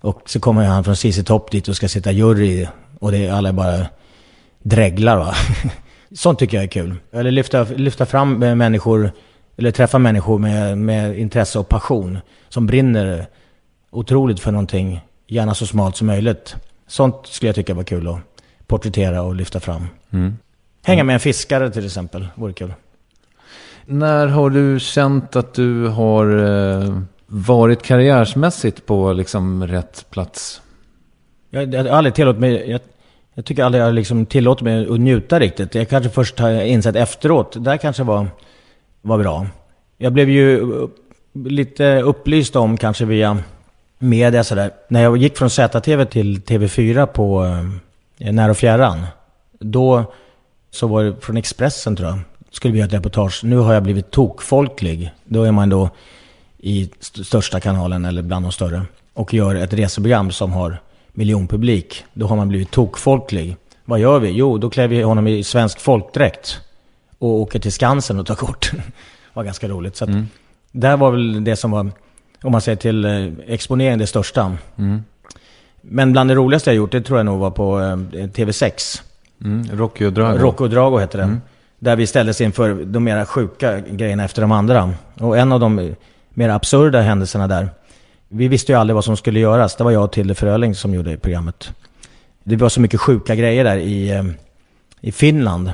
och 0.00 0.22
så 0.26 0.40
kommer 0.40 0.64
han 0.64 0.84
från 0.84 0.96
CC 0.96 1.24
Top 1.24 1.50
dit 1.50 1.68
och 1.68 1.76
ska 1.76 1.88
sitta 1.88 2.12
jury. 2.12 2.66
Och 3.02 3.12
det 3.12 3.26
är 3.26 3.32
alla 3.32 3.52
bara 3.52 3.86
dreglar 4.62 5.18
va. 5.18 5.34
Sånt 6.12 6.38
tycker 6.38 6.56
jag 6.56 6.64
är 6.64 6.68
kul. 6.68 6.94
Eller 7.12 7.30
lyfta, 7.30 7.64
lyfta 7.64 8.06
fram 8.06 8.42
eh, 8.42 8.54
människor, 8.54 9.10
eller 9.56 9.70
träffa 9.70 9.98
människor 9.98 10.38
med, 10.38 10.78
med 10.78 11.18
intresse 11.18 11.58
och 11.58 11.68
passion. 11.68 12.18
Som 12.48 12.66
brinner 12.66 13.26
otroligt 13.90 14.40
för 14.40 14.52
någonting, 14.52 15.00
gärna 15.28 15.54
så 15.54 15.66
smalt 15.66 15.96
som 15.96 16.06
möjligt. 16.06 16.56
Sånt 16.86 17.26
skulle 17.26 17.48
jag 17.48 17.54
tycka 17.56 17.74
var 17.74 17.82
kul 17.82 18.08
att 18.08 18.18
porträttera 18.66 19.22
och 19.22 19.34
lyfta 19.34 19.60
fram. 19.60 19.86
Hänga 20.82 21.04
med 21.04 21.14
en 21.14 21.20
fiskare 21.20 21.70
till 21.70 21.86
exempel, 21.86 22.28
vore 22.34 22.52
kul. 22.52 22.74
När 23.86 24.26
har 24.26 24.50
du 24.50 24.80
känt 24.80 25.36
att 25.36 25.54
du 25.54 25.86
har 25.88 26.26
eh, 26.26 26.98
varit 27.26 27.82
karriärsmässigt 27.82 28.86
på 28.86 29.12
liksom 29.12 29.66
rätt 29.66 30.06
plats? 30.10 30.62
Jag, 31.54 31.74
jag 31.74 31.84
har 31.84 31.90
aldrig 31.90 32.14
tillåtit 32.14 32.40
mig, 32.40 32.70
jag, 32.70 32.80
jag 33.34 33.44
tycker 33.44 33.64
aldrig 33.64 33.84
jag 33.84 33.94
liksom 33.94 34.26
tillåtit 34.26 34.64
mig 34.64 34.88
att 34.90 35.00
njuta 35.00 35.40
riktigt. 35.40 35.74
Jag 35.74 35.88
kanske 35.88 36.10
först 36.10 36.38
har 36.38 36.50
insett 36.50 36.96
efteråt, 36.96 37.52
det 37.52 37.60
där 37.60 37.76
kanske 37.76 38.02
var, 38.02 38.26
var 39.02 39.18
bra. 39.18 39.46
Jag 39.98 40.12
blev 40.12 40.30
ju 40.30 40.68
lite 41.32 42.00
upplyst 42.00 42.56
om, 42.56 42.76
kanske 42.76 43.04
via 43.04 43.38
media 43.98 44.44
sådär. 44.44 44.70
När 44.88 45.02
jag 45.02 45.16
gick 45.16 45.38
från 45.38 45.50
ZTV 45.50 46.04
till 46.04 46.40
TV4 46.40 47.06
på 47.06 47.44
eh, 48.18 48.32
När 48.32 48.50
och 48.50 48.56
Fjärran. 48.56 49.06
Då 49.58 50.04
så 50.70 50.86
var 50.86 51.04
det 51.04 51.14
från 51.20 51.36
Expressen 51.36 51.96
tror 51.96 52.08
jag. 52.08 52.18
Skulle 52.50 52.72
vi 52.72 52.78
göra 52.78 52.86
ett 52.86 52.94
reportage. 52.94 53.40
Nu 53.44 53.56
har 53.56 53.74
jag 53.74 53.82
blivit 53.82 54.10
tokfolklig. 54.10 55.10
Då 55.24 55.42
är 55.42 55.52
man 55.52 55.68
då 55.68 55.90
i 56.58 56.90
st 57.00 57.24
största 57.24 57.60
kanalen 57.60 58.04
eller 58.04 58.22
bland 58.22 58.44
de 58.44 58.52
större. 58.52 58.82
Och 59.14 59.34
gör 59.34 59.54
ett 59.54 59.72
reseprogram 59.72 60.30
som 60.30 60.52
har 60.52 60.80
miljonpublik. 61.12 62.04
Då 62.12 62.26
har 62.26 62.36
man 62.36 62.48
blivit 62.48 62.70
tokfolklig. 62.70 63.56
Vad 63.84 64.00
gör 64.00 64.18
vi? 64.18 64.30
Jo, 64.30 64.58
då 64.58 64.70
klär 64.70 64.88
vi 64.88 65.02
honom 65.02 65.26
i 65.26 65.44
svensk 65.44 65.80
folkdräkt. 65.80 66.60
Och 67.18 67.28
åker 67.28 67.58
till 67.58 67.72
Skansen 67.72 68.20
och 68.20 68.26
tar 68.26 68.34
kort. 68.34 68.70
det 68.72 68.82
var 69.32 69.44
ganska 69.44 69.68
roligt. 69.68 69.96
Så 69.96 70.04
att, 70.04 70.10
mm. 70.10 70.28
Där 70.72 70.96
var 70.96 71.10
väl 71.10 71.44
det 71.44 71.56
som 71.56 71.70
var, 71.70 71.90
om 72.42 72.52
man 72.52 72.60
säger 72.60 72.76
till 72.76 73.04
eh, 73.04 73.26
exponering, 73.46 73.98
det 73.98 74.06
största. 74.06 74.56
Mm. 74.76 75.02
Men 75.80 76.12
bland 76.12 76.30
det 76.30 76.34
roligaste 76.34 76.70
jag 76.70 76.76
gjort, 76.76 76.92
det 76.92 77.00
tror 77.00 77.18
jag 77.18 77.26
nog 77.26 77.38
var 77.38 77.50
på 77.50 77.80
eh, 77.80 77.96
TV6. 78.26 79.02
Mm. 79.44 79.68
Rocky 79.72 80.04
och 80.04 80.12
Drago. 80.12 80.38
Rocky 80.38 80.64
och 80.64 80.70
Drago 80.70 80.98
heter 80.98 81.18
det. 81.18 81.24
Mm. 81.24 81.40
Där 81.78 81.96
vi 81.96 82.06
ställdes 82.06 82.40
inför 82.40 82.74
de 82.84 83.04
mera 83.04 83.26
sjuka 83.26 83.80
grejerna 83.80 84.24
efter 84.24 84.42
de 84.42 84.52
andra. 84.52 84.94
Och 85.14 85.38
en 85.38 85.52
av 85.52 85.60
de 85.60 85.94
mer 86.30 86.48
absurda 86.48 87.00
händelserna 87.00 87.48
där. 87.48 87.68
Vi 88.34 88.48
visste 88.48 88.72
ju 88.72 88.78
aldrig 88.78 88.94
vad 88.94 89.04
som 89.04 89.16
skulle 89.16 89.40
göras. 89.40 89.76
Det 89.76 89.84
var 89.84 89.90
jag 89.90 90.04
och 90.04 90.12
Tilde 90.12 90.34
Fröling 90.34 90.74
som 90.74 90.94
gjorde 90.94 91.16
programmet. 91.16 91.72
Det 92.44 92.56
var 92.56 92.68
så 92.68 92.80
mycket 92.80 93.00
sjuka 93.00 93.34
grejer 93.34 93.64
där 93.64 93.76
i, 93.76 94.10
eh, 94.10 94.24
i 95.00 95.12
Finland. 95.12 95.72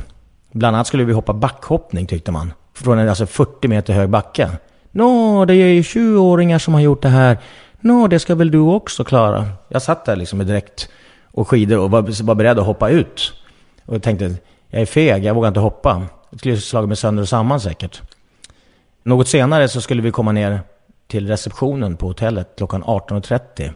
Bland 0.53 0.77
annat 0.77 0.87
skulle 0.87 1.05
vi 1.05 1.13
hoppa 1.13 1.33
backhoppning 1.33 2.07
tyckte 2.07 2.33
man. 2.33 2.53
Från 2.75 2.99
en 2.99 3.09
alltså 3.09 3.27
40 3.27 3.69
meter 3.69 3.93
hög 3.93 4.09
backe. 4.09 4.51
Nå, 4.91 5.45
det 5.45 5.55
är 5.55 5.69
ju 5.69 5.83
20-åringar 5.83 6.59
som 6.59 6.75
har 6.75 6.81
gjort 6.81 7.03
det 7.03 7.09
här. 7.09 7.39
Nå, 7.81 8.07
det 8.07 8.19
ska 8.19 8.35
väl 8.35 8.51
du 8.51 8.59
också 8.59 9.05
klara? 9.05 9.49
Jag 9.69 9.83
satt 9.83 10.05
där 10.05 10.17
liksom 10.17 10.39
med 10.39 10.47
dräkt 10.47 10.89
och 11.25 11.49
skidor 11.49 11.79
och 11.79 11.91
var, 11.91 12.23
var 12.23 12.35
beredd 12.35 12.59
att 12.59 12.67
hoppa 12.67 12.89
ut. 12.89 13.33
Och 13.85 14.03
tänkte, 14.03 14.35
jag 14.71 14.83
är 14.83 14.87
feg, 14.87 15.25
jag 15.25 15.35
vågar 15.35 15.49
inte 15.49 15.61
hoppa. 15.61 16.03
Jag 16.31 16.41
skulle 16.41 16.57
slagit 16.57 16.89
mig 16.89 16.97
sönder 16.97 17.23
och 17.23 17.29
samman 17.29 17.61
säkert. 17.61 18.03
Något 19.03 19.29
senare 19.29 19.69
så 19.69 19.81
skulle 19.81 20.03
vi 20.03 20.11
komma 20.11 20.33
ner 20.33 20.61
till 21.09 21.29
receptionen 21.29 21.97
på 21.97 22.07
hotellet 22.07 22.49
klockan 22.57 22.85
18.30. 22.85 23.73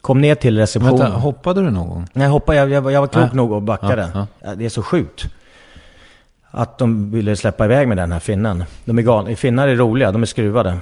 Kom 0.00 0.20
ner 0.20 0.34
till 0.34 0.58
receptionen. 0.58 0.98
Vänta, 0.98 1.18
hoppade 1.18 1.60
du 1.62 1.70
någon 1.70 1.88
gång? 1.88 2.06
Nej, 2.12 2.28
hoppade, 2.28 2.58
jag, 2.58 2.70
jag, 2.70 2.92
jag 2.92 3.00
var 3.00 3.08
klok 3.08 3.32
nog 3.32 3.52
och 3.52 3.62
backade. 3.62 4.10
Ja, 4.14 4.26
ja. 4.40 4.54
Det 4.54 4.64
är 4.64 4.68
så 4.68 4.82
sjukt. 4.82 5.24
Att 6.50 6.78
de 6.78 7.10
ville 7.10 7.36
släppa 7.36 7.64
iväg 7.64 7.88
med 7.88 7.96
den 7.96 8.12
här 8.12 8.20
finnen. 8.20 8.64
De 8.84 8.98
är 8.98 9.02
galna. 9.02 9.36
Finnar 9.36 9.68
är 9.68 9.76
roliga, 9.76 10.12
de 10.12 10.22
är 10.22 10.26
skruvade. 10.26 10.78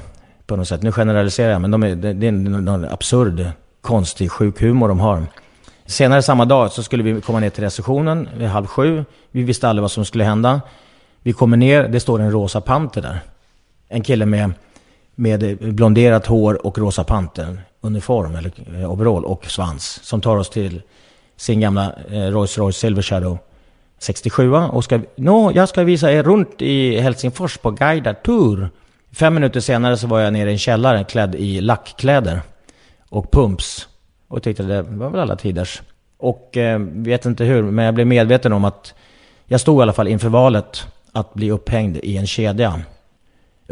På 0.47 0.57
något 0.57 0.69
sätt. 0.69 0.83
Nu 0.83 0.93
generaliserar 0.93 1.53
jag, 1.53 1.61
men 1.61 1.71
de 1.71 1.83
är, 1.83 1.97
det 1.97 2.27
är 2.27 2.29
en 2.29 2.89
absurd, 2.91 3.51
konstig, 3.81 4.31
sjuk 4.31 4.61
humor 4.61 4.89
de 4.89 5.01
har. 5.01 5.27
Senare 5.87 6.23
samma 6.23 6.45
dag 6.45 6.73
så 6.73 6.83
skulle 6.83 7.03
vi 7.03 7.21
komma 7.21 7.41
ner 7.41 7.51
till 7.51 7.65
receptionen 7.65 8.29
vid 8.37 8.49
halv 8.49 8.67
sju. 8.67 9.05
Vi 9.31 9.43
visste 9.43 9.69
aldrig 9.69 9.83
vad 9.83 9.91
som 9.91 10.05
skulle 10.05 10.25
hända. 10.25 10.61
Vi 11.23 11.33
kommer 11.33 11.57
ner, 11.57 11.89
det 11.89 12.01
står 12.01 12.21
en 12.21 12.31
rosa 12.31 12.61
panter 12.61 13.03
där. 13.03 13.21
En 13.89 14.03
kille 14.03 14.27
med, 14.27 14.53
med 15.15 15.59
blonderat 15.75 16.27
hår 16.27 16.67
och 16.67 16.79
rosa 16.79 17.05
panten 17.05 17.61
uniform 17.81 18.35
eller 18.35 18.53
eh, 18.81 18.93
overall 18.93 19.25
och 19.25 19.47
svans. 19.47 20.01
Som 20.03 20.21
tar 20.21 20.37
oss 20.37 20.51
till 20.51 20.83
sin 21.37 21.61
gamla 21.61 21.93
eh, 22.11 22.21
Rolls 22.21 22.59
Royce 22.59 22.79
Silver 22.79 23.03
Shadow 23.03 23.39
67 23.99 24.53
och 24.53 24.85
ska, 24.85 25.01
no, 25.17 25.53
jag 25.55 25.69
ska 25.69 25.83
visa 25.85 26.13
er 26.13 26.23
runt 26.23 26.63
i 26.63 27.01
Helsingfors 27.01 27.59
på 27.59 27.71
guidad 27.71 28.23
tour. 28.23 28.71
Fem 29.13 29.35
minuter 29.35 29.61
senare 29.61 29.97
så 29.97 30.07
var 30.07 30.21
jag 30.21 30.33
nere 30.33 30.49
i 30.49 30.53
en 30.53 30.59
källare 30.59 31.05
klädd 31.05 31.35
i 31.35 31.61
lackkläder 31.61 32.41
och 33.09 33.31
pumps. 33.31 33.89
Och 34.29 34.43
tyckte 34.43 34.63
det 34.63 34.83
var 34.83 35.11
väl 35.11 35.21
alla 35.21 35.37
tiders. 35.37 35.83
Och 36.19 36.57
eh, 36.57 36.79
vet 36.79 37.27
inte 37.27 37.45
hur, 37.45 37.63
men 37.63 37.85
jag 37.85 37.95
blev 37.95 38.07
medveten 38.07 38.53
om 38.53 38.65
att 38.65 38.95
jag 39.47 39.61
stod 39.61 39.81
i 39.81 39.83
alla 39.83 39.93
fall 39.93 40.09
inför 40.09 40.29
valet 40.29 40.87
att 41.13 41.35
bli 41.35 41.51
upphängd 41.51 41.97
i 41.97 42.17
en 42.17 42.27
kedja. 42.27 42.81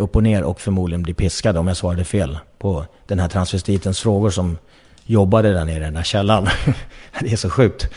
Upp 0.00 0.16
och 0.16 0.22
ner 0.22 0.42
och 0.42 0.60
förmodligen 0.60 1.02
bli 1.02 1.14
piskad 1.14 1.56
om 1.56 1.68
jag 1.68 1.76
svarade 1.76 2.04
fel 2.04 2.38
på 2.58 2.84
den 3.06 3.18
här 3.18 3.28
transvestitens 3.28 4.00
frågor 4.00 4.30
som 4.30 4.58
jobbade 5.04 5.52
där 5.52 5.64
nere 5.64 5.76
i 5.76 5.80
den 5.80 5.94
där 5.94 6.02
källaren. 6.02 6.46
det 7.20 7.32
är 7.32 7.36
så 7.36 7.50
sjukt. 7.50 7.88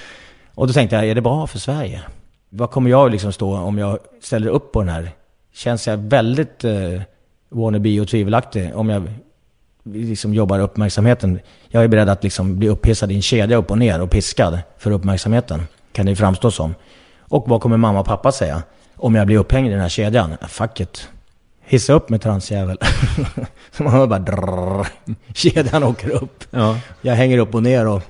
Och 0.55 0.67
då 0.67 0.73
tänkte 0.73 0.95
jag, 0.95 1.05
är 1.05 1.15
det 1.15 1.21
bra 1.21 1.47
för 1.47 1.59
Sverige? 1.59 2.01
Vad 2.49 2.71
kommer 2.71 2.89
jag 2.89 3.11
liksom 3.11 3.33
stå 3.33 3.57
om 3.57 3.77
jag 3.77 3.99
ställer 4.21 4.47
upp 4.47 4.71
på 4.71 4.79
den 4.79 4.89
här? 4.89 5.11
Känns 5.53 5.87
jag 5.87 5.97
väldigt 5.97 6.63
eh, 6.63 7.01
wannabe 7.49 8.01
och 8.01 8.07
tvivelaktig 8.07 8.75
om 8.75 8.89
jag 8.89 9.07
liksom 9.83 10.33
jobbar 10.33 10.59
uppmärksamheten. 10.59 11.39
Jag 11.67 11.83
är 11.83 11.87
beredd 11.87 12.09
att 12.09 12.23
liksom 12.23 12.59
bli 12.59 12.69
upphissad 12.69 13.11
i 13.11 13.15
en 13.15 13.21
kedja 13.21 13.57
upp 13.57 13.71
och 13.71 13.77
ner 13.77 14.01
och 14.01 14.09
piskad 14.09 14.59
för 14.77 14.91
uppmärksamheten. 14.91 15.61
Kan 15.91 16.05
det 16.05 16.15
framstå 16.15 16.51
som. 16.51 16.75
Och 17.19 17.49
vad 17.49 17.61
kommer 17.61 17.77
mamma 17.77 17.99
och 17.99 18.05
pappa 18.05 18.31
säga? 18.31 18.63
Om 18.95 19.15
jag 19.15 19.27
blir 19.27 19.37
upphängd 19.37 19.67
i 19.67 19.71
den 19.71 19.79
här 19.79 19.89
kedjan? 19.89 20.37
Fuck 20.47 20.79
it. 20.79 21.09
Hissa 21.73 21.93
upp 21.93 22.09
med 22.09 22.21
transjävel. 22.21 22.77
Så 23.71 23.83
man 23.83 23.93
hör 23.93 24.07
bara 24.07 24.19
drrrr. 24.19 24.87
Kedjan 25.33 25.83
åker 25.83 26.09
upp. 26.09 26.43
Ja. 26.51 26.77
Jag 27.01 27.15
hänger 27.15 27.37
upp 27.37 27.55
och 27.55 27.63
ner 27.63 27.87
och 27.87 28.01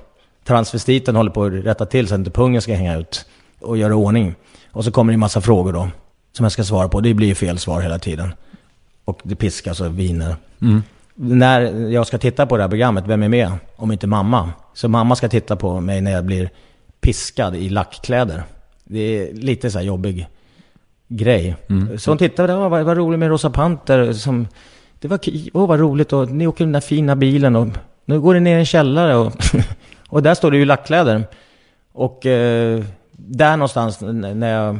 transvestiten 0.44 1.16
håller 1.16 1.30
på 1.30 1.44
att 1.44 1.52
rätta 1.52 1.86
till 1.86 2.08
så 2.08 2.14
att 2.14 2.18
inte 2.18 2.30
pungen 2.30 2.62
ska 2.62 2.74
hänga 2.74 2.98
ut. 2.98 3.26
Och 3.60 3.78
göra 3.78 3.96
ordning. 3.96 4.34
Och 4.72 4.84
så 4.84 4.90
kommer 4.90 5.12
det 5.12 5.14
en 5.14 5.20
massa 5.20 5.40
frågor 5.40 5.72
då. 5.72 5.88
Som 6.32 6.44
jag 6.44 6.52
ska 6.52 6.64
svara 6.64 6.88
på. 6.88 7.00
Det 7.00 7.14
blir 7.14 7.28
ju 7.28 7.34
fel 7.34 7.58
svar 7.58 7.80
hela 7.80 7.98
tiden. 7.98 8.34
Och 9.04 9.20
det 9.22 9.34
piskas 9.34 9.80
och 9.80 9.98
viner. 9.98 10.36
Mm 10.62 10.82
när 11.14 11.60
jag 11.90 12.06
ska 12.06 12.18
titta 12.18 12.46
på 12.46 12.56
det 12.56 12.62
här 12.62 12.68
programmet, 12.68 13.04
vem 13.06 13.22
är 13.22 13.28
med? 13.28 13.52
Om 13.76 13.92
inte 13.92 14.06
mamma. 14.06 14.52
Så 14.74 14.88
mamma 14.88 15.16
ska 15.16 15.28
titta 15.28 15.56
på 15.56 15.80
mig 15.80 16.00
när 16.00 16.10
jag 16.10 16.24
blir 16.24 16.50
piskad 17.00 17.56
i 17.56 17.68
lackkläder. 17.68 18.42
Det 18.84 19.00
är 19.00 19.32
lite 19.34 19.70
så 19.70 19.78
här 19.78 19.86
jobbig 19.86 20.26
grej. 21.08 21.56
Mm. 21.68 21.98
Så 21.98 22.10
hon 22.10 22.18
tittade, 22.18 22.52
det 22.52 22.58
var, 22.58 22.82
var 22.82 22.94
roligt 22.94 23.18
med 23.18 23.28
Rosa 23.28 23.50
Panter. 23.50 24.12
Som, 24.12 24.48
det 24.98 25.08
var, 25.08 25.18
åh 25.52 25.68
vad 25.68 25.80
roligt 25.80 26.12
och 26.12 26.30
ni 26.30 26.46
åker 26.46 26.64
den 26.64 26.72
där 26.72 26.80
fina 26.80 27.16
bilen 27.16 27.56
och 27.56 27.68
nu 28.04 28.20
går 28.20 28.34
det 28.34 28.40
ner 28.40 28.56
i 28.56 28.58
en 28.58 28.66
källare 28.66 29.16
och, 29.16 29.32
och 30.08 30.22
där 30.22 30.34
står 30.34 30.50
det 30.50 30.56
ju 30.56 30.64
lackkläder. 30.64 31.24
Och 31.92 32.26
eh, 32.26 32.84
där 33.12 33.56
någonstans 33.56 34.00
när 34.00 34.52
jag 34.52 34.78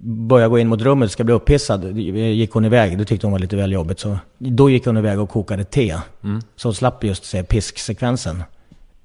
började 0.00 0.50
gå 0.50 0.58
in 0.58 0.68
mot 0.68 0.82
rummet 0.82 1.06
och 1.06 1.12
ska 1.12 1.24
bli 1.24 1.34
upphissad, 1.34 1.98
gick 1.98 2.52
hon 2.52 2.64
iväg. 2.64 2.98
Det 2.98 3.04
tyckte 3.04 3.26
hon 3.26 3.32
var 3.32 3.38
lite 3.38 3.56
väl 3.56 3.72
jobbigt. 3.72 4.00
Så 4.00 4.18
då 4.38 4.70
gick 4.70 4.86
hon 4.86 4.96
iväg 4.96 5.20
och 5.20 5.30
kokade 5.30 5.64
te. 5.64 5.96
Mm. 6.24 6.40
Så 6.56 6.68
hon 6.68 6.74
slapp 6.74 7.04
just 7.04 7.24
se 7.24 7.42
pisksekvensen. 7.42 8.42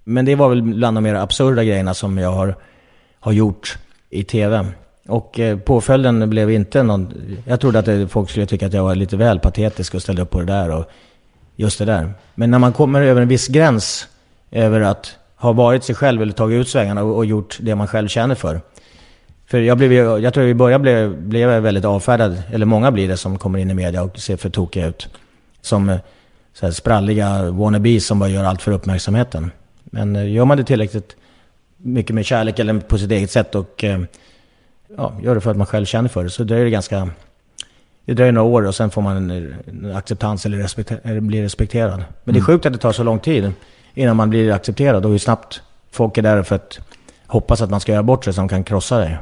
Men 0.03 0.25
det 0.25 0.35
var 0.35 0.49
väl 0.49 0.61
bland 0.61 0.97
de 0.97 1.03
mer 1.03 1.15
absurda 1.15 1.63
grejerna 1.63 1.93
som 1.93 2.17
jag 2.17 2.31
har, 2.31 2.55
har 3.19 3.31
gjort 3.31 3.77
i 4.09 4.23
tv. 4.23 4.65
Och 5.07 5.39
eh, 5.39 5.57
påföljden 5.59 6.29
blev 6.29 6.51
inte 6.51 6.83
någon... 6.83 7.13
Jag 7.45 7.59
trodde 7.59 7.79
att 7.79 7.85
det, 7.85 8.07
folk 8.07 8.29
skulle 8.29 8.45
tycka 8.45 8.65
att 8.65 8.73
jag 8.73 8.83
var 8.83 8.95
lite 8.95 9.17
väl 9.17 9.39
patetisk 9.39 9.95
och 9.95 10.01
ställde 10.01 10.21
upp 10.21 10.29
på 10.29 10.39
det 10.39 10.45
där 10.45 10.69
och 10.69 10.85
just 11.55 11.79
det 11.79 11.85
där. 11.85 12.13
Men 12.35 12.51
när 12.51 12.59
man 12.59 12.73
kommer 12.73 13.01
över 13.01 13.21
en 13.21 13.27
viss 13.27 13.47
gräns 13.47 14.07
över 14.51 14.81
att 14.81 15.15
ha 15.35 15.53
varit 15.53 15.83
sig 15.83 15.95
själv 15.95 16.21
eller 16.21 16.33
tagit 16.33 16.61
ut 16.61 16.67
svängarna 16.67 17.03
och, 17.03 17.15
och 17.15 17.25
gjort 17.25 17.57
det 17.61 17.75
man 17.75 17.87
själv 17.87 18.07
känner 18.07 18.35
för. 18.35 18.61
För 19.45 19.59
jag, 19.59 19.77
blev, 19.77 19.93
jag 19.93 20.33
tror 20.33 20.45
i 20.45 20.53
början 20.53 20.81
blev, 20.81 21.21
blev 21.21 21.49
jag 21.49 21.61
väldigt 21.61 21.85
avfärdad, 21.85 22.43
eller 22.51 22.65
många 22.65 22.91
blir 22.91 23.07
det 23.07 23.17
som 23.17 23.37
kommer 23.37 23.59
in 23.59 23.71
i 23.71 23.73
media 23.73 24.03
och 24.03 24.19
ser 24.19 24.37
för 24.37 24.49
tokiga 24.49 24.87
ut. 24.87 25.09
Som 25.61 25.89
eh, 25.89 25.97
så 26.53 26.65
här, 26.65 26.73
spralliga 26.73 27.51
wannabes 27.51 28.05
som 28.05 28.19
bara 28.19 28.29
gör 28.29 28.43
allt 28.43 28.61
för 28.61 28.71
uppmärksamheten. 28.71 29.51
Men 29.83 30.15
eh, 30.15 30.31
gör 30.31 30.45
man 30.45 30.57
det 30.57 30.63
tillräckligt 30.63 31.15
mycket 31.77 32.15
med 32.15 32.25
kärlek 32.25 32.59
eller 32.59 32.79
på 32.79 32.97
sitt 32.97 33.11
eget 33.11 33.31
sätt 33.31 33.55
och 33.55 33.83
eh, 33.83 33.99
ja, 34.97 35.13
gör 35.21 35.35
det 35.35 35.41
för 35.41 35.51
att 35.51 35.57
man 35.57 35.67
själv 35.67 35.85
känner 35.85 36.09
för 36.09 36.23
det 36.23 36.29
så 36.29 36.43
dröjer 36.43 36.65
det 36.65 36.71
ganska... 36.71 37.09
Det 38.05 38.13
dröjer 38.13 38.31
några 38.31 38.47
år 38.47 38.67
och 38.67 38.75
sen 38.75 38.89
får 38.89 39.01
man 39.01 39.31
en, 39.31 39.95
acceptans 39.95 40.45
eller, 40.45 40.57
respekter, 40.57 40.99
eller 41.03 41.19
blir 41.19 41.41
respekterad. 41.41 41.89
Men 41.89 41.99
mm. 41.99 42.07
det 42.23 42.31
är 42.31 42.35
mm. 42.35 42.45
sjukt 42.45 42.65
att 42.65 42.73
det 42.73 42.79
tar 42.79 42.91
så 42.91 43.03
lång 43.03 43.19
tid 43.19 43.51
innan 43.93 44.15
man 44.15 44.29
blir 44.29 44.51
accepterad 44.51 45.05
och 45.05 45.11
hur 45.11 45.17
snabbt 45.17 45.61
folk 45.91 46.17
är 46.17 46.21
där 46.21 46.43
för 46.43 46.55
att 46.55 46.79
hoppas 47.27 47.61
att 47.61 47.69
man 47.69 47.79
ska 47.79 47.91
göra 47.91 48.03
bort 48.03 48.25
sig 48.25 48.33
de 48.33 48.49
kan 48.49 48.63
krossa 48.63 48.97
dig. 48.97 49.17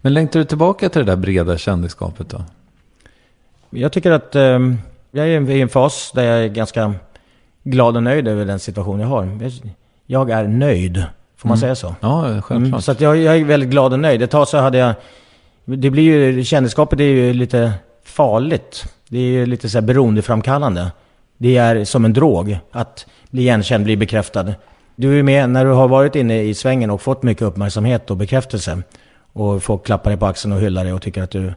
Men 0.00 0.14
längtar 0.14 0.40
du 0.40 0.44
tillbaka 0.44 0.88
till 0.88 0.98
det 0.98 1.12
där 1.12 1.16
breda 1.16 1.58
kändisskapet 1.58 2.28
då? 2.28 2.44
Jag 3.70 3.92
tycker 3.92 4.10
att 4.10 4.34
eh, 4.34 4.58
jag 5.10 5.28
är 5.28 5.50
i 5.50 5.60
en 5.60 5.68
fas 5.68 6.12
där 6.14 6.22
jag 6.22 6.44
är 6.44 6.48
ganska 6.48 6.94
glad 7.62 7.96
och 7.96 8.02
nöjd 8.02 8.28
över 8.28 8.44
den 8.44 8.58
situation 8.58 9.00
jag 9.00 9.08
har. 9.08 9.38
Jag 10.06 10.30
är 10.30 10.48
nöjd. 10.48 11.04
Får 11.42 11.48
man 11.48 11.56
mm. 11.56 11.60
säga 11.60 11.74
så? 11.74 11.94
Ja, 12.00 12.22
självklart. 12.22 12.50
Mm, 12.50 12.80
så 12.80 12.92
att 12.92 13.00
jag, 13.00 13.16
jag, 13.16 13.36
är 13.36 13.44
väldigt 13.44 13.70
glad 13.70 13.92
och 13.92 13.98
nöjd. 13.98 14.22
Ett 14.22 14.30
tag 14.30 14.48
så 14.48 14.58
hade 14.58 14.78
jag... 14.78 14.94
Det 15.64 15.90
blir 15.90 16.02
ju... 16.02 16.44
Kändisskapet 16.44 17.00
är 17.00 17.04
ju 17.04 17.32
lite 17.32 17.72
farligt. 18.04 18.84
Det 19.08 19.18
är 19.18 19.30
ju 19.30 19.46
lite 19.46 19.68
så 19.68 19.78
här 19.78 19.86
beroendeframkallande. 19.86 20.92
Det 21.38 21.56
är 21.56 21.84
som 21.84 22.04
en 22.04 22.12
drog 22.12 22.58
att 22.72 23.06
bli 23.30 23.42
igenkänd, 23.42 23.84
bli 23.84 23.96
bekräftad. 23.96 24.54
Du 24.96 25.18
är 25.18 25.22
med 25.22 25.50
när 25.50 25.64
du 25.64 25.70
har 25.70 25.88
varit 25.88 26.16
inne 26.16 26.42
i 26.42 26.54
svängen 26.54 26.90
och 26.90 27.02
fått 27.02 27.22
mycket 27.22 27.42
uppmärksamhet 27.42 28.10
och 28.10 28.16
bekräftelse. 28.16 28.82
Och 29.32 29.62
folk 29.62 29.86
klappar 29.86 30.10
dig 30.10 30.18
på 30.18 30.26
axeln 30.26 30.52
och 30.52 30.60
hyllar 30.60 30.84
dig 30.84 30.92
och 30.92 31.02
tycker 31.02 31.22
att 31.22 31.30
du 31.30 31.54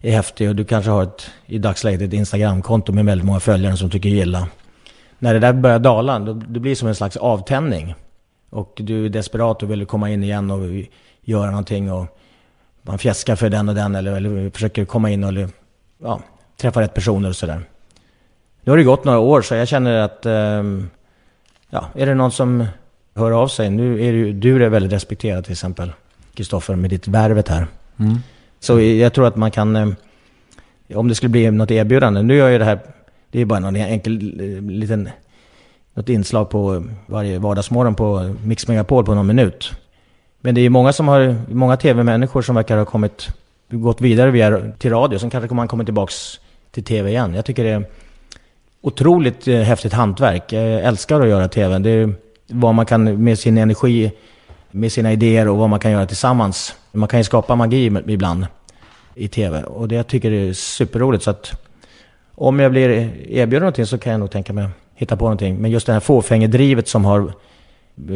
är 0.00 0.12
häftig. 0.12 0.48
Och 0.48 0.56
du 0.56 0.64
kanske 0.64 0.90
har 0.90 1.02
ett, 1.02 1.30
i 1.46 1.58
dagsläget 1.58 2.02
ett 2.02 2.12
Instagramkonto 2.12 2.92
med 2.92 3.04
väldigt 3.04 3.26
många 3.26 3.40
följare 3.40 3.76
som 3.76 3.90
tycker 3.90 4.08
illa. 4.08 4.48
När 5.18 5.34
det 5.34 5.40
där 5.40 5.52
börjar 5.52 5.78
dala, 5.78 6.18
då, 6.18 6.32
det 6.32 6.60
blir 6.60 6.74
som 6.74 6.88
en 6.88 6.94
slags 6.94 7.16
avtändning. 7.16 7.94
Och 8.50 8.72
du 8.76 9.04
är 9.04 9.08
desperat 9.08 9.62
och 9.62 9.70
vill 9.70 9.86
komma 9.86 10.10
in 10.10 10.22
igen 10.22 10.50
och 10.50 10.60
göra 11.22 11.50
någonting. 11.50 11.92
Och 11.92 12.18
man 12.82 12.98
fjäskar 12.98 13.36
för 13.36 13.50
den 13.50 13.68
och 13.68 13.74
den 13.74 13.94
eller, 13.94 14.16
eller 14.16 14.50
försöker 14.50 14.84
komma 14.84 15.10
in 15.10 15.24
och 15.24 15.50
ja, 16.02 16.20
träffa 16.56 16.80
rätt 16.80 16.94
personer 16.94 17.28
och 17.28 17.36
sådär. 17.36 17.62
Nu 18.60 18.72
har 18.72 18.76
det 18.76 18.84
gått 18.84 19.04
några 19.04 19.18
år 19.18 19.42
så 19.42 19.54
jag 19.54 19.68
känner 19.68 19.98
att 19.98 20.26
um, 20.26 20.90
ja, 21.70 21.88
är 21.94 22.06
det 22.06 22.14
någon 22.14 22.32
som 22.32 22.66
hör 23.16 23.30
av 23.30 23.48
sig. 23.48 23.70
Nu 23.70 24.04
är 24.04 24.12
du, 24.12 24.32
du 24.32 24.64
är 24.64 24.68
väldigt 24.68 24.92
respekterad 24.92 25.44
till 25.44 25.52
exempel, 25.52 25.92
Kristoffer, 26.34 26.74
med 26.74 26.90
ditt 26.90 27.08
värvet 27.08 27.48
här. 27.48 27.66
Mm. 27.96 28.18
Så 28.60 28.80
jag 28.80 29.12
tror 29.12 29.26
att 29.26 29.36
man 29.36 29.50
kan, 29.50 29.76
eh, 29.76 29.88
om 30.94 31.08
det 31.08 31.14
skulle 31.14 31.30
bli 31.30 31.50
något 31.50 31.70
erbjudande. 31.70 32.22
Nu 32.22 32.36
gör 32.36 32.48
jag 32.48 32.60
det 32.60 32.64
här, 32.64 32.78
det 33.30 33.40
är 33.40 33.44
bara 33.44 33.60
någon 33.60 33.76
enkel 33.76 34.40
eh, 34.40 34.62
liten, 34.62 35.08
något 35.96 36.08
inslag 36.08 36.50
på 36.50 36.74
eh, 36.74 36.80
varje 37.06 37.38
vardagsmorgon 37.38 37.94
på 37.94 38.34
Mix 38.44 38.68
Megapol 38.68 39.04
på 39.04 39.14
någon 39.14 39.26
minut. 39.26 39.72
Men 40.40 40.54
det 40.54 40.60
är 40.60 40.62
ju 40.62 40.70
många 40.70 40.92
som 40.92 41.08
har, 41.08 41.36
många 41.48 41.76
tv-människor 41.76 42.42
som 42.42 42.54
verkar 42.54 42.78
ha 42.78 42.84
kommit, 42.84 43.28
gått 43.70 44.00
vidare 44.00 44.30
via, 44.30 44.72
till 44.78 44.90
radio. 44.90 45.18
Sen 45.18 45.30
kanske 45.30 45.54
man 45.54 45.68
kommer 45.68 45.84
tillbaks 45.84 46.40
till 46.70 46.84
tv 46.84 47.10
igen. 47.10 47.34
Jag 47.34 47.44
tycker 47.44 47.64
det 47.64 47.70
är 47.70 47.84
otroligt 48.80 49.48
eh, 49.48 49.60
häftigt 49.60 49.92
hantverk. 49.92 50.52
Jag 50.52 50.80
älskar 50.80 51.20
att 51.20 51.28
göra 51.28 51.48
tv. 51.48 51.78
Det 51.78 51.90
är 51.90 52.14
vad 52.46 52.74
man 52.74 52.86
kan 52.86 53.24
med 53.24 53.38
sin 53.38 53.58
energi, 53.58 54.12
med 54.70 54.92
sina 54.92 55.12
idéer 55.12 55.48
och 55.48 55.56
vad 55.56 55.70
man 55.70 55.80
kan 55.80 55.90
göra 55.90 56.06
tillsammans. 56.06 56.74
Man 56.92 57.08
kan 57.08 57.20
ju 57.20 57.24
skapa 57.24 57.56
magi 57.56 57.86
ibland 58.06 58.46
i 59.14 59.28
tv. 59.28 59.62
Och 59.62 59.88
det 59.88 59.94
jag 59.94 60.06
tycker 60.06 60.32
är 60.32 60.52
superroligt. 60.52 61.24
Så 61.24 61.30
att 61.30 61.52
om 62.34 62.60
jag 62.60 62.70
blir 62.70 62.88
eh, 62.88 63.38
erbjuden 63.38 63.60
någonting 63.60 63.86
så 63.86 63.98
kan 63.98 64.12
jag 64.12 64.20
nog 64.20 64.30
tänka 64.30 64.52
mig 64.52 64.68
hitta 64.96 65.16
på 65.16 65.24
någonting. 65.24 65.56
Men 65.56 65.70
just 65.70 65.86
det 65.86 65.92
här 65.92 66.00
fåfängedrivet 66.00 66.88
som 66.88 67.04
har 67.04 67.32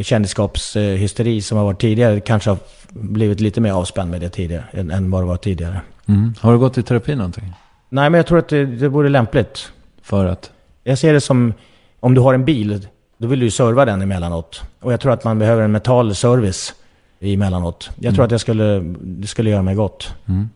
kändisskapshysteri 0.02 1.42
som 1.42 1.58
har 1.58 1.64
varit 1.64 1.80
tidigare 1.80 2.20
kanske 2.20 2.50
har 2.50 2.58
blivit 2.90 3.40
lite 3.40 3.60
mer 3.60 3.72
avspänd 3.72 4.10
med 4.10 4.20
det 4.20 4.28
tidigare 4.28 4.64
än, 4.72 4.90
än 4.90 5.10
vad 5.10 5.22
det 5.22 5.26
var 5.26 5.36
tidigare. 5.36 5.80
Mm. 6.08 6.34
Har 6.40 6.52
du 6.52 6.58
gått 6.58 6.78
i 6.78 6.82
terapi 6.82 7.14
någonting? 7.14 7.54
Nej, 7.88 8.10
men 8.10 8.18
jag 8.18 8.26
tror 8.26 8.38
att 8.38 8.48
det, 8.48 8.66
det 8.66 8.88
vore 8.88 9.08
lämpligt. 9.08 9.72
För 10.02 10.26
att? 10.26 10.50
Jag 10.84 10.98
ser 10.98 11.12
det 11.12 11.20
som, 11.20 11.54
om 12.00 12.14
du 12.14 12.20
har 12.20 12.34
en 12.34 12.44
bil, 12.44 12.86
då 13.18 13.26
vill 13.26 13.38
du 13.38 13.44
ju 13.44 13.50
serva 13.50 13.84
den 13.84 14.02
emellanåt. 14.02 14.62
Och 14.80 14.92
jag 14.92 15.00
tror 15.00 15.12
att 15.12 15.24
man 15.24 15.38
behöver 15.38 15.62
en 15.62 15.72
mental 15.72 16.14
service 16.14 16.74
emellanåt. 17.20 17.90
Jag 17.94 18.14
tror 18.14 18.24
mm. 18.24 18.24
att 18.24 18.30
jag 18.30 18.40
skulle, 18.40 18.80
det 19.00 19.26
skulle 19.26 19.50
göra 19.50 19.62
mig 19.62 19.74
gott. 19.74 20.14
Mm. 20.26 20.48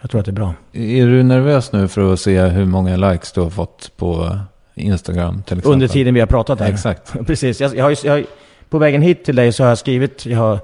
Jag 0.00 0.10
tror 0.10 0.20
att 0.20 0.24
det 0.24 0.30
är 0.30 0.32
bra. 0.32 0.54
Är 0.72 1.06
du 1.06 1.22
nervös 1.22 1.72
nu 1.72 1.88
för 1.88 2.12
att 2.12 2.20
se 2.20 2.40
hur 2.40 2.64
många 2.64 2.96
likes 2.96 3.32
du 3.32 3.40
har 3.40 3.50
fått 3.50 3.90
på 3.96 4.38
Instagram 4.76 5.42
till 5.42 5.58
exempel? 5.58 5.72
Under 5.72 5.88
tiden 5.88 6.14
vi 6.14 6.20
har 6.20 6.26
pratat 6.26 6.60
här? 6.60 6.72
Exakt. 6.72 7.14
Precis. 7.26 7.60
Jag, 7.60 7.76
jag, 7.76 7.84
har, 7.84 8.06
jag, 8.06 8.24
på 8.68 8.78
vägen 8.78 9.02
hit 9.02 9.24
till 9.24 9.36
dig 9.36 9.52
så 9.52 9.62
har 9.62 9.68
jag 9.68 9.78
skrivit 9.78 10.26
jag 10.26 10.38
har, 10.38 10.58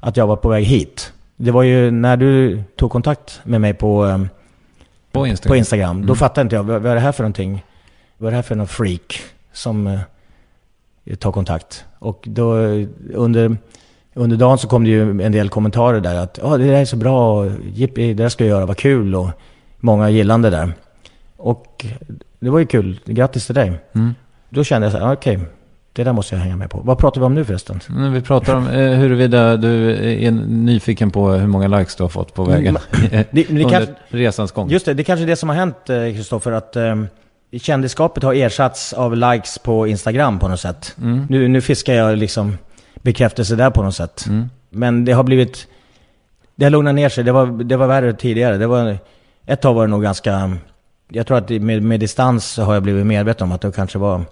att 0.00 0.16
jag 0.16 0.26
var 0.26 0.36
på 0.36 0.48
väg 0.48 0.64
hit. 0.64 1.12
Det 1.36 1.50
var 1.50 1.62
ju 1.62 1.90
när 1.90 2.16
du 2.16 2.62
tog 2.76 2.90
kontakt 2.90 3.40
med 3.44 3.60
mig 3.60 3.74
på, 3.74 4.04
ehm, 4.04 4.28
på 5.12 5.26
Instagram. 5.26 5.50
På 5.50 5.56
Instagram. 5.56 5.96
Mm. 5.96 6.06
Då 6.06 6.14
fattade 6.14 6.42
inte 6.42 6.56
jag, 6.56 6.62
vad, 6.62 6.82
vad 6.82 6.90
är 6.90 6.94
det 6.94 7.00
här 7.00 7.12
för 7.12 7.22
någonting? 7.22 7.64
Vad 8.18 8.26
är 8.26 8.30
det 8.30 8.36
här 8.36 8.42
för 8.42 8.54
någon 8.54 8.66
freak 8.66 9.20
som 9.52 9.86
eh, 9.86 11.16
tar 11.16 11.32
kontakt? 11.32 11.84
Och 11.98 12.24
då 12.26 12.54
under, 13.14 13.56
under 14.14 14.36
dagen 14.36 14.58
så 14.58 14.68
kom 14.68 14.84
det 14.84 14.90
ju 14.90 15.22
en 15.22 15.32
del 15.32 15.48
kommentarer 15.48 16.00
där 16.00 16.14
att 16.14 16.38
oh, 16.38 16.58
det 16.58 16.64
där 16.64 16.80
är 16.80 16.84
så 16.84 16.96
bra, 16.96 17.46
jippi, 17.74 18.14
det 18.14 18.22
där 18.22 18.28
ska 18.28 18.44
jag 18.44 18.48
göra, 18.48 18.66
vad 18.66 18.76
kul 18.76 19.14
och 19.14 19.30
många 19.80 20.10
gillande 20.10 20.50
där. 20.50 20.72
Och 21.44 21.86
det 22.40 22.50
var 22.50 22.58
ju 22.58 22.66
kul, 22.66 23.00
grattis 23.04 23.46
till 23.46 23.54
dig. 23.54 23.72
Mm. 23.94 24.14
Då 24.48 24.64
kände 24.64 24.86
jag 24.86 24.92
så 24.92 24.98
här, 24.98 25.12
okej, 25.12 25.36
okay, 25.36 25.48
det 25.92 26.04
där 26.04 26.12
måste 26.12 26.34
jag 26.34 26.42
hänga 26.42 26.56
med 26.56 26.70
på. 26.70 26.80
Vad 26.80 26.98
pratar 26.98 27.20
vi 27.20 27.26
om 27.26 27.34
nu 27.34 27.44
förresten? 27.44 27.80
Mm, 27.88 28.12
vi 28.12 28.20
pratar 28.20 28.56
om 28.56 28.68
eh, 28.68 28.90
huruvida 28.90 29.56
du 29.56 29.90
är 30.26 30.30
nyfiken 30.30 31.10
på 31.10 31.30
hur 31.30 31.46
många 31.46 31.68
likes 31.68 31.96
du 31.96 32.04
har 32.04 32.08
fått 32.08 32.34
på 32.34 32.44
vägen. 32.44 32.78
Mm, 32.92 33.10
det, 33.10 33.26
det 33.30 33.48
Under 33.48 33.70
kanske, 33.70 33.94
resans 34.08 34.52
gång. 34.52 34.70
Just 34.70 34.86
det, 34.86 34.94
det 34.94 35.02
är 35.02 35.04
kanske 35.04 35.24
är 35.24 35.26
det 35.26 35.36
som 35.36 35.48
har 35.48 35.56
hänt 35.56 35.76
Kristoffer. 35.86 36.50
Eh, 36.50 36.56
att 36.56 36.76
eh, 36.76 37.02
kändisskapet 37.60 38.22
har 38.22 38.34
ersatts 38.34 38.92
av 38.92 39.16
likes 39.16 39.58
på 39.58 39.86
Instagram 39.86 40.38
på 40.38 40.48
något 40.48 40.60
sätt. 40.60 40.96
Mm. 41.02 41.26
Nu, 41.30 41.48
nu 41.48 41.60
fiskar 41.60 41.94
jag 41.94 42.18
liksom 42.18 42.58
bekräftelse 42.94 43.56
där 43.56 43.70
på 43.70 43.82
något 43.82 43.94
sätt. 43.94 44.26
Mm. 44.26 44.50
Men 44.70 45.04
det 45.04 45.12
har 45.12 45.22
blivit... 45.22 45.66
Det 46.56 46.64
har 46.64 46.70
lugnat 46.70 46.94
ner 46.94 47.08
sig. 47.08 47.24
Det 47.24 47.32
var, 47.32 47.46
det 47.46 47.76
var 47.76 47.86
värre 47.86 48.12
tidigare. 48.12 48.58
Det 48.58 48.66
var, 48.66 48.98
ett 49.46 49.62
tag 49.62 49.74
var 49.74 49.86
det 49.86 49.90
nog 49.90 50.02
ganska... 50.02 50.56
Jag 51.14 51.26
tror 51.26 51.38
att 51.38 51.50
med, 51.50 51.82
med 51.82 52.00
distans 52.00 52.46
så 52.46 52.62
har 52.62 52.74
jag 52.74 52.82
blivit 52.82 53.06
medveten 53.06 53.44
om 53.44 53.52
att 53.52 53.60
det 53.60 53.72
kanske 53.72 53.98
var 53.98 54.22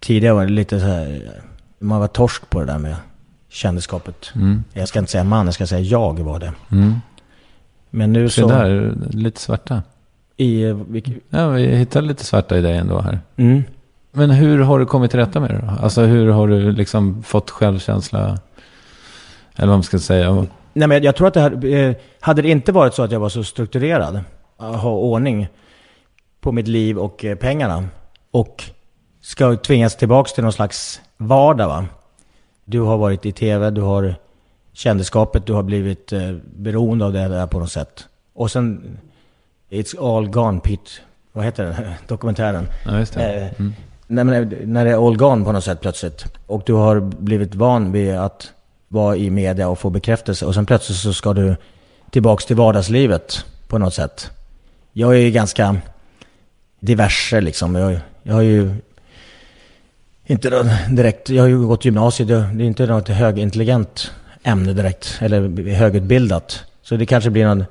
tidigare 0.00 0.34
var 0.34 0.44
det 0.44 0.52
lite 0.52 0.80
så 0.80 0.86
här, 0.86 1.22
man 1.78 2.00
var 2.00 2.08
torsk 2.08 2.50
på 2.50 2.60
det 2.60 2.66
där 2.66 2.78
med 2.78 2.96
kändisskapet. 3.48 4.32
Mm. 4.34 4.64
Jag 4.72 4.88
ska 4.88 4.98
inte 4.98 5.12
säga 5.12 5.24
man, 5.24 5.46
jag 5.46 5.54
ska 5.54 5.66
säga 5.66 5.80
jag 5.80 6.20
var 6.20 6.38
det. 6.38 6.52
Mm. 6.72 6.94
Men 7.90 8.12
nu 8.12 8.28
så... 8.28 8.48
Se 8.48 8.54
där, 8.54 8.94
lite 9.10 9.40
svarta. 9.40 9.82
I, 10.36 10.62
eh, 10.64 10.74
vilk... 10.74 11.08
Ja, 11.30 11.48
vi 11.48 11.66
hittar 11.66 12.02
lite 12.02 12.24
svarta 12.24 12.58
i 12.58 12.60
dig 12.60 12.76
ändå 12.76 13.00
här. 13.00 13.18
Mm. 13.36 13.62
Men 14.12 14.30
hur 14.30 14.58
har 14.58 14.78
du 14.78 14.86
kommit 14.86 15.10
till 15.10 15.20
rätta 15.20 15.40
med 15.40 15.50
det 15.50 15.58
då? 15.58 15.82
Alltså 15.82 16.02
hur 16.02 16.28
har 16.28 16.48
du 16.48 16.72
liksom 16.72 17.22
fått 17.22 17.50
självkänsla? 17.50 18.38
Eller 19.56 19.68
vad 19.68 19.76
man 19.76 19.82
ska 19.82 19.98
säga. 19.98 20.46
Nej 20.72 20.88
men 20.88 21.02
jag 21.02 21.16
tror 21.16 21.28
att 21.28 21.34
det 21.34 21.40
här, 21.40 21.64
eh, 21.64 21.94
hade 22.20 22.42
det 22.42 22.48
inte 22.48 22.72
varit 22.72 22.94
så 22.94 23.02
att 23.02 23.12
jag 23.12 23.20
var 23.20 23.28
så 23.28 23.44
strukturerad, 23.44 24.20
ha 24.56 24.90
ordning 24.90 25.48
på 26.40 26.52
mitt 26.52 26.68
liv 26.68 26.98
och 26.98 27.24
eh, 27.24 27.36
pengarna. 27.36 27.88
Och 28.30 28.64
ska 29.20 29.56
tvingas 29.56 29.96
tillbaka 29.96 30.28
till 30.28 30.42
någon 30.42 30.52
slags 30.52 31.00
vardag 31.16 31.68
va. 31.68 31.86
Du 32.64 32.80
har 32.80 32.96
varit 32.96 33.26
i 33.26 33.32
tv, 33.32 33.70
du 33.70 33.80
har 33.80 34.14
kändisskapet, 34.72 35.46
du 35.46 35.52
har 35.52 35.62
blivit 35.62 36.12
eh, 36.12 36.32
beroende 36.56 37.04
av 37.04 37.12
det 37.12 37.28
där 37.28 37.46
på 37.46 37.58
något 37.58 37.72
sätt. 37.72 38.08
Och 38.34 38.50
sen 38.50 38.98
It's 39.70 40.16
all 40.16 40.28
gone 40.28 40.60
Pete. 40.60 40.90
Vad 41.32 41.44
heter 41.44 41.64
den? 41.64 41.92
Dokumentären. 42.06 42.68
Ja, 42.84 42.98
just 42.98 43.14
det. 43.14 43.34
Eh, 43.34 43.60
mm. 43.60 43.74
när, 44.06 44.66
när 44.66 44.84
det 44.84 44.90
är 44.90 45.06
all 45.06 45.16
gone 45.16 45.44
på 45.44 45.52
något 45.52 45.64
sätt 45.64 45.80
plötsligt. 45.80 46.24
Och 46.46 46.62
du 46.66 46.72
har 46.72 47.00
blivit 47.00 47.54
van 47.54 47.92
vid 47.92 48.14
att 48.14 48.52
vara 48.88 49.16
i 49.16 49.30
media 49.30 49.68
och 49.68 49.78
få 49.78 49.90
bekräftelse. 49.90 50.46
Och 50.46 50.54
sen 50.54 50.66
plötsligt 50.66 50.98
så 50.98 51.12
ska 51.12 51.32
du 51.32 51.56
tillbaks 52.10 52.46
till 52.46 52.56
vardagslivet 52.56 53.44
på 53.68 53.78
något 53.78 53.94
sätt. 53.94 54.30
Jag 54.92 55.14
är 55.14 55.18
ju 55.20 55.30
ganska 55.30 55.76
diverse 56.80 57.40
liksom. 57.40 57.74
Jag, 57.74 57.98
jag 58.22 58.34
har 58.34 58.42
ju 58.42 58.70
inte 60.26 60.78
direkt, 60.90 61.30
jag 61.30 61.42
har 61.42 61.48
ju 61.48 61.66
gått 61.66 61.84
gymnasiet, 61.84 62.28
det 62.28 62.34
är 62.34 62.62
inte 62.62 62.86
något 62.86 63.08
högintelligent 63.08 64.10
ämne 64.42 64.72
direkt, 64.72 65.18
eller 65.20 65.72
högutbildat. 65.74 66.64
Så 66.82 66.96
det 66.96 67.06
kanske 67.06 67.30
blir 67.30 67.46
någon, 67.46 67.64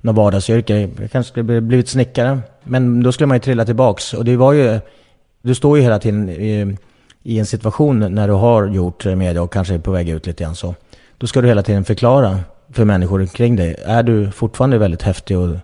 någon 0.00 0.14
vardagsyrke. 0.14 0.90
Jag 1.00 1.10
kanske 1.10 1.30
skulle 1.30 1.60
blivit 1.60 1.88
snickare. 1.88 2.40
Men 2.64 3.02
då 3.02 3.12
skulle 3.12 3.26
man 3.26 3.36
ju 3.36 3.40
trilla 3.40 3.64
tillbaks. 3.64 4.14
Och 4.14 4.24
det 4.24 4.36
var 4.36 4.52
ju, 4.52 4.80
du 5.42 5.54
står 5.54 5.76
ju 5.78 5.82
hela 5.82 5.98
tiden 5.98 6.28
i, 6.28 6.76
i 7.22 7.38
en 7.38 7.46
situation 7.46 8.14
när 8.14 8.28
du 8.28 8.34
har 8.34 8.66
gjort 8.66 9.04
media 9.04 9.42
och 9.42 9.52
kanske 9.52 9.74
är 9.74 9.78
på 9.78 9.90
väg 9.90 10.08
ut 10.08 10.26
lite 10.26 10.44
grann 10.44 10.56
så. 10.56 10.74
Då 11.18 11.26
ska 11.26 11.40
du 11.40 11.48
hela 11.48 11.62
tiden 11.62 11.84
förklara 11.84 12.40
för 12.72 12.84
människor 12.84 13.26
kring 13.26 13.56
dig. 13.56 13.76
Är 13.84 14.02
du 14.02 14.30
fortfarande 14.30 14.78
väldigt 14.78 15.02
häftig 15.02 15.38
och 15.38 15.56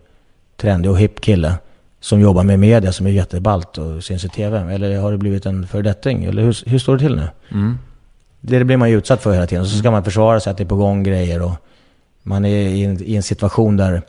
trendig 0.57 0.91
och 0.91 0.99
hipp 0.99 1.21
kille? 1.21 1.55
Som 2.05 2.21
jobbar 2.21 2.43
med 2.43 2.59
media 2.59 2.93
som 2.93 3.07
är 3.07 3.11
jätteballt 3.11 3.79
och 3.79 4.05
syns 4.05 4.25
i 4.25 4.29
TV? 4.29 4.75
Eller 4.75 4.99
har 4.99 5.13
det 5.13 5.19
blivit 5.19 5.47
en 5.47 5.67
föredetting? 5.67 6.25
Eller 6.25 6.43
hur, 6.43 6.71
hur 6.71 6.79
står 6.79 6.93
det 6.93 6.99
till 6.99 7.17
nu? 7.17 7.29
Mm. 7.51 7.79
Det 8.41 8.65
blir 8.65 8.77
man 8.77 8.91
ju 8.91 8.99
utsatt 8.99 9.23
för 9.23 9.33
hela 9.33 9.47
tiden. 9.47 9.67
Så 9.67 9.79
ska 9.79 9.91
man 9.91 10.05
försvara 10.05 10.41
sig 10.41 10.51
att 10.51 10.57
det 10.57 10.63
är 10.63 10.69
på 10.69 10.77
gång 10.77 11.03
grejer 11.03 11.43
och 11.43 11.53
man 12.23 12.45
är 12.45 12.69
i 12.69 12.85
en, 12.85 13.03
i 13.03 13.17
en 13.17 13.23
situation 13.23 13.77
där, 13.77 14.03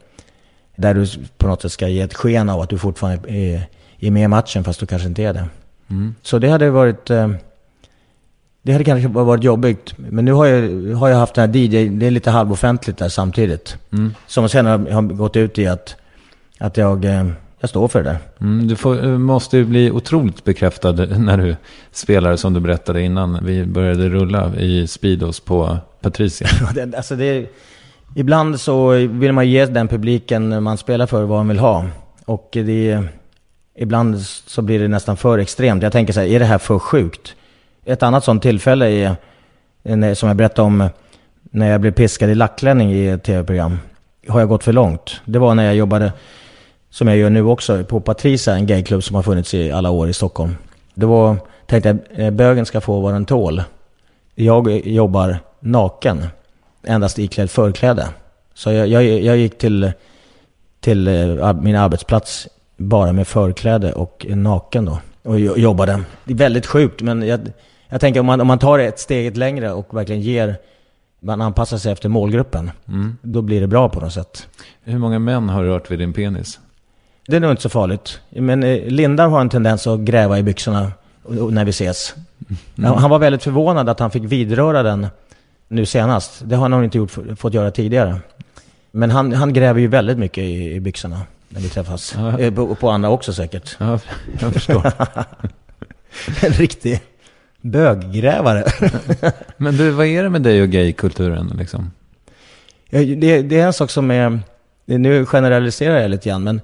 där 0.75 0.93
du 0.93 1.07
på 1.37 1.47
något 1.47 1.61
sätt 1.61 1.71
ska 1.71 1.87
ge 1.87 2.01
ett 2.01 2.13
sken 2.13 2.49
av 2.49 2.61
att 2.61 2.69
du 2.69 2.77
fortfarande 2.77 3.29
är, 3.29 3.67
är 3.99 4.11
med 4.11 4.23
i 4.23 4.27
matchen 4.27 4.63
fast 4.63 4.79
du 4.79 4.85
kanske 4.85 5.07
inte 5.07 5.23
är 5.23 5.33
det. 5.33 5.45
Mm. 5.89 6.15
Så 6.21 6.39
det 6.39 6.49
hade 6.49 6.69
varit... 6.69 7.09
Eh, 7.09 7.29
det 8.61 8.71
hade 8.71 8.83
kanske 8.83 9.07
varit 9.07 9.43
jobbigt. 9.43 9.93
Men 9.97 10.25
nu 10.25 10.31
har 10.31 10.45
jag, 10.45 10.95
har 10.95 11.09
jag 11.09 11.17
haft 11.17 11.35
den 11.35 11.49
här 11.49 11.57
DJ, 11.57 11.89
det 11.89 12.07
är 12.07 12.11
lite 12.11 12.31
halvoffentligt 12.31 12.99
där 12.99 13.09
samtidigt. 13.09 13.77
Mm. 13.91 14.13
Som 14.27 14.49
sen 14.49 14.65
har, 14.65 14.77
har 14.91 15.01
gått 15.01 15.35
ut 15.35 15.59
i 15.59 15.67
att, 15.67 15.95
att 16.59 16.77
jag 16.77 17.05
eh, 17.05 17.25
jag 17.65 17.69
står 17.69 17.87
för 17.87 18.03
det 18.03 18.09
där. 18.09 18.17
Mm, 18.41 18.67
du 18.67 18.75
får, 18.75 19.17
måste 19.17 19.57
ju 19.57 19.65
bli 19.65 19.91
otroligt 19.91 20.43
bekräftad 20.43 20.91
när 21.17 21.37
du 21.37 21.55
spelar 21.91 22.35
som 22.35 22.53
du 22.53 22.59
berättade 22.59 23.01
innan 23.01 23.45
vi 23.45 23.65
började 23.65 24.09
rulla 24.09 24.55
i 24.55 24.87
Speedos 24.87 25.39
på 25.39 25.77
Patricia. 26.01 26.47
alltså 26.97 27.15
det, 27.15 27.49
ibland 28.15 28.59
så 28.59 28.89
vill 28.89 29.31
man 29.31 29.49
ge 29.49 29.65
den 29.65 29.87
publiken 29.87 30.63
man 30.63 30.77
spelar 30.77 31.07
för 31.07 31.23
vad 31.23 31.37
man 31.39 31.47
vill 31.47 31.59
ha. 31.59 31.85
Och 32.25 32.49
det, 32.51 33.03
ibland 33.77 34.21
så 34.21 34.61
blir 34.61 34.79
det 34.79 34.87
nästan 34.87 35.17
för 35.17 35.37
extremt. 35.37 35.83
Jag 35.83 35.91
tänker 35.91 36.13
så 36.13 36.19
här, 36.19 36.27
är 36.27 36.39
det 36.39 36.45
här 36.45 36.57
för 36.57 36.79
sjukt? 36.79 37.35
Ett 37.85 38.03
annat 38.03 38.23
sånt 38.23 38.41
tillfälle 38.41 38.89
är, 38.89 39.15
eh, 39.83 40.13
som 40.13 40.27
jag 40.27 40.37
berättade 40.37 40.65
om, 40.65 40.89
när 41.41 41.71
jag 41.71 41.81
blev 41.81 41.91
piskad 41.91 42.29
i 42.29 42.35
lackklänning 42.35 42.91
i 42.93 43.07
ett 43.07 43.23
tv-program. 43.23 43.79
Har 44.27 44.39
jag 44.39 44.49
gått 44.49 44.63
för 44.63 44.73
långt? 44.73 45.21
Det 45.25 45.39
var 45.39 45.55
när 45.55 45.65
jag 45.65 45.75
jobbade, 45.75 46.11
som 46.95 47.07
jag 47.07 47.17
gör 47.17 47.29
nu 47.29 47.43
också, 47.43 47.83
på 47.83 47.99
Patricia, 47.99 48.55
en 48.55 48.65
gayklubb 48.65 49.03
som 49.03 49.15
har 49.15 49.23
funnits 49.23 49.53
i 49.53 49.71
alla 49.71 49.89
år 49.89 50.09
i 50.09 50.13
Stockholm. 50.13 50.55
Var, 50.93 51.37
tänkte 51.65 51.89
jag, 51.89 52.25
eh, 52.25 52.31
bögen 52.31 52.65
ska 52.65 52.81
få 52.81 52.99
vad 52.99 53.13
den 53.13 53.25
tål. 53.25 53.63
Jag 54.35 54.87
jobbar 54.87 55.39
naken, 55.59 56.27
endast 56.83 57.19
iklädd 57.19 57.49
förkläde. 57.49 58.07
Så 58.53 58.71
jag, 58.71 58.87
jag, 58.87 59.03
jag 59.03 59.37
gick 59.37 59.57
till, 59.57 59.91
till 60.79 61.07
eh, 61.07 61.53
min 61.53 61.75
arbetsplats 61.75 62.47
bara 62.77 63.13
med 63.13 63.27
förkläde 63.27 63.93
och 63.93 64.25
naken 64.29 64.85
då. 64.85 64.99
Och 65.23 65.39
jobbade. 65.39 66.03
Det 66.23 66.33
är 66.33 66.37
väldigt 66.37 66.65
sjukt 66.65 67.01
men 67.01 67.21
jag, 67.21 67.39
jag 67.89 68.01
tänker 68.01 68.19
om 68.19 68.25
man, 68.25 68.41
om 68.41 68.47
man 68.47 68.59
tar 68.59 68.79
ett 68.79 68.99
steg 68.99 69.37
längre 69.37 69.71
och 69.71 69.97
verkligen 69.97 70.21
ger 70.21 70.55
man 71.19 71.41
anpassar 71.41 71.77
sig 71.77 71.91
efter 71.91 72.09
målgruppen. 72.09 72.71
Mm. 72.87 73.17
Då 73.21 73.41
blir 73.41 73.61
det 73.61 73.67
bra 73.67 73.89
på 73.89 73.99
något 73.99 74.13
sätt. 74.13 74.47
Hur 74.83 74.97
många 74.97 75.19
män 75.19 75.49
har 75.49 75.63
rört 75.63 75.91
vid 75.91 75.99
din 75.99 76.13
penis? 76.13 76.59
Det 77.27 77.35
är 77.35 77.39
nog 77.39 77.51
inte 77.51 77.61
så 77.61 77.69
farligt. 77.69 78.19
Men 78.29 78.63
eh, 78.63 78.85
Lindar 78.85 79.27
har 79.27 79.41
en 79.41 79.49
tendens 79.49 79.87
att 79.87 79.99
gräva 79.99 80.39
i 80.39 80.43
byxorna 80.43 80.91
när 81.27 81.65
vi 81.65 81.69
ses. 81.69 82.15
Mm. 82.77 82.93
Han 82.93 83.09
var 83.09 83.19
väldigt 83.19 83.43
förvånad 83.43 83.89
att 83.89 83.99
han 83.99 84.11
fick 84.11 84.23
vidröra 84.23 84.83
den 84.83 85.07
nu 85.67 85.85
senast. 85.85 86.41
Det 86.45 86.55
har 86.55 86.61
han 86.61 86.71
nog 86.71 86.83
inte 86.83 86.97
gjort, 86.97 87.17
fått 87.37 87.53
göra 87.53 87.71
tidigare. 87.71 88.19
Men 88.91 89.11
han, 89.11 89.33
han 89.33 89.53
gräver 89.53 89.79
ju 89.79 89.87
väldigt 89.87 90.17
mycket 90.17 90.43
i, 90.43 90.73
i 90.73 90.79
byxorna 90.79 91.21
när 91.49 91.61
vi 91.61 91.69
träffas. 91.69 92.15
Ja. 92.17 92.39
Eh, 92.39 92.53
på, 92.53 92.75
på 92.75 92.89
andra 92.89 93.09
också 93.09 93.33
säkert. 93.33 93.75
Ja, 93.79 93.99
jag 94.39 94.53
förstår. 94.53 94.91
en 96.45 96.51
riktig 96.51 97.01
böggrävare. 97.61 98.63
Men 99.57 99.77
du, 99.77 99.89
vad 99.89 100.05
är 100.05 100.23
det 100.23 100.29
med 100.29 100.41
dig 100.41 100.61
och 100.61 100.69
gaykulturen 100.69 101.53
liksom? 101.57 101.91
Det, 102.89 103.41
det, 103.41 103.59
är 103.59 103.65
en 103.65 103.73
sak 103.73 103.89
som 103.89 104.11
är, 104.11 104.39
nu 104.85 105.25
generaliserar 105.25 105.99
jag 105.99 106.11
lite 106.11 106.29
grann, 106.29 106.43
men 106.43 106.61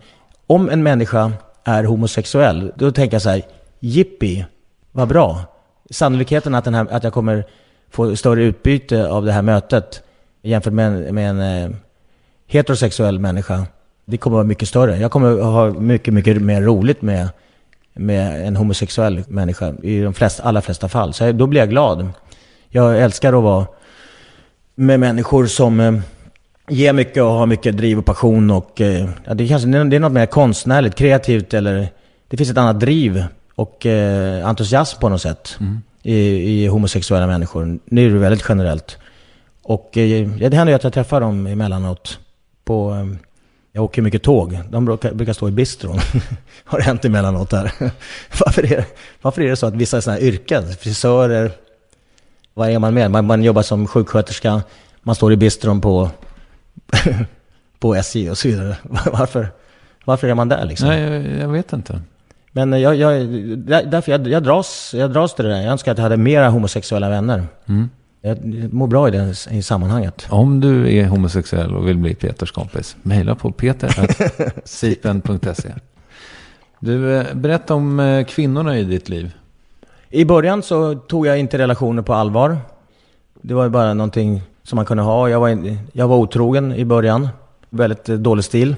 om 0.52 0.70
en 0.70 0.84
människa 0.84 1.32
är 1.64 1.84
homosexuell, 1.84 2.72
då 2.76 2.92
tänker 2.92 3.16
jag 3.16 3.22
så 3.22 3.30
här, 3.30 3.42
jippi, 3.80 4.46
vad 4.92 5.08
bra. 5.08 5.42
Sannolikheten 5.90 6.56
att, 6.56 6.66
den 6.66 6.74
här, 6.74 6.88
att 6.92 7.04
jag 7.04 7.14
kommer 7.14 7.46
få 7.90 8.16
större 8.16 8.44
utbyte 8.44 9.08
av 9.08 9.26
det 9.26 9.32
här 9.32 9.42
mötet 9.42 10.04
jämfört 10.42 10.74
med 10.74 10.88
en, 10.88 11.16
med 11.16 11.30
en 11.30 11.40
eh, 11.40 11.78
heterosexuell 12.48 13.20
människa, 13.20 13.66
det 14.06 14.18
kommer 14.18 14.36
vara 14.36 14.48
mycket 14.48 14.68
större. 14.68 14.98
Jag 14.98 15.12
kommer 15.12 15.42
ha 15.42 15.70
mycket, 15.70 16.14
mycket 16.14 16.42
mer 16.42 16.62
roligt 16.62 17.02
med, 17.02 17.30
med 17.94 18.48
en 18.48 18.56
homosexuell 18.56 19.24
människa 19.28 19.74
i 19.84 20.02
de 20.02 20.14
flesta, 20.14 20.44
allra 20.44 20.62
flesta 20.62 20.90
fall. 20.90 21.14
Så 21.14 21.32
då 21.32 21.48
blir 21.48 21.62
jag 21.62 21.70
glad. 21.70 22.10
Jag 22.70 23.02
älskar 23.02 23.34
att 23.34 23.44
vara 23.44 23.66
med 24.76 25.00
människor 25.00 25.46
som 25.46 25.80
eh, 25.80 25.94
ger 26.70 26.94
mycket 26.94 27.24
och 27.24 27.30
har 27.30 27.46
mycket 27.46 27.78
driv 27.78 27.98
och 27.98 28.06
passion 28.06 28.52
och 28.52 28.82
eh, 28.82 29.10
det, 29.34 29.48
kanske, 29.48 29.68
det 29.68 29.96
är 29.96 30.00
något 30.00 30.12
mer 30.12 30.26
konstnärligt, 30.26 30.96
kreativt 30.96 31.54
eller 31.54 31.88
det 32.28 32.38
finns 32.38 32.50
ett 32.50 32.58
annat 32.58 32.80
driv 32.80 33.24
och 33.56 33.86
eh, 33.86 34.48
entusiasm 34.48 35.00
på 35.00 35.10
något 35.10 35.22
sätt 35.22 35.58
mm. 35.60 35.82
i, 36.04 36.16
i, 36.16 36.68
homosexuella 36.68 37.28
människor. 37.28 37.80
Nu 37.86 38.08
är 38.08 38.14
det 38.14 38.20
väldigt 38.20 38.46
generellt. 38.50 38.98
Och 39.64 39.98
eh, 39.98 40.30
det 40.30 40.54
händer 40.56 40.68
ju 40.68 40.76
att 40.76 40.84
jag 40.84 40.94
träffar 40.94 41.22
dem 41.22 41.48
emellanåt 41.48 42.20
på... 42.64 42.94
Eh, 42.94 43.18
jag 43.74 43.84
åker 43.84 44.02
mycket 44.02 44.24
tåg. 44.24 44.60
De 44.70 44.86
brukar, 44.86 45.14
brukar 45.14 45.34
stå 45.34 45.48
i 45.48 45.52
bistron. 45.52 46.00
Har 46.64 46.78
det 46.78 46.84
hänt 46.84 47.06
emellanåt 47.06 47.50
där. 47.50 47.72
varför, 48.46 48.64
är 48.64 48.78
det, 48.78 48.86
varför 49.22 49.42
är 49.42 49.50
det 49.50 49.56
så 49.56 49.66
att 49.66 49.74
vissa 49.74 50.02
sådana 50.02 50.20
här 50.20 50.28
yrken, 50.28 50.74
frisörer, 50.74 51.52
vad 52.54 52.70
är 52.70 52.80
man 52.80 52.94
med? 52.94 53.12
Man, 53.12 53.26
man 53.26 53.44
jobbar 53.44 53.62
som 53.62 53.88
sjuksköterska, 53.88 54.62
man 55.02 55.16
står 55.16 55.34
i 55.34 55.38
bistron 55.38 55.82
på, 55.82 56.10
på 57.80 57.96
SJ 57.96 58.30
och 58.30 58.38
så 58.38 58.48
vidare. 58.48 58.78
Varför, 59.12 59.48
varför 60.06 60.28
är 60.28 60.34
man 60.34 60.50
där 60.50 60.66
liksom? 60.66 60.88
Nej, 60.88 61.02
jag, 61.02 61.42
jag 61.42 61.48
vet 61.48 61.74
inte. 61.74 62.02
Men 62.52 62.82
jag, 62.82 62.96
jag, 62.96 63.28
därför 63.66 64.12
jag, 64.12 64.28
jag, 64.28 64.44
dras, 64.44 64.94
jag 64.98 65.14
dras 65.14 65.36
till 65.36 65.46
det 65.46 65.52
där. 65.52 65.62
Jag 65.62 65.72
önskar 65.72 65.92
att 65.92 65.98
jag 65.98 66.04
hade 66.04 66.18
mera 66.18 66.50
homosexuella 66.50 67.10
vänner. 67.10 67.48
Mm. 67.66 67.90
Jag 68.22 68.38
mår 68.74 68.88
bra 68.88 69.08
i 69.08 69.12
det 69.12 69.36
i 69.52 69.62
sammanhanget. 69.62 70.28
Om 70.30 70.60
du 70.60 70.98
är 70.98 71.08
homosexuell 71.08 71.76
och 71.76 71.88
vill 71.88 71.98
bli 71.98 72.16
Peters 72.16 72.52
kompis, 72.52 72.96
mejla 73.02 73.36
på 73.36 73.52
peter.sipen.se. 73.52 75.74
Du, 76.80 77.18
eh, 77.18 77.34
berätta 77.34 77.74
om 77.74 78.00
eh, 78.00 78.26
kvinnorna 78.26 78.78
i 78.78 78.84
ditt 78.84 79.10
liv. 79.10 79.32
I 80.10 80.26
början 80.26 80.64
så 80.64 80.96
tog 80.96 81.28
jag 81.28 81.40
inte 81.40 81.58
relationer 81.58 82.02
på 82.02 82.14
allvar. 82.14 82.58
Det 83.42 83.54
var 83.54 83.70
bara 83.70 83.94
någonting 83.94 84.42
som 84.64 84.76
man 84.76 84.86
kunde 84.86 85.04
ha. 85.04 85.30
Jag 85.30 85.40
var, 85.40 85.78
jag 85.92 86.08
var 86.08 86.18
otrogen 86.18 86.76
i 86.76 86.86
början. 86.86 87.30
Väldigt 87.70 88.10
eh, 88.10 88.16
dålig 88.16 88.46
stil. 88.46 88.76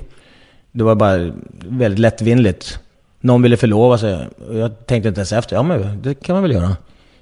Det 0.71 0.83
var 0.83 0.95
bara 0.95 1.31
väldigt 1.59 1.99
lättvindigt. 1.99 2.79
Någon 3.19 3.41
ville 3.41 3.57
förlova 3.57 3.97
sig. 3.97 4.27
Jag 4.51 4.85
tänkte 4.85 5.09
inte 5.09 5.19
ens 5.19 5.33
efter. 5.33 5.55
Ja 5.55 5.63
men 5.63 6.01
det 6.01 6.13
kan 6.13 6.33
man 6.33 6.43
väl 6.43 6.51
göra. 6.51 6.77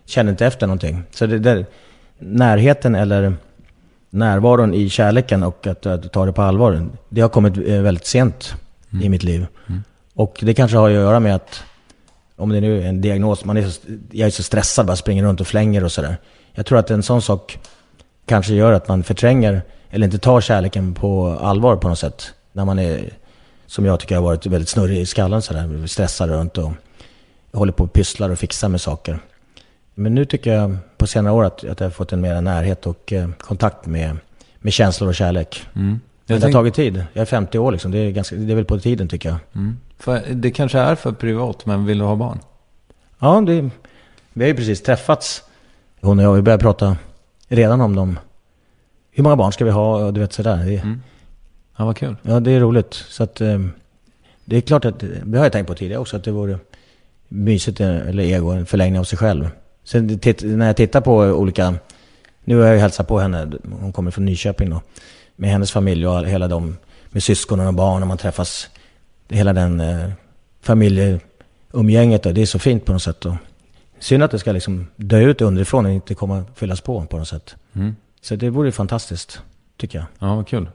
Kände 0.05 0.29
inte 0.29 0.45
efter 0.45 0.67
någonting. 0.67 1.03
Så 1.11 1.25
det, 1.25 1.39
det, 1.39 1.65
närheten 2.19 2.95
eller 2.95 3.33
närvaron 4.09 4.73
i 4.73 4.89
kärleken 4.89 5.43
och 5.43 5.67
att, 5.67 5.85
att 5.85 6.11
ta 6.11 6.25
det 6.25 6.33
på 6.33 6.41
allvar. 6.41 6.89
Det 7.09 7.21
har 7.21 7.29
kommit 7.29 7.57
eh, 7.57 7.81
väldigt 7.81 8.05
sent 8.05 8.55
mm. 8.91 9.05
i 9.05 9.09
mitt 9.09 9.23
liv. 9.23 9.47
Mm. 9.67 9.83
Och 10.13 10.39
det 10.41 10.53
kanske 10.53 10.77
har 10.77 10.89
att 10.89 10.95
göra 10.95 11.19
med 11.19 11.35
att, 11.35 11.63
om 12.35 12.49
det 12.49 12.61
nu 12.61 12.81
är 12.81 12.87
en 12.87 13.01
diagnos, 13.01 13.45
man 13.45 13.57
är 13.57 13.69
så, 13.69 13.81
jag 14.11 14.27
är 14.27 14.31
så 14.31 14.43
stressad, 14.43 14.85
bara 14.85 14.95
springer 14.95 15.23
runt 15.23 15.41
och 15.41 15.47
flänger 15.47 15.83
och 15.83 15.91
sådär. 15.91 16.17
Jag 16.53 16.65
tror 16.65 16.79
att 16.79 16.91
en 16.91 17.03
sån 17.03 17.21
sak 17.21 17.59
kanske 18.31 18.53
gör 18.53 18.73
att 18.73 18.87
man 18.87 19.03
förtränger, 19.03 19.61
eller 19.89 20.05
inte 20.07 20.17
tar 20.17 20.41
kärleken 20.41 20.93
på 20.93 21.29
allvar 21.41 21.75
på 21.75 21.89
något 21.89 21.99
sätt. 21.99 22.33
När 22.51 22.65
man 22.65 22.79
är, 22.79 23.09
som 23.67 23.85
jag 23.85 23.99
tycker 23.99 24.15
har 24.15 24.23
varit 24.23 24.45
väldigt 24.45 24.69
snurrig 24.69 24.97
i 24.97 25.05
skallen 25.05 25.41
sådär, 25.41 25.87
stressad 25.87 26.29
runt 26.29 26.57
och 26.57 26.71
håller 27.53 27.73
på 27.73 27.83
och 27.83 27.93
pysslar 27.93 28.29
och 28.29 28.39
fixar 28.39 28.69
med 28.69 28.81
saker. 28.81 29.19
Men 29.95 30.15
nu 30.15 30.25
tycker 30.25 30.53
jag 30.53 30.77
på 30.97 31.07
senare 31.07 31.33
år 31.33 31.43
att, 31.43 31.63
att 31.63 31.79
jag 31.79 31.87
har 31.87 31.91
fått 31.91 32.13
en 32.13 32.21
mer 32.21 32.41
närhet 32.41 32.87
och 32.87 33.13
eh, 33.13 33.29
kontakt 33.39 33.85
med, 33.85 34.17
med 34.59 34.73
känslor 34.73 35.09
och 35.09 35.15
kärlek. 35.15 35.65
Mm. 35.75 35.99
Men 36.25 36.39
det 36.39 36.47
har 36.47 36.51
tagit 36.51 36.73
tid. 36.73 37.05
Jag 37.13 37.21
är 37.21 37.25
50 37.25 37.59
år 37.59 37.71
liksom. 37.71 37.91
Det 37.91 37.97
är, 37.97 38.11
ganska, 38.11 38.35
det 38.35 38.53
är 38.53 38.55
väl 38.55 38.65
på 38.65 38.79
tiden 38.79 39.07
tycker 39.07 39.29
jag. 39.29 39.37
Mm. 39.55 39.77
För 39.99 40.21
det 40.31 40.51
kanske 40.51 40.79
är 40.79 40.95
för 40.95 41.11
privat, 41.11 41.65
men 41.65 41.85
vill 41.85 41.99
du 41.99 42.05
ha 42.05 42.15
barn? 42.15 42.39
Ja, 43.19 43.41
det, 43.41 43.69
vi 44.33 44.43
har 44.43 44.47
ju 44.47 44.55
precis 44.55 44.83
träffats. 44.83 45.43
Hon 46.01 46.19
och 46.19 46.25
jag, 46.25 46.33
vi 46.33 46.41
började 46.41 46.63
prata 46.63 46.97
redan 47.51 47.81
om 47.81 47.95
dem. 47.95 48.19
Hur 49.11 49.23
många 49.23 49.35
barn 49.35 49.51
ska 49.51 49.65
vi 49.65 49.71
ha 49.71 50.05
och 50.05 50.13
du 50.13 50.19
vet 50.19 50.33
sådär. 50.33 50.65
Det, 50.65 50.77
mm. 50.77 51.01
Ja, 51.77 51.85
vad 51.85 51.97
kul. 51.97 52.15
Ja, 52.21 52.39
det 52.39 52.51
är 52.51 52.59
roligt. 52.59 52.93
Så 52.93 53.23
att 53.23 53.41
eh, 53.41 53.59
det 54.45 54.57
är 54.57 54.61
klart 54.61 54.85
att, 54.85 54.99
det 54.99 55.37
har 55.37 55.45
jag 55.45 55.51
tänkt 55.51 55.67
på 55.67 55.73
tidigare 55.73 56.01
också, 56.01 56.17
att 56.17 56.23
det 56.23 56.31
vore 56.31 56.59
mysigt, 57.27 57.79
eller 57.79 58.23
ego, 58.23 58.49
en 58.49 58.65
förlängning 58.65 58.99
av 58.99 59.03
sig 59.03 59.17
själv. 59.17 59.49
Sen 59.83 60.19
när 60.41 60.67
jag 60.67 60.75
tittar 60.75 61.01
på 61.01 61.15
olika, 61.17 61.75
nu 62.43 62.57
har 62.57 62.65
jag 62.65 62.73
ju 62.73 62.81
hälsat 62.81 63.07
på 63.07 63.19
henne, 63.19 63.51
hon 63.79 63.93
kommer 63.93 64.11
från 64.11 64.25
Nyköping 64.25 64.69
då, 64.69 64.81
med 65.35 65.49
hennes 65.49 65.71
familj 65.71 66.07
och 66.07 66.25
hela 66.25 66.47
de, 66.47 66.77
med 67.09 67.23
syskonen 67.23 67.67
och 67.67 67.73
barn 67.73 68.01
och 68.01 68.07
man 68.07 68.17
träffas, 68.17 68.69
hela 69.29 69.53
den 69.53 69.79
eh, 69.79 70.09
familjeumgänget 70.61 72.23
då, 72.23 72.31
det 72.31 72.41
är 72.41 72.45
så 72.45 72.59
fint 72.59 72.85
på 72.85 72.93
något 72.93 73.03
sätt. 73.03 73.25
Och 73.25 73.35
synd 74.01 74.23
att 74.23 74.31
det 74.31 74.39
ska 74.39 74.51
liksom 74.51 74.87
dö 74.95 75.19
ut 75.19 75.41
underifrån 75.41 75.85
och 75.85 75.91
inte 75.91 76.13
komma 76.13 76.43
fyllas 76.55 76.81
på 76.81 77.05
på 77.05 77.17
något 77.17 77.27
sätt. 77.27 77.55
Mm. 77.73 77.95
Så 78.21 78.35
det 78.35 78.49
vore 78.49 78.71
fantastiskt, 78.71 79.41
tycker 79.77 79.97
jag. 79.97 80.07
Ja, 80.19 80.35
vad 80.35 80.47
kul. 80.47 80.69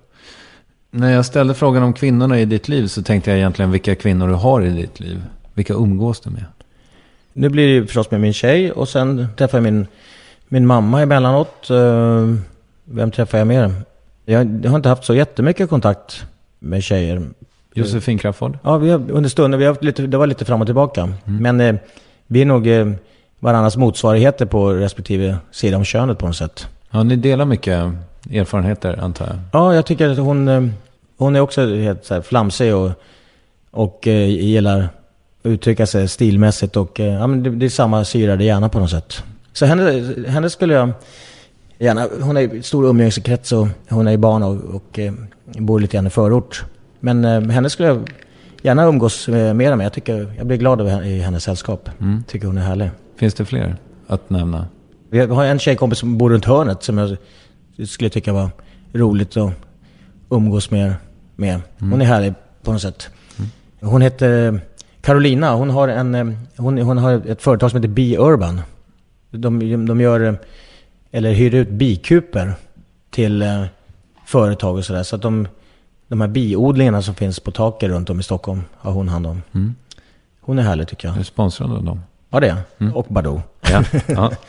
När 0.91 1.13
jag 1.13 1.27
ställde 1.27 1.55
frågan 1.55 1.83
om 1.83 1.93
kvinnorna 1.93 2.41
i 2.41 2.45
ditt 2.45 2.69
liv 2.69 2.87
så 2.87 3.03
tänkte 3.03 3.31
jag 3.31 3.39
egentligen 3.39 3.71
vilka 3.71 3.95
kvinnor 3.95 4.29
du 4.29 4.35
har 4.35 4.63
i 4.63 4.71
ditt 4.71 5.01
liv. 5.01 5.23
Vilka 5.55 5.75
umgås 5.75 6.21
du 6.21 6.31
med? 6.31 6.45
Nu 7.33 7.49
blir 7.49 7.67
det 7.67 7.73
ju 7.73 7.87
förstås 7.87 8.11
med 8.11 8.21
min 8.21 8.33
tjej 8.33 8.73
och 8.73 8.89
sen 8.89 9.27
träffar 9.37 9.59
jag 9.59 9.63
min, 9.63 9.87
min 10.49 10.67
mamma 10.67 11.03
emellanåt. 11.03 11.71
Eh, 11.71 12.35
vem 12.85 13.11
träffar 13.11 13.39
jag 13.39 13.47
mer? 13.47 13.73
Jag, 14.25 14.67
har 14.69 14.77
inte 14.77 14.89
haft 14.89 15.05
så 15.05 15.15
jättemycket 15.15 15.71
kontakt 15.71 16.25
med 16.59 16.83
tjejer. 16.83 17.23
Josefin 17.75 18.19
Crafoord? 18.19 18.59
Ja, 18.63 18.79
vi 18.79 18.91
har, 18.91 19.11
under 19.11 19.31
stunden. 19.31 19.61
Vi 19.61 19.67
har 19.67 19.77
lite, 19.81 20.03
det 20.03 20.17
var 20.17 20.27
lite 20.27 20.45
fram 20.45 20.61
och 20.61 20.67
tillbaka. 20.67 21.03
Mm. 21.03 21.43
Men 21.43 21.61
eh, 21.61 21.81
vi 22.27 22.41
är 22.43 22.47
nog 22.47 22.67
eh, 22.67 22.87
varandras 23.47 23.77
motsvarigheter 23.77 24.47
på 24.47 24.73
respektive 24.73 25.37
sida 25.51 25.77
om 25.77 25.85
könet 25.85 26.19
på 26.19 26.27
något 26.27 26.37
sätt. 26.37 26.67
Ja, 26.91 27.03
ni 27.03 27.17
delar 27.17 27.45
mycket 27.45 27.93
erfarenheter 28.33 28.99
antar 29.03 29.27
jag? 29.27 29.37
Ja, 29.53 29.75
jag 29.75 29.87
tycker 29.87 30.09
att 30.09 30.19
hon, 30.19 30.49
eh, 30.49 30.63
hon 31.19 31.37
är 31.37 31.41
också 31.41 31.75
helt 31.75 32.05
så 32.05 32.15
här 32.15 32.23
flamsig 32.23 32.75
och, 32.75 32.91
och 33.71 34.09
eh, 34.09 34.27
gillar 34.27 34.89
uttrycka 35.43 35.87
sig 35.87 36.09
stilmässigt 36.09 36.77
och 36.77 37.01
eh, 37.01 37.15
ja, 37.15 37.27
men 37.27 37.43
det, 37.43 37.51
det 37.51 37.67
är 37.67 37.71
samma 37.71 38.05
syrade 38.05 38.45
hjärna 38.45 38.69
på 38.69 38.79
något 38.79 38.91
sätt. 38.91 39.23
Så 39.53 39.67
henne, 39.67 40.15
henne 40.29 40.51
skulle 40.51 40.75
jag 40.75 40.93
gärna, 41.79 42.09
hon 42.21 42.37
är 42.37 42.55
i 42.55 42.63
stor 42.63 42.87
umgängeskrets 42.87 43.53
och 43.53 43.69
hon 43.89 44.07
är 44.07 44.13
i 44.13 44.19
barn 44.19 44.43
och, 44.43 44.75
och 44.75 44.99
eh, 44.99 45.13
bor 45.45 45.81
lite 45.81 45.97
grann 45.97 46.07
i 46.07 46.11
förort. 46.11 46.65
Men 47.01 47.25
eh, 47.25 47.41
henne 47.41 47.71
skulle 47.71 47.89
jag 47.89 48.11
gärna 48.63 48.85
umgås 48.85 49.29
eh, 49.29 49.55
med 49.55 49.69
henne. 49.69 49.85
Jag, 49.85 49.93
tycker, 49.93 50.35
jag 50.37 50.47
blir 50.47 50.57
glad 50.57 50.81
över 50.81 51.05
i 51.05 51.21
hennes 51.21 51.45
sällskap. 51.45 51.91
Mm. 52.01 52.25
Tycker 52.29 52.47
hon 52.47 52.59
är 52.59 52.63
härlig. 52.63 52.91
Finns 53.17 53.35
det 53.35 53.45
fler 53.45 53.77
att 54.07 54.31
nämna? 54.31 54.67
Vi 55.11 55.19
har 55.21 55.45
en 55.45 55.59
tjejkompis 55.59 55.99
som 55.99 56.19
bor 56.19 56.31
runt 56.31 56.45
hörnet 56.45 56.83
som 56.83 56.99
jag 56.99 57.17
skulle 57.89 58.11
tycka 58.11 58.33
var 58.33 58.51
roligt 58.93 59.37
att 59.37 59.53
umgås 60.31 60.71
med. 60.71 60.95
med. 61.37 61.61
Hon 61.79 62.01
är 62.01 62.05
härlig 62.05 62.35
på 62.63 62.73
något 62.73 62.83
sätt. 62.83 63.09
Hon 63.81 64.03
heter 64.03 64.61
Carolina. 65.01 65.55
Hon 65.55 65.71
har, 65.71 65.89
en, 65.89 66.15
eh, 66.15 66.27
hon, 66.57 66.79
hon 66.79 66.99
har 66.99 67.13
ett 67.27 67.43
företag 67.43 67.71
som 67.71 67.77
heter 67.83 67.95
Be 67.95 68.17
Urban. 68.19 68.61
De, 69.31 69.87
de 69.87 70.01
gör, 70.01 70.21
eh, 70.21 70.35
eller 71.11 71.33
hyr 71.33 71.55
ut 71.55 71.71
bikuper 71.71 72.55
till 73.11 73.43
eh, 73.43 73.65
företag 74.27 74.77
och 74.77 74.85
sådär. 74.85 75.03
Så 75.03 75.17
att 75.17 75.23
de, 75.23 75.49
de 76.09 76.21
här 76.21 76.29
biodlingarna 76.29 77.03
som 77.03 77.15
finns 77.15 77.41
på 77.41 77.51
taket 77.51 77.89
runt 77.89 78.11
om 78.11 78.21
i 78.21 78.23
Stockholm 78.23 78.63
har 78.73 78.93
hon 78.93 79.09
hand 79.09 79.27
om. 79.27 79.43
Mm. 79.53 79.75
Hon 80.41 80.59
är 80.59 80.63
härlig 80.63 80.89
tycker 80.89 81.09
Är 81.09 81.13
jag. 81.13 81.21
du 81.21 81.25
sponsrad 81.25 81.73
av 81.73 81.85
dem? 81.85 82.01
Ja 82.37 82.41
det 82.41 82.47
är 82.47 82.57
jag. 82.79 82.97
Och 82.97 83.07
Badoo. 83.09 83.43
Ja. 83.73 83.83
ja. 84.07 84.31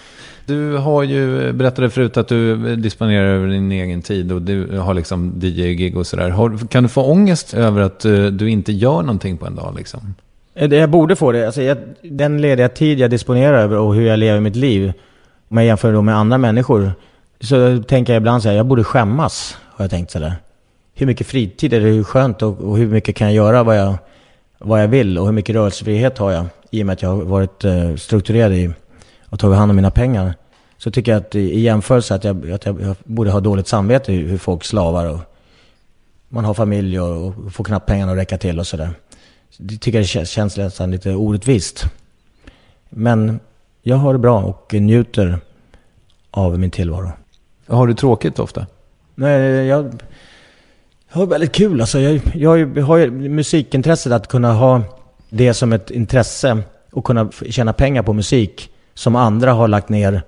Du 0.45 0.77
har 0.77 1.03
ju, 1.03 1.53
berättade 1.53 1.89
förut 1.89 2.17
att 2.17 2.27
du 2.27 2.75
disponerar 2.75 3.25
över 3.27 3.47
din 3.47 3.71
egen 3.71 4.01
tid 4.01 4.31
och 4.31 4.41
du 4.41 4.77
har 4.77 4.93
liksom 4.93 5.33
DJ-gig 5.41 5.97
och 5.97 6.07
sådär. 6.07 6.67
Kan 6.67 6.83
du 6.83 6.89
få 6.89 7.03
ångest 7.03 7.53
över 7.53 7.81
att 7.81 8.05
eh, 8.05 8.25
du 8.25 8.49
inte 8.49 8.71
gör 8.71 9.01
någonting 9.01 9.37
på 9.37 9.45
en 9.45 9.55
dag 9.55 9.73
liksom? 9.77 10.15
Eh, 10.55 10.73
Jag 10.73 10.89
borde 10.89 11.15
få 11.15 11.31
det. 11.31 11.45
Alltså 11.45 11.61
jag, 11.61 11.77
den 12.01 12.41
lediga 12.41 12.69
tid 12.69 12.99
jag 12.99 13.09
disponerar 13.09 13.57
över 13.57 13.77
och 13.77 13.95
hur 13.95 14.07
jag 14.07 14.19
lever 14.19 14.39
mitt 14.39 14.55
liv. 14.55 14.93
Om 15.49 15.57
jag 15.57 15.65
jämför 15.65 15.93
då 15.93 16.01
med 16.01 16.15
andra 16.15 16.37
människor. 16.37 16.91
Så 17.41 17.83
tänker 17.83 18.13
jag 18.13 18.19
ibland 18.21 18.43
så 18.43 18.49
här, 18.49 18.55
jag 18.55 18.65
borde 18.65 18.83
skämmas. 18.83 19.57
Har 19.65 19.83
jag 19.83 19.89
tänkt 19.91 20.11
sådär. 20.11 20.33
Hur 20.95 21.05
mycket 21.05 21.27
fritid 21.27 21.73
är 21.73 21.79
det? 21.79 21.85
Hur 21.87 22.03
skönt 22.03 22.41
och, 22.41 22.61
och 22.61 22.77
hur 22.77 22.87
mycket 22.87 23.15
kan 23.15 23.27
jag 23.27 23.35
göra 23.35 23.63
vad 23.63 23.77
jag, 23.79 23.95
vad 24.59 24.81
jag 24.83 24.87
vill? 24.87 25.17
Och 25.17 25.25
hur 25.25 25.33
mycket 25.33 25.55
rörelsefrihet 25.55 26.17
har 26.17 26.31
jag? 26.31 26.45
I 26.71 26.81
och 26.81 26.85
med 26.85 26.93
att 26.93 27.01
jag 27.01 27.09
har 27.09 27.23
varit 27.23 27.63
eh, 27.63 27.95
strukturerad 27.95 28.53
i 28.53 28.69
och 29.29 29.39
tagit 29.39 29.57
hand 29.57 29.69
om 29.69 29.75
mina 29.75 29.91
pengar. 29.91 30.33
Så 30.77 30.91
tycker 30.91 31.11
jag 31.11 31.19
att 31.21 31.35
i, 31.35 31.59
jämförelse 31.59 32.15
att 32.15 32.23
jag, 32.23 32.51
att 32.51 32.65
jag, 32.65 32.81
jag 32.81 32.95
borde 33.03 33.31
ha 33.31 33.39
dåligt 33.39 33.67
samvete 33.67 34.11
hur, 34.11 34.37
folk 34.37 34.63
slavar 34.63 35.05
och 35.05 35.19
man 36.29 36.45
har 36.45 36.53
familj 36.53 36.99
och, 36.99 37.27
och 37.27 37.53
får 37.53 37.63
knappt 37.63 37.85
pengarna 37.85 38.11
att 38.11 38.17
räcka 38.17 38.37
till 38.37 38.59
och 38.59 38.67
sådär. 38.67 38.89
Så 39.49 39.63
Det 39.63 39.77
tycker 39.77 39.99
jag 39.99 40.05
kän- 40.05 40.25
känns 40.25 40.57
nästan 40.57 40.91
lite 40.91 41.13
orättvist. 41.15 41.83
Men 42.89 43.39
jag 43.83 43.95
har 43.95 44.13
det 44.13 44.19
bra 44.19 44.41
och 44.41 44.73
njuter 44.73 45.39
av 46.31 46.59
min 46.59 46.71
tillvaro. 46.71 47.11
Har 47.67 47.87
du 47.87 47.93
tråkigt 47.93 48.39
ofta? 48.39 48.65
Nej, 49.15 49.41
jag, 49.65 50.01
jag 51.11 51.17
har 51.19 51.25
väldigt 51.25 51.51
kul. 51.51 51.81
Alltså, 51.81 51.99
jag, 51.99 52.21
jag, 52.35 52.81
har 52.81 52.97
ju- 52.97 53.11
musikintresset 53.11 54.11
att 54.13 54.27
kunna 54.27 54.53
ha 54.53 54.81
det 55.29 55.53
som 55.53 55.73
ett 55.73 55.91
intresse 55.91 56.57
och 56.91 57.03
kunna 57.05 57.29
tjäna 57.49 57.73
pengar 57.73 58.03
på 58.03 58.13
musik 58.13 58.69
som 58.93 59.15
andra 59.15 59.53
har 59.53 59.67
lagt 59.67 59.89
ner 59.89 60.21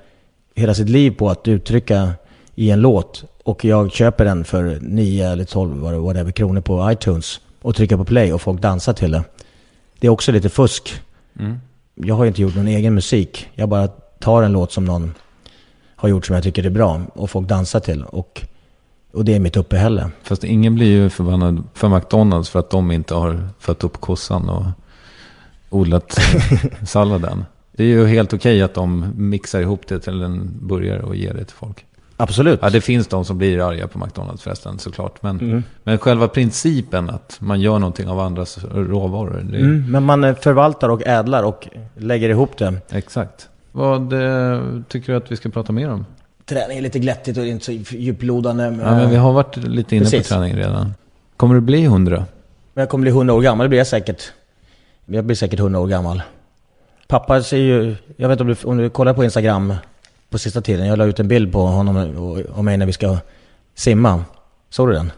hela 0.55 0.73
sitt 0.73 0.89
liv 0.89 1.11
på 1.11 1.29
att 1.29 1.47
uttrycka 1.47 2.11
i 2.55 2.69
en 2.71 2.81
låt. 2.81 3.23
Och 3.43 3.65
jag 3.65 3.91
köper 3.91 4.25
den 4.25 4.43
för 4.43 4.77
9 4.81 5.29
eller 5.31 5.45
12 5.45 5.77
vad 5.79 5.93
det- 5.93 5.99
whatever, 5.99 6.31
kronor 6.31 6.61
på 6.61 6.91
iTunes 6.91 7.39
och 7.61 7.75
trycker 7.75 7.97
på 7.97 8.05
play 8.05 8.33
och 8.33 8.41
folk 8.41 8.61
dansar 8.61 8.93
till 8.93 9.11
det. 9.11 9.23
Det 9.99 10.07
är 10.07 10.11
också 10.11 10.31
lite 10.31 10.49
fusk. 10.49 11.01
Jag 11.95 12.15
har 12.15 12.23
ju 12.23 12.27
inte 12.27 12.41
gjort 12.41 12.55
någon 12.55 12.67
egen 12.67 12.93
musik. 12.93 13.49
Jag 13.53 13.69
bara 13.69 13.87
tar 14.19 14.43
en 14.43 14.51
låt 14.51 14.71
som 14.71 14.85
någon 14.85 15.13
har 15.95 16.09
gjort 16.09 16.25
som 16.25 16.35
jag 16.35 16.43
tycker 16.43 16.65
är 16.65 16.69
bra 16.69 17.01
och 17.13 17.29
folk 17.29 17.47
dansar 17.47 17.79
till. 17.79 18.03
Och, 18.03 18.41
och 19.13 19.25
det 19.25 19.35
är 19.35 19.39
mitt 19.39 19.57
uppehälle. 19.57 20.09
Fast 20.23 20.43
ingen 20.43 20.75
blir 20.75 20.87
ju 20.87 21.09
förbannad 21.09 21.63
för 21.73 21.89
McDonalds 21.89 22.49
för 22.49 22.59
att 22.59 22.69
de 22.69 22.91
inte 22.91 23.13
har 23.15 23.47
fött 23.59 23.83
upp 23.83 24.01
kossan 24.01 24.49
och 24.49 24.65
odlat 25.69 26.17
salladen. 26.87 27.45
Det 27.71 27.83
är 27.83 27.87
ju 27.87 28.07
helt 28.07 28.33
okej 28.33 28.61
att 28.61 28.73
de 28.73 29.05
mixar 29.15 29.59
ihop 29.61 29.87
det 29.87 29.99
till 29.99 30.21
en 30.21 30.49
burgare 30.61 31.01
och 31.01 31.15
ger 31.15 31.33
det 31.33 31.43
till 31.45 31.55
folk. 31.55 31.85
Absolut. 32.17 32.59
Ja, 32.61 32.69
det 32.69 32.81
finns 32.81 33.07
de 33.07 33.25
som 33.25 33.37
blir 33.37 33.67
arga 33.69 33.87
på 33.87 33.99
McDonalds 33.99 34.43
förresten 34.43 34.79
såklart. 34.79 35.23
Men, 35.23 35.39
Mm. 35.39 35.63
men 35.83 35.97
själva 35.97 36.27
principen 36.27 37.09
att 37.09 37.37
man 37.39 37.61
gör 37.61 37.79
någonting 37.79 38.07
av 38.07 38.19
andras 38.19 38.57
råvaror. 38.73 39.37
Är, 39.37 39.41
Mm, 39.59 39.91
men 39.91 40.03
man 40.03 40.23
eh, 40.23 40.35
förvaltar 40.35 40.89
och 40.89 41.01
ädlar 41.07 41.43
och 41.43 41.67
lägger 41.97 42.29
ihop 42.29 42.57
det. 42.57 42.73
Exakt. 42.89 43.49
Vad 43.71 44.13
eh, 44.13 44.61
tycker 44.87 45.11
du 45.13 45.17
att 45.17 45.31
vi 45.31 45.35
ska 45.35 45.49
prata 45.49 45.71
mer 45.71 45.89
om? 45.89 46.05
Träning 46.49 46.77
är 46.77 46.81
lite 46.81 46.99
glättigt 46.99 47.37
och 47.37 47.45
inte 47.45 47.65
så 47.65 47.71
djuplodande. 47.71 48.69
Men, 48.69 48.79
Ja, 48.79 48.95
men 48.95 49.09
vi 49.09 49.15
har 49.15 49.33
varit 49.33 49.57
lite 49.57 49.95
inne 49.95 50.05
Precis. 50.05 50.29
på 50.29 50.35
träning 50.35 50.55
redan. 50.55 50.93
Kommer 51.37 51.55
du 51.55 51.61
bli 51.61 51.85
hundra? 51.85 52.25
men 52.73 52.81
jag 52.81 52.89
kommer 52.89 53.01
bli 53.01 53.11
100 53.11 53.33
år 53.33 53.41
gammal, 53.41 53.65
det 53.65 53.69
blir 53.69 53.77
jag 53.77 53.87
säkert. 53.87 54.31
Jag 55.05 55.25
blir 55.25 55.35
säkert 55.35 55.59
100 55.59 55.79
år 55.79 55.87
gammal. 55.87 56.21
Pappa 57.07 57.43
säger 57.43 57.63
ju, 57.63 57.95
jag 58.17 58.29
vet 58.29 58.39
inte 58.39 58.43
om 58.43 58.47
du, 58.61 58.69
om 58.69 58.77
du 58.77 58.89
kollar 58.89 59.13
på 59.13 59.23
Instagram 59.23 59.73
på 60.29 60.37
sista 60.37 60.61
tiden. 60.61 60.87
Jag 60.87 60.97
la 60.97 61.05
ut 61.05 61.19
en 61.19 61.27
bild 61.27 61.51
på 61.51 61.61
honom 61.61 61.97
och, 62.17 62.37
och 62.39 62.63
mig 62.63 62.77
när 62.77 62.85
vi 62.85 62.93
ska 62.93 63.17
simma. 63.75 64.23
Såg 64.69 64.89
du 64.89 64.93
den? 64.93 65.11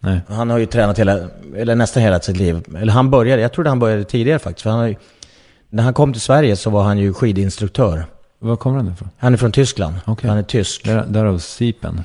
Nej. 0.00 0.20
Han 0.28 0.50
har 0.50 0.58
ju 0.58 0.66
tränat 0.66 0.98
hela, 0.98 1.18
eller 1.56 1.74
nästan 1.74 2.02
hela 2.02 2.20
sitt 2.20 2.36
liv. 2.36 2.64
Eller 2.78 2.92
han 2.92 3.10
började, 3.10 3.42
jag 3.42 3.52
trodde 3.52 3.68
han 3.68 3.78
började 3.78 4.04
tidigare 4.04 4.38
faktiskt. 4.38 4.62
För 4.62 4.70
han 4.70 4.78
har 4.78 4.86
ju, 4.86 4.96
när 5.68 5.82
han 5.82 5.94
kom 5.94 6.12
till 6.12 6.22
Sverige 6.22 6.56
så 6.56 6.70
var 6.70 6.82
han 6.82 6.98
ju 6.98 7.12
skidinstruktör. 7.14 8.04
Var 8.38 8.56
kommer 8.56 8.76
den 8.76 8.92
ifrån? 8.92 9.08
Han 9.18 9.32
är 9.32 9.36
från 9.36 9.52
Tyskland. 9.52 9.94
Okej. 10.04 10.28
Han 10.30 10.38
är 10.38 10.42
tysk. 10.42 10.84
Där, 10.84 11.04
därav 11.08 11.38
sipen. 11.38 12.02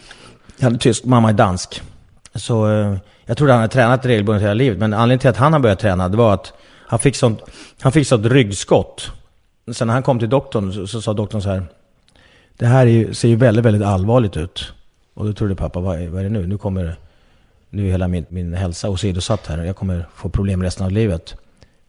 Han 0.61 0.73
är 0.73 0.77
tysk, 0.77 1.05
mamma 1.05 1.29
är 1.29 1.33
dansk. 1.33 1.81
Så 2.35 2.71
eh, 2.71 2.95
jag 3.25 3.37
trodde 3.37 3.53
han 3.53 3.61
hade 3.61 3.73
tränat 3.73 4.05
regelbundet 4.05 4.43
hela 4.43 4.53
livet. 4.53 4.79
Men 4.79 4.93
anledningen 4.93 5.19
till 5.19 5.29
att 5.29 5.37
han 5.37 5.53
har 5.53 5.59
börjat 5.59 5.79
träna, 5.79 6.09
det 6.09 6.17
var 6.17 6.33
att 6.33 6.53
han 6.87 6.99
fick 6.99 7.15
sånt, 7.15 7.39
han 7.81 7.91
fick 7.91 8.07
sånt 8.07 8.25
ryggskott. 8.25 9.11
Sen 9.73 9.87
när 9.87 9.93
han 9.93 10.03
kom 10.03 10.19
till 10.19 10.29
doktorn 10.29 10.73
så, 10.73 10.87
så 10.87 11.01
sa 11.01 11.13
doktorn 11.13 11.41
så 11.41 11.49
här. 11.49 11.63
Det 12.57 12.65
här 12.65 12.85
är 12.87 12.91
ju, 12.91 13.13
ser 13.13 13.27
ju 13.27 13.35
väldigt, 13.35 13.65
väldigt 13.65 13.83
allvarligt 13.83 14.37
ut. 14.37 14.73
Och 15.13 15.25
då 15.25 15.33
trodde 15.33 15.55
pappa, 15.55 15.79
vad 15.79 16.01
är, 16.01 16.07
vad 16.07 16.19
är 16.19 16.23
det 16.23 16.29
nu? 16.29 16.47
Nu 16.47 16.57
kommer 16.57 16.95
nu 17.69 17.87
är 17.87 17.91
hela 17.91 18.07
min, 18.07 18.25
min 18.29 18.53
hälsa 18.53 18.89
åsidosatt 18.89 19.47
här. 19.47 19.63
Jag 19.63 19.75
kommer 19.75 20.05
få 20.15 20.29
problem 20.29 20.63
resten 20.63 20.85
av 20.85 20.91
livet. 20.91 21.35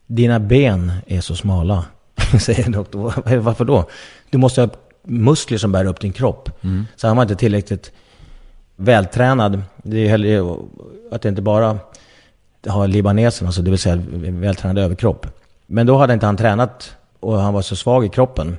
Dina 0.06 0.40
ben 0.40 0.92
är 1.06 1.20
så 1.20 1.36
smala, 1.36 1.84
säger 2.40 2.70
doktorn. 2.70 3.02
"Vad- 3.24 3.34
Varför 3.36 3.64
då? 3.64 3.88
Du 4.32 4.38
måste 4.38 4.60
ha 4.60 4.68
muskler 5.02 5.58
som 5.58 5.72
bär 5.72 5.84
upp 5.84 6.00
din 6.00 6.12
kropp. 6.12 6.50
Så 6.96 7.06
han 7.06 7.16
var 7.16 7.24
inte 7.24 7.36
tillräckligt 7.36 7.92
vältränad. 8.76 9.62
Det 9.82 9.96
är 9.96 10.00
ju 10.00 10.08
heller 10.08 10.56
att 11.10 11.22
det 11.22 11.28
inte 11.28 11.42
bara 11.42 11.78
har 12.66 12.88
libanesen, 12.88 13.46
alltså 13.46 13.62
det 13.62 13.70
vill 13.70 13.78
säga 13.78 14.02
vältränad 14.16 14.78
överkropp. 14.78 15.26
Men 15.66 15.86
då 15.86 15.96
hade 15.96 16.14
inte 16.14 16.26
han 16.26 16.36
tränat 16.36 16.96
och 17.20 17.38
han 17.38 17.54
var 17.54 17.62
så 17.62 17.76
svag 17.76 18.04
i 18.04 18.08
kroppen 18.08 18.56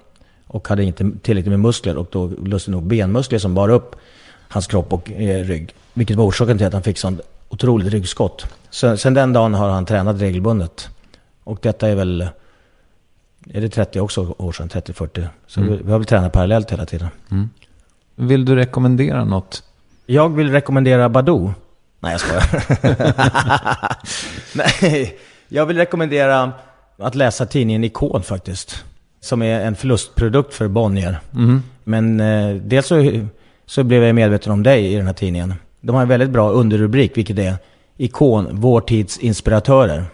och 0.47 0.67
hade 0.67 0.83
inte 0.83 1.11
tillräckligt 1.21 1.51
med 1.51 1.59
muskler 1.59 1.97
och 1.97 2.07
då 2.11 2.27
lustigt 2.27 2.71
nog 2.71 2.83
benmuskler 2.83 3.39
som 3.39 3.55
bar 3.55 3.69
upp 3.69 3.95
hans 4.49 4.67
kropp 4.67 4.93
och 4.93 5.11
eh, 5.11 5.43
rygg. 5.43 5.75
Vilket 5.93 6.17
var 6.17 6.25
orsaken 6.25 6.57
till 6.57 6.67
att 6.67 6.73
han 6.73 6.83
fick 6.83 6.97
sånt 6.97 7.21
otroligt 7.49 7.87
ryggskott. 7.87 8.45
Så, 8.69 8.97
sen 8.97 9.13
den 9.13 9.33
dagen 9.33 9.53
har 9.53 9.69
han 9.69 9.85
tränat 9.85 10.21
regelbundet. 10.21 10.89
Och 11.43 11.59
detta 11.61 11.87
är 11.89 11.95
väl, 11.95 12.27
är 13.53 13.61
det 13.61 13.69
30 13.69 13.99
också 13.99 14.35
år 14.37 14.51
sedan? 14.51 14.69
30-40? 14.69 15.27
Så 15.47 15.61
vi, 15.61 15.67
vi 15.83 15.91
har 15.91 15.99
väl 15.99 16.05
tränat 16.05 16.31
parallellt 16.33 16.71
hela 16.71 16.85
tiden. 16.85 17.07
Vill 18.15 18.45
du 18.45 18.55
rekommendera 18.55 19.25
något? 19.25 19.63
Jag 20.05 20.35
vill 20.35 20.51
rekommendera 20.51 21.09
Badoo. 21.09 21.53
Nej, 21.99 22.11
jag 22.11 22.21
skojar. 22.21 22.43
Nej, 24.57 25.17
jag 25.47 25.65
vill 25.65 25.77
rekommendera 25.77 26.51
att 26.97 27.15
läsa 27.15 27.45
tidningen 27.45 27.83
Ikon 27.83 28.23
faktiskt. 28.23 28.83
Som 29.19 29.41
är 29.41 29.59
en 29.61 29.75
förlustprodukt 29.75 30.53
för 30.53 30.67
Bonnier. 30.67 31.19
Men 31.83 32.19
eh, 32.19 32.55
dels 32.55 32.87
så, 32.87 33.25
så 33.65 33.83
blev 33.83 34.03
jag 34.03 34.15
medveten 34.15 34.51
om 34.51 34.63
dig 34.63 34.93
i 34.93 34.95
den 34.95 35.05
här 35.05 35.13
tidningen. 35.13 35.53
De 35.81 35.95
har 35.95 36.01
en 36.01 36.07
väldigt 36.07 36.29
bra 36.29 36.49
underrubrik, 36.49 37.17
vilket 37.17 37.39
är 37.39 37.55
Ikon, 37.97 38.47
vår 38.51 38.81
tids 38.81 39.17
inspiratörer. 39.17 40.05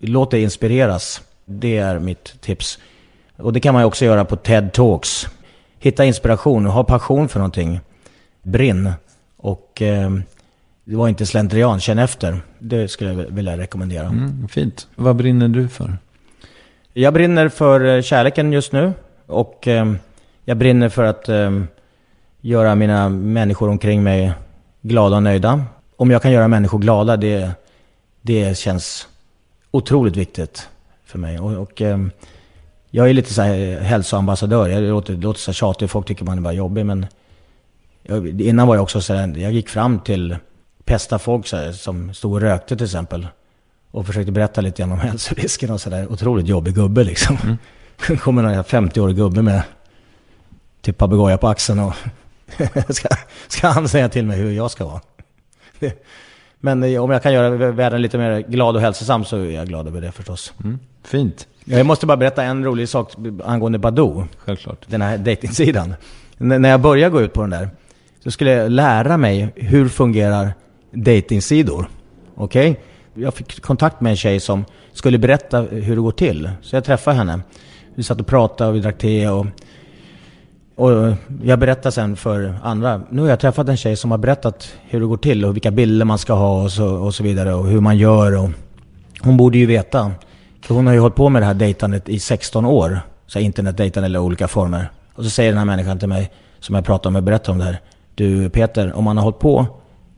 Låt 0.00 0.30
dig 0.30 0.42
inspireras. 0.42 1.22
Det 1.44 1.76
är 1.76 1.98
mitt 1.98 2.40
tips. 2.40 2.78
Och 3.36 3.52
det 3.52 3.60
kan 3.60 3.74
man 3.74 3.82
ju 3.82 3.86
också 3.86 4.04
göra 4.04 4.24
på 4.24 4.36
TED 4.36 4.72
Talks. 4.72 5.26
Hitta 5.78 6.04
inspiration 6.04 6.66
ha 6.66 6.84
passion 6.84 7.28
för 7.28 7.38
någonting. 7.38 7.80
Brinn. 8.42 8.92
Och 9.36 9.82
eh, 9.82 10.10
det 10.84 10.96
var 10.96 11.08
inte 11.08 11.26
slentrian, 11.26 11.80
känn 11.80 11.98
efter. 11.98 12.40
Det 12.58 12.88
skulle 12.88 13.12
jag 13.12 13.16
vilja 13.16 13.58
rekommendera. 13.58 14.06
Mm, 14.06 14.48
fint. 14.48 14.88
Vad 14.94 15.16
brinner 15.16 15.48
du 15.48 15.68
för? 15.68 15.98
Jag 16.92 17.14
brinner 17.14 17.48
för 17.48 17.96
eh, 17.96 18.02
kärleken 18.02 18.52
just 18.52 18.72
nu. 18.72 18.92
Och 19.26 19.68
eh, 19.68 19.92
jag 20.44 20.56
brinner 20.56 20.88
för 20.88 21.04
att 21.04 21.28
eh, 21.28 21.50
göra 22.40 22.74
mina 22.74 23.08
människor 23.08 23.68
omkring 23.68 24.02
mig 24.02 24.32
glada 24.82 25.16
och 25.16 25.22
nöjda. 25.22 25.64
Om 25.96 26.10
jag 26.10 26.22
kan 26.22 26.32
göra 26.32 26.48
människor 26.48 26.78
glada, 26.78 27.16
det, 27.16 27.50
det 28.22 28.58
känns 28.58 29.08
otroligt 29.70 30.16
viktigt 30.16 30.68
för 31.04 31.18
mig. 31.18 31.38
Och, 31.38 31.52
och 31.52 31.82
eh, 31.82 31.98
jag 32.90 33.10
är 33.10 33.14
lite 33.14 33.34
så 33.34 33.42
här 33.42 33.80
hälsoambassadör. 33.80 34.68
Jag 34.68 34.82
låter, 34.82 35.14
det 35.14 35.22
låter 35.22 35.40
så 35.40 35.50
här 35.50 35.54
tjatigt, 35.54 35.90
folk 35.90 36.06
tycker 36.06 36.24
man 36.24 36.38
är 36.38 36.42
bara 36.42 36.52
jobbig. 36.52 36.86
Men 36.86 37.06
jag, 38.02 38.40
innan 38.40 38.68
var 38.68 38.74
jag 38.74 38.82
också 38.82 39.00
så 39.00 39.14
här, 39.14 39.36
jag 39.38 39.52
gick 39.52 39.68
fram 39.68 40.00
till 40.00 40.36
pesta 40.84 41.18
folk 41.18 41.46
så 41.46 41.56
här, 41.56 41.72
som 41.72 42.14
stod 42.14 42.32
och 42.32 42.40
rökte 42.40 42.76
till 42.76 42.84
exempel. 42.84 43.28
och 43.90 44.06
försökte 44.06 44.32
berätta 44.32 44.60
lite 44.60 44.82
grann 44.82 44.92
om 44.92 44.98
hälsoriskerna 45.08 45.74
och 45.74 45.80
sådär. 45.80 46.12
Otroligt 46.12 46.46
jobbig 46.48 46.74
gubbe 46.74 47.04
liksom. 47.04 47.36
Mm. 47.42 47.56
kommer 48.18 48.42
någon 48.42 48.64
50-årig 48.64 49.16
gubbe 49.16 49.42
med 49.42 49.62
typ 50.80 50.98
papegoja 50.98 51.38
på 51.38 51.48
axeln 51.48 51.80
och 51.80 51.94
ska, 52.94 53.08
ska 53.48 53.68
han 53.68 53.88
säga 53.88 54.08
till 54.08 54.26
mig 54.26 54.38
hur 54.38 54.52
jag 54.52 54.70
ska 54.70 54.84
vara. 54.84 55.00
Men 56.64 56.82
eh, 56.82 57.02
om 57.02 57.10
jag 57.10 57.22
kan 57.22 57.32
göra 57.32 57.70
världen 57.70 58.02
lite 58.02 58.18
mer 58.18 58.40
glad 58.40 58.76
och 58.76 58.82
hälsosam 58.82 59.24
så 59.24 59.36
är 59.36 59.50
jag 59.50 59.68
glad 59.68 59.86
över 59.86 60.00
det 60.00 60.12
förstås. 60.12 60.52
Mm. 60.64 60.78
Fint. 61.04 61.46
Jag 61.64 61.86
måste 61.86 62.06
bara 62.06 62.16
berätta 62.16 62.42
en 62.42 62.64
rolig 62.64 62.88
sak 62.88 63.12
angående 63.44 63.78
Badoo. 63.78 64.26
Självklart. 64.38 64.78
Den 64.86 65.02
här 65.02 65.18
dejtingsidan. 65.18 65.94
när 66.38 66.68
jag 66.68 66.80
började 66.80 67.10
gå 67.10 67.20
ut 67.20 67.32
på 67.32 67.40
den 67.40 67.50
där 67.50 67.68
så 68.22 68.30
skulle 68.30 68.50
jag 68.50 68.70
lära 68.70 69.16
mig 69.16 69.52
hur 69.54 69.88
fungerar 69.88 70.52
dejtingsidor. 70.90 71.88
Okej? 72.34 72.70
Okay? 72.70 73.24
Jag 73.24 73.34
fick 73.34 73.60
kontakt 73.60 74.00
med 74.00 74.10
en 74.10 74.16
tjej 74.16 74.40
som 74.40 74.64
skulle 74.92 75.18
berätta 75.18 75.60
hur 75.60 75.96
det 75.96 76.02
går 76.02 76.12
till. 76.12 76.50
Så 76.62 76.76
jag 76.76 76.84
träffade 76.84 77.16
henne. 77.16 77.40
Vi 77.94 78.02
satt 78.02 78.20
och 78.20 78.26
pratade 78.26 78.70
och 78.70 78.76
vi 78.76 78.80
drack 78.80 78.98
te 78.98 79.28
och 79.28 79.46
och 80.76 81.06
eh, 81.06 81.14
jag 81.42 81.58
berättar 81.58 81.90
sen 81.90 82.16
för 82.16 82.54
andra. 82.62 83.02
Nu 83.10 83.22
har 83.22 83.28
jag 83.28 83.40
träffat 83.40 83.68
en 83.68 83.76
tjej 83.76 83.96
som 83.96 84.10
har 84.10 84.18
berättat 84.18 84.68
hur 84.82 85.00
det 85.00 85.06
går 85.06 85.16
till 85.16 85.44
och 85.44 85.54
vilka 85.54 85.70
bilder 85.70 86.04
man 86.04 86.18
ska 86.18 86.32
ha 86.32 86.62
och 86.62 86.72
så, 86.72 86.86
och 86.86 87.14
så 87.14 87.22
vidare 87.22 87.54
och 87.54 87.66
hur 87.66 87.80
man 87.80 87.98
gör. 87.98 88.38
Och 88.38 88.50
hon 89.20 89.36
borde 89.36 89.58
ju 89.58 89.66
veta. 89.66 90.12
För 90.62 90.74
hon 90.74 90.86
har 90.86 90.94
ju 90.94 91.00
hållit 91.00 91.16
på 91.16 91.28
med 91.28 91.42
det 91.42 91.46
här 91.46 91.54
dejtandet 91.54 92.08
i 92.08 92.18
16 92.18 92.64
år. 92.64 93.00
Så 93.26 93.38
internetdejtande 93.38 94.06
eller 94.06 94.18
olika 94.18 94.48
former. 94.48 94.90
Och 95.14 95.24
så 95.24 95.30
säger 95.30 95.50
den 95.50 95.58
här 95.58 95.64
människan 95.64 95.98
till 95.98 96.08
mig, 96.08 96.30
som 96.60 96.74
jag 96.74 96.84
pratade 96.84 97.12
med 97.12 97.20
och 97.20 97.24
berättade 97.24 97.52
om 97.52 97.58
det 97.58 97.64
här. 97.64 97.80
Du 98.14 98.50
Peter, 98.50 98.92
om 98.92 99.04
man 99.04 99.16
har 99.16 99.24
hållit 99.24 99.38
på 99.38 99.66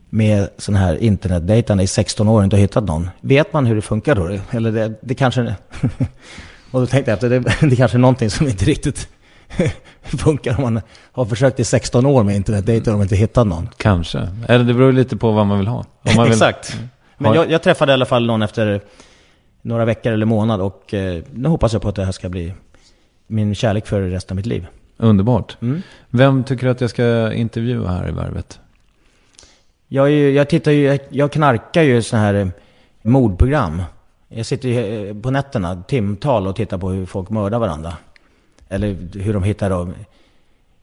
med 0.09 0.49
sån 0.57 0.75
här 0.75 0.95
internetdejtande 0.95 1.83
i 1.83 1.87
16 1.87 2.27
år 2.27 2.37
och 2.37 2.43
inte 2.43 2.55
har 2.55 2.61
hittat 2.61 2.83
någon. 2.83 3.09
Vet 3.21 3.53
man 3.53 3.65
hur 3.65 3.75
det 3.75 3.81
funkar 3.81 4.15
då? 4.15 4.39
Eller 4.51 4.71
det, 4.71 4.93
det 5.01 5.15
kanske... 5.15 5.41
och 6.71 6.81
då 6.81 6.87
tänkte 6.87 7.11
jag 7.11 7.15
efter. 7.15 7.29
det, 7.29 7.69
det 7.69 7.75
kanske 7.75 7.97
är 7.97 7.99
någonting 7.99 8.29
som 8.29 8.47
inte 8.47 8.65
riktigt 8.65 9.07
funkar 10.03 10.55
om 10.57 10.61
man 10.61 10.81
har 11.11 11.25
försökt 11.25 11.59
i 11.59 11.63
16 11.63 12.05
år 12.05 12.23
med 12.23 12.35
internetdejter 12.35 12.95
och 12.95 13.01
inte 13.01 13.15
hittat 13.15 13.47
någon. 13.47 13.69
Kanske. 13.77 14.27
Eller 14.47 14.65
det 14.65 14.73
beror 14.73 14.91
lite 14.91 15.17
på 15.17 15.31
vad 15.31 15.45
man 15.45 15.57
vill 15.57 15.67
ha. 15.67 15.77
Om 15.77 16.15
man 16.15 16.23
vill... 16.23 16.33
Exakt. 16.33 16.79
Men 17.17 17.33
jag, 17.33 17.51
jag, 17.51 17.63
träffade 17.63 17.91
i 17.91 17.93
alla 17.93 18.05
fall 18.05 18.25
någon 18.25 18.41
efter 18.41 18.81
några 19.61 19.85
veckor 19.85 20.11
eller 20.11 20.25
månad 20.25 20.61
och 20.61 20.93
eh, 20.93 21.23
nu 21.33 21.49
hoppas 21.49 21.73
jag 21.73 21.81
på 21.81 21.89
att 21.89 21.95
det 21.95 22.05
här 22.05 22.11
ska 22.11 22.29
bli 22.29 22.53
min 23.27 23.55
kärlek 23.55 23.87
för 23.87 24.01
resten 24.01 24.33
av 24.33 24.35
mitt 24.35 24.45
liv. 24.45 24.67
Underbart. 24.97 25.57
Mm. 25.61 25.81
Vem 26.09 26.43
tycker 26.43 26.65
du 26.65 26.71
att 26.71 26.81
jag 26.81 26.89
ska 26.89 27.33
intervjua 27.33 27.91
här 27.91 28.09
i 28.09 28.11
Värvet? 28.11 28.59
Jag, 29.87 30.11
jag 30.11 30.49
tittar 30.49 30.71
ju, 30.71 30.99
jag 31.09 31.31
knarkar 31.31 31.81
ju 31.81 32.01
sådana 32.01 32.25
här 32.25 32.33
eh, 32.33 32.47
mordprogram. 33.01 33.83
Jag 34.27 34.45
sitter 34.45 34.69
ju 34.69 35.09
eh, 35.09 35.21
på 35.21 35.31
nätterna, 35.31 35.83
timtal, 35.83 36.47
och 36.47 36.55
tittar 36.55 36.77
på 36.77 36.89
hur 36.89 37.05
folk 37.05 37.29
mördar 37.29 37.59
varandra. 37.59 37.93
Eller 38.69 39.19
hur 39.19 39.33
de 39.33 39.43
hittar 39.43 39.69
då, 39.69 39.89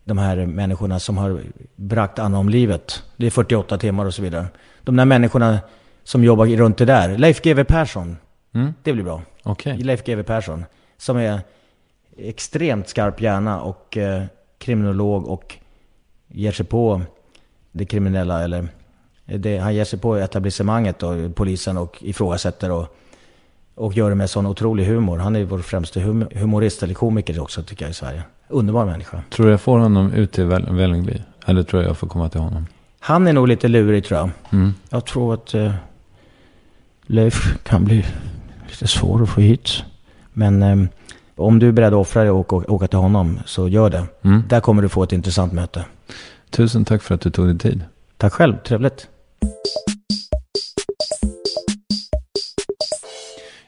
de 0.04 0.18
här 0.18 0.46
människorna 0.46 1.00
som 1.00 1.18
har 1.18 1.40
bragt 1.76 2.18
andra 2.18 2.38
om 2.38 2.48
livet. 2.48 3.02
Det 3.16 3.26
är 3.26 3.30
48 3.30 3.78
timmar 3.78 4.04
och 4.04 4.14
så 4.14 4.22
vidare. 4.22 4.46
De 4.82 4.96
där 4.96 5.04
människorna 5.04 5.58
som 6.04 6.24
jobbar 6.24 6.46
runt 6.46 6.78
det 6.78 6.84
där. 6.84 7.18
Leif 7.18 7.42
GW 7.42 7.64
Persson. 7.64 8.16
Mm. 8.52 8.74
Det 8.82 8.92
blir 8.92 9.04
bra. 9.04 9.22
Okay. 9.44 9.78
Leif 9.78 10.04
GW 10.04 10.22
Persson. 10.22 10.64
Som 10.96 11.16
är 11.16 11.40
extremt 12.16 12.88
skarp 12.88 13.20
hjärna 13.20 13.60
och 13.60 13.96
eh, 13.96 14.22
kriminolog 14.58 15.28
och 15.28 15.56
ger 16.28 16.52
sig 16.52 16.66
på 16.66 17.02
det 17.72 17.84
kriminella. 17.84 18.44
Eller 18.44 18.68
det, 19.24 19.58
han 19.58 19.74
ger 19.74 19.84
sig 19.84 19.98
på 19.98 20.16
etablissemanget 20.16 21.02
och 21.02 21.34
polisen 21.34 21.78
och 21.78 21.98
ifrågasätter 22.00 22.70
och 22.70 22.96
och 23.74 23.94
gör 23.94 24.10
det 24.10 24.16
med 24.16 24.30
sån 24.30 24.46
otrolig 24.46 24.84
humor. 24.84 25.18
Han 25.18 25.36
är 25.36 25.44
vår 25.44 25.58
främste 25.58 26.00
hum 26.00 26.26
humorist, 26.34 26.82
eller 26.82 26.94
komiker 26.94 27.40
också 27.40 27.62
tycker 27.62 27.84
jag 27.84 27.90
i 27.90 27.94
Sverige. 27.94 28.22
Underbar 28.48 28.84
människa. 28.86 29.22
Tror 29.30 29.46
du 29.46 29.52
jag 29.52 29.60
får 29.60 29.78
honom 29.78 30.12
ut 30.12 30.32
till 30.32 30.44
Vällingby? 30.44 31.22
Eller 31.46 31.62
tror 31.62 31.82
jag 31.82 31.90
jag 31.90 31.98
får 31.98 32.08
komma 32.08 32.28
till 32.28 32.40
honom? 32.40 32.66
Han 33.00 33.26
är 33.26 33.32
nog 33.32 33.48
lite 33.48 33.68
lurig 33.68 34.04
tror 34.04 34.20
jag. 34.20 34.30
Mm. 34.50 34.74
Jag 34.88 35.04
tror 35.04 35.34
att 35.34 35.54
eh, 35.54 35.74
Leif 37.06 37.62
kan 37.62 37.84
bli 37.84 38.04
lite 38.68 38.86
svår 38.86 39.22
att 39.22 39.28
få 39.28 39.40
hit. 39.40 39.82
Men 40.32 40.62
eh, 40.62 40.76
om 41.36 41.58
du 41.58 41.68
är 41.68 41.72
beredd 41.72 41.94
att 41.94 42.00
offra 42.00 42.22
dig 42.22 42.30
och 42.30 42.52
åka 42.52 42.86
till 42.86 42.98
honom 42.98 43.38
så 43.46 43.68
gör 43.68 43.90
det. 43.90 44.04
Mm. 44.22 44.42
Där 44.48 44.60
kommer 44.60 44.82
du 44.82 44.88
få 44.88 45.02
ett 45.02 45.12
intressant 45.12 45.52
möte. 45.52 45.84
Tusen 46.50 46.84
tack 46.84 47.02
för 47.02 47.14
att 47.14 47.20
du 47.20 47.30
tog 47.30 47.46
dig 47.46 47.58
tid. 47.58 47.84
Tack 48.16 48.32
själv, 48.32 48.56
trevligt. 48.56 49.08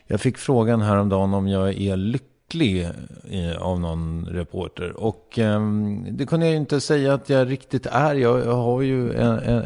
Jag 0.07 0.21
fick 0.21 0.39
frågan 0.39 0.83
häromdagen 0.83 1.35
om 1.35 1.49
jag 1.49 1.81
är 1.81 1.97
lycklig 1.97 2.89
eh, 3.31 3.63
av 3.63 3.81
någon 3.81 4.27
reporter. 4.27 5.01
Och 5.01 5.39
ehm, 5.39 6.07
det 6.11 6.27
kunde 6.27 6.47
jag 6.47 6.53
ju 6.53 6.59
inte 6.59 6.81
säga 6.81 7.15
att 7.15 7.29
jag 7.29 7.51
riktigt 7.51 7.87
är. 7.87 8.15
Jag, 8.15 8.39
jag 8.39 8.57
har 8.57 8.83
ju 8.83 9.13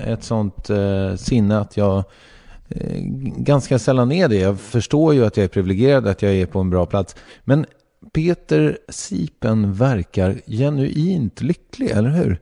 ett 0.07 0.25
sånt 0.25 0.71
eh, 0.71 1.15
sinne 1.15 1.59
att 1.59 1.77
jag 1.77 2.05
eh, 2.69 3.01
ganska 3.37 3.79
sällan 3.79 4.13
är 4.13 4.29
det. 4.29 4.37
Jag 4.37 4.61
förstår 4.61 5.15
ju 5.15 5.25
att 5.25 5.37
jag 5.37 5.45
är 5.45 5.49
privilegierad, 5.49 6.07
att 6.07 6.23
jag 6.23 6.33
är 6.33 6.47
på 6.47 6.59
en 6.59 6.71
bra 6.71 6.87
plats. 6.87 7.17
Men 7.45 7.67
Peter 8.13 8.79
Sipen 8.89 9.73
verkar 9.73 10.41
genuint 10.47 11.43
lycklig, 11.43 11.91
eller 11.91 12.11
hur? 12.11 12.41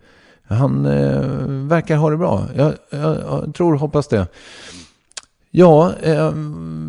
Han 0.49 0.87
eh, 0.87 1.21
verkar 1.69 1.97
ha 1.97 2.11
det 2.11 2.17
bra. 2.17 2.47
Jag, 2.57 2.75
jag, 2.91 3.17
jag 3.17 3.55
tror 3.55 3.77
hoppas 3.77 4.09
det. 4.09 4.27
Ja, 5.51 5.93
eh, 6.03 6.33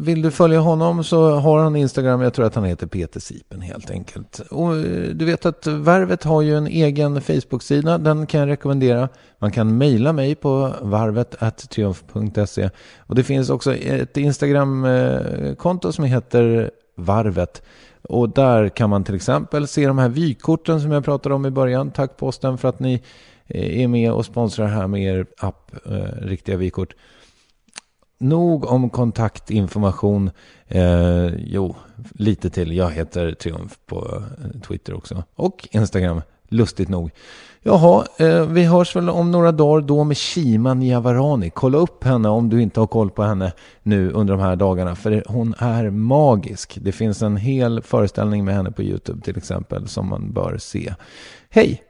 vill 0.01 0.21
du 0.21 0.31
följa 0.31 0.59
honom 0.59 1.03
så 1.03 1.31
har 1.31 1.59
han 1.59 1.75
Instagram. 1.75 2.21
Jag 2.21 2.33
tror 2.33 2.45
att 2.45 2.55
han 2.55 2.63
heter 2.63 2.87
Peter 2.87 3.19
Sipen 3.19 3.61
helt 3.61 3.91
enkelt. 3.91 4.39
Och 4.51 4.75
eh, 4.75 5.09
du 5.13 5.25
vet 5.25 5.45
att 5.45 5.67
Värvet 5.67 6.23
har 6.23 6.41
ju 6.41 6.55
en 6.55 6.67
egen 6.67 7.21
Facebook-sida. 7.21 7.97
Den 7.97 8.25
kan 8.25 8.39
jag 8.39 8.49
rekommendera. 8.49 9.09
Man 9.39 9.51
kan 9.51 9.77
mejla 9.77 10.13
mig 10.13 10.35
på 10.35 10.73
varvet.triumf.se. 10.81 12.69
Och 12.97 13.15
det 13.15 13.23
finns 13.23 13.49
också 13.49 13.75
ett 13.75 14.17
Instagram-konto 14.17 15.87
eh, 15.87 15.91
som 15.91 16.03
heter 16.03 16.71
Varvet. 16.95 17.61
Och 18.01 18.29
där 18.29 18.69
kan 18.69 18.89
man 18.89 19.03
till 19.03 19.15
exempel 19.15 19.67
se 19.67 19.87
de 19.87 19.97
här 19.97 20.09
vykorten 20.09 20.81
som 20.81 20.91
jag 20.91 21.05
pratade 21.05 21.35
om 21.35 21.45
i 21.45 21.51
början. 21.51 21.91
Tack 21.91 22.17
posten 22.17 22.57
för 22.57 22.69
att 22.69 22.79
ni 22.79 23.01
eh, 23.47 23.81
är 23.81 23.87
med 23.87 24.11
och 24.11 24.25
sponsrar 24.25 24.67
här 24.67 24.87
med 24.87 25.03
er 25.03 25.25
app, 25.37 25.71
eh, 25.85 25.91
Riktiga 26.21 26.57
vykort 26.57 26.95
nog 28.19 28.65
om 28.65 28.89
kontaktinformation. 28.89 30.31
Eh, 30.67 31.27
jo, 31.37 31.75
lite 32.11 32.49
till. 32.49 32.75
Jag 32.75 32.91
heter 32.91 33.31
Triumf 33.31 33.79
på 33.85 34.23
eh, 34.43 34.61
Twitter 34.61 34.93
också. 34.93 35.23
Och 35.35 35.67
Instagram, 35.71 36.21
lustigt 36.49 36.89
nog. 36.89 37.11
Jaha, 37.63 38.05
eh, 38.17 38.45
vi 38.45 38.63
hörs 38.63 38.95
väl 38.95 39.09
om 39.09 39.31
några 39.31 39.51
dagar 39.51 39.87
då 39.87 40.03
med 40.03 40.17
Shima 40.17 40.73
Niavarani. 40.73 41.49
Kolla 41.49 41.77
upp 41.77 42.03
henne 42.03 42.29
om 42.29 42.49
du 42.49 42.61
inte 42.61 42.79
har 42.79 42.87
koll 42.87 43.09
på 43.09 43.23
henne 43.23 43.53
nu 43.83 44.11
under 44.11 44.33
de 44.33 44.43
här 44.43 44.55
dagarna. 44.55 44.95
För 44.95 45.23
hon 45.27 45.55
är 45.57 45.89
magisk. 45.89 46.77
Det 46.81 46.91
finns 46.91 47.21
en 47.21 47.37
hel 47.37 47.81
föreställning 47.81 48.45
med 48.45 48.55
henne 48.55 48.71
på 48.71 48.83
YouTube 48.83 49.21
till 49.21 49.37
exempel 49.37 49.87
som 49.87 50.09
man 50.09 50.33
bör 50.33 50.57
se. 50.57 50.93
Hej! 51.49 51.83